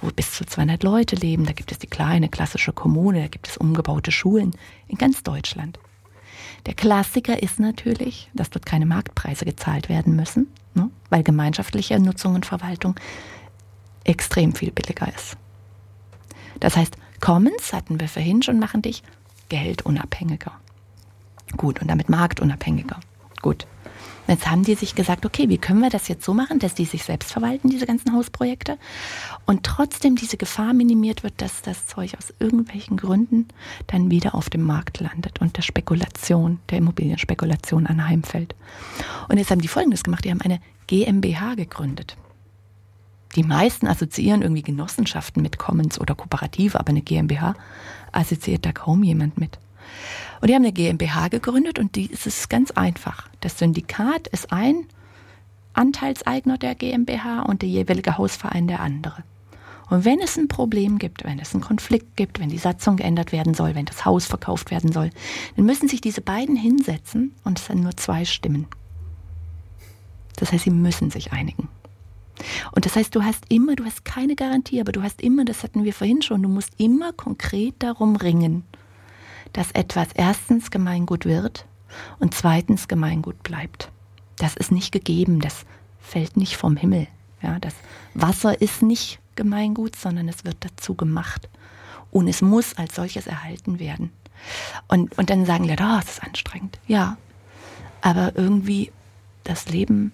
wo 0.01 0.09
bis 0.11 0.31
zu 0.33 0.45
200 0.45 0.83
Leute 0.83 1.15
leben, 1.15 1.45
da 1.45 1.53
gibt 1.53 1.71
es 1.71 1.79
die 1.79 1.87
kleine 1.87 2.29
klassische 2.29 2.73
Kommune, 2.73 3.21
da 3.21 3.27
gibt 3.27 3.47
es 3.47 3.57
umgebaute 3.57 4.11
Schulen 4.11 4.51
in 4.87 4.99
ganz 4.99 5.23
Deutschland. 5.23 5.79
Der 6.67 6.75
Klassiker 6.75 7.41
ist 7.41 7.59
natürlich, 7.59 8.29
dass 8.33 8.51
dort 8.51 8.67
keine 8.67 8.85
Marktpreise 8.85 9.45
gezahlt 9.45 9.89
werden 9.89 10.15
müssen, 10.15 10.47
ne, 10.75 10.91
weil 11.09 11.23
gemeinschaftliche 11.23 11.99
Nutzung 11.99 12.35
und 12.35 12.45
Verwaltung 12.45 12.95
extrem 14.03 14.53
viel 14.53 14.71
billiger 14.71 15.07
ist. 15.13 15.37
Das 16.59 16.77
heißt, 16.77 16.97
Commons 17.19 17.73
hatten 17.73 17.99
wir 17.99 18.07
vorhin 18.07 18.43
schon, 18.43 18.59
machen 18.59 18.83
dich 18.83 19.01
geldunabhängiger. 19.49 20.51
Gut, 21.57 21.81
und 21.81 21.87
damit 21.87 22.09
marktunabhängiger. 22.09 22.99
Gut. 23.41 23.67
Jetzt 24.27 24.49
haben 24.49 24.63
die 24.63 24.73
sich 24.73 24.95
gesagt, 24.95 25.23
okay, 25.25 25.49
wie 25.49 25.59
können 25.59 25.81
wir 25.81 25.91
das 25.91 26.07
jetzt 26.07 26.25
so 26.25 26.33
machen, 26.33 26.57
dass 26.57 26.73
die 26.73 26.85
sich 26.85 27.03
selbst 27.03 27.31
verwalten, 27.31 27.69
diese 27.69 27.85
ganzen 27.85 28.11
Hausprojekte, 28.13 28.79
und 29.45 29.63
trotzdem 29.63 30.15
diese 30.15 30.37
Gefahr 30.37 30.73
minimiert 30.73 31.21
wird, 31.21 31.39
dass 31.41 31.61
das 31.61 31.85
Zeug 31.85 32.15
aus 32.17 32.33
irgendwelchen 32.39 32.97
Gründen 32.97 33.47
dann 33.85 34.09
wieder 34.09 34.33
auf 34.33 34.49
dem 34.49 34.63
Markt 34.63 34.99
landet 34.99 35.41
und 35.41 35.57
der 35.57 35.61
Spekulation, 35.61 36.59
der 36.71 36.79
Immobilienspekulation 36.79 37.85
anheimfällt. 37.85 38.55
Und 39.29 39.37
jetzt 39.37 39.51
haben 39.51 39.61
die 39.61 39.67
Folgendes 39.67 40.03
gemacht, 40.03 40.25
die 40.25 40.31
haben 40.31 40.41
eine 40.41 40.59
GmbH 40.87 41.53
gegründet. 41.53 42.17
Die 43.35 43.43
meisten 43.43 43.85
assoziieren 43.85 44.41
irgendwie 44.41 44.63
Genossenschaften 44.63 45.43
mit 45.43 45.59
Commons 45.59 45.99
oder 45.99 46.15
Kooperative, 46.15 46.79
aber 46.79 46.89
eine 46.89 47.01
GmbH 47.01 47.53
assoziiert 48.11 48.65
da 48.65 48.71
kaum 48.71 49.03
jemand 49.03 49.37
mit. 49.37 49.59
Und 50.45 50.49
die 50.49 50.53
haben 50.53 50.61
eine 50.61 50.73
GmbH 50.73 51.29
gegründet 51.29 51.79
und 51.79 51.95
die 51.95 52.05
ist 52.05 52.27
es 52.27 52.49
ganz 52.49 52.69
einfach. 52.69 53.27
Das 53.41 53.57
Syndikat 53.57 54.27
ist 54.27 54.51
ein 54.51 54.85
Anteilseigner 55.73 56.59
der 56.59 56.75
GmbH 56.75 57.41
und 57.41 57.63
der 57.63 57.69
jeweilige 57.69 58.19
Hausverein 58.19 58.67
der 58.67 58.79
andere. 58.79 59.23
Und 59.89 60.05
wenn 60.05 60.19
es 60.19 60.37
ein 60.37 60.47
Problem 60.47 60.99
gibt, 60.99 61.23
wenn 61.23 61.39
es 61.39 61.55
einen 61.55 61.63
Konflikt 61.63 62.15
gibt, 62.15 62.39
wenn 62.39 62.49
die 62.49 62.59
Satzung 62.59 62.97
geändert 62.97 63.31
werden 63.31 63.55
soll, 63.55 63.73
wenn 63.73 63.87
das 63.87 64.05
Haus 64.05 64.27
verkauft 64.27 64.69
werden 64.69 64.91
soll, 64.91 65.09
dann 65.55 65.65
müssen 65.65 65.87
sich 65.87 65.99
diese 65.99 66.21
beiden 66.21 66.55
hinsetzen 66.55 67.33
und 67.43 67.57
es 67.57 67.65
sind 67.65 67.81
nur 67.81 67.97
zwei 67.97 68.23
Stimmen. 68.23 68.67
Das 70.35 70.51
heißt, 70.51 70.65
sie 70.65 70.69
müssen 70.69 71.09
sich 71.09 71.31
einigen. 71.31 71.69
Und 72.71 72.85
das 72.85 72.95
heißt, 72.95 73.15
du 73.15 73.23
hast 73.23 73.45
immer, 73.49 73.75
du 73.75 73.83
hast 73.83 74.05
keine 74.05 74.35
Garantie, 74.35 74.79
aber 74.79 74.91
du 74.91 75.01
hast 75.01 75.23
immer, 75.23 75.43
das 75.43 75.63
hatten 75.63 75.85
wir 75.85 75.93
vorhin 75.95 76.21
schon, 76.21 76.43
du 76.43 76.49
musst 76.49 76.73
immer 76.77 77.13
konkret 77.13 77.73
darum 77.79 78.15
ringen, 78.15 78.63
dass 79.55 79.71
etwas 79.71 80.09
erstens 80.15 80.69
Gemeingut 80.69 81.23
wird 81.23 81.65
und 82.19 82.33
zweitens 82.33 82.89
Gemeingut 82.89 83.41
bleibt. 83.41 83.89
Das 84.37 84.57
ist 84.57 84.69
nicht 84.69 84.91
gegeben, 84.91 85.39
das 85.39 85.65
fällt 86.01 86.35
nicht 86.35 86.57
vom 86.57 86.75
Himmel. 86.75 87.07
Ja, 87.41 87.57
das 87.59 87.73
Wasser 88.13 88.61
ist 88.61 88.81
nicht 88.81 89.19
Gemeingut, 89.35 89.95
sondern 89.95 90.27
es 90.27 90.43
wird 90.43 90.57
dazu 90.59 90.93
gemacht. 90.93 91.47
Und 92.11 92.27
es 92.27 92.41
muss 92.41 92.77
als 92.77 92.95
solches 92.95 93.27
erhalten 93.27 93.79
werden. 93.79 94.11
Und, 94.89 95.17
und 95.17 95.29
dann 95.29 95.45
sagen 95.45 95.63
Leute, 95.63 95.83
oh, 95.83 95.99
es 95.99 96.09
ist 96.09 96.23
anstrengend. 96.23 96.77
Ja, 96.85 97.15
aber 98.01 98.35
irgendwie 98.35 98.91
das 99.45 99.69
Leben 99.69 100.11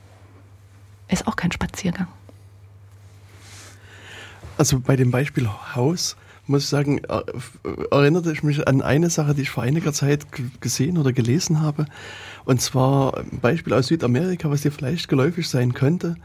ist 1.07 1.25
auch 1.25 1.35
kein 1.35 1.51
Spaziergang. 1.51 2.07
Also 4.59 4.79
bei 4.79 4.95
dem 4.95 5.09
Beispiel 5.09 5.49
Haus 5.73 6.15
muss 6.47 6.63
ich 6.63 6.69
sagen, 6.69 6.99
äh, 6.99 7.21
erinnerte 7.91 8.31
ich 8.31 8.43
mich 8.43 8.67
an 8.67 8.81
eine 8.81 9.09
Sache, 9.09 9.33
die 9.33 9.43
ich 9.43 9.49
vor 9.49 9.63
einiger 9.63 9.93
Zeit 9.93 10.25
gesehen 10.59 10.97
oder 10.97 11.13
gelesen 11.13 11.61
habe. 11.61 11.85
Und 12.45 12.61
zwar 12.61 13.17
ein 13.17 13.39
Beispiel 13.41 13.73
aus 13.73 13.87
Südamerika, 13.87 14.49
was 14.49 14.61
dir 14.61 14.71
vielleicht 14.71 15.07
geläufig 15.07 15.47
sein 15.47 15.73
könnte. 15.73 16.15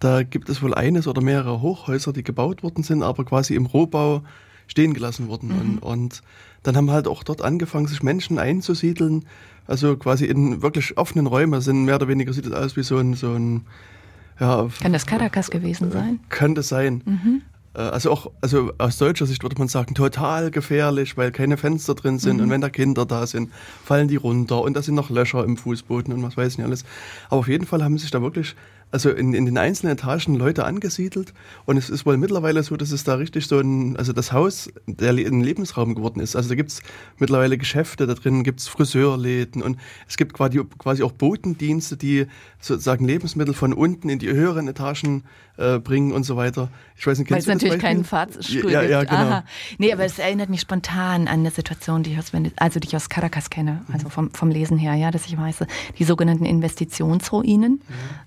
Da 0.00 0.22
gibt 0.22 0.48
es 0.48 0.62
wohl 0.62 0.74
eines 0.74 1.06
oder 1.06 1.22
mehrere 1.22 1.62
Hochhäuser, 1.62 2.12
die 2.12 2.24
gebaut 2.24 2.62
worden 2.62 2.82
sind, 2.82 3.02
aber 3.02 3.24
quasi 3.24 3.54
im 3.54 3.66
Rohbau 3.66 4.22
stehen 4.66 4.94
gelassen 4.94 5.28
wurden. 5.28 5.48
Mhm. 5.48 5.58
Und, 5.58 5.78
und 5.82 6.22
dann 6.62 6.76
haben 6.76 6.90
halt 6.90 7.06
auch 7.06 7.22
dort 7.22 7.42
angefangen, 7.42 7.86
sich 7.86 8.02
Menschen 8.02 8.38
einzusiedeln, 8.38 9.24
also 9.66 9.96
quasi 9.96 10.24
in 10.26 10.62
wirklich 10.62 10.96
offenen 10.98 11.26
Räumen. 11.26 11.60
Sind 11.60 11.84
mehr 11.84 11.96
oder 11.96 12.08
weniger 12.08 12.32
sieht 12.32 12.46
es 12.46 12.52
aus 12.52 12.76
wie 12.76 12.82
so 12.82 12.98
ein, 12.98 13.14
so 13.14 13.32
ein 13.32 13.62
ja, 14.40 14.68
Kann 14.80 14.92
das 14.92 15.06
Caracas 15.06 15.50
gewesen 15.50 15.92
sein? 15.92 16.20
Könnte 16.28 16.62
sein. 16.62 17.02
Mhm. 17.04 17.42
Äh, 17.74 17.80
also 17.80 18.10
auch, 18.10 18.30
also 18.40 18.72
aus 18.78 18.98
deutscher 18.98 19.26
Sicht 19.26 19.42
würde 19.42 19.56
man 19.58 19.68
sagen, 19.68 19.94
total 19.94 20.50
gefährlich, 20.50 21.16
weil 21.16 21.32
keine 21.32 21.56
Fenster 21.56 21.94
drin 21.94 22.18
sind 22.18 22.36
mhm. 22.36 22.44
und 22.44 22.50
wenn 22.50 22.60
da 22.60 22.70
Kinder 22.70 23.06
da 23.06 23.26
sind, 23.26 23.50
fallen 23.84 24.08
die 24.08 24.16
runter 24.16 24.62
und 24.62 24.74
da 24.74 24.82
sind 24.82 24.94
noch 24.94 25.10
Löcher 25.10 25.44
im 25.44 25.56
Fußboden 25.56 26.12
und 26.12 26.22
was 26.22 26.36
weiß 26.36 26.52
ich 26.52 26.58
nicht 26.58 26.66
alles. 26.66 26.84
Aber 27.28 27.40
auf 27.40 27.48
jeden 27.48 27.66
Fall 27.66 27.82
haben 27.82 27.98
sich 27.98 28.10
da 28.10 28.22
wirklich 28.22 28.54
also 28.92 29.08
in, 29.10 29.32
in 29.32 29.46
den 29.46 29.56
einzelnen 29.56 29.94
Etagen 29.94 30.34
Leute 30.34 30.66
angesiedelt 30.66 31.32
und 31.64 31.78
es 31.78 31.88
ist 31.88 32.04
wohl 32.04 32.18
mittlerweile 32.18 32.62
so, 32.62 32.76
dass 32.76 32.92
es 32.92 33.04
da 33.04 33.14
richtig 33.14 33.46
so 33.46 33.58
ein, 33.58 33.96
also 33.96 34.12
das 34.12 34.32
Haus 34.32 34.70
der 34.86 35.10
ein 35.12 35.40
Lebensraum 35.40 35.94
geworden 35.94 36.20
ist. 36.20 36.36
Also 36.36 36.50
da 36.50 36.54
gibt 36.54 36.70
es 36.70 36.82
mittlerweile 37.18 37.56
Geschäfte, 37.56 38.06
da 38.06 38.12
drin 38.12 38.44
gibt 38.44 38.60
es 38.60 38.68
Friseurläden 38.68 39.62
und 39.62 39.78
es 40.06 40.18
gibt 40.18 40.34
quasi, 40.34 40.60
quasi 40.78 41.02
auch 41.02 41.12
Botendienste, 41.12 41.96
die 41.96 42.26
sozusagen 42.60 43.06
Lebensmittel 43.06 43.54
von 43.54 43.72
unten 43.72 44.10
in 44.10 44.18
die 44.18 44.30
höheren 44.30 44.68
Etagen 44.68 45.24
äh, 45.62 45.78
bringen 45.78 46.12
und 46.12 46.24
so 46.24 46.36
weiter. 46.36 46.68
Ich 46.96 47.06
weiß 47.06 47.18
nicht, 47.18 47.30
Weil 47.30 47.38
es 47.38 47.46
natürlich 47.46 47.78
keinen 47.78 48.04
Fahrstuhl 48.04 48.70
ja, 48.70 48.82
ja, 48.82 49.04
genau. 49.04 49.16
Aha. 49.16 49.44
Nee, 49.78 49.92
aber 49.92 50.04
es 50.04 50.18
erinnert 50.18 50.50
mich 50.50 50.60
spontan 50.60 51.28
an 51.28 51.40
eine 51.40 51.50
Situation, 51.50 52.02
die 52.02 52.12
ich 52.12 52.18
aus, 52.18 52.32
also 52.56 52.80
die 52.80 52.88
ich 52.88 52.96
aus 52.96 53.08
Caracas 53.08 53.50
kenne, 53.50 53.84
also 53.92 54.08
vom, 54.08 54.30
vom 54.32 54.50
Lesen 54.50 54.78
her, 54.78 54.94
ja, 54.94 55.10
dass 55.10 55.26
ich 55.26 55.38
weiß, 55.38 55.64
die 55.98 56.04
sogenannten 56.04 56.44
Investitionsruinen, 56.44 57.80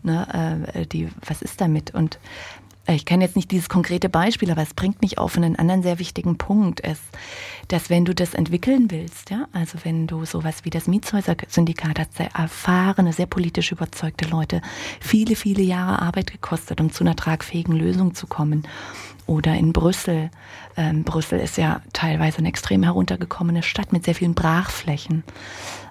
mhm. 0.03 0.11
ne, 0.11 0.67
äh, 0.73 0.85
die, 0.85 1.09
was 1.25 1.41
ist 1.41 1.59
damit? 1.61 1.93
Und 1.93 2.19
ich 2.87 3.05
kenne 3.05 3.23
jetzt 3.23 3.35
nicht 3.35 3.49
dieses 3.51 3.67
konkrete 3.67 4.09
Beispiel, 4.09 4.51
aber 4.51 4.61
es 4.61 4.73
bringt 4.73 5.01
mich 5.01 5.17
auf 5.17 5.37
einen 5.37 5.55
anderen 5.55 5.81
sehr 5.81 5.97
wichtigen 5.97 6.37
Punkt, 6.37 6.81
ist, 6.81 7.01
dass 7.67 7.89
wenn 7.89 8.05
du 8.05 8.13
das 8.13 8.33
entwickeln 8.33 8.91
willst, 8.91 9.29
ja, 9.31 9.47
also 9.51 9.79
wenn 9.83 10.07
du 10.07 10.25
sowas 10.25 10.65
wie 10.65 10.69
das 10.69 10.87
Mietshäuser-Syndikat 10.87 11.99
hat 11.99 12.13
sehr 12.13 12.29
erfahrene, 12.35 13.13
sehr 13.13 13.25
politisch 13.25 13.71
überzeugte 13.71 14.27
Leute, 14.29 14.61
viele, 14.99 15.35
viele 15.35 15.63
Jahre 15.63 16.01
Arbeit 16.01 16.31
gekostet, 16.31 16.79
um 16.79 16.91
zu 16.91 17.03
einer 17.03 17.15
tragfähigen 17.15 17.75
Lösung 17.75 18.13
zu 18.15 18.27
kommen. 18.27 18.67
Oder 19.27 19.55
in 19.55 19.73
Brüssel. 19.73 20.29
Ähm, 20.77 21.03
Brüssel 21.03 21.39
ist 21.39 21.57
ja 21.57 21.81
teilweise 21.93 22.37
eine 22.37 22.49
extrem 22.49 22.83
heruntergekommene 22.83 23.63
Stadt 23.63 23.91
mit 23.91 24.05
sehr 24.05 24.13
vielen 24.13 24.35
Brachflächen. 24.35 25.23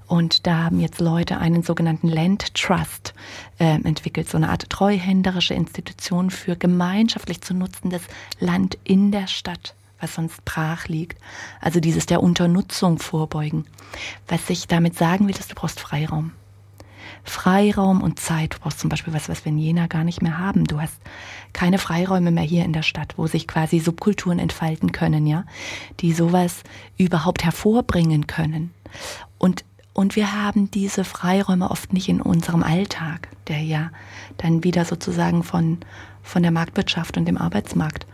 Und 0.07 0.47
da 0.47 0.65
haben 0.65 0.79
jetzt 0.79 1.01
Leute 1.01 1.39
einen 1.39 1.65
sogenannten 1.65 2.09
Land 2.09 2.55
Trust 2.55 3.15
äh, 3.59 3.81
entwickelt, 3.83 4.29
so 4.29 4.37
eine 4.37 4.51
Art 4.51 4.71
treuhänderische 4.71 5.55
Institution 5.55 6.31
für 6.31 6.57
gemeinschaftlich 6.57 7.41
zu 7.41 7.55
nutzendes 7.55 8.03
Land 8.39 8.79
in 8.85 9.11
der 9.11 9.27
Stadt 9.27 9.75
was 10.05 10.15
sonst 10.15 10.45
brach 10.45 10.87
liegt. 10.87 11.21
Also 11.61 11.81
dieses 11.81 12.07
der 12.07 12.23
Unternutzung 12.23 12.99
vorbeugen. 12.99 13.67
Was 14.29 14.49
ich 14.51 14.69
damit 14.69 14.97
sagen 14.97 15.27
will, 15.27 15.35
ist, 15.35 15.51
du 15.51 15.55
brauchst 15.55 15.81
Freiraum. 15.81 16.33
Freiraum 17.25 18.03
und 18.03 18.21
Zeit. 18.21 18.55
Du 18.55 18.59
brauchst 18.59 18.81
zum 18.81 18.91
Beispiel 18.91 19.15
was, 19.15 19.29
was 19.29 19.45
wir 19.45 19.51
in 19.51 19.59
Jena 19.59 19.87
gar 19.87 20.05
nicht 20.05 20.23
mehr 20.23 20.39
haben. 20.39 20.65
Du 20.65 20.81
hast 20.81 21.01
keine 21.55 21.79
Freiräume 21.79 22.31
mehr 22.31 22.45
hier 22.45 22.65
in 22.65 22.75
der 22.75 22.83
Stadt, 22.83 23.15
wo 23.17 23.27
sich 23.27 23.49
quasi 23.49 23.81
Subkulturen 23.81 24.39
entfalten 24.39 24.93
können, 24.93 25.27
ja, 25.27 25.45
die 26.01 26.13
sowas 26.13 26.63
überhaupt 26.99 27.45
hervorbringen 27.45 28.27
können. 28.27 28.73
Und 29.39 29.65
und 29.97 30.17
wir 30.17 30.33
haben 30.33 30.73
diese 30.73 31.05
Freiräume 31.05 31.71
oft 31.71 31.93
nicht 31.93 32.09
in 32.09 32.21
unserem 32.21 32.65
Alltag, 32.65 33.29
der 33.47 33.63
ja 33.63 33.93
dann 34.39 34.65
wieder 34.65 34.85
sozusagen 34.85 35.45
von, 35.45 35.79
von 36.21 36.43
der 36.43 36.51
Marktwirtschaft 36.51 37.17
und 37.17 37.27
dem 37.27 37.39
Arbeitsmarkt 37.39 38.05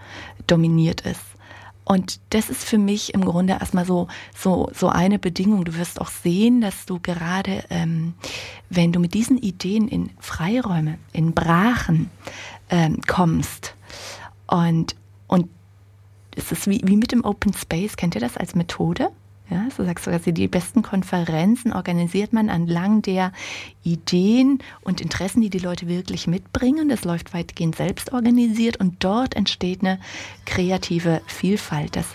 dominiert 0.47 1.01
ist. 1.01 1.23
Und 1.85 2.21
das 2.31 2.51
ist 2.51 2.65
für 2.65 2.79
mich 2.79 3.15
im 3.15 3.25
Grunde 3.25 3.55
erstmal 3.55 3.85
so, 3.85 4.09
so, 4.37 4.71
so 4.73 4.89
eine 4.89 5.19
Bedingung. 5.19 5.65
Du 5.65 5.75
wirst 5.75 6.01
auch 6.01 6.11
sehen, 6.11 6.61
dass 6.61 6.87
du 6.87 7.01
gerade, 7.01 7.65
ähm, 7.71 8.15
wenn 8.69 8.93
du 8.93 9.01
mit 9.01 9.15
diesen 9.15 9.39
Ideen 9.39 9.89
in 9.89 10.11
Freiräume, 10.21 10.99
in 11.13 11.33
Brachen 11.33 12.11
ähm, 12.69 13.01
kommst 13.07 13.75
und, 14.47 14.95
und 15.27 15.49
es 16.37 16.53
ist 16.53 16.69
wie, 16.69 16.81
wie 16.85 16.97
mit 16.97 17.13
dem 17.13 17.25
Open 17.25 17.53
Space, 17.53 17.97
kennt 17.97 18.15
ihr 18.15 18.21
das 18.21 18.37
als 18.37 18.55
Methode? 18.55 19.11
Ja, 19.51 19.67
so 19.77 19.85
sagst 19.85 20.07
du, 20.07 20.13
also 20.13 20.31
die 20.31 20.47
besten 20.47 20.83
Konferenzen 20.83 21.73
organisiert 21.73 22.33
man 22.33 22.49
entlang 22.49 23.03
der 23.03 23.33
Ideen 23.83 24.61
und 24.83 25.01
Interessen, 25.01 25.41
die 25.41 25.51
die 25.51 25.59
Leute 25.59 25.89
wirklich 25.89 26.29
mitbringen. 26.29 26.89
Das 26.89 27.05
läuft 27.05 27.35
weitgehend 27.35 27.75
selbst 27.75 28.13
organisiert 28.13 28.77
und 28.77 29.03
dort 29.03 29.35
entsteht 29.35 29.81
eine 29.81 29.99
kreative 30.47 31.21
Vielfalt. 31.27 31.97
Das, 31.97 32.07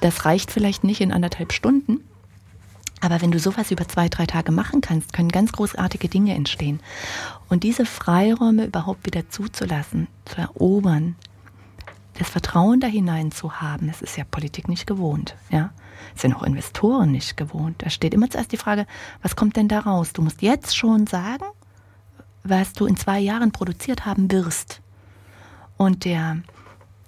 das 0.00 0.24
reicht 0.24 0.52
vielleicht 0.52 0.84
nicht 0.84 1.00
in 1.00 1.10
anderthalb 1.10 1.52
Stunden, 1.52 2.00
aber 3.02 3.20
wenn 3.20 3.32
du 3.32 3.40
sowas 3.40 3.72
über 3.72 3.88
zwei, 3.88 4.08
drei 4.08 4.26
Tage 4.26 4.52
machen 4.52 4.80
kannst, 4.80 5.12
können 5.12 5.30
ganz 5.30 5.50
großartige 5.50 6.08
Dinge 6.08 6.34
entstehen. 6.36 6.78
Und 7.48 7.64
diese 7.64 7.84
Freiräume 7.84 8.66
überhaupt 8.66 9.04
wieder 9.04 9.28
zuzulassen, 9.28 10.06
zu 10.24 10.40
erobern, 10.40 11.16
das 12.18 12.28
Vertrauen 12.28 12.78
da 12.78 12.86
hinein 12.86 13.32
zu 13.32 13.60
haben, 13.60 13.88
das 13.88 14.02
ist 14.02 14.16
ja 14.16 14.22
Politik 14.22 14.68
nicht 14.68 14.86
gewohnt. 14.86 15.34
Ja? 15.50 15.72
Sind 16.14 16.34
auch 16.34 16.42
Investoren 16.42 17.12
nicht 17.12 17.36
gewohnt. 17.36 17.76
Da 17.78 17.90
steht 17.90 18.14
immer 18.14 18.30
zuerst 18.30 18.52
die 18.52 18.56
Frage, 18.56 18.86
was 19.22 19.36
kommt 19.36 19.56
denn 19.56 19.68
da 19.68 19.80
raus? 19.80 20.12
Du 20.12 20.22
musst 20.22 20.42
jetzt 20.42 20.76
schon 20.76 21.06
sagen, 21.06 21.44
was 22.44 22.72
du 22.72 22.86
in 22.86 22.96
zwei 22.96 23.20
Jahren 23.20 23.52
produziert 23.52 24.04
haben 24.04 24.30
wirst. 24.30 24.80
Und 25.76 26.04
der, 26.04 26.38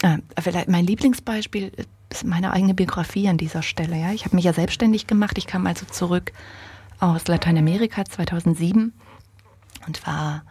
äh, 0.02 0.18
vielleicht 0.40 0.68
mein 0.68 0.86
Lieblingsbeispiel 0.86 1.72
ist 2.10 2.24
meine 2.24 2.52
eigene 2.52 2.74
Biografie 2.74 3.28
an 3.28 3.38
dieser 3.38 3.62
Stelle. 3.62 3.96
Ja? 3.96 4.12
Ich 4.12 4.24
habe 4.24 4.36
mich 4.36 4.44
ja 4.44 4.52
selbstständig 4.52 5.06
gemacht. 5.06 5.38
Ich 5.38 5.46
kam 5.46 5.66
also 5.66 5.86
zurück 5.86 6.32
aus 7.00 7.26
Lateinamerika 7.26 8.04
2007 8.04 8.92
und 9.86 10.06
war 10.06 10.44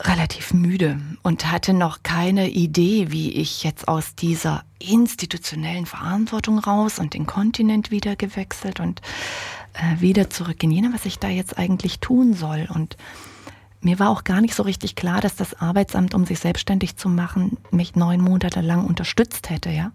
relativ 0.00 0.54
müde 0.54 1.00
und 1.22 1.50
hatte 1.50 1.74
noch 1.74 2.02
keine 2.02 2.48
Idee, 2.50 3.10
wie 3.10 3.32
ich 3.32 3.62
jetzt 3.62 3.86
aus 3.86 4.14
dieser 4.14 4.64
institutionellen 4.78 5.86
Verantwortung 5.86 6.58
raus 6.58 6.98
und 6.98 7.14
den 7.14 7.26
Kontinent 7.26 7.90
wieder 7.90 8.16
gewechselt 8.16 8.80
und 8.80 9.02
äh, 9.74 10.00
wieder 10.00 10.30
zurück 10.30 10.62
in 10.62 10.70
Jena, 10.70 10.90
was 10.92 11.04
ich 11.04 11.18
da 11.18 11.28
jetzt 11.28 11.58
eigentlich 11.58 12.00
tun 12.00 12.32
soll. 12.32 12.66
Und 12.72 12.96
mir 13.82 13.98
war 13.98 14.10
auch 14.10 14.24
gar 14.24 14.40
nicht 14.40 14.54
so 14.54 14.62
richtig 14.62 14.96
klar, 14.96 15.20
dass 15.20 15.36
das 15.36 15.60
Arbeitsamt, 15.60 16.14
um 16.14 16.24
sich 16.24 16.40
selbstständig 16.40 16.96
zu 16.96 17.08
machen, 17.08 17.58
mich 17.70 17.94
neun 17.94 18.20
Monate 18.20 18.62
lang 18.62 18.86
unterstützt 18.86 19.50
hätte, 19.50 19.70
ja. 19.70 19.92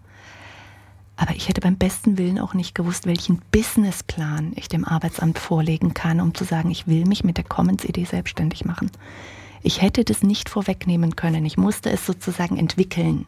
Aber 1.18 1.34
ich 1.34 1.48
hätte 1.48 1.62
beim 1.62 1.78
besten 1.78 2.18
Willen 2.18 2.38
auch 2.38 2.52
nicht 2.52 2.74
gewusst, 2.74 3.06
welchen 3.06 3.40
Businessplan 3.50 4.52
ich 4.54 4.68
dem 4.68 4.84
Arbeitsamt 4.84 5.38
vorlegen 5.38 5.94
kann, 5.94 6.20
um 6.20 6.34
zu 6.34 6.44
sagen, 6.44 6.70
ich 6.70 6.86
will 6.86 7.06
mich 7.06 7.24
mit 7.24 7.38
der 7.38 7.44
Commons-Idee 7.44 8.04
selbstständig 8.04 8.66
machen. 8.66 8.90
Ich 9.66 9.82
hätte 9.82 10.04
das 10.04 10.22
nicht 10.22 10.48
vorwegnehmen 10.48 11.16
können. 11.16 11.44
Ich 11.44 11.56
musste 11.56 11.90
es 11.90 12.06
sozusagen 12.06 12.56
entwickeln. 12.56 13.26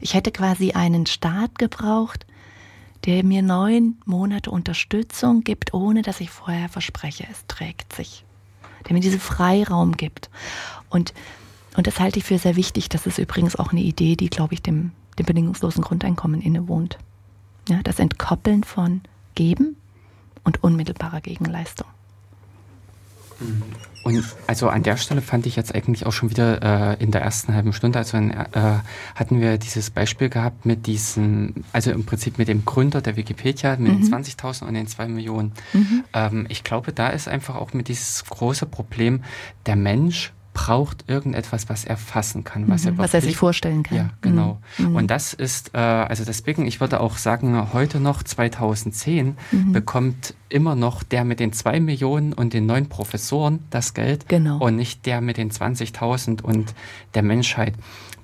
Ich 0.00 0.14
hätte 0.14 0.32
quasi 0.32 0.72
einen 0.72 1.04
Staat 1.04 1.58
gebraucht, 1.58 2.24
der 3.04 3.22
mir 3.22 3.42
neun 3.42 3.98
Monate 4.06 4.50
Unterstützung 4.50 5.42
gibt, 5.44 5.74
ohne 5.74 6.00
dass 6.00 6.22
ich 6.22 6.30
vorher 6.30 6.70
verspreche, 6.70 7.26
es 7.30 7.46
trägt 7.48 7.92
sich. 7.92 8.24
Der 8.86 8.94
mir 8.94 9.00
diesen 9.00 9.20
Freiraum 9.20 9.92
gibt. 9.98 10.30
Und, 10.88 11.12
und 11.76 11.86
das 11.86 12.00
halte 12.00 12.18
ich 12.18 12.24
für 12.24 12.38
sehr 12.38 12.56
wichtig. 12.56 12.88
Das 12.88 13.04
ist 13.04 13.18
übrigens 13.18 13.54
auch 13.54 13.70
eine 13.72 13.82
Idee, 13.82 14.16
die, 14.16 14.30
glaube 14.30 14.54
ich, 14.54 14.62
dem, 14.62 14.92
dem 15.18 15.26
bedingungslosen 15.26 15.84
Grundeinkommen 15.84 16.40
innewohnt. 16.40 16.96
Ja, 17.68 17.82
das 17.82 17.98
Entkoppeln 17.98 18.64
von 18.64 19.02
Geben 19.34 19.76
und 20.44 20.64
unmittelbarer 20.64 21.20
Gegenleistung. 21.20 21.88
Und 24.04 24.22
also 24.46 24.68
an 24.68 24.82
der 24.82 24.98
Stelle 24.98 25.22
fand 25.22 25.46
ich 25.46 25.56
jetzt 25.56 25.74
eigentlich 25.74 26.04
auch 26.04 26.12
schon 26.12 26.28
wieder 26.28 26.92
äh, 26.92 27.02
in 27.02 27.10
der 27.10 27.22
ersten 27.22 27.54
halben 27.54 27.72
Stunde, 27.72 27.98
also 27.98 28.18
in, 28.18 28.30
äh, 28.30 28.44
hatten 29.14 29.40
wir 29.40 29.56
dieses 29.56 29.90
Beispiel 29.90 30.28
gehabt 30.28 30.66
mit 30.66 30.86
diesem, 30.86 31.64
also 31.72 31.90
im 31.90 32.04
Prinzip 32.04 32.36
mit 32.36 32.48
dem 32.48 32.66
Gründer 32.66 33.00
der 33.00 33.16
Wikipedia, 33.16 33.76
mit 33.76 33.92
mhm. 33.92 34.10
den 34.10 34.24
20.000 34.24 34.64
und 34.64 34.74
den 34.74 34.86
2 34.86 35.08
Millionen. 35.08 35.52
Mhm. 35.72 36.04
Ähm, 36.12 36.46
ich 36.50 36.64
glaube, 36.64 36.92
da 36.92 37.08
ist 37.08 37.28
einfach 37.28 37.56
auch 37.56 37.72
mit 37.72 37.88
dieses 37.88 38.24
große 38.26 38.66
Problem, 38.66 39.24
der 39.64 39.76
Mensch 39.76 40.32
braucht 40.54 41.08
irgendetwas, 41.08 41.68
was 41.68 41.84
er 41.84 41.98
fassen 41.98 42.44
kann, 42.44 42.68
was, 42.68 42.84
mhm, 42.84 42.92
er, 42.92 42.98
was 42.98 43.12
er 43.12 43.20
sich 43.20 43.36
vorstellen 43.36 43.82
kann. 43.82 43.96
Ja, 43.98 44.10
genau. 44.22 44.60
Mhm. 44.78 44.96
Und 44.96 45.10
das 45.10 45.34
ist, 45.34 45.74
äh, 45.74 45.78
also 45.78 46.24
deswegen, 46.24 46.64
ich 46.64 46.80
würde 46.80 47.00
auch 47.00 47.18
sagen, 47.18 47.72
heute 47.74 48.00
noch 48.00 48.22
2010 48.22 49.36
mhm. 49.50 49.72
bekommt 49.72 50.34
immer 50.48 50.76
noch 50.76 51.02
der 51.02 51.24
mit 51.24 51.40
den 51.40 51.52
zwei 51.52 51.80
Millionen 51.80 52.32
und 52.32 52.54
den 52.54 52.64
neun 52.64 52.88
Professoren 52.88 53.58
das 53.70 53.92
Geld 53.92 54.28
genau. 54.28 54.58
und 54.58 54.76
nicht 54.76 55.04
der 55.04 55.20
mit 55.20 55.36
den 55.36 55.50
20.000 55.50 56.40
und 56.40 56.74
der 57.14 57.22
Menschheit 57.22 57.74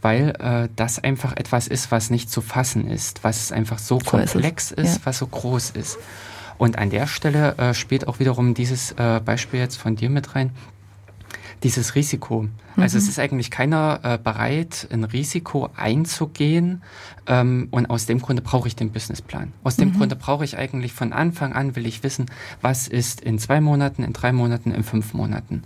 weil 0.02 0.30
äh, 0.38 0.70
das 0.76 0.98
einfach 0.98 1.36
etwas 1.36 1.68
ist, 1.68 1.90
was 1.90 2.08
nicht 2.08 2.30
zu 2.30 2.40
fassen 2.40 2.88
ist, 2.88 3.22
was 3.22 3.52
einfach 3.52 3.78
so, 3.78 3.98
so 3.98 4.10
komplex 4.10 4.70
ist, 4.70 4.78
ist 4.78 4.94
ja. 4.94 5.00
was 5.04 5.18
so 5.18 5.26
groß 5.26 5.70
ist. 5.70 5.98
Und 6.56 6.78
an 6.78 6.90
der 6.90 7.06
Stelle 7.06 7.56
äh, 7.58 7.74
spielt 7.74 8.08
auch 8.08 8.18
wiederum 8.18 8.54
dieses 8.54 8.92
äh, 8.92 9.20
Beispiel 9.24 9.60
jetzt 9.60 9.76
von 9.76 9.96
dir 9.96 10.10
mit 10.10 10.34
rein, 10.34 10.52
dieses 11.62 11.94
Risiko. 11.94 12.42
Mhm. 12.42 12.50
Also 12.76 12.98
es 12.98 13.08
ist 13.08 13.18
eigentlich 13.18 13.50
keiner 13.50 14.00
äh, 14.02 14.18
bereit, 14.18 14.88
ein 14.90 15.04
Risiko 15.04 15.68
einzugehen. 15.76 16.82
Ähm, 17.26 17.68
und 17.70 17.90
aus 17.90 18.06
dem 18.06 18.20
Grunde 18.20 18.42
brauche 18.42 18.68
ich 18.68 18.76
den 18.76 18.90
Businessplan. 18.90 19.52
Aus 19.62 19.76
dem 19.76 19.90
mhm. 19.90 19.98
Grunde 19.98 20.16
brauche 20.16 20.44
ich 20.44 20.56
eigentlich 20.56 20.92
von 20.92 21.12
Anfang 21.12 21.52
an, 21.52 21.76
will 21.76 21.86
ich 21.86 22.02
wissen, 22.02 22.26
was 22.62 22.88
ist 22.88 23.20
in 23.20 23.38
zwei 23.38 23.60
Monaten, 23.60 24.02
in 24.02 24.12
drei 24.12 24.32
Monaten, 24.32 24.72
in 24.72 24.82
fünf 24.82 25.14
Monaten. 25.14 25.62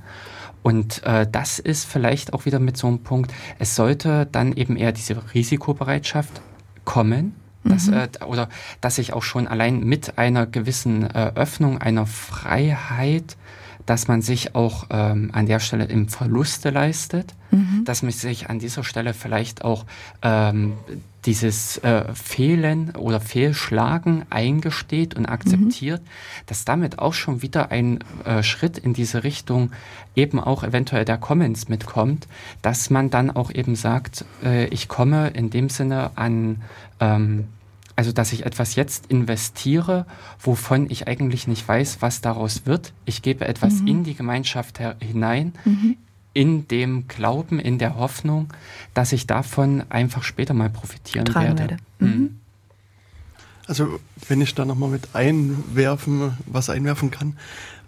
Und 0.62 1.02
äh, 1.04 1.26
das 1.30 1.58
ist 1.58 1.84
vielleicht 1.84 2.32
auch 2.32 2.46
wieder 2.46 2.58
mit 2.58 2.76
so 2.76 2.86
einem 2.86 3.00
Punkt, 3.00 3.32
es 3.58 3.76
sollte 3.76 4.26
dann 4.32 4.54
eben 4.54 4.76
eher 4.76 4.92
diese 4.92 5.34
Risikobereitschaft 5.34 6.40
kommen, 6.86 7.34
dass, 7.64 7.88
mhm. 7.88 7.94
äh, 7.94 8.08
oder 8.26 8.48
dass 8.80 8.98
ich 8.98 9.12
auch 9.12 9.22
schon 9.22 9.46
allein 9.46 9.80
mit 9.80 10.18
einer 10.18 10.46
gewissen 10.46 11.02
äh, 11.02 11.32
Öffnung, 11.34 11.78
einer 11.78 12.06
Freiheit, 12.06 13.36
dass 13.86 14.08
man 14.08 14.22
sich 14.22 14.54
auch 14.54 14.86
ähm, 14.90 15.30
an 15.32 15.46
der 15.46 15.60
Stelle 15.60 15.84
im 15.84 16.08
Verluste 16.08 16.70
leistet, 16.70 17.34
mhm. 17.50 17.82
dass 17.84 18.02
man 18.02 18.12
sich 18.12 18.48
an 18.48 18.58
dieser 18.58 18.84
Stelle 18.84 19.14
vielleicht 19.14 19.64
auch 19.64 19.84
ähm, 20.22 20.74
dieses 21.26 21.78
äh, 21.78 22.12
Fehlen 22.14 22.90
oder 22.96 23.20
Fehlschlagen 23.20 24.24
eingesteht 24.30 25.14
und 25.14 25.26
akzeptiert, 25.26 26.02
mhm. 26.02 26.08
dass 26.46 26.64
damit 26.64 26.98
auch 26.98 27.14
schon 27.14 27.42
wieder 27.42 27.70
ein 27.70 28.00
äh, 28.24 28.42
Schritt 28.42 28.78
in 28.78 28.92
diese 28.92 29.24
Richtung 29.24 29.72
eben 30.14 30.38
auch 30.38 30.62
eventuell 30.62 31.04
der 31.04 31.18
Commons 31.18 31.68
mitkommt, 31.68 32.28
dass 32.62 32.90
man 32.90 33.10
dann 33.10 33.30
auch 33.30 33.50
eben 33.50 33.74
sagt, 33.74 34.24
äh, 34.42 34.66
ich 34.66 34.88
komme 34.88 35.28
in 35.28 35.50
dem 35.50 35.68
Sinne 35.68 36.10
an, 36.16 36.62
ähm, 37.00 37.48
also 37.96 38.12
dass 38.12 38.32
ich 38.32 38.44
etwas 38.44 38.74
jetzt 38.74 39.06
investiere, 39.06 40.06
wovon 40.40 40.90
ich 40.90 41.06
eigentlich 41.06 41.46
nicht 41.46 41.66
weiß, 41.66 41.98
was 42.00 42.20
daraus 42.20 42.66
wird. 42.66 42.92
Ich 43.04 43.22
gebe 43.22 43.46
etwas 43.46 43.80
mhm. 43.80 43.86
in 43.86 44.04
die 44.04 44.14
Gemeinschaft 44.14 44.80
hinein, 45.00 45.52
mhm 45.64 45.96
in 46.34 46.68
dem 46.68 47.08
Glauben, 47.08 47.58
in 47.58 47.78
der 47.78 47.96
Hoffnung, 47.96 48.52
dass 48.92 49.12
ich 49.12 49.26
davon 49.26 49.84
einfach 49.88 50.24
später 50.24 50.52
mal 50.52 50.68
profitieren 50.68 51.24
Tragen 51.24 51.58
werde. 51.58 51.60
werde. 51.60 51.76
Mhm. 52.00 52.08
mhm. 52.08 52.40
Also 53.66 53.98
wenn 54.28 54.42
ich 54.42 54.54
da 54.54 54.66
nochmal 54.66 54.90
mit 54.90 55.14
einwerfen, 55.14 56.36
was 56.44 56.68
einwerfen 56.68 57.10
kann, 57.10 57.38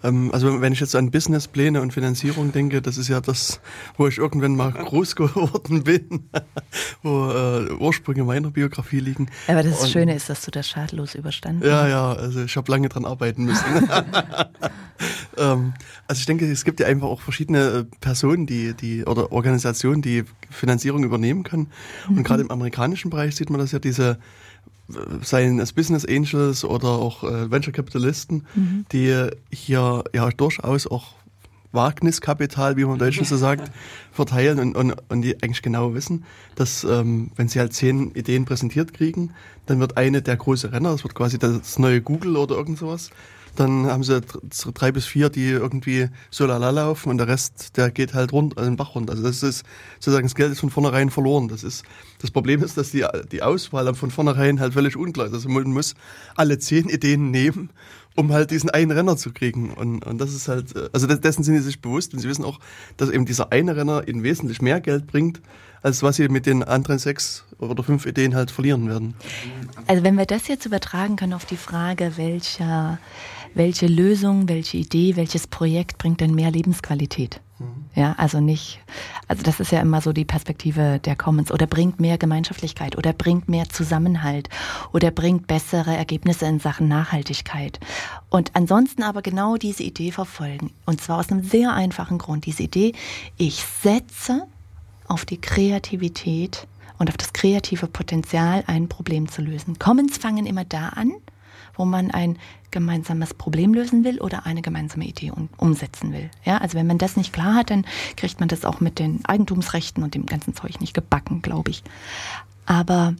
also 0.01 0.61
wenn 0.61 0.73
ich 0.73 0.79
jetzt 0.79 0.95
an 0.95 1.11
Businesspläne 1.11 1.81
und 1.81 1.91
Finanzierung 1.91 2.51
denke, 2.51 2.81
das 2.81 2.97
ist 2.97 3.07
ja 3.07 3.19
das, 3.19 3.59
wo 3.97 4.07
ich 4.07 4.17
irgendwann 4.17 4.55
mal 4.55 4.71
groß 4.85 5.15
geworden 5.15 5.83
bin, 5.83 6.29
wo 7.03 7.29
äh, 7.29 7.71
Ursprünge 7.73 8.23
meiner 8.23 8.51
Biografie 8.51 8.99
liegen. 8.99 9.29
Aber 9.47 9.63
das 9.63 9.81
und, 9.81 9.89
Schöne 9.89 10.15
ist, 10.15 10.29
dass 10.29 10.43
du 10.45 10.51
das 10.51 10.67
schadlos 10.67 11.15
überstanden 11.15 11.63
hast. 11.63 11.69
Ja, 11.69 11.87
ja, 11.87 12.13
also 12.13 12.43
ich 12.43 12.55
habe 12.55 12.71
lange 12.71 12.89
dran 12.89 13.05
arbeiten 13.05 13.45
müssen. 13.45 13.65
ähm, 15.37 15.73
also 16.07 16.19
ich 16.19 16.25
denke, 16.25 16.49
es 16.49 16.63
gibt 16.63 16.79
ja 16.79 16.87
einfach 16.87 17.07
auch 17.07 17.21
verschiedene 17.21 17.59
äh, 17.59 17.83
Personen, 17.99 18.45
die, 18.45 18.73
die 18.73 19.03
oder 19.05 19.31
Organisationen, 19.31 20.01
die 20.01 20.23
Finanzierung 20.49 21.03
übernehmen 21.03 21.43
können. 21.43 21.71
Und 22.07 22.17
mhm. 22.17 22.23
gerade 22.23 22.43
im 22.43 22.51
amerikanischen 22.51 23.09
Bereich 23.09 23.35
sieht 23.35 23.49
man 23.49 23.59
das 23.59 23.71
ja 23.71 23.79
diese 23.79 24.19
seien 25.21 25.59
es 25.59 25.73
Business 25.73 26.05
Angels 26.05 26.63
oder 26.63 26.87
auch 26.87 27.23
äh, 27.23 27.51
Venture 27.51 27.73
Kapitalisten, 27.73 28.45
mhm. 28.55 28.85
die 28.91 29.29
hier 29.51 30.03
ja 30.13 30.29
durchaus 30.29 30.87
auch 30.87 31.15
Wagniskapital, 31.73 32.77
wie 32.77 32.85
man 32.85 32.93
im 32.93 32.99
Deutschen 32.99 33.25
so 33.25 33.37
sagt, 33.37 33.71
verteilen 34.11 34.59
und, 34.59 34.75
und, 34.75 34.95
und 35.09 35.21
die 35.21 35.35
eigentlich 35.43 35.61
genau 35.61 35.93
wissen, 35.93 36.23
dass 36.55 36.83
ähm, 36.83 37.31
wenn 37.35 37.49
sie 37.49 37.59
halt 37.59 37.73
zehn 37.73 38.11
Ideen 38.11 38.45
präsentiert 38.45 38.93
kriegen, 38.93 39.31
dann 39.65 39.79
wird 39.79 39.97
eine 39.97 40.21
der 40.21 40.37
große 40.37 40.71
Renner, 40.71 40.91
das 40.91 41.03
wird 41.03 41.13
quasi 41.13 41.37
das 41.37 41.77
neue 41.77 42.01
Google 42.01 42.37
oder 42.37 42.55
irgend 42.55 42.77
sowas. 42.77 43.11
Dann 43.57 43.87
haben 43.87 44.03
sie 44.03 44.21
drei 44.21 44.91
bis 44.91 45.05
vier, 45.05 45.29
die 45.29 45.49
irgendwie 45.49 46.09
so 46.29 46.45
lala 46.45 46.69
laufen 46.69 47.09
und 47.09 47.17
der 47.17 47.27
Rest, 47.27 47.75
der 47.75 47.89
geht 47.89 48.13
halt 48.13 48.31
rund, 48.31 48.55
also 48.55 48.69
den 48.69 48.77
Bach 48.77 48.93
runter. 48.93 49.13
Also 49.13 49.23
das 49.23 49.41
ist 49.41 49.65
sozusagen, 49.99 50.27
das 50.27 50.35
Geld 50.35 50.51
ist 50.51 50.59
von 50.59 50.69
vornherein 50.69 51.09
verloren. 51.09 51.47
Das 51.47 51.63
ist, 51.63 51.83
das 52.21 52.29
Problem 52.29 52.63
ist, 52.63 52.77
dass 52.77 52.91
die, 52.91 53.03
die 53.31 53.41
Auswahl 53.41 53.91
von 53.95 54.11
vornherein 54.11 54.59
halt 54.59 54.73
völlig 54.73 54.95
unklar 54.95 55.25
ist. 55.25 55.33
Also 55.33 55.49
man 55.49 55.63
muss 55.63 55.95
alle 56.35 56.59
zehn 56.59 56.87
Ideen 56.87 57.31
nehmen, 57.31 57.71
um 58.15 58.31
halt 58.31 58.51
diesen 58.51 58.69
einen 58.69 58.91
Renner 58.91 59.17
zu 59.17 59.33
kriegen. 59.33 59.71
Und, 59.71 60.05
und 60.05 60.19
das 60.19 60.35
ist 60.35 60.47
halt, 60.47 60.75
also 60.93 61.07
dessen 61.07 61.43
sind 61.43 61.55
sie 61.55 61.61
sich 61.61 61.81
bewusst 61.81 62.13
und 62.13 62.19
sie 62.19 62.29
wissen 62.29 62.45
auch, 62.45 62.59
dass 62.95 63.09
eben 63.09 63.25
dieser 63.25 63.51
eine 63.51 63.75
Renner 63.75 64.07
ihnen 64.07 64.21
wesentlich 64.21 64.61
mehr 64.61 64.81
Geld 64.81 65.07
bringt, 65.07 65.41
als 65.81 66.03
was 66.03 66.17
sie 66.17 66.29
mit 66.29 66.45
den 66.45 66.63
anderen 66.63 66.99
sechs 66.99 67.43
oder 67.57 67.83
fünf 67.83 68.05
Ideen 68.05 68.35
halt 68.35 68.51
verlieren 68.51 68.87
werden. 68.87 69.15
Also 69.87 70.03
wenn 70.03 70.15
wir 70.15 70.25
das 70.25 70.47
jetzt 70.47 70.65
übertragen 70.65 71.15
können 71.15 71.33
auf 71.33 71.45
die 71.45 71.57
Frage, 71.57 72.13
welcher 72.17 72.99
welche 73.57 73.87
Lösung, 73.87 74.47
welche 74.47 74.77
Idee, 74.77 75.15
welches 75.15 75.47
Projekt 75.47 75.97
bringt 75.97 76.21
denn 76.21 76.35
mehr 76.35 76.51
Lebensqualität? 76.51 77.41
Mhm. 77.59 77.85
Ja, 77.95 78.13
also 78.17 78.39
nicht, 78.39 78.79
also 79.27 79.41
das 79.41 79.59
ist 79.59 79.71
ja 79.71 79.81
immer 79.81 80.01
so 80.01 80.13
die 80.13 80.25
Perspektive 80.25 80.99
der 81.03 81.15
Commons 81.15 81.51
oder 81.51 81.65
bringt 81.65 81.99
mehr 81.99 82.17
Gemeinschaftlichkeit 82.17 82.95
oder 82.97 83.13
bringt 83.13 83.49
mehr 83.49 83.67
Zusammenhalt 83.69 84.49
oder 84.93 85.09
bringt 85.09 85.47
bessere 85.47 85.95
Ergebnisse 85.95 86.45
in 86.45 86.59
Sachen 86.59 86.87
Nachhaltigkeit. 86.87 87.79
Und 88.29 88.51
ansonsten 88.53 89.01
aber 89.03 89.21
genau 89.21 89.57
diese 89.57 89.83
Idee 89.83 90.11
verfolgen. 90.11 90.71
Und 90.85 91.01
zwar 91.01 91.19
aus 91.19 91.31
einem 91.31 91.43
sehr 91.43 91.73
einfachen 91.73 92.19
Grund. 92.19 92.45
Diese 92.45 92.63
Idee, 92.63 92.93
ich 93.37 93.63
setze 93.81 94.45
auf 95.07 95.25
die 95.25 95.41
Kreativität 95.41 96.67
und 96.99 97.09
auf 97.09 97.17
das 97.17 97.33
kreative 97.33 97.87
Potenzial, 97.87 98.63
ein 98.67 98.87
Problem 98.87 99.29
zu 99.29 99.41
lösen. 99.41 99.79
Commons 99.79 100.17
fangen 100.17 100.45
immer 100.45 100.65
da 100.65 100.89
an, 100.89 101.13
wo 101.77 101.85
man 101.85 102.11
ein 102.11 102.37
gemeinsames 102.71 103.33
Problem 103.33 103.73
lösen 103.73 104.03
will 104.03 104.19
oder 104.19 104.45
eine 104.45 104.61
gemeinsame 104.61 105.05
Idee 105.05 105.31
umsetzen 105.57 106.11
will. 106.13 106.29
Ja, 106.43 106.57
also 106.57 106.77
wenn 106.77 106.87
man 106.87 106.97
das 106.97 107.15
nicht 107.15 107.33
klar 107.33 107.55
hat, 107.55 107.69
dann 107.69 107.85
kriegt 108.15 108.39
man 108.39 108.49
das 108.49 108.65
auch 108.65 108.81
mit 108.81 108.99
den 108.99 109.23
Eigentumsrechten 109.25 110.03
und 110.03 110.15
dem 110.15 110.25
ganzen 110.25 110.53
Zeug 110.53 110.79
nicht 110.81 110.93
gebacken, 110.93 111.41
glaube 111.41 111.71
ich. 111.71 111.83
Aber 112.65 113.15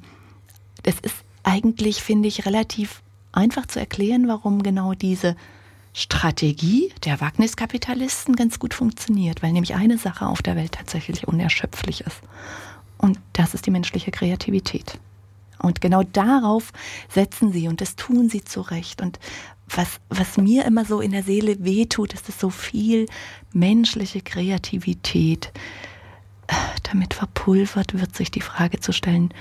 es 0.83 0.99
ist 0.99 1.15
eigentlich, 1.43 2.01
finde 2.01 2.27
ich, 2.27 2.45
relativ 2.45 3.01
einfach 3.31 3.65
zu 3.65 3.79
erklären, 3.79 4.27
warum 4.27 4.63
genau 4.63 4.93
diese 4.93 5.35
Strategie 5.93 6.93
der 7.05 7.21
Wagniskapitalisten 7.21 8.35
ganz 8.35 8.59
gut 8.59 8.73
funktioniert, 8.73 9.41
weil 9.41 9.51
nämlich 9.51 9.73
eine 9.73 9.97
Sache 9.97 10.27
auf 10.27 10.41
der 10.41 10.55
Welt 10.55 10.73
tatsächlich 10.73 11.27
unerschöpflich 11.27 12.01
ist. 12.01 12.21
Und 12.97 13.19
das 13.33 13.53
ist 13.53 13.65
die 13.65 13.71
menschliche 13.71 14.11
Kreativität. 14.11 14.99
Und 15.59 15.81
genau 15.81 16.03
darauf 16.03 16.71
setzen 17.09 17.51
sie 17.51 17.67
und 17.67 17.81
das 17.81 17.95
tun 17.95 18.29
sie 18.29 18.43
zurecht. 18.43 19.01
Und 19.01 19.19
was, 19.69 19.99
was 20.09 20.37
mir 20.37 20.65
immer 20.65 20.85
so 20.85 21.01
in 21.01 21.11
der 21.11 21.23
Seele 21.23 21.63
wehtut, 21.63 22.13
ist, 22.13 22.27
dass 22.27 22.39
so 22.39 22.49
viel 22.49 23.05
menschliche 23.53 24.21
Kreativität 24.21 25.51
äh, 26.47 26.53
damit 26.83 27.13
verpulvert 27.13 27.93
wird, 27.99 28.15
sich 28.15 28.31
die 28.31 28.41
Frage 28.41 28.79
zu 28.79 28.93
stellen, 28.93 29.33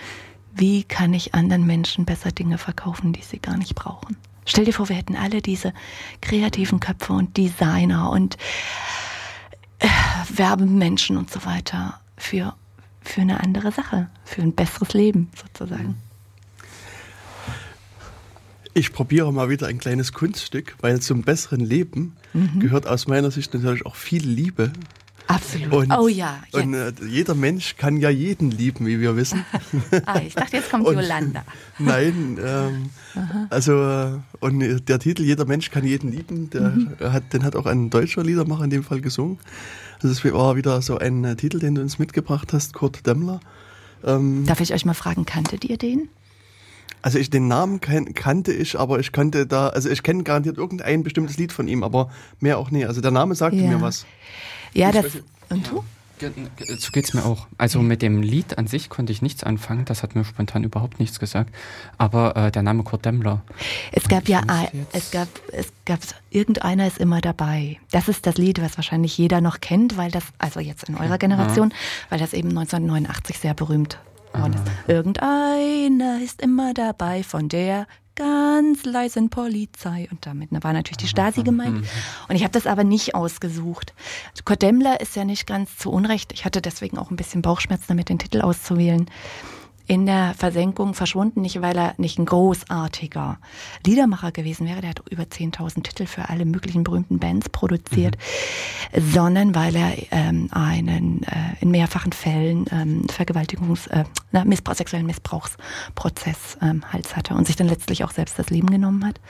wie 0.54 0.84
kann 0.84 1.14
ich 1.14 1.34
anderen 1.34 1.66
Menschen 1.66 2.04
besser 2.04 2.32
Dinge 2.32 2.58
verkaufen, 2.58 3.12
die 3.12 3.22
sie 3.22 3.38
gar 3.38 3.56
nicht 3.56 3.74
brauchen. 3.74 4.16
Stell 4.46 4.64
dir 4.64 4.72
vor, 4.72 4.88
wir 4.88 4.96
hätten 4.96 5.16
alle 5.16 5.42
diese 5.42 5.72
kreativen 6.20 6.80
Köpfe 6.80 7.12
und 7.12 7.36
Designer 7.36 8.10
und 8.10 8.36
äh, 9.80 9.88
Werbemenschen 10.30 11.16
und 11.16 11.30
so 11.30 11.44
weiter 11.44 12.00
für, 12.16 12.54
für 13.02 13.20
eine 13.20 13.40
andere 13.40 13.72
Sache, 13.72 14.08
für 14.24 14.42
ein 14.42 14.54
besseres 14.54 14.94
Leben 14.94 15.30
sozusagen. 15.36 15.96
Ich 18.76 18.92
probiere 18.92 19.32
mal 19.32 19.48
wieder 19.48 19.68
ein 19.68 19.78
kleines 19.78 20.12
Kunststück, 20.12 20.76
weil 20.82 21.00
zum 21.00 21.22
besseren 21.22 21.60
Leben 21.60 22.14
mhm. 22.34 22.60
gehört 22.60 22.86
aus 22.86 23.08
meiner 23.08 23.30
Sicht 23.30 23.54
natürlich 23.54 23.86
auch 23.86 23.96
viel 23.96 24.22
Liebe. 24.22 24.70
Absolut. 25.28 25.72
Und, 25.72 25.92
oh 25.92 26.08
ja. 26.08 26.42
Jetzt. 26.52 26.62
Und 26.62 26.74
äh, 26.74 26.92
jeder 27.08 27.34
Mensch 27.34 27.76
kann 27.78 27.96
ja 27.96 28.10
jeden 28.10 28.50
lieben, 28.50 28.86
wie 28.86 29.00
wir 29.00 29.16
wissen. 29.16 29.46
ah, 30.04 30.20
ich 30.20 30.34
dachte, 30.34 30.58
jetzt 30.58 30.70
kommt 30.70 30.84
und, 30.84 30.94
Yolanda. 30.94 31.42
Nein, 31.78 32.38
ähm, 32.44 32.90
also 33.48 33.82
äh, 33.82 34.18
und 34.40 34.86
der 34.86 34.98
Titel 34.98 35.22
Jeder 35.22 35.46
Mensch 35.46 35.70
kann 35.70 35.86
jeden 35.86 36.12
lieben, 36.12 36.50
der 36.50 36.68
mhm. 36.68 36.90
hat, 37.00 37.32
den 37.32 37.44
hat 37.44 37.56
auch 37.56 37.64
ein 37.64 37.88
deutscher 37.88 38.22
Liedermacher 38.22 38.64
in 38.64 38.70
dem 38.70 38.84
Fall 38.84 39.00
gesungen. 39.00 39.38
Also 40.02 40.08
es 40.08 40.34
war 40.34 40.54
wieder 40.54 40.82
so 40.82 40.98
ein 40.98 41.24
äh, 41.24 41.34
Titel, 41.34 41.60
den 41.60 41.76
du 41.76 41.80
uns 41.80 41.98
mitgebracht 41.98 42.52
hast, 42.52 42.74
Kurt 42.74 43.06
Demmler. 43.06 43.40
Ähm, 44.04 44.44
Darf 44.44 44.60
ich 44.60 44.74
euch 44.74 44.84
mal 44.84 44.92
fragen, 44.92 45.24
kanntet 45.24 45.64
ihr 45.64 45.78
den? 45.78 46.10
Also 47.02 47.18
ich 47.18 47.30
den 47.30 47.48
Namen 47.48 47.80
kan 47.80 48.14
kannte 48.14 48.52
ich, 48.52 48.78
aber 48.78 48.98
ich 48.98 49.12
konnte 49.12 49.46
da, 49.46 49.68
also 49.68 49.88
ich 49.88 50.02
kenne 50.02 50.22
garantiert 50.22 50.58
irgendein 50.58 51.02
bestimmtes 51.02 51.36
Lied 51.36 51.52
von 51.52 51.68
ihm, 51.68 51.82
aber 51.82 52.10
mehr 52.40 52.58
auch 52.58 52.70
nie. 52.70 52.84
Also 52.84 53.00
der 53.00 53.10
Name 53.10 53.34
sagte 53.34 53.58
ja. 53.58 53.68
mir 53.68 53.80
was. 53.80 54.06
Ja, 54.72 54.88
ich 54.88 54.94
das. 54.96 55.06
Und 55.48 55.70
du? 55.70 55.84
So 56.18 56.92
geht 56.92 57.04
es 57.04 57.14
mir 57.14 57.24
auch. 57.26 57.46
Also 57.58 57.80
mit 57.80 58.00
dem 58.00 58.22
Lied 58.22 58.56
an 58.56 58.66
sich 58.66 58.88
konnte 58.88 59.12
ich 59.12 59.20
nichts 59.20 59.44
anfangen, 59.44 59.84
das 59.84 60.02
hat 60.02 60.14
mir 60.14 60.24
spontan 60.24 60.64
überhaupt 60.64 60.98
nichts 60.98 61.20
gesagt. 61.20 61.54
Aber 61.98 62.34
äh, 62.36 62.50
der 62.50 62.62
Name 62.62 62.84
Kurt 62.84 63.04
Demmler. 63.04 63.42
Es 63.92 64.08
gab 64.08 64.28
ja, 64.28 64.42
es 64.92 65.10
gab, 65.10 65.28
es 65.52 65.68
gab, 65.84 66.00
irgendeiner 66.30 66.86
ist 66.86 66.98
immer 66.98 67.20
dabei. 67.20 67.78
Das 67.90 68.08
ist 68.08 68.26
das 68.26 68.38
Lied, 68.38 68.62
was 68.62 68.78
wahrscheinlich 68.78 69.16
jeder 69.18 69.42
noch 69.42 69.60
kennt, 69.60 69.98
weil 69.98 70.10
das, 70.10 70.24
also 70.38 70.60
jetzt 70.60 70.88
in 70.88 70.96
eurer 70.96 71.18
Generation, 71.18 71.70
ja. 71.70 71.76
weil 72.10 72.18
das 72.18 72.32
eben 72.32 72.48
1989 72.48 73.38
sehr 73.38 73.54
berühmt 73.54 73.98
ist. 74.54 74.62
Irgendeiner 74.86 76.20
ist 76.22 76.42
immer 76.42 76.74
dabei 76.74 77.22
von 77.22 77.48
der 77.48 77.86
ganz 78.16 78.84
leisen 78.84 79.30
Polizei. 79.30 80.08
Und 80.10 80.26
damit 80.26 80.48
war 80.50 80.72
natürlich 80.72 80.96
die 80.96 81.08
Stasi 81.08 81.42
gemeint. 81.42 81.82
Mhm. 81.82 81.86
Und 82.28 82.36
ich 82.36 82.42
habe 82.42 82.52
das 82.52 82.66
aber 82.66 82.82
nicht 82.82 83.14
ausgesucht. 83.14 83.94
Kurt 84.44 84.62
Demmler 84.62 85.00
ist 85.00 85.16
ja 85.16 85.24
nicht 85.24 85.46
ganz 85.46 85.76
zu 85.76 85.90
Unrecht. 85.90 86.32
Ich 86.32 86.44
hatte 86.44 86.62
deswegen 86.62 86.98
auch 86.98 87.10
ein 87.10 87.16
bisschen 87.16 87.42
Bauchschmerzen 87.42 87.86
damit, 87.88 88.08
den 88.08 88.18
Titel 88.18 88.40
auszuwählen 88.40 89.06
in 89.86 90.06
der 90.06 90.34
Versenkung 90.34 90.94
verschwunden, 90.94 91.42
nicht 91.42 91.62
weil 91.62 91.76
er 91.76 91.94
nicht 91.96 92.18
ein 92.18 92.26
großartiger 92.26 93.38
Liedermacher 93.86 94.32
gewesen 94.32 94.66
wäre, 94.66 94.80
der 94.80 94.90
hat 94.90 95.02
über 95.10 95.24
10.000 95.24 95.82
Titel 95.84 96.06
für 96.06 96.28
alle 96.28 96.44
möglichen 96.44 96.82
berühmten 96.82 97.18
Bands 97.18 97.48
produziert, 97.48 98.16
mhm. 98.94 99.10
sondern 99.12 99.54
weil 99.54 99.76
er 99.76 99.92
ähm, 100.10 100.48
einen 100.50 101.22
äh, 101.22 101.60
in 101.60 101.70
mehrfachen 101.70 102.12
Fällen 102.12 102.66
ähm, 102.72 103.06
Vergewaltigungs-, 103.06 103.88
äh, 103.90 104.04
Missbrauch, 104.44 104.74
sexuellen 104.74 105.06
Missbrauchsprozess 105.06 106.58
ähm, 106.60 106.82
Hals 106.92 107.14
hatte 107.14 107.34
und 107.34 107.46
sich 107.46 107.56
dann 107.56 107.68
letztlich 107.68 108.02
auch 108.02 108.10
selbst 108.10 108.38
das 108.38 108.50
Leben 108.50 108.70
genommen 108.70 109.04
hat, 109.04 109.20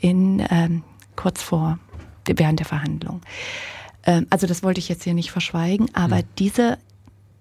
in 0.00 0.44
ähm, 0.50 0.82
kurz 1.14 1.42
vor, 1.42 1.78
während 2.26 2.58
der 2.58 2.66
Verhandlung. 2.66 3.20
Ähm, 4.04 4.26
also 4.30 4.46
das 4.46 4.62
wollte 4.62 4.80
ich 4.80 4.88
jetzt 4.88 5.04
hier 5.04 5.14
nicht 5.14 5.30
verschweigen, 5.30 5.88
aber 5.94 6.16
mhm. 6.16 6.24
diese 6.38 6.78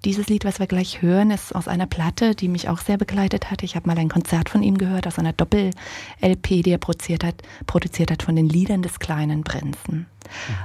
dieses 0.06 0.28
Lied, 0.28 0.46
was 0.46 0.60
wir 0.60 0.68
gleich 0.68 1.02
hören, 1.02 1.32
ist 1.32 1.54
aus 1.54 1.68
einer 1.68 1.86
Platte, 1.86 2.34
die 2.34 2.48
mich 2.48 2.70
auch 2.70 2.80
sehr 2.80 2.98
begleitet 2.98 3.52
hat. 3.52 3.64
Ich 3.64 3.76
habe 3.76 3.88
mal 3.88 3.98
ein 3.98 4.10
Konzert 4.10 4.50
von 4.50 4.64
ihm 4.64 4.78
gehört, 4.78 5.06
aus 5.08 5.20
einer 5.20 5.34
Doppel-LP, 5.34 6.64
die 6.64 6.72
er 6.72 6.78
produziert 6.78 7.24
hat, 7.24 7.36
produziert 7.68 8.12
hat 8.12 8.24
von 8.24 8.36
den 8.36 8.50
Liedern 8.50 8.82
des 8.82 9.00
kleinen 9.00 9.44
Prinzen. 9.44 10.08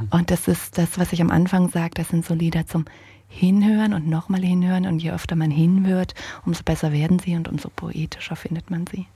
Mhm. 0.00 0.08
Und 0.10 0.30
das 0.30 0.48
ist 0.48 0.78
das, 0.78 0.98
was 0.98 1.12
ich 1.12 1.20
am 1.20 1.30
Anfang 1.30 1.68
sage, 1.68 1.92
das 1.94 2.08
sind 2.08 2.24
so 2.24 2.34
Lieder 2.34 2.66
zum 2.66 2.86
Hinhören 3.28 3.92
und 3.92 4.08
nochmal 4.08 4.40
hinhören. 4.40 4.86
Und 4.86 5.00
je 5.00 5.10
öfter 5.10 5.36
man 5.36 5.50
hinhört, 5.50 6.14
umso 6.46 6.62
besser 6.62 6.92
werden 6.92 7.18
sie 7.18 7.36
und 7.36 7.48
umso 7.48 7.68
poetischer 7.68 8.36
findet 8.36 8.70
man 8.70 8.86
sie. 8.86 9.06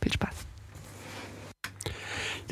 Viel 0.00 0.12
Spaß. 0.12 0.46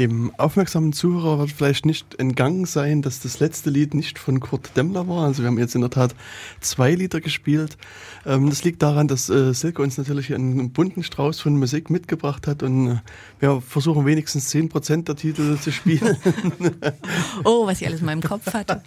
Dem 0.00 0.32
aufmerksamen 0.38 0.94
Zuhörer 0.94 1.40
wird 1.40 1.52
vielleicht 1.52 1.84
nicht 1.84 2.14
entgangen 2.18 2.64
sein, 2.64 3.02
dass 3.02 3.20
das 3.20 3.38
letzte 3.38 3.68
Lied 3.68 3.92
nicht 3.92 4.18
von 4.18 4.40
Kurt 4.40 4.74
Demmler 4.74 5.06
war. 5.08 5.26
Also 5.26 5.42
wir 5.42 5.48
haben 5.48 5.58
jetzt 5.58 5.74
in 5.74 5.82
der 5.82 5.90
Tat 5.90 6.14
zwei 6.60 6.94
Lieder 6.94 7.20
gespielt. 7.20 7.76
Ähm, 8.24 8.48
das 8.48 8.64
liegt 8.64 8.80
daran, 8.80 9.08
dass 9.08 9.28
äh, 9.28 9.52
Silke 9.52 9.82
uns 9.82 9.98
natürlich 9.98 10.32
einen 10.32 10.70
bunten 10.70 11.02
Strauß 11.02 11.40
von 11.40 11.58
Musik 11.58 11.90
mitgebracht 11.90 12.46
hat 12.46 12.62
und 12.62 12.92
äh, 12.92 12.96
wir 13.40 13.60
versuchen 13.60 14.04
wenigstens 14.06 14.48
zehn 14.50 14.68
Prozent 14.68 15.08
der 15.08 15.16
Titel 15.16 15.58
zu 15.58 15.72
spielen. 15.72 16.16
oh, 17.44 17.66
was 17.66 17.80
ich 17.80 17.86
alles 17.86 18.00
in 18.00 18.06
meinem 18.06 18.22
Kopf 18.22 18.52
hatte. 18.52 18.82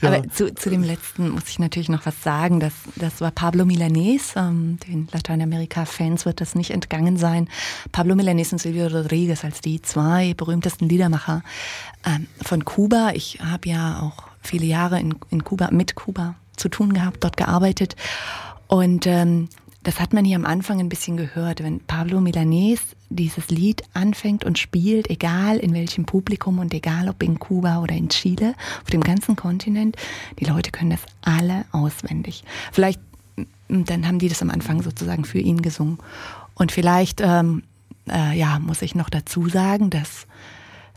Aber 0.00 0.18
ja. 0.18 0.30
zu, 0.30 0.54
zu 0.54 0.70
dem 0.70 0.82
letzten 0.82 1.30
muss 1.30 1.48
ich 1.48 1.58
natürlich 1.58 1.88
noch 1.88 2.06
was 2.06 2.22
sagen. 2.22 2.60
Das, 2.60 2.72
das 2.96 3.20
war 3.20 3.30
Pablo 3.30 3.64
Milanés. 3.64 4.36
Ähm, 4.36 4.78
den 4.86 5.08
Lateinamerika-Fans 5.12 6.26
wird 6.26 6.40
das 6.40 6.54
nicht 6.54 6.70
entgangen 6.70 7.16
sein. 7.16 7.48
Pablo 7.90 8.14
Milanés 8.14 8.52
und 8.52 8.58
Silvio 8.58 8.86
Rodriguez 8.86 9.44
als 9.44 9.60
die 9.60 9.82
zwei 9.82 10.34
berühmtesten 10.34 10.88
Liedermacher 10.88 11.42
ähm, 12.06 12.28
von 12.40 12.64
Kuba. 12.64 13.10
Ich 13.14 13.40
habe 13.42 13.68
ja 13.68 14.00
auch 14.00 14.28
viele 14.42 14.66
Jahre 14.66 15.00
in, 15.00 15.14
in 15.30 15.42
Kuba, 15.42 15.70
mit 15.72 15.94
Kuba 15.94 16.36
zu 16.56 16.68
tun 16.68 16.92
gehabt, 16.92 17.24
dort 17.24 17.36
gearbeitet. 17.36 17.96
Und 18.68 19.06
ähm, 19.06 19.48
das 19.82 19.98
hat 19.98 20.12
man 20.12 20.24
hier 20.24 20.36
am 20.36 20.44
Anfang 20.44 20.78
ein 20.80 20.88
bisschen 20.88 21.16
gehört, 21.16 21.62
wenn 21.62 21.80
Pablo 21.80 22.18
Milanés 22.18 22.80
dieses 23.16 23.48
Lied 23.48 23.82
anfängt 23.94 24.44
und 24.44 24.58
spielt, 24.58 25.10
egal 25.10 25.58
in 25.58 25.74
welchem 25.74 26.04
Publikum 26.04 26.58
und 26.58 26.72
egal 26.74 27.08
ob 27.08 27.22
in 27.22 27.38
Kuba 27.38 27.80
oder 27.80 27.94
in 27.94 28.08
Chile, 28.08 28.54
auf 28.82 28.90
dem 28.90 29.02
ganzen 29.02 29.36
Kontinent, 29.36 29.96
die 30.38 30.44
Leute 30.44 30.70
können 30.70 30.90
das 30.90 31.02
alle 31.22 31.64
auswendig. 31.72 32.44
Vielleicht, 32.72 33.00
mm, 33.68 33.84
dann 33.84 34.06
haben 34.06 34.18
die 34.18 34.28
das 34.28 34.42
am 34.42 34.50
Anfang 34.50 34.82
sozusagen 34.82 35.24
für 35.24 35.38
ihn 35.38 35.62
gesungen. 35.62 35.98
Und 36.54 36.72
vielleicht, 36.72 37.20
ähm, 37.20 37.62
äh, 38.08 38.36
ja, 38.36 38.58
muss 38.58 38.82
ich 38.82 38.94
noch 38.94 39.10
dazu 39.10 39.48
sagen, 39.48 39.90
dass 39.90 40.26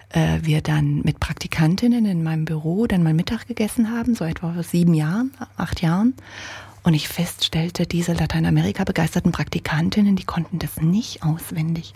äh, 0.10 0.40
wir 0.42 0.62
dann 0.62 1.02
mit 1.04 1.20
Praktikantinnen 1.20 2.06
in 2.06 2.24
meinem 2.24 2.46
Büro 2.46 2.88
dann 2.88 3.04
mal 3.04 3.14
Mittag 3.14 3.48
gegessen 3.48 3.92
haben, 3.92 4.16
so 4.16 4.26
etwa 4.26 4.54
vor 4.54 4.64
sieben 4.64 4.94
Jahren, 4.94 5.32
acht 5.58 5.82
Jahren. 5.82 6.14
Und 6.86 6.94
ich 6.94 7.08
feststellte, 7.08 7.88
diese 7.88 8.14
Lateinamerika 8.14 8.84
begeisterten 8.84 9.32
Praktikantinnen, 9.32 10.16
die 10.16 10.24
konnten 10.24 10.60
das 10.60 10.78
nicht 10.80 11.24
auswendig. 11.24 11.96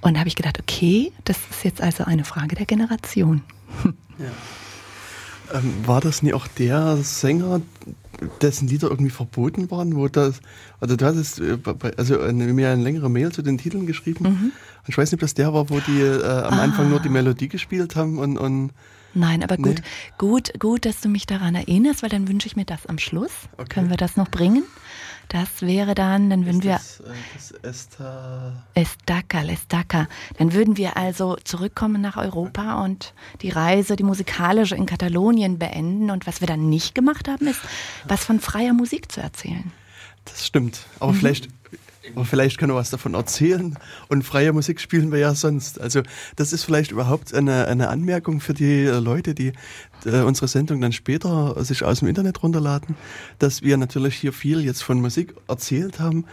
Und 0.00 0.14
da 0.14 0.20
habe 0.20 0.28
ich 0.28 0.36
gedacht, 0.36 0.58
okay, 0.58 1.12
das 1.24 1.36
ist 1.50 1.62
jetzt 1.62 1.82
also 1.82 2.04
eine 2.04 2.24
Frage 2.24 2.56
der 2.56 2.66
Generation. 2.66 3.42
Ja. 4.18 5.60
Ähm, 5.60 5.74
war 5.86 6.00
das 6.00 6.24
nie 6.24 6.34
auch 6.34 6.48
der 6.48 6.96
Sänger, 6.96 7.60
dessen 8.42 8.66
Lieder 8.66 8.90
irgendwie 8.90 9.12
verboten 9.12 9.70
waren, 9.70 9.94
wo 9.94 10.08
das, 10.08 10.40
also 10.80 10.96
du 10.96 11.06
hattest 11.06 11.38
äh, 11.38 11.56
also 11.96 12.20
eine, 12.20 12.52
mir 12.52 12.70
eine 12.70 12.82
längere 12.82 13.08
Mail 13.08 13.30
zu 13.30 13.42
den 13.42 13.58
Titeln 13.58 13.86
geschrieben. 13.86 14.24
Mhm. 14.24 14.52
Ich 14.88 14.98
weiß 14.98 15.12
nicht, 15.12 15.18
ob 15.18 15.20
das 15.20 15.34
der 15.34 15.54
war, 15.54 15.70
wo 15.70 15.78
die 15.78 16.00
äh, 16.00 16.24
am 16.24 16.54
ah. 16.54 16.62
Anfang 16.62 16.90
nur 16.90 16.98
die 16.98 17.10
Melodie 17.10 17.46
gespielt 17.46 17.94
haben 17.94 18.18
und, 18.18 18.38
und 18.38 18.72
Nein, 19.14 19.42
aber 19.42 19.56
gut, 19.56 19.76
nee. 19.76 19.82
gut, 20.18 20.52
gut, 20.60 20.84
dass 20.84 21.00
du 21.00 21.08
mich 21.08 21.26
daran 21.26 21.54
erinnerst, 21.54 22.02
weil 22.02 22.10
dann 22.10 22.28
wünsche 22.28 22.46
ich 22.46 22.56
mir 22.56 22.64
das 22.64 22.86
am 22.86 22.98
Schluss. 22.98 23.32
Okay. 23.56 23.66
Können 23.68 23.90
wir 23.90 23.96
das 23.96 24.16
noch 24.16 24.28
bringen? 24.28 24.64
Das 25.28 25.60
wäre 25.60 25.94
dann, 25.94 26.30
dann 26.30 26.46
würden 26.46 26.62
wir. 26.62 26.72
Das, 26.72 27.00
äh, 27.00 27.04
das 27.34 27.50
Esta 27.62 28.64
Estaca, 28.74 29.42
Estaca. 29.42 30.08
Dann 30.38 30.54
würden 30.54 30.76
wir 30.76 30.96
also 30.96 31.36
zurückkommen 31.44 32.00
nach 32.00 32.16
Europa 32.16 32.82
und 32.82 33.12
die 33.42 33.50
Reise, 33.50 33.96
die 33.96 34.04
musikalische 34.04 34.74
in 34.74 34.86
Katalonien 34.86 35.58
beenden. 35.58 36.10
Und 36.10 36.26
was 36.26 36.40
wir 36.40 36.48
dann 36.48 36.70
nicht 36.70 36.94
gemacht 36.94 37.28
haben, 37.28 37.46
ist, 37.46 37.60
was 38.06 38.24
von 38.24 38.40
freier 38.40 38.72
Musik 38.72 39.12
zu 39.12 39.20
erzählen. 39.20 39.70
Das 40.24 40.46
stimmt. 40.46 40.86
Aber 40.98 41.12
mhm. 41.12 41.16
vielleicht 41.16 41.48
aber 42.14 42.24
vielleicht 42.24 42.58
kann 42.58 42.70
er 42.70 42.76
was 42.76 42.90
davon 42.90 43.14
erzählen. 43.14 43.76
Und 44.08 44.22
freie 44.22 44.52
Musik 44.52 44.80
spielen 44.80 45.12
wir 45.12 45.18
ja 45.18 45.34
sonst. 45.34 45.80
Also 45.80 46.02
das 46.36 46.52
ist 46.52 46.64
vielleicht 46.64 46.90
überhaupt 46.90 47.34
eine, 47.34 47.66
eine 47.66 47.88
Anmerkung 47.88 48.40
für 48.40 48.54
die 48.54 48.84
Leute, 48.84 49.34
die 49.34 49.52
äh, 50.04 50.20
unsere 50.20 50.48
Sendung 50.48 50.80
dann 50.80 50.92
später 50.92 51.62
sich 51.64 51.84
aus 51.84 52.00
dem 52.00 52.08
Internet 52.08 52.42
runterladen, 52.42 52.96
dass 53.38 53.62
wir 53.62 53.76
natürlich 53.76 54.16
hier 54.16 54.32
viel 54.32 54.64
jetzt 54.64 54.82
von 54.82 55.00
Musik 55.00 55.34
erzählt 55.48 56.00
haben. 56.00 56.24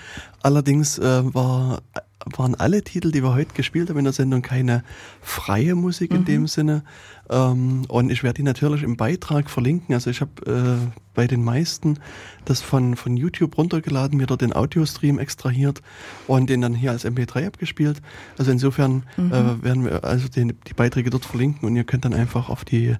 Allerdings 0.41 0.97
äh, 0.99 1.34
war 1.34 1.81
waren 2.26 2.56
alle 2.56 2.84
Titel, 2.84 3.11
die 3.11 3.22
wir 3.23 3.34
heute 3.34 3.53
gespielt 3.53 3.89
haben 3.89 3.99
in 3.99 4.06
der 4.06 4.14
Sendung, 4.14 4.41
keine 4.41 4.84
freie 5.22 5.76
Musik 5.76 6.11
in 6.11 6.22
mhm. 6.22 6.26
dem 6.26 6.47
Sinne. 6.47 6.84
Ähm, 7.30 7.85
und 7.88 8.10
ich 8.10 8.23
werde 8.23 8.38
die 8.38 8.43
natürlich 8.43 8.84
im 8.84 8.97
Beitrag 8.97 9.49
verlinken. 9.49 9.93
Also 9.93 10.10
ich 10.10 10.22
habe 10.22 10.31
äh, 10.45 10.91
bei 11.14 11.27
den 11.27 11.43
meisten 11.43 11.99
das 12.45 12.61
von, 12.61 12.95
von 12.95 13.18
YouTube 13.18 13.57
runtergeladen, 13.57 14.18
mir 14.18 14.27
dort 14.27 14.41
den 14.41 14.53
Audiostream 14.53 15.19
extrahiert 15.19 15.81
und 16.27 16.49
den 16.49 16.61
dann 16.61 16.73
hier 16.73 16.91
als 16.91 17.06
MP3 17.06 17.47
abgespielt. 17.47 18.02
Also 18.38 18.52
insofern 18.52 19.03
mhm. 19.18 19.31
äh, 19.31 19.64
werden 19.64 19.85
wir 19.85 20.03
also 20.03 20.27
den, 20.27 20.53
die 20.68 20.73
Beiträge 20.73 21.10
dort 21.10 21.26
verlinken 21.26 21.68
und 21.68 21.76
ihr 21.76 21.84
könnt 21.84 22.06
dann 22.06 22.14
einfach 22.14 22.49
auf 22.49 22.65
die 22.65 22.95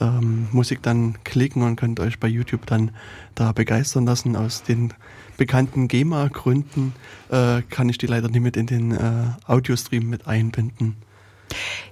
ähm, 0.00 0.48
Musik 0.52 0.82
dann 0.82 1.16
klicken 1.24 1.62
und 1.62 1.76
könnt 1.76 2.00
euch 2.00 2.20
bei 2.20 2.28
YouTube 2.28 2.66
dann 2.66 2.90
da 3.34 3.52
begeistern 3.52 4.04
lassen 4.06 4.36
aus 4.36 4.62
den 4.62 4.92
bekannten 5.36 5.88
GEMA-Gründen 5.88 6.94
äh, 7.30 7.62
kann 7.62 7.88
ich 7.88 7.98
die 7.98 8.06
leider 8.06 8.28
nicht 8.28 8.42
mit 8.42 8.56
in 8.56 8.66
den 8.66 8.92
äh, 8.92 9.00
Audiostream 9.46 10.08
mit 10.08 10.26
einbinden. 10.26 10.96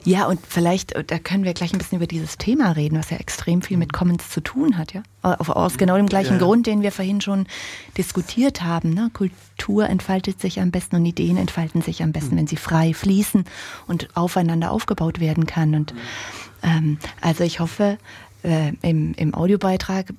Ja, 0.04 0.26
und 0.26 0.40
vielleicht, 0.46 0.92
äh, 0.92 1.04
da 1.04 1.18
können 1.18 1.44
wir 1.44 1.54
gleich 1.54 1.72
ein 1.72 1.78
bisschen 1.78 1.96
über 1.96 2.06
dieses 2.06 2.36
Thema 2.36 2.72
reden, 2.72 2.98
was 2.98 3.10
ja 3.10 3.16
extrem 3.16 3.62
viel 3.62 3.76
mit 3.76 3.92
Commons 3.92 4.28
zu 4.28 4.40
tun 4.40 4.76
hat, 4.76 4.92
ja. 4.92 5.02
Aus 5.22 5.78
genau 5.78 5.96
dem 5.96 6.08
gleichen 6.08 6.34
ja. 6.34 6.38
Grund, 6.38 6.66
den 6.66 6.82
wir 6.82 6.92
vorhin 6.92 7.20
schon 7.20 7.46
diskutiert 7.96 8.62
haben. 8.62 8.90
Ne? 8.90 9.10
Kultur 9.12 9.88
entfaltet 9.88 10.40
sich 10.40 10.60
am 10.60 10.70
besten 10.70 10.96
und 10.96 11.06
Ideen 11.06 11.38
entfalten 11.38 11.80
sich 11.80 12.02
am 12.02 12.12
besten, 12.12 12.34
mhm. 12.34 12.40
wenn 12.40 12.46
sie 12.46 12.56
frei 12.56 12.92
fließen 12.92 13.44
und 13.86 14.14
aufeinander 14.14 14.70
aufgebaut 14.70 15.20
werden 15.20 15.46
kann. 15.46 15.74
Und 15.74 15.94
ähm, 16.62 16.98
also 17.22 17.42
ich 17.42 17.60
hoffe, 17.60 17.96
äh, 18.42 18.72
im, 18.82 19.14
im 19.14 19.34
Audiobeitrag 19.34 20.12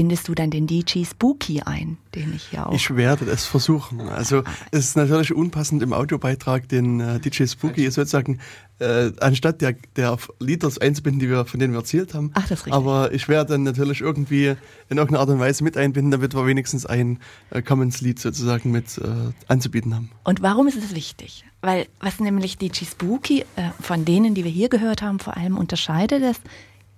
bindest 0.00 0.28
du 0.28 0.34
dann 0.34 0.50
den 0.50 0.66
DJ 0.66 1.04
Spooky 1.04 1.60
ein, 1.60 1.98
den 2.14 2.32
ich 2.34 2.44
hier 2.44 2.66
auch. 2.66 2.72
Ich 2.72 2.96
werde 2.96 3.26
es 3.26 3.44
versuchen. 3.44 4.00
Also 4.08 4.44
es 4.70 4.86
ist 4.86 4.96
natürlich 4.96 5.34
unpassend 5.34 5.82
im 5.82 5.92
Audiobeitrag 5.92 6.66
den 6.70 7.00
äh, 7.00 7.20
DJ 7.20 7.44
Spooky 7.44 7.90
sozusagen 7.90 8.38
äh, 8.78 9.12
anstatt 9.20 9.60
der, 9.60 9.74
der 9.96 10.16
Lieder 10.38 10.70
einzubinden, 10.80 11.20
die 11.20 11.28
wir, 11.28 11.44
von 11.44 11.60
denen 11.60 11.74
wir 11.74 11.80
erzählt 11.80 12.14
haben. 12.14 12.30
Ach, 12.32 12.48
das 12.48 12.60
ist 12.60 12.66
richtig. 12.66 12.72
Aber 12.72 13.12
ich 13.12 13.28
werde 13.28 13.52
dann 13.52 13.64
natürlich 13.64 14.00
irgendwie 14.00 14.54
in 14.88 14.96
irgendeiner 14.96 15.20
Art 15.20 15.28
und 15.28 15.38
Weise 15.38 15.62
mit 15.64 15.76
einbinden, 15.76 16.10
damit 16.10 16.34
wir 16.34 16.46
wenigstens 16.46 16.86
ein 16.86 17.18
äh, 17.50 17.60
Commons-Lied 17.60 18.18
sozusagen 18.18 18.70
mit 18.70 18.96
äh, 18.96 19.04
anzubieten 19.48 19.94
haben. 19.94 20.10
Und 20.24 20.40
warum 20.40 20.66
ist 20.66 20.78
es 20.78 20.94
wichtig? 20.94 21.44
Weil 21.60 21.88
was 22.00 22.20
nämlich 22.20 22.56
DJ 22.56 22.86
Spooky 22.86 23.40
äh, 23.40 23.68
von 23.82 24.06
denen, 24.06 24.34
die 24.34 24.44
wir 24.44 24.50
hier 24.50 24.70
gehört 24.70 25.02
haben, 25.02 25.18
vor 25.18 25.36
allem 25.36 25.58
unterscheidet, 25.58 26.22
ist 26.22 26.40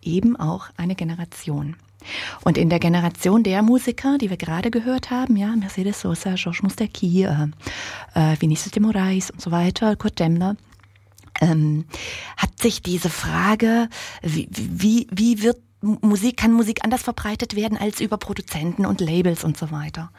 eben 0.03 0.37
auch 0.37 0.69
eine 0.77 0.95
Generation. 0.95 1.75
Und 2.45 2.59
in 2.59 2.69
der 2.69 2.79
Generation 2.79 3.43
der 3.43 3.63
Musiker, 3.63 4.19
die 4.19 4.31
wir 4.31 4.37
gerade 4.37 4.71
gehört 4.71 5.11
haben, 5.11 5.37
ja, 5.37 5.55
Mercedes 5.57 6.01
Sosa, 6.01 6.35
Georges 6.35 6.63
Moustaki, 6.63 7.25
äh, 7.25 7.47
äh, 8.15 8.41
Vinicius 8.41 8.73
de 8.73 8.83
Moraes 8.83 9.31
und 9.31 9.41
so 9.41 9.51
weiter, 9.51 9.97
Kurt 9.97 10.19
Demmler, 10.19 10.57
ähm, 11.41 11.85
hat 12.37 12.59
sich 12.59 12.83
diese 12.83 13.11
Frage, 13.11 13.89
wie, 14.23 14.49
wie, 14.51 15.07
wie 15.11 15.43
wird 15.43 15.59
Musik, 15.83 16.37
kann 16.37 16.53
Musik 16.53 16.85
anders 16.85 17.03
verbreitet 17.03 17.57
werden 17.57 17.77
als 17.77 18.01
über 18.01 18.17
Produzenten 18.17 18.87
und 18.87 19.01
Labels 19.01 19.43
und 19.43 19.57
so 19.57 19.73
weiter. 19.73 20.13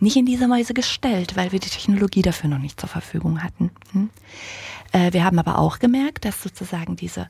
Nicht 0.00 0.16
in 0.16 0.24
dieser 0.24 0.48
Weise 0.48 0.72
gestellt, 0.72 1.36
weil 1.36 1.52
wir 1.52 1.60
die 1.60 1.68
Technologie 1.68 2.22
dafür 2.22 2.48
noch 2.48 2.58
nicht 2.58 2.80
zur 2.80 2.88
Verfügung 2.88 3.42
hatten. 3.42 3.70
Hm? 3.92 4.08
Äh, 4.92 5.12
wir 5.12 5.24
haben 5.24 5.38
aber 5.38 5.58
auch 5.58 5.78
gemerkt, 5.78 6.24
dass 6.24 6.42
sozusagen 6.42 6.96
diese 6.96 7.28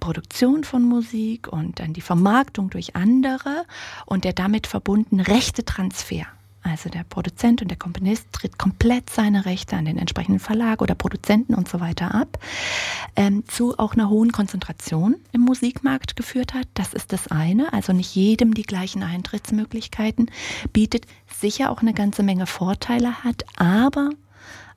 Produktion 0.00 0.64
von 0.64 0.82
Musik 0.82 1.48
und 1.48 1.80
dann 1.80 1.92
die 1.92 2.00
Vermarktung 2.00 2.70
durch 2.70 2.96
andere 2.96 3.64
und 4.06 4.24
der 4.24 4.32
damit 4.32 4.66
verbundene 4.66 5.26
Rechtetransfer. 5.26 6.26
Also 6.62 6.90
der 6.90 7.04
Produzent 7.04 7.62
und 7.62 7.68
der 7.68 7.78
Komponist 7.78 8.26
tritt 8.32 8.58
komplett 8.58 9.10
seine 9.10 9.46
Rechte 9.46 9.76
an 9.76 9.84
den 9.84 9.96
entsprechenden 9.96 10.40
Verlag 10.40 10.82
oder 10.82 10.94
Produzenten 10.94 11.54
und 11.54 11.68
so 11.68 11.80
weiter 11.80 12.14
ab, 12.14 12.38
ähm, 13.16 13.44
zu 13.46 13.78
auch 13.78 13.94
einer 13.94 14.10
hohen 14.10 14.32
Konzentration 14.32 15.16
im 15.32 15.42
Musikmarkt 15.42 16.16
geführt 16.16 16.54
hat. 16.54 16.66
Das 16.74 16.92
ist 16.94 17.12
das 17.12 17.28
eine. 17.28 17.72
Also 17.72 17.92
nicht 17.92 18.14
jedem 18.14 18.54
die 18.54 18.64
gleichen 18.64 19.02
Eintrittsmöglichkeiten 19.02 20.30
bietet, 20.72 21.06
sicher 21.32 21.70
auch 21.70 21.80
eine 21.80 21.94
ganze 21.94 22.22
Menge 22.22 22.46
Vorteile 22.46 23.24
hat, 23.24 23.44
aber 23.56 24.10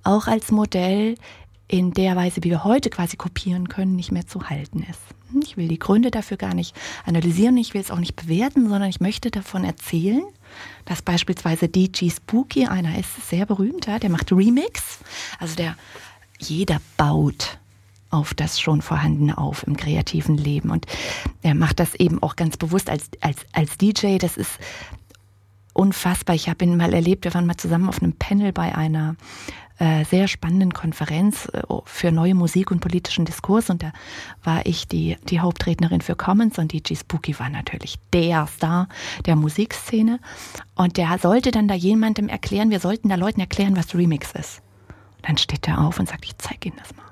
auch 0.04 0.28
als 0.28 0.52
Modell 0.52 1.16
in 1.72 1.94
der 1.94 2.18
Weise, 2.18 2.44
wie 2.44 2.50
wir 2.50 2.66
heute 2.66 2.90
quasi 2.90 3.16
kopieren 3.16 3.70
können, 3.70 3.96
nicht 3.96 4.12
mehr 4.12 4.28
zu 4.28 4.50
halten 4.50 4.84
ist. 4.90 5.00
Ich 5.42 5.56
will 5.56 5.70
die 5.70 5.80
Gründe 5.80 6.12
dafür 6.12 6.36
gar 6.36 6.54
nicht 6.54 6.76
analysieren, 7.06 7.56
ich 7.56 7.74
will 7.74 7.80
es 7.80 7.92
auch 7.92 8.00
nicht 8.00 8.18
bewerten, 8.18 8.68
sondern 8.68 8.90
ich 8.90 9.00
möchte 9.00 9.32
davon 9.32 9.64
erzählen, 9.64 10.24
dass 10.84 11.02
beispielsweise 11.02 11.70
DJ 11.70 12.10
Spooky, 12.10 12.68
einer 12.68 13.00
ist 13.00 13.30
sehr 13.30 13.46
berühmt, 13.46 13.88
der 13.88 14.10
macht 14.10 14.34
Remix, 14.34 15.00
also 15.40 15.56
der 15.56 15.78
jeder 16.40 16.82
baut 16.98 17.58
auf 18.10 18.34
das 18.34 18.60
schon 18.60 18.82
vorhandene 18.82 19.38
auf 19.38 19.66
im 19.66 19.78
kreativen 19.78 20.36
Leben 20.36 20.72
und 20.72 20.86
er 21.42 21.56
macht 21.56 21.80
das 21.80 21.96
eben 21.96 22.22
auch 22.22 22.36
ganz 22.36 22.58
bewusst 22.58 22.90
als 22.90 23.10
als 23.22 23.46
als 23.54 23.78
DJ, 23.78 24.18
das 24.18 24.36
ist 24.36 24.60
unfassbar. 25.74 26.36
Ich 26.36 26.50
habe 26.50 26.66
ihn 26.66 26.76
mal 26.76 26.94
erlebt, 26.94 27.24
wir 27.24 27.34
waren 27.34 27.46
mal 27.46 27.56
zusammen 27.56 27.88
auf 27.88 28.02
einem 28.02 28.12
Panel 28.12 28.52
bei 28.52 28.76
einer 28.76 29.16
äh, 29.82 30.06
sehr 30.06 30.28
spannenden 30.28 30.74
Konferenz 30.74 31.48
äh, 31.54 31.64
für 31.86 32.12
neue 32.12 32.36
Musik 32.36 32.70
und 32.70 32.82
politischen 32.82 33.26
Diskurs. 33.26 33.72
Und 33.72 33.82
da 33.82 33.92
war 34.44 34.64
ich 34.68 34.88
die, 34.88 35.18
die 35.28 35.40
Hauptrednerin 35.40 36.02
für 36.02 36.16
Commons 36.16 36.60
und 36.60 36.72
DJ 36.72 36.94
Spooky 36.94 37.40
war 37.40 37.50
natürlich 37.50 37.96
der 38.14 38.46
Star 38.46 38.88
der 39.26 39.36
Musikszene. 39.36 40.20
Und 40.76 40.98
der 40.98 41.18
sollte 41.18 41.50
dann 41.50 41.68
da 41.68 41.74
jemandem 41.74 42.30
erklären, 42.30 42.70
wir 42.70 42.80
sollten 42.80 43.10
da 43.10 43.16
Leuten 43.16 43.40
erklären, 43.40 43.76
was 43.76 43.96
Remix 43.96 44.34
ist. 44.34 44.62
Und 45.18 45.30
dann 45.30 45.38
steht 45.38 45.68
er 45.68 45.82
auf 45.82 45.98
und 46.00 46.08
sagt, 46.08 46.26
ich 46.26 46.38
zeige 46.38 46.70
Ihnen 46.70 46.78
das 46.78 46.96
mal. 46.96 47.06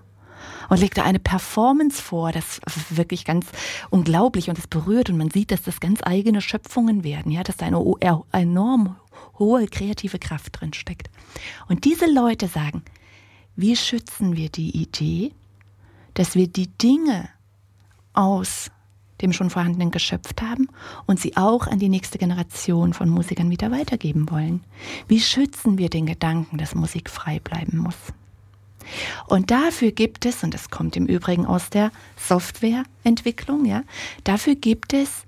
Und 0.70 0.80
legt 0.80 1.00
da 1.00 1.04
eine 1.04 1.18
Performance 1.18 2.00
vor, 2.00 2.32
das 2.32 2.60
ist 2.68 2.98
wirklich 2.98 3.26
ganz 3.26 3.48
unglaublich 3.90 4.48
und 4.48 4.60
es 4.60 4.68
berührt 4.68 5.10
und 5.10 5.18
man 5.18 5.32
sieht, 5.32 5.50
dass 5.50 5.64
das 5.64 5.80
ganz 5.80 6.02
eigene 6.04 6.42
Schöpfungen 6.42 7.04
werden, 7.04 7.32
ja, 7.32 7.42
dass 7.42 7.58
da 7.58 7.66
eine 7.66 7.84
enorm 8.32 8.96
hohe 9.38 9.68
kreative 9.68 10.20
Kraft 10.20 10.60
drin 10.60 10.74
steckt. 10.74 11.10
Und 11.68 11.86
diese 11.86 12.12
Leute 12.12 12.48
sagen, 12.48 12.84
wie 13.56 13.76
schützen 13.76 14.36
wir 14.36 14.50
die 14.50 14.82
Idee, 14.82 15.32
dass 16.14 16.36
wir 16.36 16.48
die 16.48 16.68
Dinge 16.68 17.30
aus 18.14 18.72
dem 19.22 19.34
schon 19.34 19.50
vorhandenen 19.50 19.92
geschöpft 19.92 20.42
haben 20.42 20.70
und 21.06 21.20
sie 21.20 21.36
auch 21.36 21.68
an 21.68 21.80
die 21.80 21.90
nächste 21.90 22.18
Generation 22.18 22.94
von 22.94 23.10
Musikern 23.10 23.50
wieder 23.50 23.72
weitergeben 23.72 24.30
wollen? 24.30 24.64
Wie 25.08 25.20
schützen 25.20 25.78
wir 25.78 25.90
den 25.90 26.06
Gedanken, 26.06 26.58
dass 26.58 26.76
Musik 26.76 27.10
frei 27.10 27.40
bleiben 27.40 27.78
muss? 27.78 27.98
Und 29.28 29.52
dafür 29.52 29.92
gibt 29.92 30.26
es, 30.26 30.44
und 30.44 30.54
das 30.54 30.70
kommt 30.70 30.96
im 30.96 31.06
Übrigen 31.06 31.46
aus 31.46 31.70
der 31.70 31.92
Softwareentwicklung, 32.18 33.66
ja, 33.66 33.84
dafür 34.24 34.56
gibt 34.56 34.94
es 34.94 35.26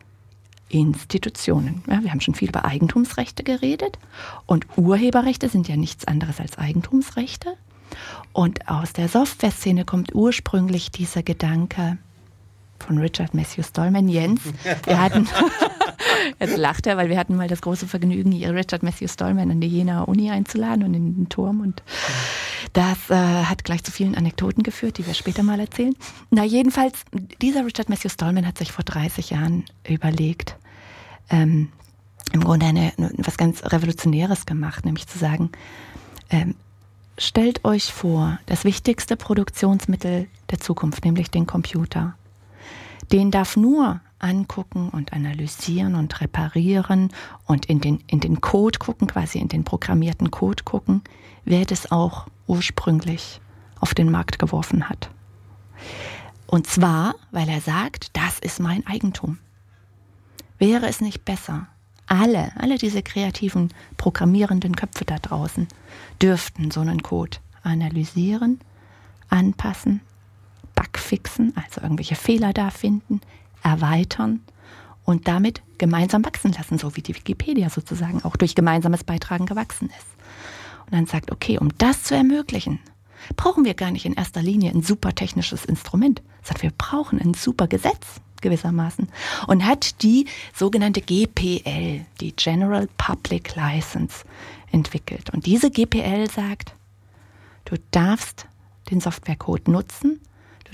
Institutionen. 0.72 1.84
Ja, 1.88 2.04
wir 2.04 2.12
haben 2.12 2.22
schon 2.22 2.36
viel 2.36 2.50
über 2.50 2.66
Eigentumsrechte 2.66 3.44
geredet 3.44 3.98
und 4.46 4.66
Urheberrechte 4.78 5.50
sind 5.50 5.68
ja 5.68 5.78
nichts 5.78 6.06
anderes 6.06 6.40
als 6.40 6.58
Eigentumsrechte. 6.58 7.58
Und 8.34 8.70
aus 8.70 8.94
der 8.94 9.10
Software-Szene 9.10 9.86
kommt 9.86 10.16
ursprünglich 10.16 10.92
dieser 10.92 11.24
Gedanke 11.24 11.98
von 12.82 12.98
Richard 12.98 13.34
Matthew 13.34 13.64
Stallman, 13.64 14.10
Jens. 14.10 14.42
Wir 14.86 15.00
hatten, 15.00 15.28
jetzt 16.40 16.58
lacht 16.58 16.88
er, 16.88 16.98
weil 16.98 17.10
wir 17.10 17.18
hatten 17.18 17.36
mal 17.36 17.48
das 17.48 17.62
große 17.62 17.88
Vergnügen, 17.88 18.34
Richard 18.44 18.84
Matthew 18.84 19.08
Stallman 19.08 19.52
an 19.52 19.62
die 19.62 19.68
Jena 19.68 20.04
Uni 20.04 20.32
einzuladen 20.32 20.84
und 20.84 20.94
in 20.94 21.16
den 21.16 21.30
Turm. 21.30 21.62
Und 21.62 21.84
das 22.74 23.10
äh, 23.10 23.16
hat 23.16 23.64
gleich 23.64 23.84
zu 23.84 23.92
vielen 23.92 24.16
Anekdoten 24.16 24.64
geführt, 24.64 24.98
die 24.98 25.06
wir 25.06 25.14
später 25.14 25.44
mal 25.44 25.60
erzählen. 25.60 25.96
Na, 26.32 26.44
jedenfalls, 26.44 27.04
dieser 27.42 27.66
Richard 27.66 27.90
Matthew 27.90 28.10
Stallman 28.10 28.48
hat 28.48 28.58
sich 28.58 28.72
vor 28.72 28.84
30 28.84 29.30
Jahren 29.30 29.66
überlegt, 29.88 30.56
ähm, 31.30 31.70
im 32.32 32.44
Grunde 32.44 32.66
eine, 32.66 32.94
was 33.18 33.38
ganz 33.38 33.64
Revolutionäres 33.64 34.46
gemacht, 34.46 34.86
nämlich 34.86 35.08
zu 35.08 35.18
sagen, 35.18 35.52
ähm, 36.30 36.56
stellt 37.18 37.66
euch 37.66 37.92
vor, 37.92 38.40
das 38.46 38.64
wichtigste 38.64 39.18
Produktionsmittel 39.18 40.28
der 40.50 40.60
Zukunft, 40.60 41.04
nämlich 41.06 41.30
den 41.30 41.46
Computer. 41.46 42.16
Den 43.12 43.32
darf 43.32 43.58
nur 43.58 44.00
angucken 44.20 44.90
und 44.90 45.14
analysieren 45.14 45.96
und 45.96 46.22
reparieren 46.22 47.10
und 47.46 47.66
in 47.66 47.82
den, 47.82 48.04
in 48.08 48.20
den 48.20 48.40
Code 48.40 48.80
gucken, 48.80 49.08
quasi 49.08 49.40
in 49.40 49.48
den 49.48 49.64
programmierten 49.64 50.32
Code 50.32 50.64
gucken, 50.64 51.02
wer 51.44 51.66
das 51.66 51.92
auch 51.92 52.28
ursprünglich 52.48 53.42
auf 53.80 53.94
den 53.94 54.12
Markt 54.12 54.40
geworfen 54.40 54.88
hat. 54.90 55.10
Und 56.46 56.68
zwar, 56.68 57.16
weil 57.32 57.50
er 57.50 57.62
sagt, 57.62 58.16
das 58.16 58.40
ist 58.40 58.60
mein 58.60 58.86
Eigentum. 58.86 59.40
Wäre 60.62 60.86
es 60.86 61.02
nicht 61.02 61.26
besser, 61.26 61.66
alle, 62.06 62.52
alle 62.56 62.78
diese 62.78 63.02
kreativen, 63.02 63.74
programmierenden 63.98 64.76
Köpfe 64.76 65.06
da 65.06 65.18
draußen 65.18 65.68
dürften 66.22 66.70
so 66.70 66.82
einen 66.82 67.02
Code 67.02 67.40
analysieren, 67.64 68.60
anpassen, 69.28 70.02
bugfixen, 70.76 71.52
also 71.56 71.82
irgendwelche 71.82 72.14
Fehler 72.14 72.54
da 72.54 72.70
finden, 72.70 73.22
erweitern 73.64 74.42
und 75.04 75.28
damit 75.28 75.64
gemeinsam 75.80 76.24
wachsen 76.24 76.52
lassen, 76.52 76.78
so 76.78 76.96
wie 76.96 77.02
die 77.02 77.16
Wikipedia 77.16 77.72
sozusagen 77.72 78.24
auch 78.24 78.36
durch 78.36 78.54
gemeinsames 78.54 79.04
Beitragen 79.04 79.48
gewachsen 79.48 79.88
ist. 79.88 80.86
Und 80.86 80.94
dann 80.94 81.08
sagt, 81.08 81.32
okay, 81.32 81.58
um 81.58 81.76
das 81.80 82.04
zu 82.04 82.14
ermöglichen, 82.14 82.78
brauchen 83.36 83.66
wir 83.66 83.74
gar 83.74 83.90
nicht 83.90 84.06
in 84.06 84.14
erster 84.14 84.44
Linie 84.44 84.70
ein 84.70 84.84
super 84.84 85.16
technisches 85.16 85.66
Instrument, 85.66 86.22
sondern 86.44 86.62
wir 86.62 86.72
brauchen 86.78 87.20
ein 87.20 87.34
super 87.34 87.66
Gesetz 87.68 88.22
gewissermaßen 88.42 89.08
und 89.48 89.66
hat 89.66 90.02
die 90.02 90.26
sogenannte 90.54 91.02
GPL, 91.02 92.06
die 92.20 92.36
General 92.36 92.88
Public 92.98 93.56
License, 93.56 94.26
entwickelt. 94.72 95.30
Und 95.32 95.46
diese 95.46 95.70
GPL 95.70 96.30
sagt, 96.30 96.76
du 97.66 97.76
darfst 97.92 98.48
den 98.90 99.02
Softwarecode 99.02 99.68
nutzen, 99.68 100.20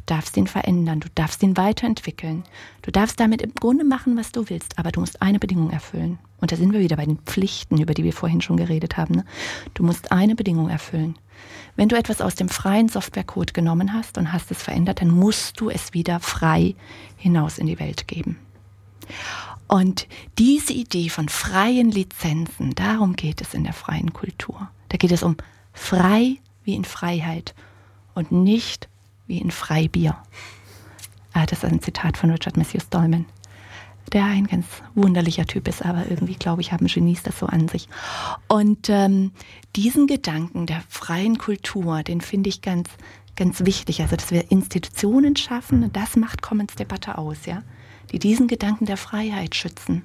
darfst 0.07 0.35
ihn 0.37 0.47
verändern, 0.47 0.99
du 0.99 1.09
darfst 1.13 1.43
ihn 1.43 1.55
weiterentwickeln, 1.57 2.43
du 2.81 2.91
darfst 2.91 3.19
damit 3.19 3.41
im 3.41 3.53
Grunde 3.53 3.83
machen, 3.83 4.17
was 4.17 4.31
du 4.31 4.49
willst, 4.49 4.79
aber 4.79 4.91
du 4.91 4.99
musst 4.99 5.21
eine 5.21 5.39
Bedingung 5.39 5.69
erfüllen. 5.69 6.17
Und 6.39 6.51
da 6.51 6.55
sind 6.55 6.73
wir 6.73 6.79
wieder 6.79 6.97
bei 6.97 7.05
den 7.05 7.19
Pflichten, 7.19 7.79
über 7.79 7.93
die 7.93 8.03
wir 8.03 8.13
vorhin 8.13 8.41
schon 8.41 8.57
geredet 8.57 8.97
haben. 8.97 9.15
Ne? 9.15 9.25
Du 9.73 9.83
musst 9.83 10.11
eine 10.11 10.35
Bedingung 10.35 10.69
erfüllen. 10.69 11.17
Wenn 11.75 11.89
du 11.89 11.95
etwas 11.95 12.21
aus 12.21 12.35
dem 12.35 12.49
freien 12.49 12.89
Softwarecode 12.89 13.53
genommen 13.53 13.93
hast 13.93 14.17
und 14.17 14.33
hast 14.33 14.49
es 14.51 14.63
verändert, 14.63 15.01
dann 15.01 15.09
musst 15.09 15.59
du 15.59 15.69
es 15.69 15.93
wieder 15.93 16.19
frei 16.19 16.75
hinaus 17.15 17.57
in 17.57 17.67
die 17.67 17.79
Welt 17.79 18.07
geben. 18.07 18.37
Und 19.67 20.07
diese 20.37 20.73
Idee 20.73 21.09
von 21.09 21.29
freien 21.29 21.91
Lizenzen, 21.91 22.73
darum 22.75 23.15
geht 23.15 23.41
es 23.41 23.53
in 23.53 23.63
der 23.63 23.73
freien 23.73 24.13
Kultur. 24.13 24.69
Da 24.89 24.97
geht 24.97 25.11
es 25.11 25.23
um 25.23 25.37
frei 25.73 26.37
wie 26.63 26.75
in 26.75 26.85
Freiheit 26.85 27.53
und 28.13 28.31
nicht 28.31 28.89
wie 29.27 29.37
in 29.37 29.51
Freibier. 29.51 30.17
Ah, 31.33 31.45
das 31.45 31.59
ist 31.59 31.65
ein 31.65 31.81
Zitat 31.81 32.17
von 32.17 32.31
Richard 32.31 32.57
Matthew 32.57 32.79
Stallman 32.79 33.25
der 34.13 34.25
ein 34.25 34.47
ganz 34.47 34.65
wunderlicher 34.95 35.45
Typ 35.45 35.67
ist, 35.67 35.83
aber 35.83 36.09
irgendwie, 36.09 36.35
glaube 36.35 36.61
ich, 36.61 36.71
haben 36.71 36.87
Genies 36.87 37.23
das 37.23 37.39
so 37.39 37.45
an 37.45 37.67
sich. 37.67 37.89
Und 38.47 38.89
ähm, 38.89 39.31
diesen 39.75 40.07
Gedanken 40.07 40.65
der 40.65 40.81
freien 40.87 41.37
Kultur, 41.37 42.03
den 42.03 42.21
finde 42.21 42.49
ich 42.49 42.61
ganz, 42.61 42.89
ganz 43.35 43.65
wichtig. 43.65 44.01
Also, 44.01 44.15
dass 44.15 44.31
wir 44.31 44.49
Institutionen 44.51 45.35
schaffen, 45.35 45.91
das 45.91 46.15
macht 46.15 46.41
Commons-Debatte 46.41 47.17
aus, 47.17 47.45
ja, 47.45 47.63
die 48.11 48.19
diesen 48.19 48.47
Gedanken 48.47 48.85
der 48.85 48.97
Freiheit 48.97 49.55
schützen. 49.55 50.03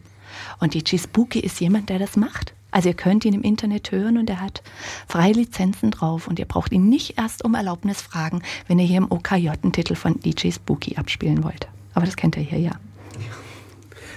Und 0.58 0.74
DJ 0.74 0.96
Spooky 0.96 1.40
ist 1.40 1.60
jemand, 1.60 1.88
der 1.88 1.98
das 1.98 2.16
macht. 2.16 2.54
Also 2.72 2.88
ihr 2.88 2.94
könnt 2.94 3.24
ihn 3.24 3.34
im 3.34 3.42
Internet 3.42 3.92
hören 3.92 4.18
und 4.18 4.28
er 4.28 4.40
hat 4.40 4.62
freie 5.06 5.32
Lizenzen 5.32 5.90
drauf 5.90 6.26
und 6.26 6.38
ihr 6.38 6.46
braucht 6.46 6.72
ihn 6.72 6.88
nicht 6.88 7.18
erst 7.18 7.44
um 7.44 7.54
Erlaubnis 7.54 8.00
fragen, 8.00 8.42
wenn 8.66 8.78
ihr 8.78 8.86
hier 8.86 8.96
im 8.96 9.12
OKJ 9.12 9.50
einen 9.50 9.72
Titel 9.72 9.94
von 9.94 10.18
DJ 10.18 10.50
Spooky 10.50 10.96
abspielen 10.96 11.44
wollt. 11.44 11.68
Aber 11.94 12.06
das 12.06 12.16
kennt 12.16 12.36
ihr 12.36 12.42
hier 12.42 12.58
ja. 12.58 12.72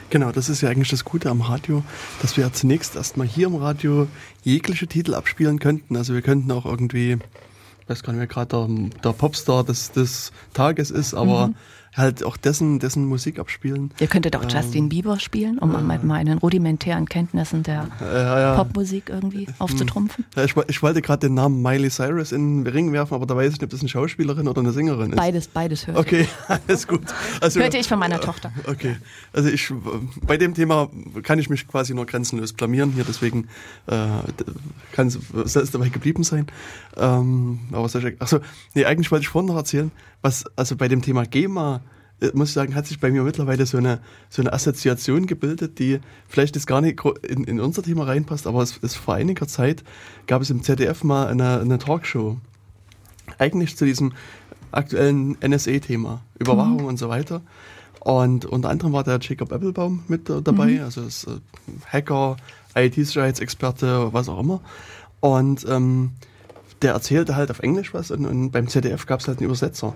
Genau, 0.10 0.32
das 0.32 0.50
ist 0.50 0.62
ja 0.62 0.70
eigentlich 0.70 0.90
das 0.90 1.04
Gute 1.04 1.30
am 1.30 1.42
Radio, 1.42 1.84
dass 2.22 2.38
wir 2.38 2.46
ja 2.46 2.54
zunächst 2.54 2.96
erstmal 2.96 3.28
hier 3.28 3.48
im 3.48 3.56
Radio 3.56 4.08
jegliche 4.44 4.88
Titel 4.88 5.14
abspielen 5.14 5.60
könnten. 5.60 5.98
Also 5.98 6.14
wir 6.14 6.22
könnten 6.22 6.52
auch 6.52 6.66
irgendwie, 6.66 7.14
ich 7.82 7.90
weiß 7.90 8.04
gar 8.04 8.14
nicht, 8.14 8.20
wer 8.22 8.28
gerade 8.28 8.68
der, 8.68 9.00
der 9.02 9.14
Popstar 9.14 9.64
des, 9.64 9.92
des 9.92 10.32
Tages 10.54 10.92
ist, 10.92 11.14
aber 11.14 11.48
mhm 11.48 11.56
halt 11.98 12.24
auch 12.24 12.38
dessen, 12.38 12.80
dessen 12.80 13.06
Musik 13.06 13.40
abspielen. 13.40 13.92
Ihr 14.00 14.08
könntet 14.08 14.36
auch 14.36 14.44
ähm, 14.44 14.50
Justin 14.50 14.90
Bieber 14.90 15.20
spielen, 15.20 15.58
um 15.60 15.76
äh, 15.76 15.82
mit 15.82 16.04
meinen 16.04 16.38
rudimentären 16.38 17.08
Kenntnissen 17.08 17.64
der 17.64 17.88
äh, 18.02 18.06
ja. 18.06 18.56
Popmusik 18.56 19.10
irgendwie 19.10 19.48
aufzutrumpfen. 19.60 20.26
Ja, 20.36 20.44
ich, 20.44 20.56
ich, 20.68 20.84
wollte 20.84 21.02
gerade 21.02 21.28
den 21.28 21.36
Namen 21.36 21.62
Miley 21.62 21.90
Cyrus 21.90 22.32
in 22.32 22.64
den 22.64 22.74
Ring 22.74 22.92
werfen, 22.92 23.16
aber 23.16 23.26
da 23.26 23.36
weiß 23.36 23.54
ich 23.54 23.54
nicht, 23.54 23.64
ob 23.64 23.70
das 23.70 23.80
eine 23.80 23.90
Schauspielerin 23.90 24.48
oder 24.48 24.62
eine 24.62 24.72
Sängerin 24.72 25.12
ist. 25.12 25.18
Beides, 25.18 25.48
beides 25.48 25.88
hört. 25.88 25.98
Okay, 25.98 26.28
alles 26.48 26.88
gut. 26.88 27.02
Also, 27.42 27.60
Hörte 27.60 27.78
ich 27.78 27.88
von 27.88 28.00
meiner 28.00 28.20
Tochter. 28.20 28.52
Okay, 28.68 28.98
also 29.32 29.48
ich, 29.48 29.72
bei 30.26 30.38
dem 30.38 30.54
Thema 30.54 30.90
kann 31.24 31.40
ich 31.40 31.50
mich 31.50 31.68
quasi 31.68 31.94
nur 31.94 32.06
grenzenlos 32.06 32.52
blamieren 32.52 32.92
hier, 32.92 33.06
deswegen 33.08 33.48
äh, 33.86 34.08
kann 34.92 35.08
es 35.08 35.72
dabei 35.72 35.90
geblieben 35.90 36.24
sein. 36.24 36.48
Ähm, 36.98 37.60
aber 37.72 37.88
soll 37.88 38.06
ich, 38.06 38.22
achso, 38.22 38.40
nee, 38.74 38.86
eigentlich 38.86 39.12
wollte 39.12 39.24
ich 39.24 39.30
vorhin 39.30 39.48
noch 39.48 39.58
erzählen, 39.58 39.92
was, 40.26 40.44
also 40.56 40.76
bei 40.76 40.88
dem 40.88 41.04
Thema 41.04 41.24
GEMA, 41.26 41.82
äh, 42.20 42.32
muss 42.34 42.50
ich 42.50 42.56
sagen, 42.56 42.74
hat 42.74 42.88
sich 42.88 43.00
bei 43.00 43.12
mir 43.12 43.22
mittlerweile 43.22 43.66
so 43.68 43.78
eine, 43.78 44.02
so 44.30 44.42
eine 44.42 44.52
Assoziation 44.52 45.28
gebildet, 45.28 45.78
die 45.78 46.00
vielleicht 46.28 46.56
jetzt 46.56 46.66
gar 46.66 46.82
nicht 46.82 47.00
in, 47.22 47.44
in 47.44 47.60
unser 47.60 47.84
Thema 47.84 48.06
reinpasst, 48.06 48.48
aber 48.48 48.64
es 48.64 48.78
ist 48.78 48.96
vor 48.96 49.14
einiger 49.14 49.48
Zeit 49.48 49.84
gab 50.26 50.42
es 50.42 50.50
im 50.50 50.64
ZDF 50.64 51.04
mal 51.04 51.28
eine, 51.28 51.60
eine 51.60 51.78
Talkshow. 51.78 52.38
Eigentlich 53.38 53.78
zu 53.78 53.86
diesem 53.86 54.14
aktuellen 54.72 55.38
NSA-Thema, 55.46 56.22
Überwachung 56.40 56.82
mhm. 56.82 56.86
und 56.86 56.98
so 56.98 57.08
weiter. 57.08 57.42
Und 58.00 58.46
unter 58.46 58.70
anderem 58.70 58.94
war 58.94 59.04
der 59.04 59.20
Jacob 59.22 59.52
Applebaum 59.52 60.04
mit 60.08 60.28
dabei, 60.30 60.72
mhm. 60.72 60.82
also 60.82 61.04
ist 61.04 61.26
äh, 61.28 61.40
Hacker, 61.86 62.38
IT-Sicherheitsexperte, 62.76 64.12
was 64.12 64.28
auch 64.28 64.40
immer. 64.40 64.62
Und 65.20 65.66
ähm, 65.70 66.12
der 66.86 66.94
erzählte 66.94 67.36
halt 67.36 67.50
auf 67.50 67.60
Englisch 67.60 67.96
was 67.96 68.12
und, 68.12 68.28
und 68.28 68.52
beim 68.52 68.68
ZDF 68.68 69.08
gab 69.08 69.20
es 69.20 69.28
halt 69.28 69.40
einen 69.40 69.48
Übersetzer. 69.48 69.96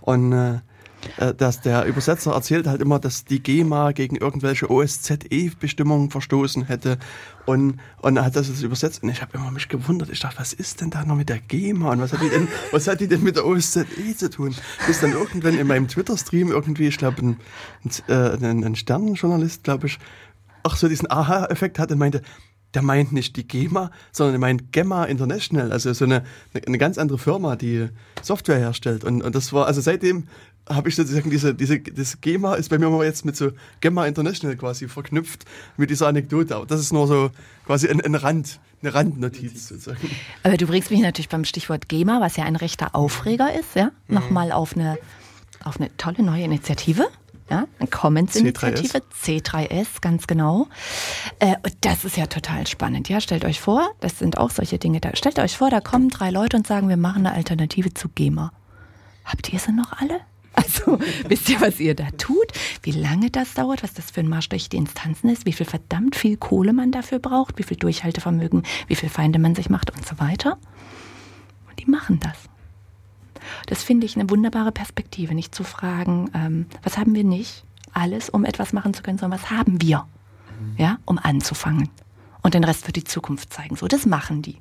Und 0.00 0.32
äh, 0.32 0.60
äh, 1.18 1.34
dass 1.34 1.60
der 1.60 1.84
Übersetzer 1.84 2.32
erzählt 2.32 2.66
halt 2.66 2.80
immer, 2.80 2.98
dass 2.98 3.26
die 3.26 3.42
GEMA 3.42 3.92
gegen 3.92 4.16
irgendwelche 4.16 4.70
OSZE-Bestimmungen 4.70 6.08
verstoßen 6.10 6.64
hätte 6.64 6.98
und, 7.44 7.78
und 8.00 8.16
er 8.16 8.24
hat 8.24 8.36
das 8.36 8.48
jetzt 8.48 8.62
übersetzt 8.62 9.02
und 9.02 9.10
ich 9.10 9.20
habe 9.20 9.36
immer 9.36 9.50
mich 9.50 9.68
gewundert. 9.68 10.08
Ich 10.08 10.20
dachte, 10.20 10.38
was 10.38 10.54
ist 10.54 10.80
denn 10.80 10.88
da 10.88 11.04
noch 11.04 11.14
mit 11.14 11.28
der 11.28 11.40
GEMA 11.40 11.92
und 11.92 12.00
was 12.00 12.14
hat 12.14 12.22
die 12.22 12.30
denn, 12.30 12.48
was 12.70 12.88
hat 12.88 13.00
die 13.00 13.08
denn 13.08 13.22
mit 13.22 13.36
der 13.36 13.44
OSZE 13.44 13.84
zu 14.16 14.30
tun? 14.30 14.54
Bis 14.86 15.00
dann 15.00 15.12
irgendwann 15.12 15.58
in 15.58 15.66
meinem 15.66 15.88
Twitter-Stream 15.88 16.48
irgendwie, 16.48 16.86
ich 16.86 16.96
glaube, 16.96 17.20
ein, 17.20 17.36
ein, 18.08 18.64
ein 18.64 18.76
Sternenjournalist, 18.76 19.62
glaube 19.62 19.88
ich, 19.88 19.98
auch 20.62 20.76
so 20.76 20.88
diesen 20.88 21.10
Aha-Effekt 21.10 21.78
hatte 21.78 21.92
und 21.92 22.00
meinte, 22.00 22.22
der 22.74 22.82
meint 22.82 23.12
nicht 23.12 23.36
die 23.36 23.46
GEMA, 23.46 23.90
sondern 24.12 24.36
er 24.36 24.38
meint 24.38 24.72
Gemma 24.72 25.04
International, 25.04 25.72
also 25.72 25.92
so 25.92 26.04
eine, 26.04 26.24
eine 26.66 26.78
ganz 26.78 26.98
andere 26.98 27.18
Firma, 27.18 27.56
die 27.56 27.88
Software 28.22 28.58
herstellt. 28.58 29.04
Und, 29.04 29.22
und 29.22 29.34
das 29.34 29.52
war, 29.52 29.66
also 29.66 29.80
seitdem 29.80 30.28
habe 30.68 30.88
ich 30.88 30.94
sozusagen 30.94 31.30
diese, 31.30 31.54
diese, 31.54 31.80
das 31.80 32.20
GEMA 32.20 32.54
ist 32.54 32.68
bei 32.68 32.78
mir 32.78 32.88
mal 32.88 33.04
jetzt 33.04 33.24
mit 33.24 33.36
so 33.36 33.50
Gemma 33.80 34.06
International 34.06 34.56
quasi 34.56 34.88
verknüpft 34.88 35.44
mit 35.76 35.90
dieser 35.90 36.06
Anekdote. 36.06 36.54
Aber 36.54 36.66
das 36.66 36.80
ist 36.80 36.92
nur 36.92 37.06
so 37.06 37.30
quasi 37.66 37.88
ein, 37.88 38.00
ein 38.00 38.14
Rand, 38.14 38.60
eine 38.82 38.94
Randnotiz 38.94 39.68
sozusagen. 39.68 40.10
Aber 40.44 40.56
du 40.56 40.66
bringst 40.66 40.90
mich 40.90 41.00
natürlich 41.00 41.28
beim 41.28 41.44
Stichwort 41.44 41.88
GEMA, 41.88 42.20
was 42.20 42.36
ja 42.36 42.44
ein 42.44 42.56
rechter 42.56 42.94
Aufreger 42.94 43.52
ist, 43.52 43.74
ja, 43.74 43.90
mhm. 44.06 44.14
nochmal 44.14 44.52
auf 44.52 44.76
eine, 44.76 44.98
auf 45.64 45.80
eine 45.80 45.94
tolle 45.96 46.22
neue 46.22 46.44
Initiative 46.44 47.08
ja, 47.50 47.66
Commons-Initiative, 47.90 49.02
C3S. 49.22 49.68
C3S, 49.68 49.86
ganz 50.00 50.26
genau. 50.26 50.68
Äh, 51.40 51.56
das 51.80 52.04
ist 52.04 52.16
ja 52.16 52.26
total 52.26 52.66
spannend. 52.66 53.08
Ja, 53.08 53.20
stellt 53.20 53.44
euch 53.44 53.60
vor, 53.60 53.90
das 54.00 54.18
sind 54.18 54.38
auch 54.38 54.50
solche 54.50 54.78
Dinge. 54.78 55.00
Da, 55.00 55.16
stellt 55.16 55.38
euch 55.38 55.56
vor, 55.56 55.70
da 55.70 55.80
kommen 55.80 56.10
drei 56.10 56.30
Leute 56.30 56.56
und 56.56 56.66
sagen, 56.66 56.88
wir 56.88 56.96
machen 56.96 57.26
eine 57.26 57.34
Alternative 57.34 57.92
zu 57.92 58.08
GEMA. 58.08 58.52
Habt 59.24 59.52
ihr 59.52 59.58
sie 59.58 59.72
noch 59.72 59.92
alle? 60.00 60.20
Also, 60.52 60.98
wisst 61.28 61.48
ihr, 61.48 61.60
was 61.60 61.78
ihr 61.78 61.94
da 61.94 62.08
tut? 62.18 62.52
Wie 62.82 62.90
lange 62.90 63.30
das 63.30 63.54
dauert, 63.54 63.84
was 63.84 63.94
das 63.94 64.10
für 64.10 64.20
ein 64.20 64.28
Marsch 64.28 64.48
durch 64.48 64.68
die 64.68 64.76
Instanzen 64.76 65.30
ist, 65.30 65.46
wie 65.46 65.52
viel 65.52 65.64
verdammt 65.64 66.16
viel 66.16 66.36
Kohle 66.36 66.72
man 66.72 66.90
dafür 66.90 67.20
braucht, 67.20 67.56
wie 67.56 67.62
viel 67.62 67.76
Durchhaltevermögen, 67.76 68.64
wie 68.88 68.96
viel 68.96 69.08
Feinde 69.08 69.38
man 69.38 69.54
sich 69.54 69.70
macht 69.70 69.90
und 69.96 70.04
so 70.04 70.18
weiter? 70.18 70.58
Und 71.68 71.78
die 71.78 71.88
machen 71.88 72.18
das. 72.20 72.49
Das 73.66 73.82
finde 73.82 74.06
ich 74.06 74.16
eine 74.16 74.30
wunderbare 74.30 74.72
Perspektive, 74.72 75.34
nicht 75.34 75.54
zu 75.54 75.64
fragen, 75.64 76.30
ähm, 76.34 76.66
was 76.82 76.98
haben 76.98 77.14
wir 77.14 77.24
nicht? 77.24 77.64
Alles, 77.92 78.30
um 78.30 78.44
etwas 78.44 78.72
machen 78.72 78.94
zu 78.94 79.02
können, 79.02 79.18
sondern 79.18 79.40
was 79.40 79.50
haben 79.50 79.80
wir? 79.82 80.06
Ja, 80.76 80.98
um 81.04 81.18
anzufangen. 81.18 81.88
Und 82.42 82.54
den 82.54 82.64
Rest 82.64 82.84
für 82.84 82.92
die 82.92 83.04
Zukunft 83.04 83.52
zeigen. 83.52 83.76
So, 83.76 83.86
das 83.86 84.06
machen 84.06 84.42
die. 84.42 84.56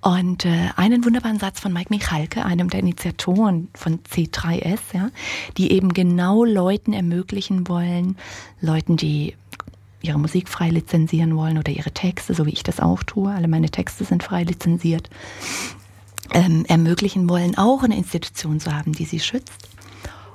Und 0.00 0.44
äh, 0.44 0.68
einen 0.76 1.04
wunderbaren 1.04 1.38
Satz 1.38 1.60
von 1.60 1.72
Mike 1.72 1.88
Michalke, 1.90 2.44
einem 2.44 2.70
der 2.70 2.80
Initiatoren 2.80 3.68
von 3.74 3.98
C3S, 4.04 4.78
ja, 4.92 5.10
die 5.56 5.72
eben 5.72 5.92
genau 5.94 6.44
Leuten 6.44 6.92
ermöglichen 6.92 7.66
wollen, 7.68 8.16
Leuten, 8.60 8.96
die 8.96 9.34
ihre 10.02 10.18
Musik 10.18 10.48
frei 10.48 10.70
lizenzieren 10.70 11.36
wollen 11.36 11.58
oder 11.58 11.72
ihre 11.72 11.90
Texte, 11.90 12.34
so 12.34 12.46
wie 12.46 12.52
ich 12.52 12.62
das 12.62 12.78
auch 12.78 13.02
tue. 13.02 13.32
Alle 13.32 13.48
meine 13.48 13.70
Texte 13.70 14.04
sind 14.04 14.22
frei 14.22 14.44
lizenziert 14.44 15.10
ähm, 16.32 16.64
ermöglichen 16.66 17.28
wollen, 17.28 17.56
auch 17.58 17.82
eine 17.82 17.96
Institution 17.96 18.60
zu 18.60 18.74
haben, 18.74 18.92
die 18.92 19.04
sie 19.04 19.20
schützt. 19.20 19.68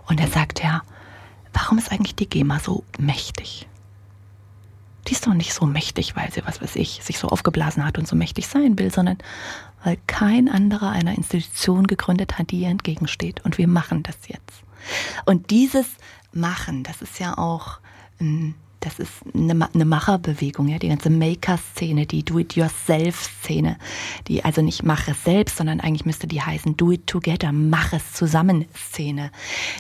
Und 0.08 0.20
er 0.20 0.28
sagt 0.28 0.64
ja, 0.64 0.82
warum 1.54 1.78
ist 1.78 1.92
eigentlich 1.92 2.16
die 2.16 2.30
GEMA 2.30 2.60
so 2.60 2.84
mächtig? 2.98 3.68
Die 5.08 5.14
ist 5.14 5.26
doch 5.26 5.34
nicht 5.34 5.54
so 5.54 5.66
mächtig, 5.66 6.16
weil 6.16 6.32
sie, 6.32 6.44
was 6.46 6.62
weiß 6.62 6.76
ich, 6.76 7.02
sich 7.04 7.18
so 7.18 7.28
aufgeblasen 7.30 7.86
hat 7.86 7.98
und 7.98 8.08
so 8.08 8.16
mächtig 8.16 8.48
sein 8.48 8.78
will, 8.78 8.92
sondern 8.92 9.18
weil 9.84 9.98
kein 10.06 10.48
anderer 10.48 10.90
einer 10.90 11.16
Institution 11.16 11.88
gegründet 11.88 12.38
hat, 12.38 12.52
die 12.52 12.62
ihr 12.62 12.70
entgegensteht. 12.70 13.44
Und 13.44 13.58
wir 13.58 13.68
machen 13.68 14.04
das 14.04 14.16
jetzt. 14.28 14.64
Und 15.26 15.50
dieses 15.50 15.88
Machen, 16.34 16.84
das 16.84 17.02
ist 17.02 17.20
ja 17.20 17.38
auch 17.38 17.80
ein 18.20 18.56
das 18.82 18.98
ist 18.98 19.12
eine, 19.34 19.70
eine 19.74 19.86
Macherbewegung, 19.86 20.68
ja, 20.68 20.80
die 20.80 20.90
ganze 20.90 21.12
Maker-Szene, 21.12 22.08
die 22.08 22.24
Do-it-yourself-Szene, 22.24 23.78
die 24.28 24.44
also 24.44 24.62
nicht 24.64 24.84
mache 24.84 25.12
es 25.12 25.24
selbst, 25.24 25.58
sondern 25.58 25.80
eigentlich 25.80 26.06
müsste 26.06 26.28
die 26.28 26.42
heißen 26.42 26.76
Do-it-together, 26.78 27.52
mach 27.52 27.94
es 27.94 28.14
zusammen-Szene. 28.14 29.32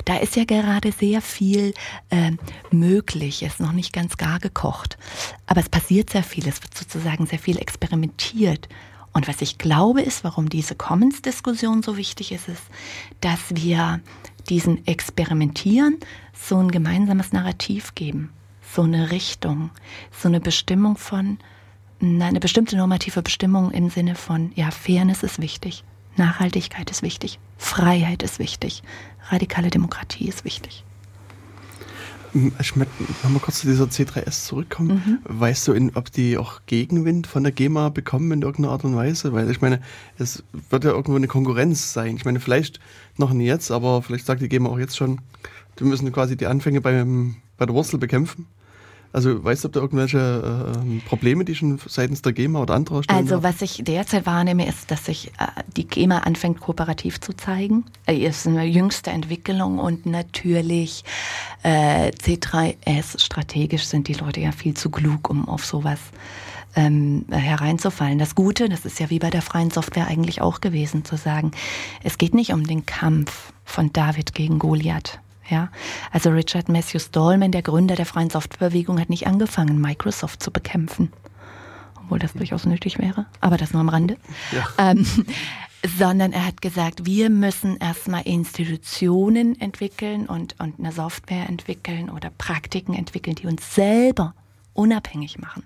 Da 0.06 0.18
ist 0.18 0.36
ja 0.36 0.45
gerade 0.45 0.91
sehr 0.91 1.22
viel 1.22 1.73
äh, 2.11 2.32
möglich, 2.69 3.41
ist 3.41 3.60
noch 3.60 3.73
nicht 3.73 3.91
ganz 3.91 4.18
gar 4.18 4.40
gekocht, 4.40 4.98
aber 5.48 5.61
es 5.61 5.69
passiert 5.69 6.11
sehr 6.11 6.23
viel, 6.23 6.48
es 6.48 6.61
wird 6.61 6.78
sozusagen 6.78 7.26
sehr 7.26 7.40
viel 7.40 7.57
experimentiert. 7.57 8.69
Und 9.14 9.28
was 9.28 9.41
ich 9.41 9.57
glaube 9.57 10.02
ist, 10.02 10.23
warum 10.23 10.48
diese 10.48 10.76
Commons-Diskussion 10.76 11.82
so 11.82 11.98
wichtig 11.98 12.32
ist, 12.32 12.48
ist, 12.48 12.64
dass 13.19 13.40
wir 13.49 13.99
diesen 14.48 14.86
Experimentieren 14.88 15.98
so 16.34 16.57
ein 16.57 16.72
gemeinsames 16.72 17.34
Narrativ 17.34 17.94
geben 17.95 18.32
so 18.73 18.84
eine 18.84 19.11
Richtung, 19.11 19.69
so 20.11 20.27
eine 20.27 20.39
Bestimmung 20.39 20.98
von, 20.98 21.38
eine 22.02 22.39
bestimmte 22.39 22.77
normative 22.77 23.22
Bestimmung 23.22 23.72
im 23.72 23.89
Sinne 23.89 24.15
von, 24.15 24.52
ja, 24.56 24.72
Fairness 24.72 25.23
ist 25.23 25.41
wichtig, 25.41 25.84
Nachhaltigkeit 26.18 26.89
ist 26.89 27.03
wichtig, 27.03 27.39
Freiheit 27.57 28.23
ist 28.23 28.39
wichtig, 28.39 28.84
radikale 29.30 29.69
Demokratie 29.69 30.27
ist 30.27 30.45
wichtig. 30.45 30.84
Ich 32.34 32.77
möchte 32.77 32.93
nochmal 33.23 33.41
kurz 33.41 33.60
zu 33.60 33.68
dieser 33.68 33.85
C3S 33.85 34.45
zurückkommen. 34.45 35.03
Mhm. 35.06 35.18
Weißt 35.26 35.68
du, 35.68 35.73
in, 35.73 35.93
ob 35.95 36.14
die 36.14 36.38
auch 36.38 36.61
Gegenwind 36.65 37.27
von 37.27 37.43
der 37.43 37.52
GEMA 37.52 37.89
bekommen 37.89 38.31
in 38.31 38.41
irgendeiner 38.41 38.72
Art 38.72 38.85
und 38.85 38.95
Weise? 38.95 39.34
Weil 39.34 39.52
ich 39.52 39.60
meine, 39.60 39.81
es 40.18 40.41
wird 40.69 40.85
ja 40.85 40.91
irgendwo 40.91 41.18
eine 41.18 41.27
Konkurrenz 41.27 41.91
sein. 41.91 42.15
Ich 42.15 42.23
meine, 42.23 42.39
vielleicht 42.39 42.80
noch 43.18 43.34
nie 43.34 43.48
jetzt, 43.48 43.69
aber 43.69 44.02
vielleicht 44.02 44.26
sagt 44.26 44.41
die 44.41 44.48
GEMA 44.48 44.69
auch 44.69 44.80
jetzt 44.80 44.95
schon, 44.95 45.19
wir 45.76 45.88
müssen 45.88 46.10
quasi 46.14 46.38
die 46.38 46.48
Anfänge 46.48 46.80
beim, 46.80 47.35
bei 47.57 47.65
der 47.65 47.76
Wurzel 47.76 47.98
bekämpfen. 47.98 48.48
Also 49.13 49.43
weißt 49.43 49.63
du, 49.63 49.67
ob 49.67 49.73
da 49.73 49.79
irgendwelche 49.81 50.73
äh, 50.75 50.99
Probleme, 51.07 51.43
die 51.43 51.55
schon 51.55 51.79
seitens 51.85 52.21
der 52.21 52.31
GEMA 52.31 52.61
oder 52.61 52.75
anderer 52.75 53.03
stellen? 53.03 53.19
Also 53.19 53.43
was 53.43 53.61
ich 53.61 53.81
derzeit 53.83 54.25
wahrnehme, 54.25 54.67
ist, 54.67 54.89
dass 54.89 55.05
sich 55.05 55.27
äh, 55.38 55.47
die 55.75 55.85
GEMA 55.85 56.19
anfängt, 56.19 56.59
kooperativ 56.61 57.19
zu 57.19 57.33
zeigen. 57.33 57.85
Äh, 58.05 58.17
ist 58.17 58.47
eine 58.47 58.63
jüngste 58.63 59.11
Entwicklung 59.11 59.79
und 59.79 60.05
natürlich 60.05 61.03
äh, 61.63 62.11
C3S 62.11 63.21
strategisch 63.21 63.85
sind 63.85 64.07
die 64.07 64.13
Leute 64.13 64.39
ja 64.39 64.51
viel 64.51 64.75
zu 64.75 64.89
klug, 64.89 65.29
um 65.29 65.47
auf 65.49 65.65
sowas 65.65 65.99
ähm, 66.75 67.25
hereinzufallen. 67.29 68.17
Das 68.17 68.35
Gute, 68.35 68.69
das 68.69 68.85
ist 68.85 68.99
ja 68.99 69.09
wie 69.09 69.19
bei 69.19 69.29
der 69.29 69.41
freien 69.41 69.71
Software 69.71 70.07
eigentlich 70.07 70.41
auch 70.41 70.61
gewesen, 70.61 71.03
zu 71.03 71.17
sagen, 71.17 71.51
es 72.03 72.17
geht 72.17 72.33
nicht 72.33 72.53
um 72.53 72.65
den 72.65 72.85
Kampf 72.85 73.51
von 73.65 73.91
David 73.91 74.33
gegen 74.33 74.57
Goliath 74.57 75.19
ja, 75.52 75.69
also 76.11 76.30
Richard 76.32 76.69
Matthew 76.69 76.99
Stallman, 76.99 77.52
der 77.52 77.61
Gründer 77.61 77.95
der 77.95 78.06
freien 78.06 78.30
Softwarebewegung, 78.30 78.99
hat 78.99 79.10
nicht 79.10 79.28
angefangen, 79.28 79.80
Microsoft 79.80 80.41
zu 80.41 80.49
bekämpfen, 80.49 81.11
obwohl 81.95 82.18
das 82.18 82.34
durchaus 82.34 82.65
nötig 82.65 82.98
wäre. 82.98 83.28
Aber 83.41 83.57
das 83.57 83.73
nur 83.73 83.82
am 83.82 83.90
Rande. 83.90 84.18
Ja. 84.52 84.68
Ähm, 84.91 85.06
sondern 85.98 86.32
er 86.32 86.45
hat 86.45 86.61
gesagt, 86.61 87.06
wir 87.06 87.30
müssen 87.30 87.78
erstmal 87.78 88.22
Institutionen 88.23 89.60
entwickeln 89.60 90.28
und, 90.28 90.56
und 90.60 90.80
eine 90.80 90.91
Software 90.91 91.49
entwickeln 91.49 92.10
oder 92.10 92.30
Praktiken 92.30 92.94
entwickeln, 92.94 93.36
die 93.36 93.48
uns 93.48 93.76
selber 93.76 94.34
unabhängig 94.73 95.40
machen. 95.40 95.64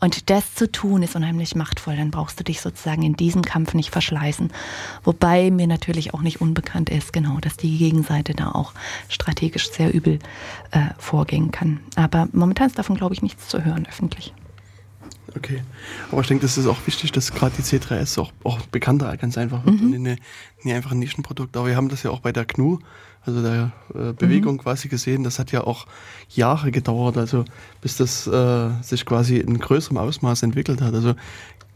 Und 0.00 0.30
das 0.30 0.54
zu 0.54 0.70
tun 0.70 1.02
ist 1.02 1.16
unheimlich 1.16 1.54
machtvoll. 1.54 1.96
Dann 1.96 2.10
brauchst 2.10 2.38
du 2.40 2.44
dich 2.44 2.60
sozusagen 2.60 3.02
in 3.02 3.14
diesem 3.14 3.42
Kampf 3.42 3.74
nicht 3.74 3.90
verschleißen. 3.90 4.52
Wobei 5.04 5.50
mir 5.50 5.66
natürlich 5.66 6.14
auch 6.14 6.22
nicht 6.22 6.40
unbekannt 6.40 6.90
ist, 6.90 7.12
genau, 7.12 7.38
dass 7.40 7.56
die 7.56 7.76
Gegenseite 7.78 8.34
da 8.34 8.52
auch 8.52 8.72
strategisch 9.08 9.70
sehr 9.70 9.92
übel 9.92 10.18
äh, 10.70 10.86
vorgehen 10.98 11.50
kann. 11.50 11.80
Aber 11.96 12.28
momentan 12.32 12.68
ist 12.68 12.78
davon, 12.78 12.96
glaube 12.96 13.14
ich, 13.14 13.22
nichts 13.22 13.48
zu 13.48 13.64
hören 13.64 13.86
öffentlich. 13.88 14.32
Okay. 15.36 15.62
Aber 16.10 16.22
ich 16.22 16.28
denke, 16.28 16.42
das 16.42 16.56
ist 16.56 16.66
auch 16.66 16.86
wichtig, 16.86 17.12
dass 17.12 17.32
gerade 17.32 17.54
die 17.56 17.62
C3S 17.62 18.18
auch, 18.18 18.32
auch 18.42 18.60
bekannter 18.66 19.14
ganz 19.16 19.36
einfach 19.36 19.64
wird 19.64 19.80
mhm. 19.80 19.92
und 19.92 20.02
nicht, 20.02 20.22
nicht 20.62 20.74
einfach 20.74 20.92
ein 20.92 20.98
Nischenprodukt. 20.98 21.56
Aber 21.56 21.66
wir 21.66 21.76
haben 21.76 21.88
das 21.88 22.02
ja 22.02 22.10
auch 22.10 22.20
bei 22.20 22.32
der 22.32 22.44
GNU, 22.46 22.78
also 23.26 23.42
der 23.42 23.72
äh, 23.94 24.12
Bewegung 24.12 24.54
mhm. 24.54 24.58
quasi 24.58 24.88
gesehen. 24.88 25.24
Das 25.24 25.38
hat 25.38 25.52
ja 25.52 25.64
auch 25.64 25.86
Jahre 26.28 26.70
gedauert, 26.70 27.16
also 27.16 27.44
bis 27.80 27.96
das 27.96 28.26
äh, 28.26 28.70
sich 28.82 29.04
quasi 29.04 29.38
in 29.38 29.58
größerem 29.58 29.96
Ausmaß 29.96 30.42
entwickelt 30.42 30.80
hat. 30.80 30.94
Also 30.94 31.14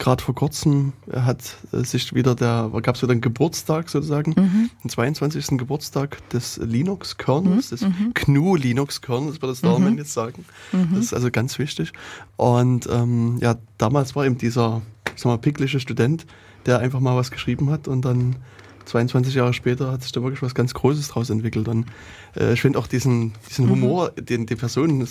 gerade 0.01 0.23
vor 0.25 0.35
kurzem 0.35 0.93
hat 1.13 1.57
sich 1.73 2.15
wieder 2.15 2.35
der, 2.35 2.71
gab 2.83 2.97
es 2.97 3.03
wieder 3.03 3.13
einen 3.13 3.21
Geburtstag 3.21 3.89
sozusagen, 3.89 4.35
mhm. 4.37 4.71
den 4.83 4.91
22. 4.91 5.59
Geburtstag 5.59 6.27
des 6.31 6.57
Linux-Kernels, 6.57 7.67
mhm. 7.67 7.71
des 7.71 7.83
mhm. 7.83 8.13
GNU 8.15 8.57
Linux-Kernels, 8.57 9.43
würde 9.43 9.53
das 9.53 9.63
Norman 9.63 9.93
mhm. 9.93 9.99
jetzt 9.99 10.13
sagen. 10.13 10.45
Mhm. 10.73 10.89
Das 10.95 11.05
ist 11.05 11.15
also 11.15 11.31
ganz 11.31 11.59
wichtig. 11.59 11.93
Und 12.37 12.89
ähm, 12.91 13.39
ja, 13.41 13.57
damals 13.79 14.17
war 14.17 14.25
eben 14.25 14.39
dieser, 14.39 14.83
ich 15.15 15.23
sag 15.23 15.27
mal, 15.27 15.39
pickliche 15.39 15.79
Student, 15.79 16.27
der 16.67 16.79
einfach 16.79 17.01
mal 17.01 17.17
was 17.17 17.31
geschrieben 17.31 17.71
hat 17.71 17.87
und 17.87 18.05
dann 18.05 18.37
22 18.85 19.35
Jahre 19.35 19.53
später 19.53 19.93
hat 19.93 20.03
sich 20.03 20.13
da 20.13 20.23
wirklich 20.23 20.43
was 20.43 20.55
ganz 20.55 20.75
Großes 20.75 21.09
draus 21.09 21.31
entwickelt. 21.31 21.69
Und 21.69 21.87
äh, 22.37 22.53
ich 22.53 22.61
finde 22.61 22.79
auch 22.79 22.87
diesen, 22.87 23.33
diesen 23.49 23.67
mhm. 23.67 23.71
Humor, 23.71 24.11
den 24.11 24.47
die 24.47 24.57
Person 24.57 25.01
äh, 25.01 25.05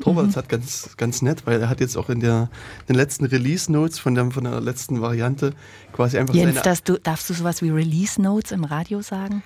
Torvalds 0.00 0.34
mhm. 0.34 0.38
hat, 0.38 0.48
ganz, 0.48 0.90
ganz 0.96 1.22
nett, 1.22 1.46
weil 1.46 1.60
er 1.60 1.68
hat 1.68 1.80
jetzt 1.80 1.96
auch 1.96 2.08
in 2.08 2.20
der 2.20 2.50
den 2.88 2.96
letzten 2.96 3.24
Release-Notes 3.24 3.98
von 3.98 4.14
der, 4.14 4.30
von 4.30 4.44
der 4.44 4.60
letzten 4.60 5.00
Variante 5.00 5.54
quasi 5.92 6.18
einfach 6.18 6.34
Jens, 6.34 6.60
seine... 6.62 6.76
Du, 6.84 6.98
darfst 6.98 7.28
du 7.30 7.34
sowas 7.34 7.62
wie 7.62 7.70
Release-Notes 7.70 8.52
im 8.52 8.64
Radio 8.64 9.02
sagen? 9.02 9.42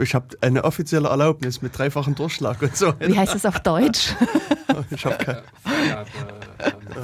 Ich 0.00 0.14
habe 0.14 0.36
eine 0.40 0.64
offizielle 0.64 1.08
Erlaubnis 1.08 1.62
mit 1.62 1.76
dreifachem 1.76 2.14
Durchschlag 2.14 2.60
und 2.62 2.76
so. 2.76 2.92
Wie 2.98 3.16
heißt 3.16 3.34
es 3.34 3.46
auf 3.46 3.60
Deutsch? 3.60 4.14
ich 4.90 5.04
habe 5.04 5.16
keine 5.16 5.42
Freigabe, 5.62 6.10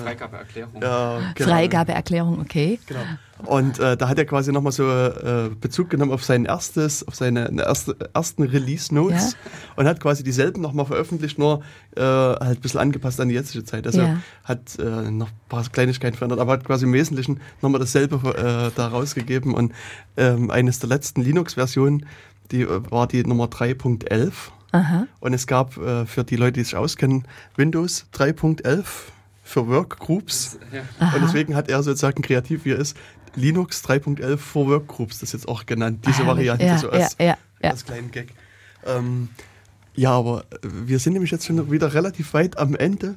Freigabeerklärung. 0.02 0.82
Ja, 0.82 1.20
genau. 1.34 1.51
Freigabeerklärung, 1.51 2.40
okay. 2.40 2.78
Genau. 2.86 3.01
Und 3.46 3.78
äh, 3.78 3.96
da 3.96 4.09
hat 4.09 4.18
er 4.18 4.24
quasi 4.24 4.52
nochmal 4.52 4.72
so 4.72 4.88
äh, 4.88 5.51
Bezug 5.60 5.90
genommen 5.90 6.12
auf 6.12 6.24
sein 6.24 6.44
erstes, 6.44 7.06
auf 7.06 7.14
seine 7.14 7.51
erste, 7.60 7.96
ersten 8.14 8.44
Release-Notes 8.44 9.32
ja. 9.32 9.51
und 9.76 9.86
hat 9.86 10.01
quasi 10.01 10.22
dieselben 10.22 10.62
nochmal 10.62 10.86
veröffentlicht, 10.86 11.38
nur 11.38 11.62
äh, 11.96 12.01
halt 12.01 12.59
ein 12.59 12.60
bisschen 12.60 12.80
angepasst 12.80 13.20
an 13.20 13.28
die 13.28 13.34
jetzige 13.34 13.64
Zeit. 13.64 13.86
Also 13.86 14.02
ja. 14.02 14.18
hat 14.44 14.78
äh, 14.78 15.10
noch 15.10 15.28
ein 15.28 15.48
paar 15.48 15.64
Kleinigkeiten 15.64 16.16
verändert, 16.16 16.38
aber 16.38 16.52
hat 16.52 16.64
quasi 16.64 16.84
im 16.86 16.92
Wesentlichen 16.92 17.40
nochmal 17.60 17.80
dasselbe 17.80 18.16
äh, 18.36 18.70
da 18.74 18.88
rausgegeben. 18.88 19.52
Und 19.52 19.72
ähm, 20.16 20.51
eines 20.51 20.78
der 20.78 20.88
letzten 20.88 21.22
Linux-Versionen, 21.22 22.06
die 22.51 22.62
äh, 22.62 22.83
war 22.91 23.07
die 23.07 23.25
Nummer 23.25 23.47
3.11. 23.47 24.33
Und 25.21 25.33
es 25.33 25.47
gab 25.47 25.77
äh, 25.77 26.05
für 26.05 26.25
die 26.25 26.37
Leute, 26.37 26.55
die 26.55 26.65
sich 26.65 26.77
auskennen, 26.77 27.25
Windows 27.57 28.07
3.11 28.15 28.85
für 29.43 29.69
Workgroups. 29.69 30.59
Ja. 30.73 30.81
Und 31.15 31.23
deswegen 31.23 31.55
hat 31.55 31.69
er 31.69 31.83
sozusagen 31.83 32.23
kreativ, 32.23 32.65
wie 32.65 32.73
er 32.73 32.79
ist, 32.79 32.97
Linux 33.37 33.85
3.11 33.85 34.37
for 34.37 34.66
Workgroups, 34.69 35.19
das 35.19 35.31
ist 35.31 35.33
jetzt 35.33 35.49
auch 35.49 35.66
genannt, 35.66 36.05
diese 36.07 36.23
ah, 36.23 36.29
Variante, 36.29 36.65
ja, 36.65 36.79
so 36.79 36.91
als, 36.91 37.16
ja, 37.19 37.37
als 37.62 37.85
kleinen 37.85 38.11
Gag. 38.11 38.33
Ähm, 38.87 39.29
ja, 39.95 40.11
aber 40.11 40.45
wir 40.62 40.99
sind 40.99 41.15
nämlich 41.15 41.31
jetzt 41.31 41.47
schon 41.47 41.71
wieder 41.71 41.95
relativ 41.95 42.35
weit 42.35 42.59
am 42.59 42.75
Ende. 42.75 43.16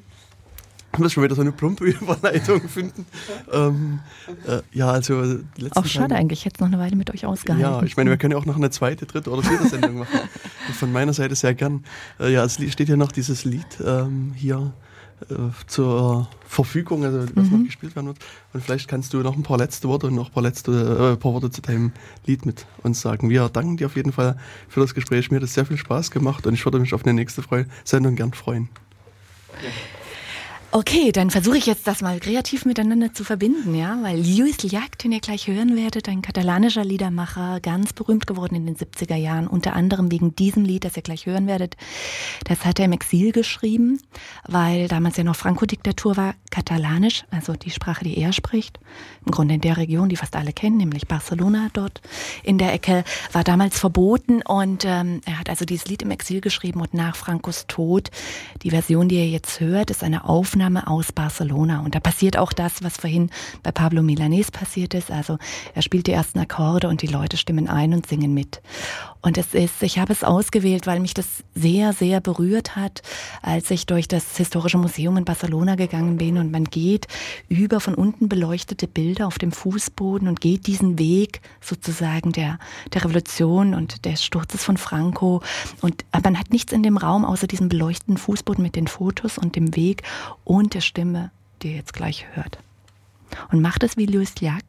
Ich 0.98 0.99
muss 0.99 1.14
schon 1.14 1.24
wieder 1.24 1.36
so 1.36 1.41
eine 1.41 1.52
plumpe 1.52 1.86
Überleitung 1.86 2.68
finden. 2.68 3.06
Ähm, 3.53 3.99
äh, 4.48 4.61
ja, 4.72 4.90
also 4.90 5.40
Auch 5.76 5.86
schade 5.86 6.07
Tage, 6.07 6.15
eigentlich, 6.15 6.40
ich 6.40 6.45
hätte 6.45 6.56
es 6.56 6.60
noch 6.60 6.68
eine 6.68 6.80
Weile 6.80 6.95
mit 6.95 7.14
euch 7.14 7.24
ausgehalten. 7.24 7.61
Ja, 7.61 7.84
ich 7.84 7.95
meine, 7.98 8.10
wir 8.10 8.18
können 8.18 8.32
ja 8.32 8.40
auch 8.40 8.48
noch 8.48 8.56
eine 8.56 8.72
zweite, 8.72 9.06
dritte 9.06 9.30
oder 9.30 9.44
vierte 9.44 9.68
Sendung 9.68 9.99
machen. 9.99 10.19
Von 10.74 10.91
meiner 10.91 11.14
Seite 11.14 11.36
sehr 11.36 11.53
gern. 11.53 11.84
Äh, 12.19 12.34
ja, 12.34 12.44
es 12.44 12.56
steht 12.56 12.90
ja 12.90 12.98
noch 12.98 13.11
dieses 13.11 13.45
Lied 13.45 13.68
ähm, 13.86 14.34
hier 14.36 14.74
äh, 15.30 15.36
zur 15.68 16.28
Verfügung, 16.48 17.06
also 17.06 17.28
was 17.36 17.45
mhm. 17.45 17.60
noch 17.60 17.65
gespielt 17.65 17.95
werden 17.95 18.07
wird. 18.07 18.18
Und 18.53 18.64
vielleicht 18.64 18.88
kannst 18.88 19.14
du 19.14 19.19
noch 19.19 19.36
ein 19.36 19.44
paar 19.44 19.60
letzte 19.60 19.88
Worte 19.88 20.07
und 20.07 20.15
noch 20.15 20.30
ein 20.30 20.34
paar 20.34 20.44
letzte 20.44 21.14
äh, 21.14 21.15
paar 21.15 21.34
Worte 21.34 21.52
zu 21.52 21.61
deinem 21.61 21.91
Lied 22.26 22.48
mit 22.48 22.65
uns 22.82 23.02
sagen. 23.02 23.30
Wir 23.30 23.49
danken 23.49 23.78
dir 23.78 23.86
auf 23.86 23.95
jeden 23.95 24.14
Fall 24.14 24.36
für 24.68 24.80
das 24.80 24.95
Gespräch. 24.95 25.30
Mir 25.30 25.38
hat 25.38 25.44
es 25.44 25.53
sehr 25.53 25.68
viel 25.68 25.78
Spaß 25.78 26.10
gemacht 26.10 26.48
und 26.48 26.56
ich 26.56 26.65
würde 26.65 26.80
mich 26.80 26.95
auf 26.95 27.06
eine 27.06 27.14
nächste 27.14 27.44
Sendung 27.84 28.15
gern 28.15 28.34
freuen. 28.34 28.69
Ja. 29.61 29.69
Okay, 30.78 31.12
dann 31.12 31.32
versuche 31.32 31.58
ich 31.58 31.66
jetzt 31.66 31.88
das 31.88 32.04
mal 32.04 32.20
kreativ 32.20 32.64
miteinander 32.64 33.12
zu 33.12 33.24
verbinden, 33.24 33.74
ja, 33.74 33.98
weil 34.04 34.20
Lluís 34.20 34.64
Llach, 34.64 34.90
den 35.04 35.12
ihr 35.12 35.22
gleich 35.22 35.48
hören 35.48 35.76
werdet, 35.76 36.08
ein 36.08 36.22
katalanischer 36.22 36.86
Liedermacher, 36.86 37.60
ganz 37.62 37.94
berühmt 37.94 38.28
geworden 38.28 38.54
in 38.54 38.68
den 38.68 38.76
70er 38.76 39.16
Jahren, 39.16 39.48
unter 39.48 39.74
anderem 39.74 40.12
wegen 40.12 40.36
diesem 40.36 40.66
Lied, 40.66 40.86
das 40.86 40.95
ihr 40.95 41.02
gleich 41.02 41.26
hören 41.26 41.48
werdet. 41.48 41.78
Das 42.44 42.64
hat 42.64 42.78
er 42.78 42.86
im 42.86 42.91
Exil 42.91 43.32
geschrieben, 43.32 43.99
weil 44.48 44.88
damals 44.88 45.18
ja 45.18 45.24
noch 45.24 45.36
Franco-Diktatur 45.36 46.16
war, 46.16 46.36
katalanisch, 46.52 47.26
also 47.32 47.54
die 47.54 47.72
Sprache, 47.72 48.04
die 48.04 48.16
er 48.16 48.32
spricht, 48.32 48.80
im 49.26 49.32
Grunde 49.32 49.56
in 49.56 49.62
der 49.62 49.78
Region, 49.78 50.10
die 50.10 50.16
fast 50.16 50.36
alle 50.36 50.54
kennen, 50.54 50.78
nämlich 50.78 51.08
Barcelona 51.08 51.70
dort 51.74 52.02
in 52.44 52.60
der 52.60 52.72
Ecke, 52.72 53.04
war 53.32 53.44
damals 53.44 53.80
verboten 53.80 54.44
und 54.44 54.86
ähm, 54.86 55.22
er 55.26 55.40
hat 55.40 55.49
also 55.49 55.66
dieses 55.66 55.88
Lied 55.88 56.04
im 56.04 56.12
Exil 56.12 56.40
geschrieben 56.40 56.82
und 56.82 56.94
nach 56.94 57.16
Francos 57.16 57.66
Tod, 57.68 58.12
die 58.62 58.70
Version, 58.70 59.10
die 59.10 59.16
ihr 59.16 59.28
jetzt 59.28 59.60
hört, 59.60 59.90
ist 59.90 60.04
eine 60.04 60.26
Aufnahme 60.26 60.66
Aufnahme 60.68 60.88
aus 60.88 61.14
Barcelona. 61.14 61.80
Und 61.80 61.95
da 61.95 62.02
passiert 62.02 62.38
auch 62.38 62.52
das, 62.52 62.84
was 62.84 62.98
vorhin 62.98 63.30
bei 63.64 63.72
Pablo 63.72 64.02
Milanés 64.02 64.52
passiert 64.52 64.94
ist. 64.94 65.11
Also 65.11 65.38
er 65.73 65.81
spielt 65.81 66.07
die 66.07 66.11
ersten 66.11 66.39
Akkorde 66.39 66.89
und 66.89 67.02
die 67.02 67.07
Leute 67.07 67.38
stimmen 67.38 67.69
ein 67.69 67.94
und 67.94 68.06
singen 68.06 68.34
mit. 68.34 68.61
Und 69.28 69.38
es 69.38 69.54
ist, 69.54 69.84
ich 69.84 69.99
habe 69.99 70.14
es 70.14 70.24
ausgewählt, 70.24 70.88
weil 70.88 71.02
mich 71.02 71.14
das 71.14 71.44
sehr, 71.54 71.91
sehr 71.91 72.22
berührt 72.22 72.78
hat, 72.78 73.02
als 73.41 73.70
ich 73.72 73.86
durch 73.86 74.08
das 74.08 74.38
Historische 74.38 74.78
Museum 74.78 75.18
in 75.18 75.26
Barcelona 75.26 75.76
gegangen 75.76 76.16
bin 76.16 76.38
und 76.38 76.49
man 76.49 76.64
geht 76.64 77.08
über 77.49 77.82
von 77.82 77.94
unten 77.94 78.30
beleuchtete 78.30 78.88
Bilder 78.88 79.28
auf 79.28 79.38
dem 79.38 79.52
Fußboden 79.52 80.30
und 80.30 80.40
geht 80.40 80.66
diesen 80.66 80.98
Weg 80.98 81.41
sozusagen 81.60 82.32
der, 82.32 82.58
der 82.94 83.04
Revolution 83.04 83.74
und 83.74 84.06
des 84.06 84.24
Sturzes 84.24 84.64
von 84.64 84.78
Franco. 84.78 85.44
Und 85.82 86.06
man 86.24 86.40
hat 86.40 86.52
nichts 86.52 86.72
in 86.72 86.82
dem 86.82 86.95
Raum 86.95 87.26
außer 87.26 87.48
diesem 87.48 87.68
beleuchteten 87.68 88.16
Fußboden 88.16 88.64
mit 88.64 88.78
den 88.78 88.88
Fotos 88.88 89.38
und 89.38 89.58
dem 89.58 89.76
Weg 89.76 90.04
und 90.45 90.74
der 90.74 90.80
Stimme, 90.80 91.32
die 91.62 91.72
ihr 91.72 91.76
jetzt 91.76 91.91
gleich 91.91 92.28
hört. 92.32 92.60
Und 93.52 93.60
macht 93.60 93.84
es 93.84 93.98
wie 93.98 94.06
Louis 94.06 94.40
Llach. 94.40 94.62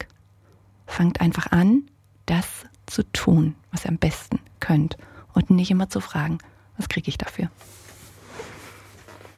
Fangt 0.88 1.20
einfach 1.20 1.52
an, 1.52 1.84
das 2.26 2.44
zu 2.86 3.04
tun, 3.12 3.54
was 3.70 3.84
ihr 3.84 3.90
am 3.90 3.98
besten 3.98 4.40
könnt 4.60 4.96
und 5.34 5.50
nicht 5.50 5.70
immer 5.70 5.88
zu 5.88 6.00
fragen, 6.00 6.38
was 6.76 6.88
kriege 6.88 7.08
ich 7.08 7.18
dafür. 7.18 7.50